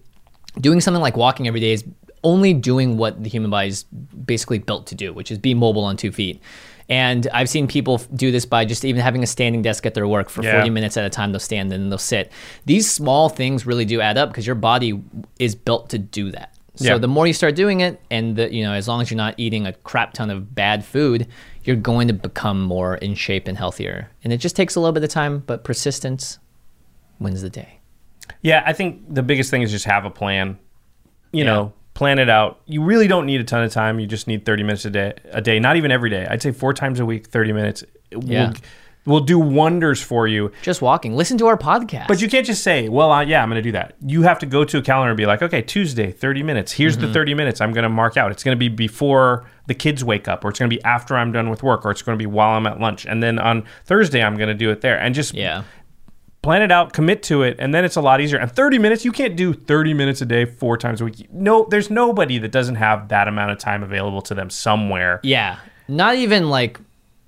doing 0.61 0.79
something 0.79 1.01
like 1.01 1.17
walking 1.17 1.47
every 1.47 1.59
day 1.59 1.73
is 1.73 1.83
only 2.27 2.53
doing 2.53 2.97
what 2.97 3.23
the 3.23 3.29
human 3.29 3.49
body 3.49 3.69
is 3.69 3.83
basically 3.83 4.59
built 4.59 4.87
to 4.87 4.95
do, 4.95 5.13
which 5.13 5.31
is 5.31 5.37
be 5.37 5.53
mobile 5.53 5.83
on 5.85 5.95
two 5.97 6.11
feet. 6.11 6.41
And 6.89 7.27
I've 7.33 7.49
seen 7.49 7.67
people 7.67 8.01
do 8.15 8.31
this 8.31 8.45
by 8.45 8.63
just 8.65 8.85
even 8.85 9.01
having 9.01 9.23
a 9.23 9.27
standing 9.27 9.61
desk 9.61 9.85
at 9.85 9.93
their 9.93 10.07
work 10.07 10.29
for 10.29 10.43
Yeah. 10.43 10.53
40 10.53 10.69
minutes 10.69 10.95
at 10.97 11.05
a 11.05 11.09
time. 11.09 11.31
They'll 11.31 11.39
stand 11.39 11.71
and 11.73 11.91
they'll 11.91 11.97
sit. 11.97 12.31
These 12.65 12.89
small 12.89 13.29
things 13.29 13.65
really 13.65 13.85
do 13.85 13.99
add 14.01 14.17
up 14.17 14.29
because 14.29 14.45
your 14.45 14.55
body 14.55 15.01
is 15.39 15.55
built 15.55 15.89
to 15.89 15.97
do 15.97 16.31
that. 16.31 16.53
So 16.75 16.93
Yeah. 16.93 16.97
the 16.99 17.07
more 17.07 17.25
you 17.27 17.33
start 17.33 17.55
doing 17.55 17.79
it, 17.81 17.99
and 18.11 18.35
the, 18.35 18.53
you 18.53 18.63
know, 18.63 18.73
as 18.73 18.87
long 18.87 19.01
as 19.01 19.09
you're 19.09 19.17
not 19.17 19.33
eating 19.37 19.65
a 19.65 19.73
crap 19.73 20.13
ton 20.13 20.29
of 20.29 20.53
bad 20.53 20.85
food, 20.85 21.27
you're 21.63 21.75
going 21.75 22.07
to 22.07 22.13
become 22.13 22.61
more 22.61 22.95
in 22.95 23.15
shape 23.15 23.47
and 23.47 23.57
healthier. 23.57 24.09
And 24.23 24.31
it 24.31 24.37
just 24.37 24.55
takes 24.55 24.75
a 24.75 24.79
little 24.79 24.93
bit 24.93 25.03
of 25.03 25.09
time, 25.09 25.43
but 25.47 25.63
persistence 25.63 26.39
wins 27.19 27.41
the 27.41 27.49
day. 27.49 27.79
Yeah, 28.41 28.61
I 28.65 28.73
think 28.73 29.01
the 29.13 29.23
biggest 29.23 29.49
thing 29.49 29.61
is 29.63 29.71
just 29.71 29.85
have 29.85 30.05
a 30.05 30.09
plan. 30.09 30.57
You 31.33 31.43
know, 31.43 31.73
plan 31.97 32.19
it 32.19 32.29
out. 32.29 32.61
You 32.67 32.83
really 32.83 33.07
don't 33.07 33.25
need 33.25 33.41
a 33.41 33.43
ton 33.43 33.63
of 33.63 33.71
time. 33.71 33.99
You 33.99 34.05
just 34.05 34.27
need 34.27 34.45
30 34.45 34.61
minutes 34.63 34.85
a 34.85 34.91
day. 34.91 35.13
A 35.31 35.41
day, 35.41 35.59
not 35.59 35.77
even 35.77 35.89
every 35.91 36.11
day. 36.11 36.27
I'd 36.29 36.43
say 36.43 36.51
four 36.51 36.71
times 36.73 36.99
a 36.99 37.05
week, 37.05 37.25
30 37.27 37.53
minutes. 37.53 37.83
Yeah. 38.11 38.49
will, 38.49 38.55
will 39.15 39.19
do 39.21 39.39
wonders 39.39 39.99
for 39.99 40.27
you. 40.27 40.51
Just 40.61 40.79
walking. 40.81 41.15
Listen 41.15 41.39
to 41.39 41.47
our 41.47 41.57
podcast. 41.57 42.07
But 42.07 42.21
you 42.21 42.29
can't 42.29 42.45
just 42.45 42.63
say, 42.63 42.87
"Well, 42.87 43.11
uh, 43.11 43.21
yeah, 43.21 43.41
I'm 43.41 43.49
going 43.49 43.55
to 43.61 43.67
do 43.67 43.71
that." 43.71 43.95
You 44.05 44.21
have 44.21 44.37
to 44.39 44.45
go 44.45 44.63
to 44.63 44.77
a 44.77 44.81
calendar 44.81 45.09
and 45.09 45.17
be 45.17 45.25
like, 45.25 45.41
"Okay, 45.41 45.61
Tuesday, 45.63 46.11
30 46.11 46.43
minutes. 46.43 46.71
Here's 46.71 46.95
Mm-hmm. 46.97 47.07
the 47.07 47.13
30 47.13 47.33
minutes 47.33 47.61
I'm 47.61 47.73
going 47.73 47.83
to 47.83 47.89
mark 47.89 48.15
out. 48.15 48.31
It's 48.31 48.43
going 48.43 48.55
to 48.55 48.59
be 48.59 48.69
before 48.69 49.49
the 49.65 49.73
kids 49.73 50.03
wake 50.03 50.27
up, 50.27 50.45
or 50.45 50.49
it's 50.49 50.59
going 50.59 50.69
to 50.69 50.75
be 50.75 50.81
after 50.83 51.17
I'm 51.17 51.31
done 51.31 51.49
with 51.49 51.63
work, 51.63 51.83
or 51.83 51.91
it's 51.91 52.01
going 52.03 52.17
to 52.17 52.21
be 52.21 52.25
while 52.27 52.51
I'm 52.57 52.67
at 52.67 52.79
lunch, 52.79 53.05
and 53.05 53.21
then 53.23 53.39
on 53.39 53.63
Thursday 53.85 54.23
I'm 54.23 54.35
going 54.37 54.49
to 54.49 54.53
do 54.53 54.69
it 54.71 54.81
there." 54.81 54.99
And 54.99 55.15
just 55.15 55.33
yeah. 55.33 55.63
Plan 56.47 56.61
it 56.61 56.71
out, 56.71 56.93
commit 56.93 57.21
to 57.23 57.43
it, 57.43 57.57
and 57.59 57.73
then 57.73 57.83
it's 57.83 57.97
a 57.97 58.01
lot 58.01 58.21
easier. 58.21 58.39
And 58.39 58.49
30 58.49 58.79
minutes, 58.79 59.03
you 59.03 59.11
can't 59.11 59.35
do 59.35 59.51
30 59.53 59.93
minutes 59.93 60.21
a 60.21 60.25
day 60.25 60.45
four 60.45 60.77
times 60.77 61.01
a 61.01 61.03
week. 61.03 61.27
No, 61.29 61.67
there's 61.69 61.89
nobody 61.89 62.37
that 62.37 62.53
doesn't 62.53 62.75
have 62.75 63.09
that 63.09 63.27
amount 63.27 63.51
of 63.51 63.57
time 63.57 63.83
available 63.83 64.21
to 64.21 64.33
them 64.33 64.49
somewhere. 64.49 65.19
Yeah. 65.23 65.57
Not 65.89 66.15
even 66.15 66.49
like 66.49 66.79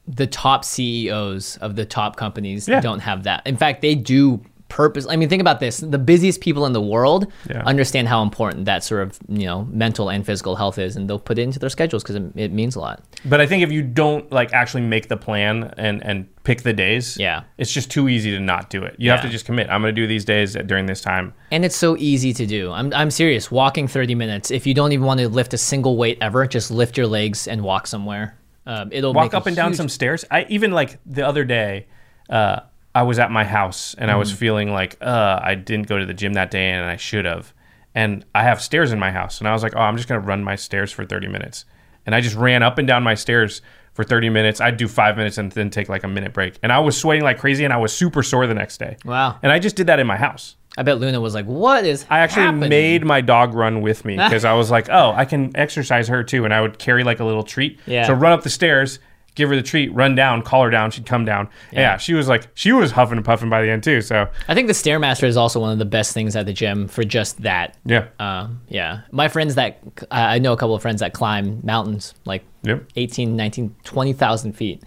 the 0.08 0.26
top 0.26 0.64
CEOs 0.64 1.58
of 1.58 1.76
the 1.76 1.84
top 1.86 2.16
companies 2.16 2.66
Yeah. 2.70 2.80
don't 2.80 3.02
have 3.02 3.24
that. 3.24 3.46
In 3.46 3.58
fact, 3.58 3.82
they 3.82 3.94
do 3.94 4.40
purpose. 4.70 5.06
I 5.10 5.16
mean, 5.16 5.28
think 5.30 5.42
about 5.42 5.60
this. 5.60 5.78
The 5.80 5.98
busiest 5.98 6.42
people 6.42 6.66
in 6.66 6.74
the 6.74 6.82
world 6.82 7.28
Yeah. 7.50 7.64
understand 7.66 8.08
how 8.08 8.22
important 8.24 8.66
that 8.66 8.84
sort 8.84 9.02
of, 9.02 9.20
you 9.28 9.46
know, 9.46 9.66
mental 9.72 10.10
and 10.10 10.26
physical 10.26 10.56
health 10.56 10.78
is 10.78 10.96
and 10.96 11.10
they'll 11.10 11.20
put 11.20 11.38
it 11.38 11.42
into 11.42 11.60
their 11.60 11.70
schedules 11.70 12.04
because 12.04 12.16
it, 12.16 12.24
it 12.36 12.52
means 12.54 12.76
a 12.76 12.80
lot. 12.80 13.04
But 13.26 13.42
I 13.42 13.46
think 13.48 13.64
if 13.64 13.72
you 13.72 13.82
don't 13.82 14.32
like 14.32 14.54
actually 14.54 14.82
make 14.84 15.10
the 15.10 15.18
plan 15.18 15.74
and 15.78 16.04
and 16.06 16.28
pick 16.44 16.62
the 16.64 16.74
days, 16.74 17.18
Yeah. 17.20 17.44
it's 17.58 17.72
just 17.72 17.92
too 17.92 18.08
easy 18.10 18.32
to 18.32 18.40
not 18.40 18.70
do 18.70 18.84
it. 18.84 18.96
You 18.98 19.12
have 19.12 19.22
to 19.24 19.30
just 19.30 19.46
commit. 19.46 19.70
I'm 19.70 19.82
going 19.82 19.94
to 19.94 20.02
do 20.02 20.08
these 20.08 20.24
days 20.26 20.54
during 20.66 20.86
this 20.86 21.02
time. 21.02 21.34
And 21.52 21.66
it's 21.66 21.76
so 21.76 21.98
easy 21.98 22.34
to 22.34 22.46
do. 22.46 22.72
I'm, 22.72 22.94
I'm 22.94 23.12
serious. 23.12 23.52
Walking 23.52 23.88
30 23.88 24.16
minutes. 24.16 24.50
If 24.50 24.66
you 24.66 24.74
don't 24.74 24.92
even 24.92 25.06
want 25.06 25.20
to 25.20 25.30
lift 25.30 25.54
a 25.54 25.58
single 25.58 25.98
weight 25.98 26.18
ever, 26.22 26.48
just 26.48 26.72
lift 26.72 26.98
your 26.98 27.08
legs 27.08 27.48
and 27.48 27.62
walk 27.62 27.86
somewhere. 27.88 28.36
Um, 28.66 28.90
it'll 28.92 29.14
Walk 29.14 29.34
up 29.34 29.48
and 29.48 29.56
down 29.56 29.74
some 29.74 29.90
stairs. 29.90 30.26
I 30.32 30.46
even 30.50 30.72
like 30.72 31.00
the 31.06 31.26
other 31.28 31.44
day. 31.44 31.88
Uh, 32.30 32.60
I 32.96 33.04
was 33.04 33.20
at 33.20 33.32
my 33.32 33.44
house 33.44 33.96
and 33.98 34.10
I 34.10 34.16
Mm. 34.16 34.20
was 34.20 34.32
feeling 34.32 34.72
like 34.72 34.98
uh, 35.02 35.40
I 35.42 35.56
didn't 35.56 35.88
go 35.88 35.98
to 35.98 36.06
the 36.06 36.14
gym 36.14 36.34
that 36.34 36.52
day 36.52 36.72
and 36.72 36.86
I 36.86 36.96
should 36.98 37.26
have. 37.26 37.54
And 37.96 38.26
I 38.34 38.44
have 38.44 38.62
stairs 38.62 38.92
in 38.92 39.00
my 39.00 39.12
house 39.12 39.40
and 39.40 39.48
I 39.48 39.54
was 39.54 39.64
like, 39.64 39.76
oh, 39.76 39.80
I'm 39.82 39.96
just 39.98 40.08
gonna 40.10 40.22
run 40.22 40.44
my 40.44 40.56
stairs 40.56 40.92
for 40.92 41.06
30 41.06 41.28
minutes. 41.28 41.66
And 42.06 42.16
I 42.16 42.22
just 42.22 42.36
ran 42.36 42.64
up 42.64 42.78
and 42.78 42.88
down 42.88 43.04
my 43.04 43.14
stairs 43.16 43.62
for 43.94 44.04
30 44.04 44.30
minutes. 44.30 44.62
I'd 44.62 44.78
do 44.78 44.88
five 44.88 45.18
minutes 45.18 45.38
and 45.38 45.52
then 45.52 45.70
take 45.70 45.90
like 45.90 46.04
a 46.04 46.08
minute 46.08 46.34
break. 46.34 46.58
And 46.64 46.72
I 46.72 46.80
was 46.80 46.98
sweating 46.98 47.24
like 47.24 47.38
crazy 47.40 47.64
and 47.64 47.74
I 47.74 47.78
was 47.78 47.94
super 47.94 48.24
sore 48.24 48.48
the 48.48 48.54
next 48.54 48.78
day. 48.80 48.98
Wow. 49.06 49.38
And 49.44 49.52
I 49.52 49.60
just 49.60 49.76
did 49.76 49.88
that 49.88 50.00
in 50.00 50.08
my 50.08 50.18
house. 50.18 50.56
I 50.78 50.84
bet 50.84 51.00
Luna 51.00 51.20
was 51.20 51.34
like, 51.34 51.46
"What 51.46 51.84
is?" 51.84 52.06
I 52.10 52.20
actually 52.20 52.44
happening?" 52.44 52.70
made 52.70 53.04
my 53.04 53.22
dog 53.22 53.54
run 53.54 53.82
with 53.82 54.06
me 54.06 54.16
because 54.24 54.46
I 54.46 54.54
was 54.54 54.72
like, 54.72 54.88
oh, 54.90 55.12
I 55.14 55.26
can 55.26 55.52
exercise 55.56 56.08
her 56.08 56.24
too. 56.24 56.46
And 56.46 56.54
I 56.54 56.62
would 56.62 56.80
carry 56.80 57.04
like 57.04 57.20
a 57.20 57.26
little 57.26 57.44
treat. 57.44 57.80
Yeah. 57.86 58.06
So 58.08 58.14
run 58.14 58.32
up 58.32 58.44
the 58.44 58.50
stairs, 58.52 59.00
give 59.40 59.50
her 59.50 59.56
the 59.56 59.64
treat, 59.64 59.92
run 59.94 60.14
down, 60.14 60.44
call 60.44 60.64
her 60.64 60.70
down. 60.70 60.92
She'd 60.92 61.06
come 61.08 61.26
down. 61.26 61.50
Yeah. 61.72 61.98
she 61.98 62.14
was 62.14 62.28
like, 62.28 62.48
she 62.54 62.72
was 62.72 62.92
huffing 62.92 63.18
and 63.18 63.26
puffing 63.26 63.50
by 63.50 63.62
the 63.64 63.70
end 63.70 63.84
too. 63.84 64.02
So 64.02 64.28
I 64.48 64.54
think 64.54 64.68
the 64.68 64.74
Stairmaster 64.74 65.24
is 65.24 65.38
also 65.38 65.60
one 65.60 65.72
of 65.72 65.80
the 65.80 65.86
best 65.86 66.14
things 66.14 66.36
at 66.36 66.46
the 66.46 66.54
gym 66.54 66.88
for 66.88 67.04
just 67.04 67.42
that. 67.42 67.76
yeah. 67.86 68.08
Um, 68.20 68.62
yeah. 68.68 69.02
My 69.12 69.28
friends 69.30 69.56
that 69.56 69.80
I 70.12 70.36
I 70.36 70.40
know 70.40 70.54
a 70.54 70.58
couple 70.58 70.76
of 70.76 70.82
friends 70.82 71.00
that 71.00 71.14
climb 71.14 71.62
mountains 71.64 72.14
like 72.26 72.44
Yep. 72.64 72.84
18, 72.98 73.36
19, 73.38 73.74
20,000 73.86 74.52
feet. 74.54 74.84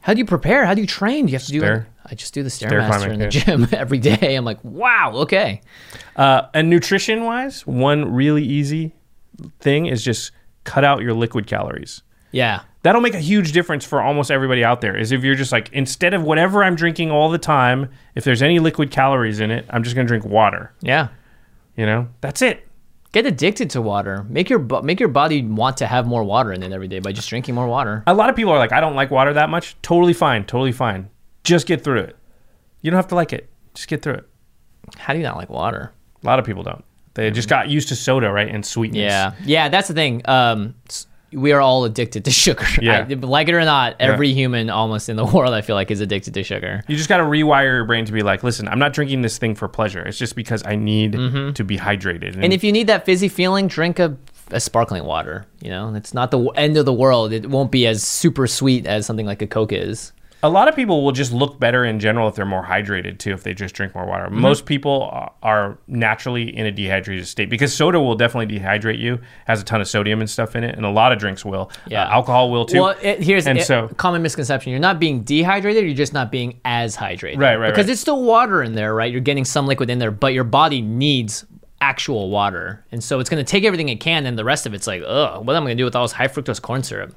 How 0.00 0.14
do 0.14 0.18
you 0.18 0.24
prepare? 0.24 0.64
How 0.64 0.72
do 0.74 0.80
you 0.80 0.86
train? 0.86 1.26
Do 1.26 1.32
you 1.32 1.36
have 1.38 1.46
to 1.46 1.52
do 1.52 1.60
Stair- 1.60 1.88
I 2.06 2.14
just 2.14 2.32
do 2.34 2.42
the 2.42 2.50
stair 2.50 2.70
Stairmaster 2.70 2.86
climbing, 2.88 3.10
in 3.12 3.18
the 3.18 3.24
yeah. 3.24 3.30
gym 3.44 3.68
every 3.72 3.98
day. 3.98 4.34
I'm 4.36 4.44
like, 4.44 4.62
wow, 4.64 5.12
okay. 5.16 5.60
Uh, 6.14 6.42
and 6.54 6.70
nutrition 6.70 7.24
wise, 7.24 7.66
one 7.66 8.14
really 8.14 8.44
easy 8.44 8.94
thing 9.60 9.86
is 9.86 10.02
just 10.04 10.30
cut 10.64 10.84
out 10.84 11.02
your 11.02 11.12
liquid 11.14 11.46
calories. 11.46 12.02
Yeah. 12.32 12.60
That'll 12.86 13.00
make 13.00 13.14
a 13.14 13.20
huge 13.20 13.50
difference 13.50 13.84
for 13.84 14.00
almost 14.00 14.30
everybody 14.30 14.62
out 14.62 14.80
there. 14.80 14.96
Is 14.96 15.10
if 15.10 15.24
you're 15.24 15.34
just 15.34 15.50
like, 15.50 15.72
instead 15.72 16.14
of 16.14 16.22
whatever 16.22 16.62
I'm 16.62 16.76
drinking 16.76 17.10
all 17.10 17.28
the 17.28 17.36
time, 17.36 17.90
if 18.14 18.22
there's 18.22 18.42
any 18.42 18.60
liquid 18.60 18.92
calories 18.92 19.40
in 19.40 19.50
it, 19.50 19.66
I'm 19.70 19.82
just 19.82 19.96
gonna 19.96 20.06
drink 20.06 20.24
water. 20.24 20.72
Yeah. 20.82 21.08
You 21.76 21.84
know, 21.84 22.08
that's 22.20 22.42
it. 22.42 22.64
Get 23.10 23.26
addicted 23.26 23.70
to 23.70 23.82
water. 23.82 24.24
Make 24.28 24.48
your 24.48 24.60
make 24.84 25.00
your 25.00 25.08
body 25.08 25.42
want 25.42 25.78
to 25.78 25.86
have 25.88 26.06
more 26.06 26.22
water 26.22 26.52
in 26.52 26.62
it 26.62 26.70
every 26.70 26.86
day 26.86 27.00
by 27.00 27.10
just 27.10 27.28
drinking 27.28 27.56
more 27.56 27.66
water. 27.66 28.04
A 28.06 28.14
lot 28.14 28.30
of 28.30 28.36
people 28.36 28.52
are 28.52 28.58
like, 28.58 28.70
I 28.70 28.80
don't 28.80 28.94
like 28.94 29.10
water 29.10 29.32
that 29.32 29.50
much. 29.50 29.76
Totally 29.82 30.12
fine. 30.12 30.44
Totally 30.44 30.70
fine. 30.70 31.10
Just 31.42 31.66
get 31.66 31.82
through 31.82 32.02
it. 32.02 32.16
You 32.82 32.92
don't 32.92 32.98
have 32.98 33.08
to 33.08 33.16
like 33.16 33.32
it. 33.32 33.50
Just 33.74 33.88
get 33.88 34.00
through 34.00 34.14
it. 34.14 34.28
How 34.96 35.12
do 35.12 35.18
you 35.18 35.24
not 35.24 35.36
like 35.36 35.50
water? 35.50 35.92
A 36.22 36.26
lot 36.26 36.38
of 36.38 36.44
people 36.44 36.62
don't. 36.62 36.84
They 37.14 37.32
just 37.32 37.48
got 37.48 37.68
used 37.68 37.88
to 37.88 37.96
soda, 37.96 38.30
right? 38.30 38.48
And 38.48 38.64
sweetness. 38.64 39.00
Yeah, 39.00 39.32
yeah, 39.44 39.68
that's 39.70 39.88
the 39.88 39.94
thing. 39.94 40.22
Um, 40.26 40.76
we 41.32 41.52
are 41.52 41.60
all 41.60 41.84
addicted 41.84 42.24
to 42.24 42.30
sugar. 42.44 42.66
Yeah. 42.80 43.06
I- 43.08 43.14
like 43.14 43.48
it 43.48 43.54
or 43.54 43.64
not, 43.64 43.96
every 44.00 44.32
human 44.32 44.70
almost 44.70 45.08
in 45.08 45.16
the 45.16 45.24
world, 45.34 45.52
I 45.54 45.60
feel 45.60 45.74
like, 45.76 45.90
is 45.90 46.00
addicted 46.00 46.34
to 46.34 46.42
sugar. 46.42 46.82
You 46.88 46.96
just 46.96 47.08
got 47.08 47.18
to 47.18 47.24
rewire 47.24 47.64
your 47.64 47.84
brain 47.84 48.04
to 48.04 48.12
be 48.12 48.22
like, 48.22 48.42
listen, 48.44 48.68
I'm 48.68 48.78
not 48.78 48.92
drinking 48.92 49.22
this 49.22 49.38
thing 49.38 49.54
for 49.54 49.68
pleasure. 49.68 50.02
It's 50.02 50.18
just 50.18 50.36
because 50.36 50.62
I 50.66 50.76
need 50.76 51.12
to 51.12 51.64
be 51.64 51.76
hydrated. 51.78 52.32
Mm-hmm. 52.32 52.44
And 52.44 52.52
if 52.52 52.62
you 52.64 52.72
need 52.72 52.86
that 52.86 53.04
fizzy 53.04 53.28
feeling, 53.28 53.66
drink 53.68 53.98
a, 53.98 54.16
a 54.50 54.60
sparkling 54.60 55.04
water. 55.04 55.46
You 55.60 55.70
know, 55.70 55.94
it's 55.94 56.14
not 56.14 56.30
the 56.30 56.40
end 56.56 56.76
of 56.76 56.84
the 56.86 56.92
world. 56.92 57.32
It 57.32 57.48
won't 57.50 57.70
be 57.72 57.86
as 57.86 58.02
super 58.02 58.46
sweet 58.46 58.86
as 58.86 59.04
something 59.06 59.26
like 59.26 59.42
a 59.42 59.46
Coke 59.46 59.72
is. 59.72 60.12
A 60.42 60.50
lot 60.50 60.68
of 60.68 60.76
people 60.76 61.02
will 61.02 61.12
just 61.12 61.32
look 61.32 61.58
better 61.58 61.84
in 61.84 61.98
general 61.98 62.28
if 62.28 62.34
they're 62.34 62.44
more 62.44 62.64
hydrated 62.64 63.18
too, 63.18 63.32
if 63.32 63.42
they 63.42 63.54
just 63.54 63.74
drink 63.74 63.94
more 63.94 64.06
water. 64.06 64.26
Mm-hmm. 64.26 64.40
Most 64.40 64.66
people 64.66 65.08
are- 65.42 65.78
naturally 65.86 66.54
in 66.54 66.66
a 66.66 66.72
dehydrated 66.72 67.26
state 67.26 67.48
because 67.48 67.72
soda 67.72 68.00
will 68.00 68.14
definitely 68.14 68.58
dehydrate 68.58 68.98
you, 68.98 69.18
has 69.46 69.60
a 69.60 69.64
ton 69.64 69.80
of 69.80 69.88
sodium 69.88 70.20
and 70.20 70.28
stuff 70.28 70.54
in 70.54 70.64
it, 70.64 70.76
and 70.76 70.84
a 70.84 70.90
lot 70.90 71.12
of 71.12 71.18
drinks 71.18 71.44
will. 71.44 71.70
Yeah. 71.86 72.04
Uh, 72.04 72.10
alcohol 72.12 72.50
will 72.50 72.66
too. 72.66 72.80
Well, 72.82 72.96
it, 73.00 73.22
here's 73.22 73.46
and 73.46 73.58
a 73.58 73.64
so 73.64 73.88
common 73.96 74.22
misconception: 74.22 74.70
you're 74.70 74.80
not 74.80 75.00
being 75.00 75.22
dehydrated; 75.22 75.84
you're 75.84 75.94
just 75.94 76.12
not 76.12 76.30
being 76.30 76.60
as 76.64 76.96
hydrated. 76.96 77.38
Right, 77.38 77.56
right, 77.56 77.70
Because 77.70 77.86
right. 77.86 77.92
it's 77.92 78.00
still 78.00 78.22
water 78.22 78.62
in 78.62 78.74
there, 78.74 78.94
right? 78.94 79.10
You're 79.10 79.20
getting 79.20 79.44
some 79.44 79.66
liquid 79.66 79.88
in 79.90 79.98
there, 79.98 80.10
but 80.10 80.34
your 80.34 80.44
body 80.44 80.82
needs 80.82 81.44
actual 81.80 82.30
water, 82.30 82.84
and 82.92 83.02
so 83.02 83.20
it's 83.20 83.30
going 83.30 83.44
to 83.44 83.50
take 83.50 83.64
everything 83.64 83.88
it 83.88 84.00
can, 84.00 84.26
and 84.26 84.38
the 84.38 84.44
rest 84.44 84.66
of 84.66 84.74
it's 84.74 84.86
like, 84.86 85.02
ugh, 85.06 85.46
what 85.46 85.56
am 85.56 85.62
I 85.62 85.66
going 85.66 85.76
to 85.76 85.80
do 85.80 85.84
with 85.84 85.96
all 85.96 86.04
this 86.04 86.12
high 86.12 86.28
fructose 86.28 86.60
corn 86.60 86.82
syrup? 86.82 87.14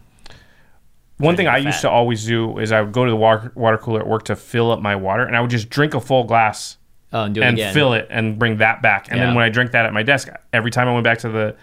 One 1.20 1.36
thing 1.36 1.48
I 1.48 1.60
get 1.60 1.66
used 1.68 1.82
to 1.82 1.90
always 1.90 2.26
do 2.26 2.58
is 2.60 2.72
I 2.72 2.82
would 2.82 2.92
go 2.94 3.04
to 3.06 3.12
the 3.12 3.16
water, 3.18 3.52
water 3.56 3.78
cooler 3.78 4.00
at 4.00 4.08
work 4.08 4.24
to 4.26 4.36
fill 4.36 4.72
up 4.72 4.82
my 4.82 4.96
water, 4.96 5.24
and 5.26 5.36
I 5.36 5.42
would 5.42 5.50
just 5.52 5.70
drink 5.70 5.94
a 5.94 6.00
full 6.00 6.24
glass 6.24 6.78
oh, 7.14 7.24
and 7.24 7.36
do 7.36 7.42
it 7.42 7.46
and 7.46 7.74
fill 7.74 7.94
it 7.94 8.08
and 8.10 8.40
bring 8.40 8.58
that 8.58 8.82
back. 8.82 9.08
And 9.10 9.20
Yeah. 9.20 9.26
then 9.28 9.36
when 9.36 9.44
I 9.44 9.50
drank 9.50 9.72
that 9.72 9.86
at 9.86 9.94
my 9.94 10.04
desk, 10.04 10.30
every 10.54 10.72
time 10.72 10.88
I 10.88 10.94
went 10.94 11.04
back 11.04 11.20
to 11.20 11.30
the 11.30 11.56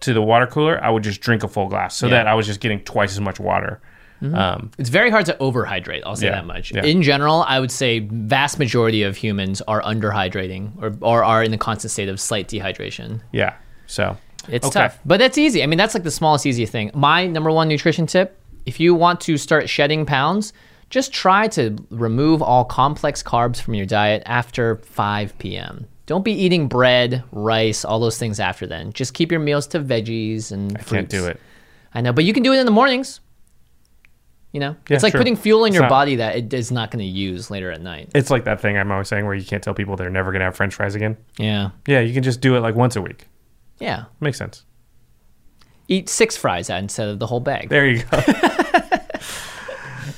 to 0.00 0.12
the 0.12 0.20
water 0.22 0.46
cooler, 0.46 0.82
I 0.82 0.90
would 0.90 1.02
just 1.04 1.20
drink 1.20 1.44
a 1.44 1.48
full 1.48 1.68
glass 1.68 1.94
so 1.94 2.06
Yeah. 2.06 2.08
Mm-hmm. 2.10 2.24
that 2.24 2.26
I 2.26 2.34
was 2.34 2.46
just 2.46 2.60
getting 2.60 2.80
twice 2.80 3.12
as 3.12 3.20
much 3.20 3.38
water. 3.40 3.80
Um, 4.22 4.70
It's 4.78 4.88
very 4.90 5.10
hard 5.10 5.26
to 5.26 5.34
overhydrate. 5.34 6.02
I'll 6.06 6.16
say 6.16 6.26
Yeah, 6.26 6.32
that 6.36 6.46
much. 6.46 6.72
yeah. 6.74 6.82
In 6.84 7.02
general, 7.02 7.44
I 7.46 7.60
would 7.60 7.70
say 7.70 7.98
vast 8.00 8.58
majority 8.58 9.02
of 9.02 9.16
humans 9.16 9.60
are 9.68 9.82
underhydrating 9.82 10.70
or, 10.82 10.94
or 11.00 11.22
are 11.24 11.42
in 11.42 11.52
a 11.52 11.58
constant 11.58 11.90
state 11.92 12.08
of 12.08 12.18
slight 12.20 12.48
dehydration. 12.48 13.20
yeah. 13.32 13.54
So 13.86 14.16
It's 14.48 14.66
Okay. 14.66 14.80
tough, 14.80 14.98
but 15.06 15.18
that's 15.18 15.38
easy. 15.38 15.62
I 15.62 15.66
mean, 15.66 15.78
that's 15.78 15.94
like 15.94 16.04
the 16.04 16.10
smallest, 16.10 16.44
easiest 16.46 16.72
thing. 16.72 16.90
My 16.94 17.26
number 17.26 17.50
one 17.50 17.66
nutrition 17.68 18.06
tip: 18.06 18.38
if 18.66 18.80
you 18.80 18.94
want 18.94 19.20
to 19.22 19.36
start 19.36 19.68
shedding 19.68 20.06
pounds, 20.06 20.52
just 20.90 21.12
try 21.12 21.48
to 21.48 21.76
remove 21.90 22.42
all 22.42 22.64
complex 22.64 23.22
carbs 23.22 23.60
from 23.60 23.74
your 23.74 23.86
diet 23.86 24.22
after 24.26 24.76
5 24.76 25.38
p.m. 25.38 25.86
Don't 26.06 26.24
be 26.24 26.32
eating 26.32 26.68
bread, 26.68 27.24
rice, 27.32 27.84
all 27.84 27.98
those 27.98 28.18
things 28.18 28.38
after 28.38 28.66
then. 28.66 28.92
Just 28.92 29.14
keep 29.14 29.30
your 29.30 29.40
meals 29.40 29.66
to 29.68 29.80
veggies 29.80 30.52
and 30.52 30.76
I 30.78 30.82
can't 30.82 31.08
do 31.08 31.26
it. 31.26 31.40
I 31.94 32.00
know, 32.00 32.12
but 32.12 32.24
you 32.24 32.32
can 32.32 32.42
do 32.42 32.52
it 32.52 32.58
in 32.58 32.66
the 32.66 32.72
mornings. 32.72 33.20
You 34.52 34.60
know, 34.60 34.76
Yeah, 34.88 34.94
it's 34.94 35.02
like 35.02 35.10
sure. 35.12 35.18
putting 35.20 35.34
fuel 35.34 35.64
in 35.64 35.68
It's 35.70 35.74
your 35.74 35.82
not- 35.84 35.88
body 35.90 36.16
that 36.16 36.36
it 36.36 36.54
is 36.54 36.70
not 36.70 36.90
going 36.92 37.00
to 37.04 37.10
use 37.10 37.50
later 37.50 37.72
at 37.72 37.80
night. 37.80 38.10
It's 38.14 38.30
like 38.30 38.44
that 38.44 38.60
thing 38.60 38.78
I'm 38.78 38.90
always 38.92 39.08
saying 39.08 39.24
where 39.26 39.34
you 39.34 39.44
can't 39.44 39.62
tell 39.64 39.74
people 39.74 39.96
they're 39.96 40.10
never 40.10 40.30
going 40.30 40.40
to 40.40 40.44
have 40.44 40.54
French 40.56 40.74
fries 40.74 40.94
again. 40.94 41.16
Yeah, 41.38 41.70
Yeah, 41.88 42.00
you 42.00 42.14
can 42.14 42.22
just 42.22 42.40
do 42.40 42.54
it 42.54 42.60
like 42.60 42.76
once 42.76 42.94
a 42.94 43.02
week. 43.02 43.26
yeah. 43.80 44.04
Makes 44.20 44.38
sense. 44.38 44.64
Eat 45.88 46.08
six 46.08 46.36
fries 46.36 46.70
instead 46.70 47.08
of 47.08 47.18
the 47.18 47.26
whole 47.26 47.40
bag. 47.40 47.68
There 47.68 47.86
you 47.86 48.02
go. 48.04 48.20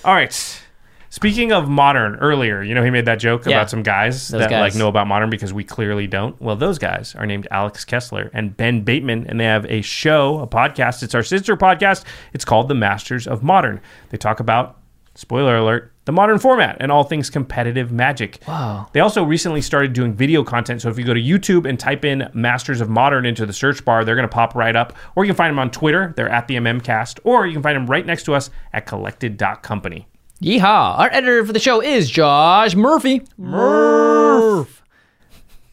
All 0.04 0.14
right. 0.14 0.62
Speaking 1.10 1.50
of 1.50 1.68
modern, 1.68 2.16
earlier, 2.16 2.62
you 2.62 2.74
know, 2.74 2.84
he 2.84 2.90
made 2.90 3.06
that 3.06 3.16
joke 3.18 3.46
Yeah. 3.46 3.56
about 3.56 3.70
some 3.70 3.82
guys 3.82 4.28
Those 4.28 4.40
that 4.40 4.50
guys. 4.50 4.74
like 4.74 4.78
know 4.78 4.88
about 4.88 5.06
modern 5.06 5.30
because 5.30 5.52
we 5.52 5.64
clearly 5.64 6.06
don't. 6.06 6.40
Well, 6.42 6.56
those 6.56 6.78
guys 6.78 7.14
are 7.16 7.24
named 7.26 7.48
Alex 7.50 7.84
Kessler 7.86 8.30
and 8.34 8.54
Ben 8.56 8.82
Bateman, 8.82 9.26
and 9.26 9.40
they 9.40 9.44
have 9.44 9.64
a 9.66 9.80
show, 9.80 10.40
a 10.40 10.46
podcast. 10.46 11.02
It's 11.02 11.14
our 11.14 11.22
sister 11.22 11.56
podcast. 11.56 12.04
It's 12.34 12.44
called 12.44 12.68
The 12.68 12.74
Masters 12.74 13.26
of 13.26 13.42
Modern. 13.42 13.80
They 14.10 14.18
talk 14.18 14.40
about, 14.40 14.78
spoiler 15.14 15.56
alert, 15.56 15.92
the 16.06 16.12
modern 16.12 16.38
format 16.38 16.76
and 16.80 16.90
all 16.90 17.04
things 17.04 17.28
competitive 17.28 17.92
magic. 17.92 18.40
Wow. 18.48 18.88
They 18.92 19.00
also 19.00 19.22
recently 19.22 19.60
started 19.60 19.92
doing 19.92 20.14
video 20.14 20.42
content. 20.42 20.80
So 20.80 20.88
if 20.88 20.98
you 20.98 21.04
go 21.04 21.12
to 21.12 21.20
YouTube 21.20 21.68
and 21.68 21.78
type 21.78 22.04
in 22.04 22.30
Masters 22.32 22.80
of 22.80 22.88
Modern 22.88 23.26
into 23.26 23.44
the 23.44 23.52
search 23.52 23.84
bar, 23.84 24.04
they're 24.04 24.14
going 24.14 24.28
to 24.28 24.32
pop 24.32 24.54
right 24.54 24.74
up. 24.74 24.94
Or 25.14 25.24
you 25.24 25.28
can 25.28 25.36
find 25.36 25.50
them 25.50 25.58
on 25.58 25.70
Twitter. 25.70 26.14
They're 26.16 26.28
at 26.28 26.48
the 26.48 26.54
MMcast. 26.54 27.20
Or 27.24 27.46
you 27.46 27.52
can 27.52 27.62
find 27.62 27.76
them 27.76 27.86
right 27.86 28.06
next 28.06 28.22
to 28.24 28.34
us 28.34 28.50
at 28.72 28.86
collected.company. 28.86 30.06
Yeehaw! 30.42 30.98
Our 30.98 31.10
editor 31.12 31.44
for 31.44 31.52
the 31.52 31.58
show 31.58 31.82
is 31.82 32.08
Josh 32.08 32.74
Murphy. 32.74 33.22
Murph. 33.36 34.75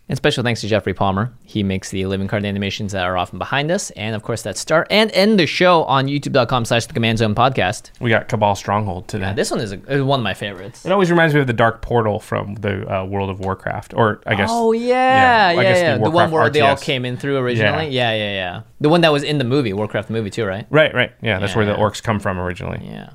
And 0.09 0.17
special 0.17 0.43
thanks 0.43 0.59
to 0.61 0.67
Jeffrey 0.67 0.93
Palmer. 0.93 1.33
He 1.45 1.63
makes 1.63 1.89
the 1.89 2.05
living 2.07 2.27
card 2.27 2.43
animations 2.43 2.91
that 2.91 3.05
are 3.05 3.17
often 3.17 3.39
behind 3.39 3.71
us, 3.71 3.89
and 3.91 4.15
of 4.15 4.21
course 4.21 4.41
that 4.41 4.57
start 4.57 4.87
and 4.91 5.09
end 5.13 5.39
the 5.39 5.45
show 5.45 5.85
on 5.85 6.07
YouTube.com 6.07 6.65
slash 6.65 6.87
The 6.87 6.93
Command 6.93 7.19
Zone 7.19 7.33
Podcast. 7.33 7.91
We 8.01 8.09
got 8.09 8.27
Cabal 8.27 8.55
Stronghold 8.55 9.07
today. 9.07 9.31
This 9.33 9.49
one 9.49 9.61
is, 9.61 9.71
a, 9.71 10.03
one 10.03 10.19
of 10.19 10.23
my 10.23 10.33
favorites. 10.33 10.85
It 10.85 10.91
always 10.91 11.09
reminds 11.09 11.33
me 11.33 11.39
of 11.39 11.47
the 11.47 11.53
Dark 11.53 11.81
Portal 11.81 12.19
from 12.19 12.55
the 12.55 12.85
uh, 12.93 13.05
World 13.05 13.29
of 13.29 13.39
Warcraft, 13.39 13.93
or 13.93 14.21
I 14.25 14.35
guess. 14.35 14.49
Oh 14.51 14.73
yeah, 14.73 14.87
Yeah, 14.89 15.51
yeah, 15.51 15.59
I 15.59 15.63
guess 15.63 15.77
the 15.77 15.83
yeah. 15.83 15.97
The, 15.97 16.11
one 16.11 16.31
where 16.31 16.49
they 16.49 16.59
all 16.59 16.75
came 16.75 17.05
in 17.05 17.15
through 17.15 17.37
originally. 17.37 17.87
Yeah. 17.87 18.11
yeah, 18.11 18.33
yeah, 18.33 18.61
The 18.81 18.89
one 18.89 19.01
that 19.01 19.13
was 19.13 19.23
in 19.23 19.37
the 19.37 19.45
movie, 19.45 19.71
Warcraft 19.71 20.09
movie 20.09 20.29
too, 20.29 20.43
right? 20.43 20.67
Right, 20.69 20.93
right. 20.93 21.13
Yeah, 21.21 21.39
that's 21.39 21.55
where 21.55 21.65
the 21.65 21.75
orcs 21.75 22.03
come 22.03 22.19
from 22.19 22.39
originally. 22.39 22.81
Yeah. 22.83 23.11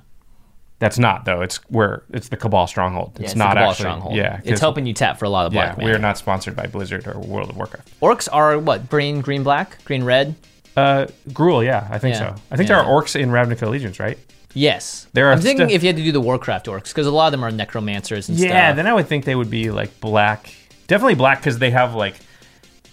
That's 0.81 0.99
not 0.99 1.25
though. 1.25 1.41
It's 1.43 1.57
where 1.71 2.03
it's 2.13 2.29
the 2.29 2.37
Cabal 2.37 2.67
Stronghold. 2.69 3.13
It's, 3.15 3.21
Yeah, 3.21 3.27
it's 3.27 3.35
not 3.37 3.49
the 3.51 3.55
Cabal 3.57 3.71
actually. 3.71 3.83
Stronghold. 3.83 4.15
Yeah, 4.17 4.41
it's 4.45 4.61
helping 4.61 4.87
you 4.87 4.95
tap 4.95 5.19
for 5.19 5.25
a 5.25 5.29
lot 5.29 5.47
of 5.47 5.53
Yeah, 5.53 5.75
black. 5.75 5.85
we 5.85 5.91
are 5.93 5.99
not 5.99 6.19
sponsored 6.19 6.55
by 6.55 6.67
Blizzard 6.67 7.07
or 7.09 7.19
World 7.19 7.51
of 7.51 7.57
Warcraft. 7.57 8.01
Orcs 8.01 8.29
are 8.33 8.59
what? 8.59 8.89
Green, 8.89 9.21
green, 9.21 9.43
black, 9.43 9.83
green, 9.85 10.05
red. 10.05 10.37
Uh, 10.77 11.07
Gruul, 11.31 11.65
yeah, 11.65 11.89
I 11.91 11.99
think 11.99 12.15
Yeah, 12.15 12.37
so. 12.37 12.43
I 12.53 12.57
think 12.57 12.69
yeah. 12.69 12.77
there 12.77 12.85
are 12.85 13.03
orcs 13.03 13.19
in 13.19 13.31
Ravnica 13.31 13.69
Legions, 13.69 13.99
right? 13.99 14.17
Yes. 14.55 15.09
There 15.13 15.27
are 15.29 15.33
I'm 15.33 15.41
thinking 15.41 15.69
stu- 15.69 15.75
if 15.75 15.83
you 15.83 15.89
had 15.89 15.97
to 15.97 16.03
do 16.05 16.13
the 16.13 16.21
Warcraft 16.21 16.67
orcs, 16.67 16.89
because 16.89 17.07
a 17.09 17.11
lot 17.11 17.27
of 17.27 17.33
them 17.33 17.45
are 17.45 17.51
necromancers 17.51 18.29
and 18.29 18.39
Yeah, 18.39 18.47
stuff. 18.47 18.55
Yeah, 18.55 18.73
then 18.75 18.87
I 18.87 18.95
would 18.95 19.09
think 19.09 19.25
they 19.25 19.35
would 19.35 19.51
be 19.51 19.71
like 19.73 19.99
black. 20.01 20.55
Definitely 20.87 21.17
black 21.17 21.41
because 21.41 21.59
they 21.59 21.71
have 21.73 21.95
like 21.97 22.15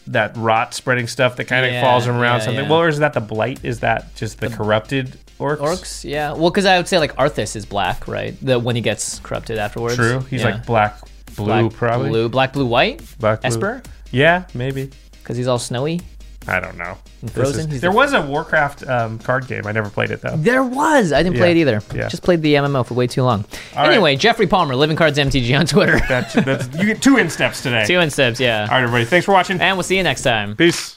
that 0.08 0.36
rot 0.38 0.74
spreading 0.74 1.08
stuff 1.08 1.36
that 1.38 1.46
kind 1.46 1.66
of 1.66 1.72
Yeah, 1.72 1.82
falls 1.82 2.08
around 2.08 2.22
yeah, 2.40 2.46
something. 2.46 2.64
yeah. 2.66 2.70
Well, 2.70 2.82
or 2.82 2.88
is 2.90 3.00
that 3.00 3.14
the 3.14 3.22
blight? 3.22 3.60
Is 3.64 3.80
that 3.82 4.16
just 4.16 4.40
the 4.40 4.50
corrupted 4.50 5.18
orcs? 5.40 5.58
Orcs, 5.58 6.04
yeah. 6.10 6.32
Well, 6.34 6.50
because 6.50 6.66
I 6.66 6.78
would 6.78 6.88
say 6.88 6.98
like 7.00 7.16
Arthas 7.16 7.56
is 7.56 7.66
black, 7.66 8.08
right? 8.08 8.36
The 8.42 8.58
when 8.60 8.76
he 8.76 8.82
gets 8.82 9.20
corrupted 9.20 9.58
afterwards. 9.58 9.96
True. 9.96 10.20
He's 10.30 10.42
Yeah. 10.42 10.52
like 10.52 10.66
black, 10.66 10.98
blue, 11.36 11.46
black, 11.46 11.74
probably. 11.74 12.10
blue, 12.10 12.30
black, 12.30 12.54
blue, 12.54 12.66
white. 12.66 13.02
Black, 13.20 13.42
blue. 13.42 13.48
Esper, 13.48 13.84
Yeah, 14.12 14.46
maybe. 14.54 14.90
because 15.22 15.38
he's 15.38 15.48
all 15.48 15.60
snowy. 15.60 16.02
I 16.48 16.60
don't 16.60 16.78
know. 16.78 16.96
Frozen? 17.34 17.72
is- 17.72 17.82
there 17.82 17.90
the- 17.90 17.96
was 17.96 18.14
a 18.14 18.22
Warcraft 18.22 18.88
um, 18.88 19.18
card 19.18 19.48
game. 19.48 19.64
I 19.66 19.72
never 19.72 19.90
played 19.90 20.12
it 20.12 20.22
though. 20.22 20.36
There 20.38 20.62
was. 20.64 21.12
I 21.12 21.24
didn't 21.24 21.38
play 21.38 21.50
it 21.52 21.58
either. 21.58 21.82
yeah. 21.92 22.08
Just 22.08 22.22
played 22.22 22.44
the 22.44 22.54
MMO 22.54 22.86
for 22.86 22.94
way 22.94 23.08
too 23.08 23.24
long. 23.24 23.46
All 23.76 23.88
anyway, 23.88 24.12
right. 24.12 24.20
Jeffrey 24.20 24.46
Palmer, 24.46 24.76
Living 24.76 24.96
Cards 24.96 25.18
MTG 25.18 25.58
on 25.60 25.66
Twitter. 25.66 26.00
That's, 26.08 26.34
that's 26.36 26.68
you 26.78 26.86
get 26.86 27.02
two 27.02 27.18
in 27.18 27.32
steps 27.32 27.62
today. 27.64 27.84
Two 27.88 28.00
in 28.00 28.12
steps, 28.12 28.40
yeah. 28.40 28.62
All 28.62 28.68
right, 28.68 28.84
everybody. 28.84 29.06
Thanks 29.06 29.26
for 29.26 29.32
watching. 29.32 29.60
And 29.60 29.76
we'll 29.76 29.84
see 29.84 29.98
you 29.98 30.04
next 30.04 30.22
time. 30.22 30.56
Peace. 30.56 30.96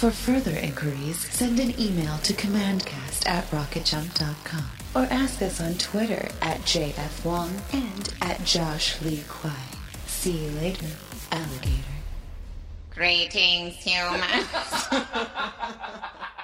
For 0.00 0.10
further 0.10 0.56
inquiries, 0.56 1.18
send 1.30 1.60
an 1.60 1.78
email 1.78 2.16
to 2.22 2.32
commandcast 2.32 3.28
at 3.28 3.44
rocketjump.com 3.50 4.64
or 4.94 5.06
ask 5.12 5.42
us 5.42 5.60
on 5.60 5.74
Twitter 5.74 6.26
at 6.40 6.60
JFWong 6.60 7.50
and 7.74 8.14
at 8.22 8.42
Josh 8.42 8.98
Lee 9.02 9.22
Kwai. 9.28 9.52
See 10.06 10.46
you 10.46 10.52
later, 10.52 10.86
alligator. 11.30 11.98
Greetings, 12.94 13.74
humans. 13.74 14.46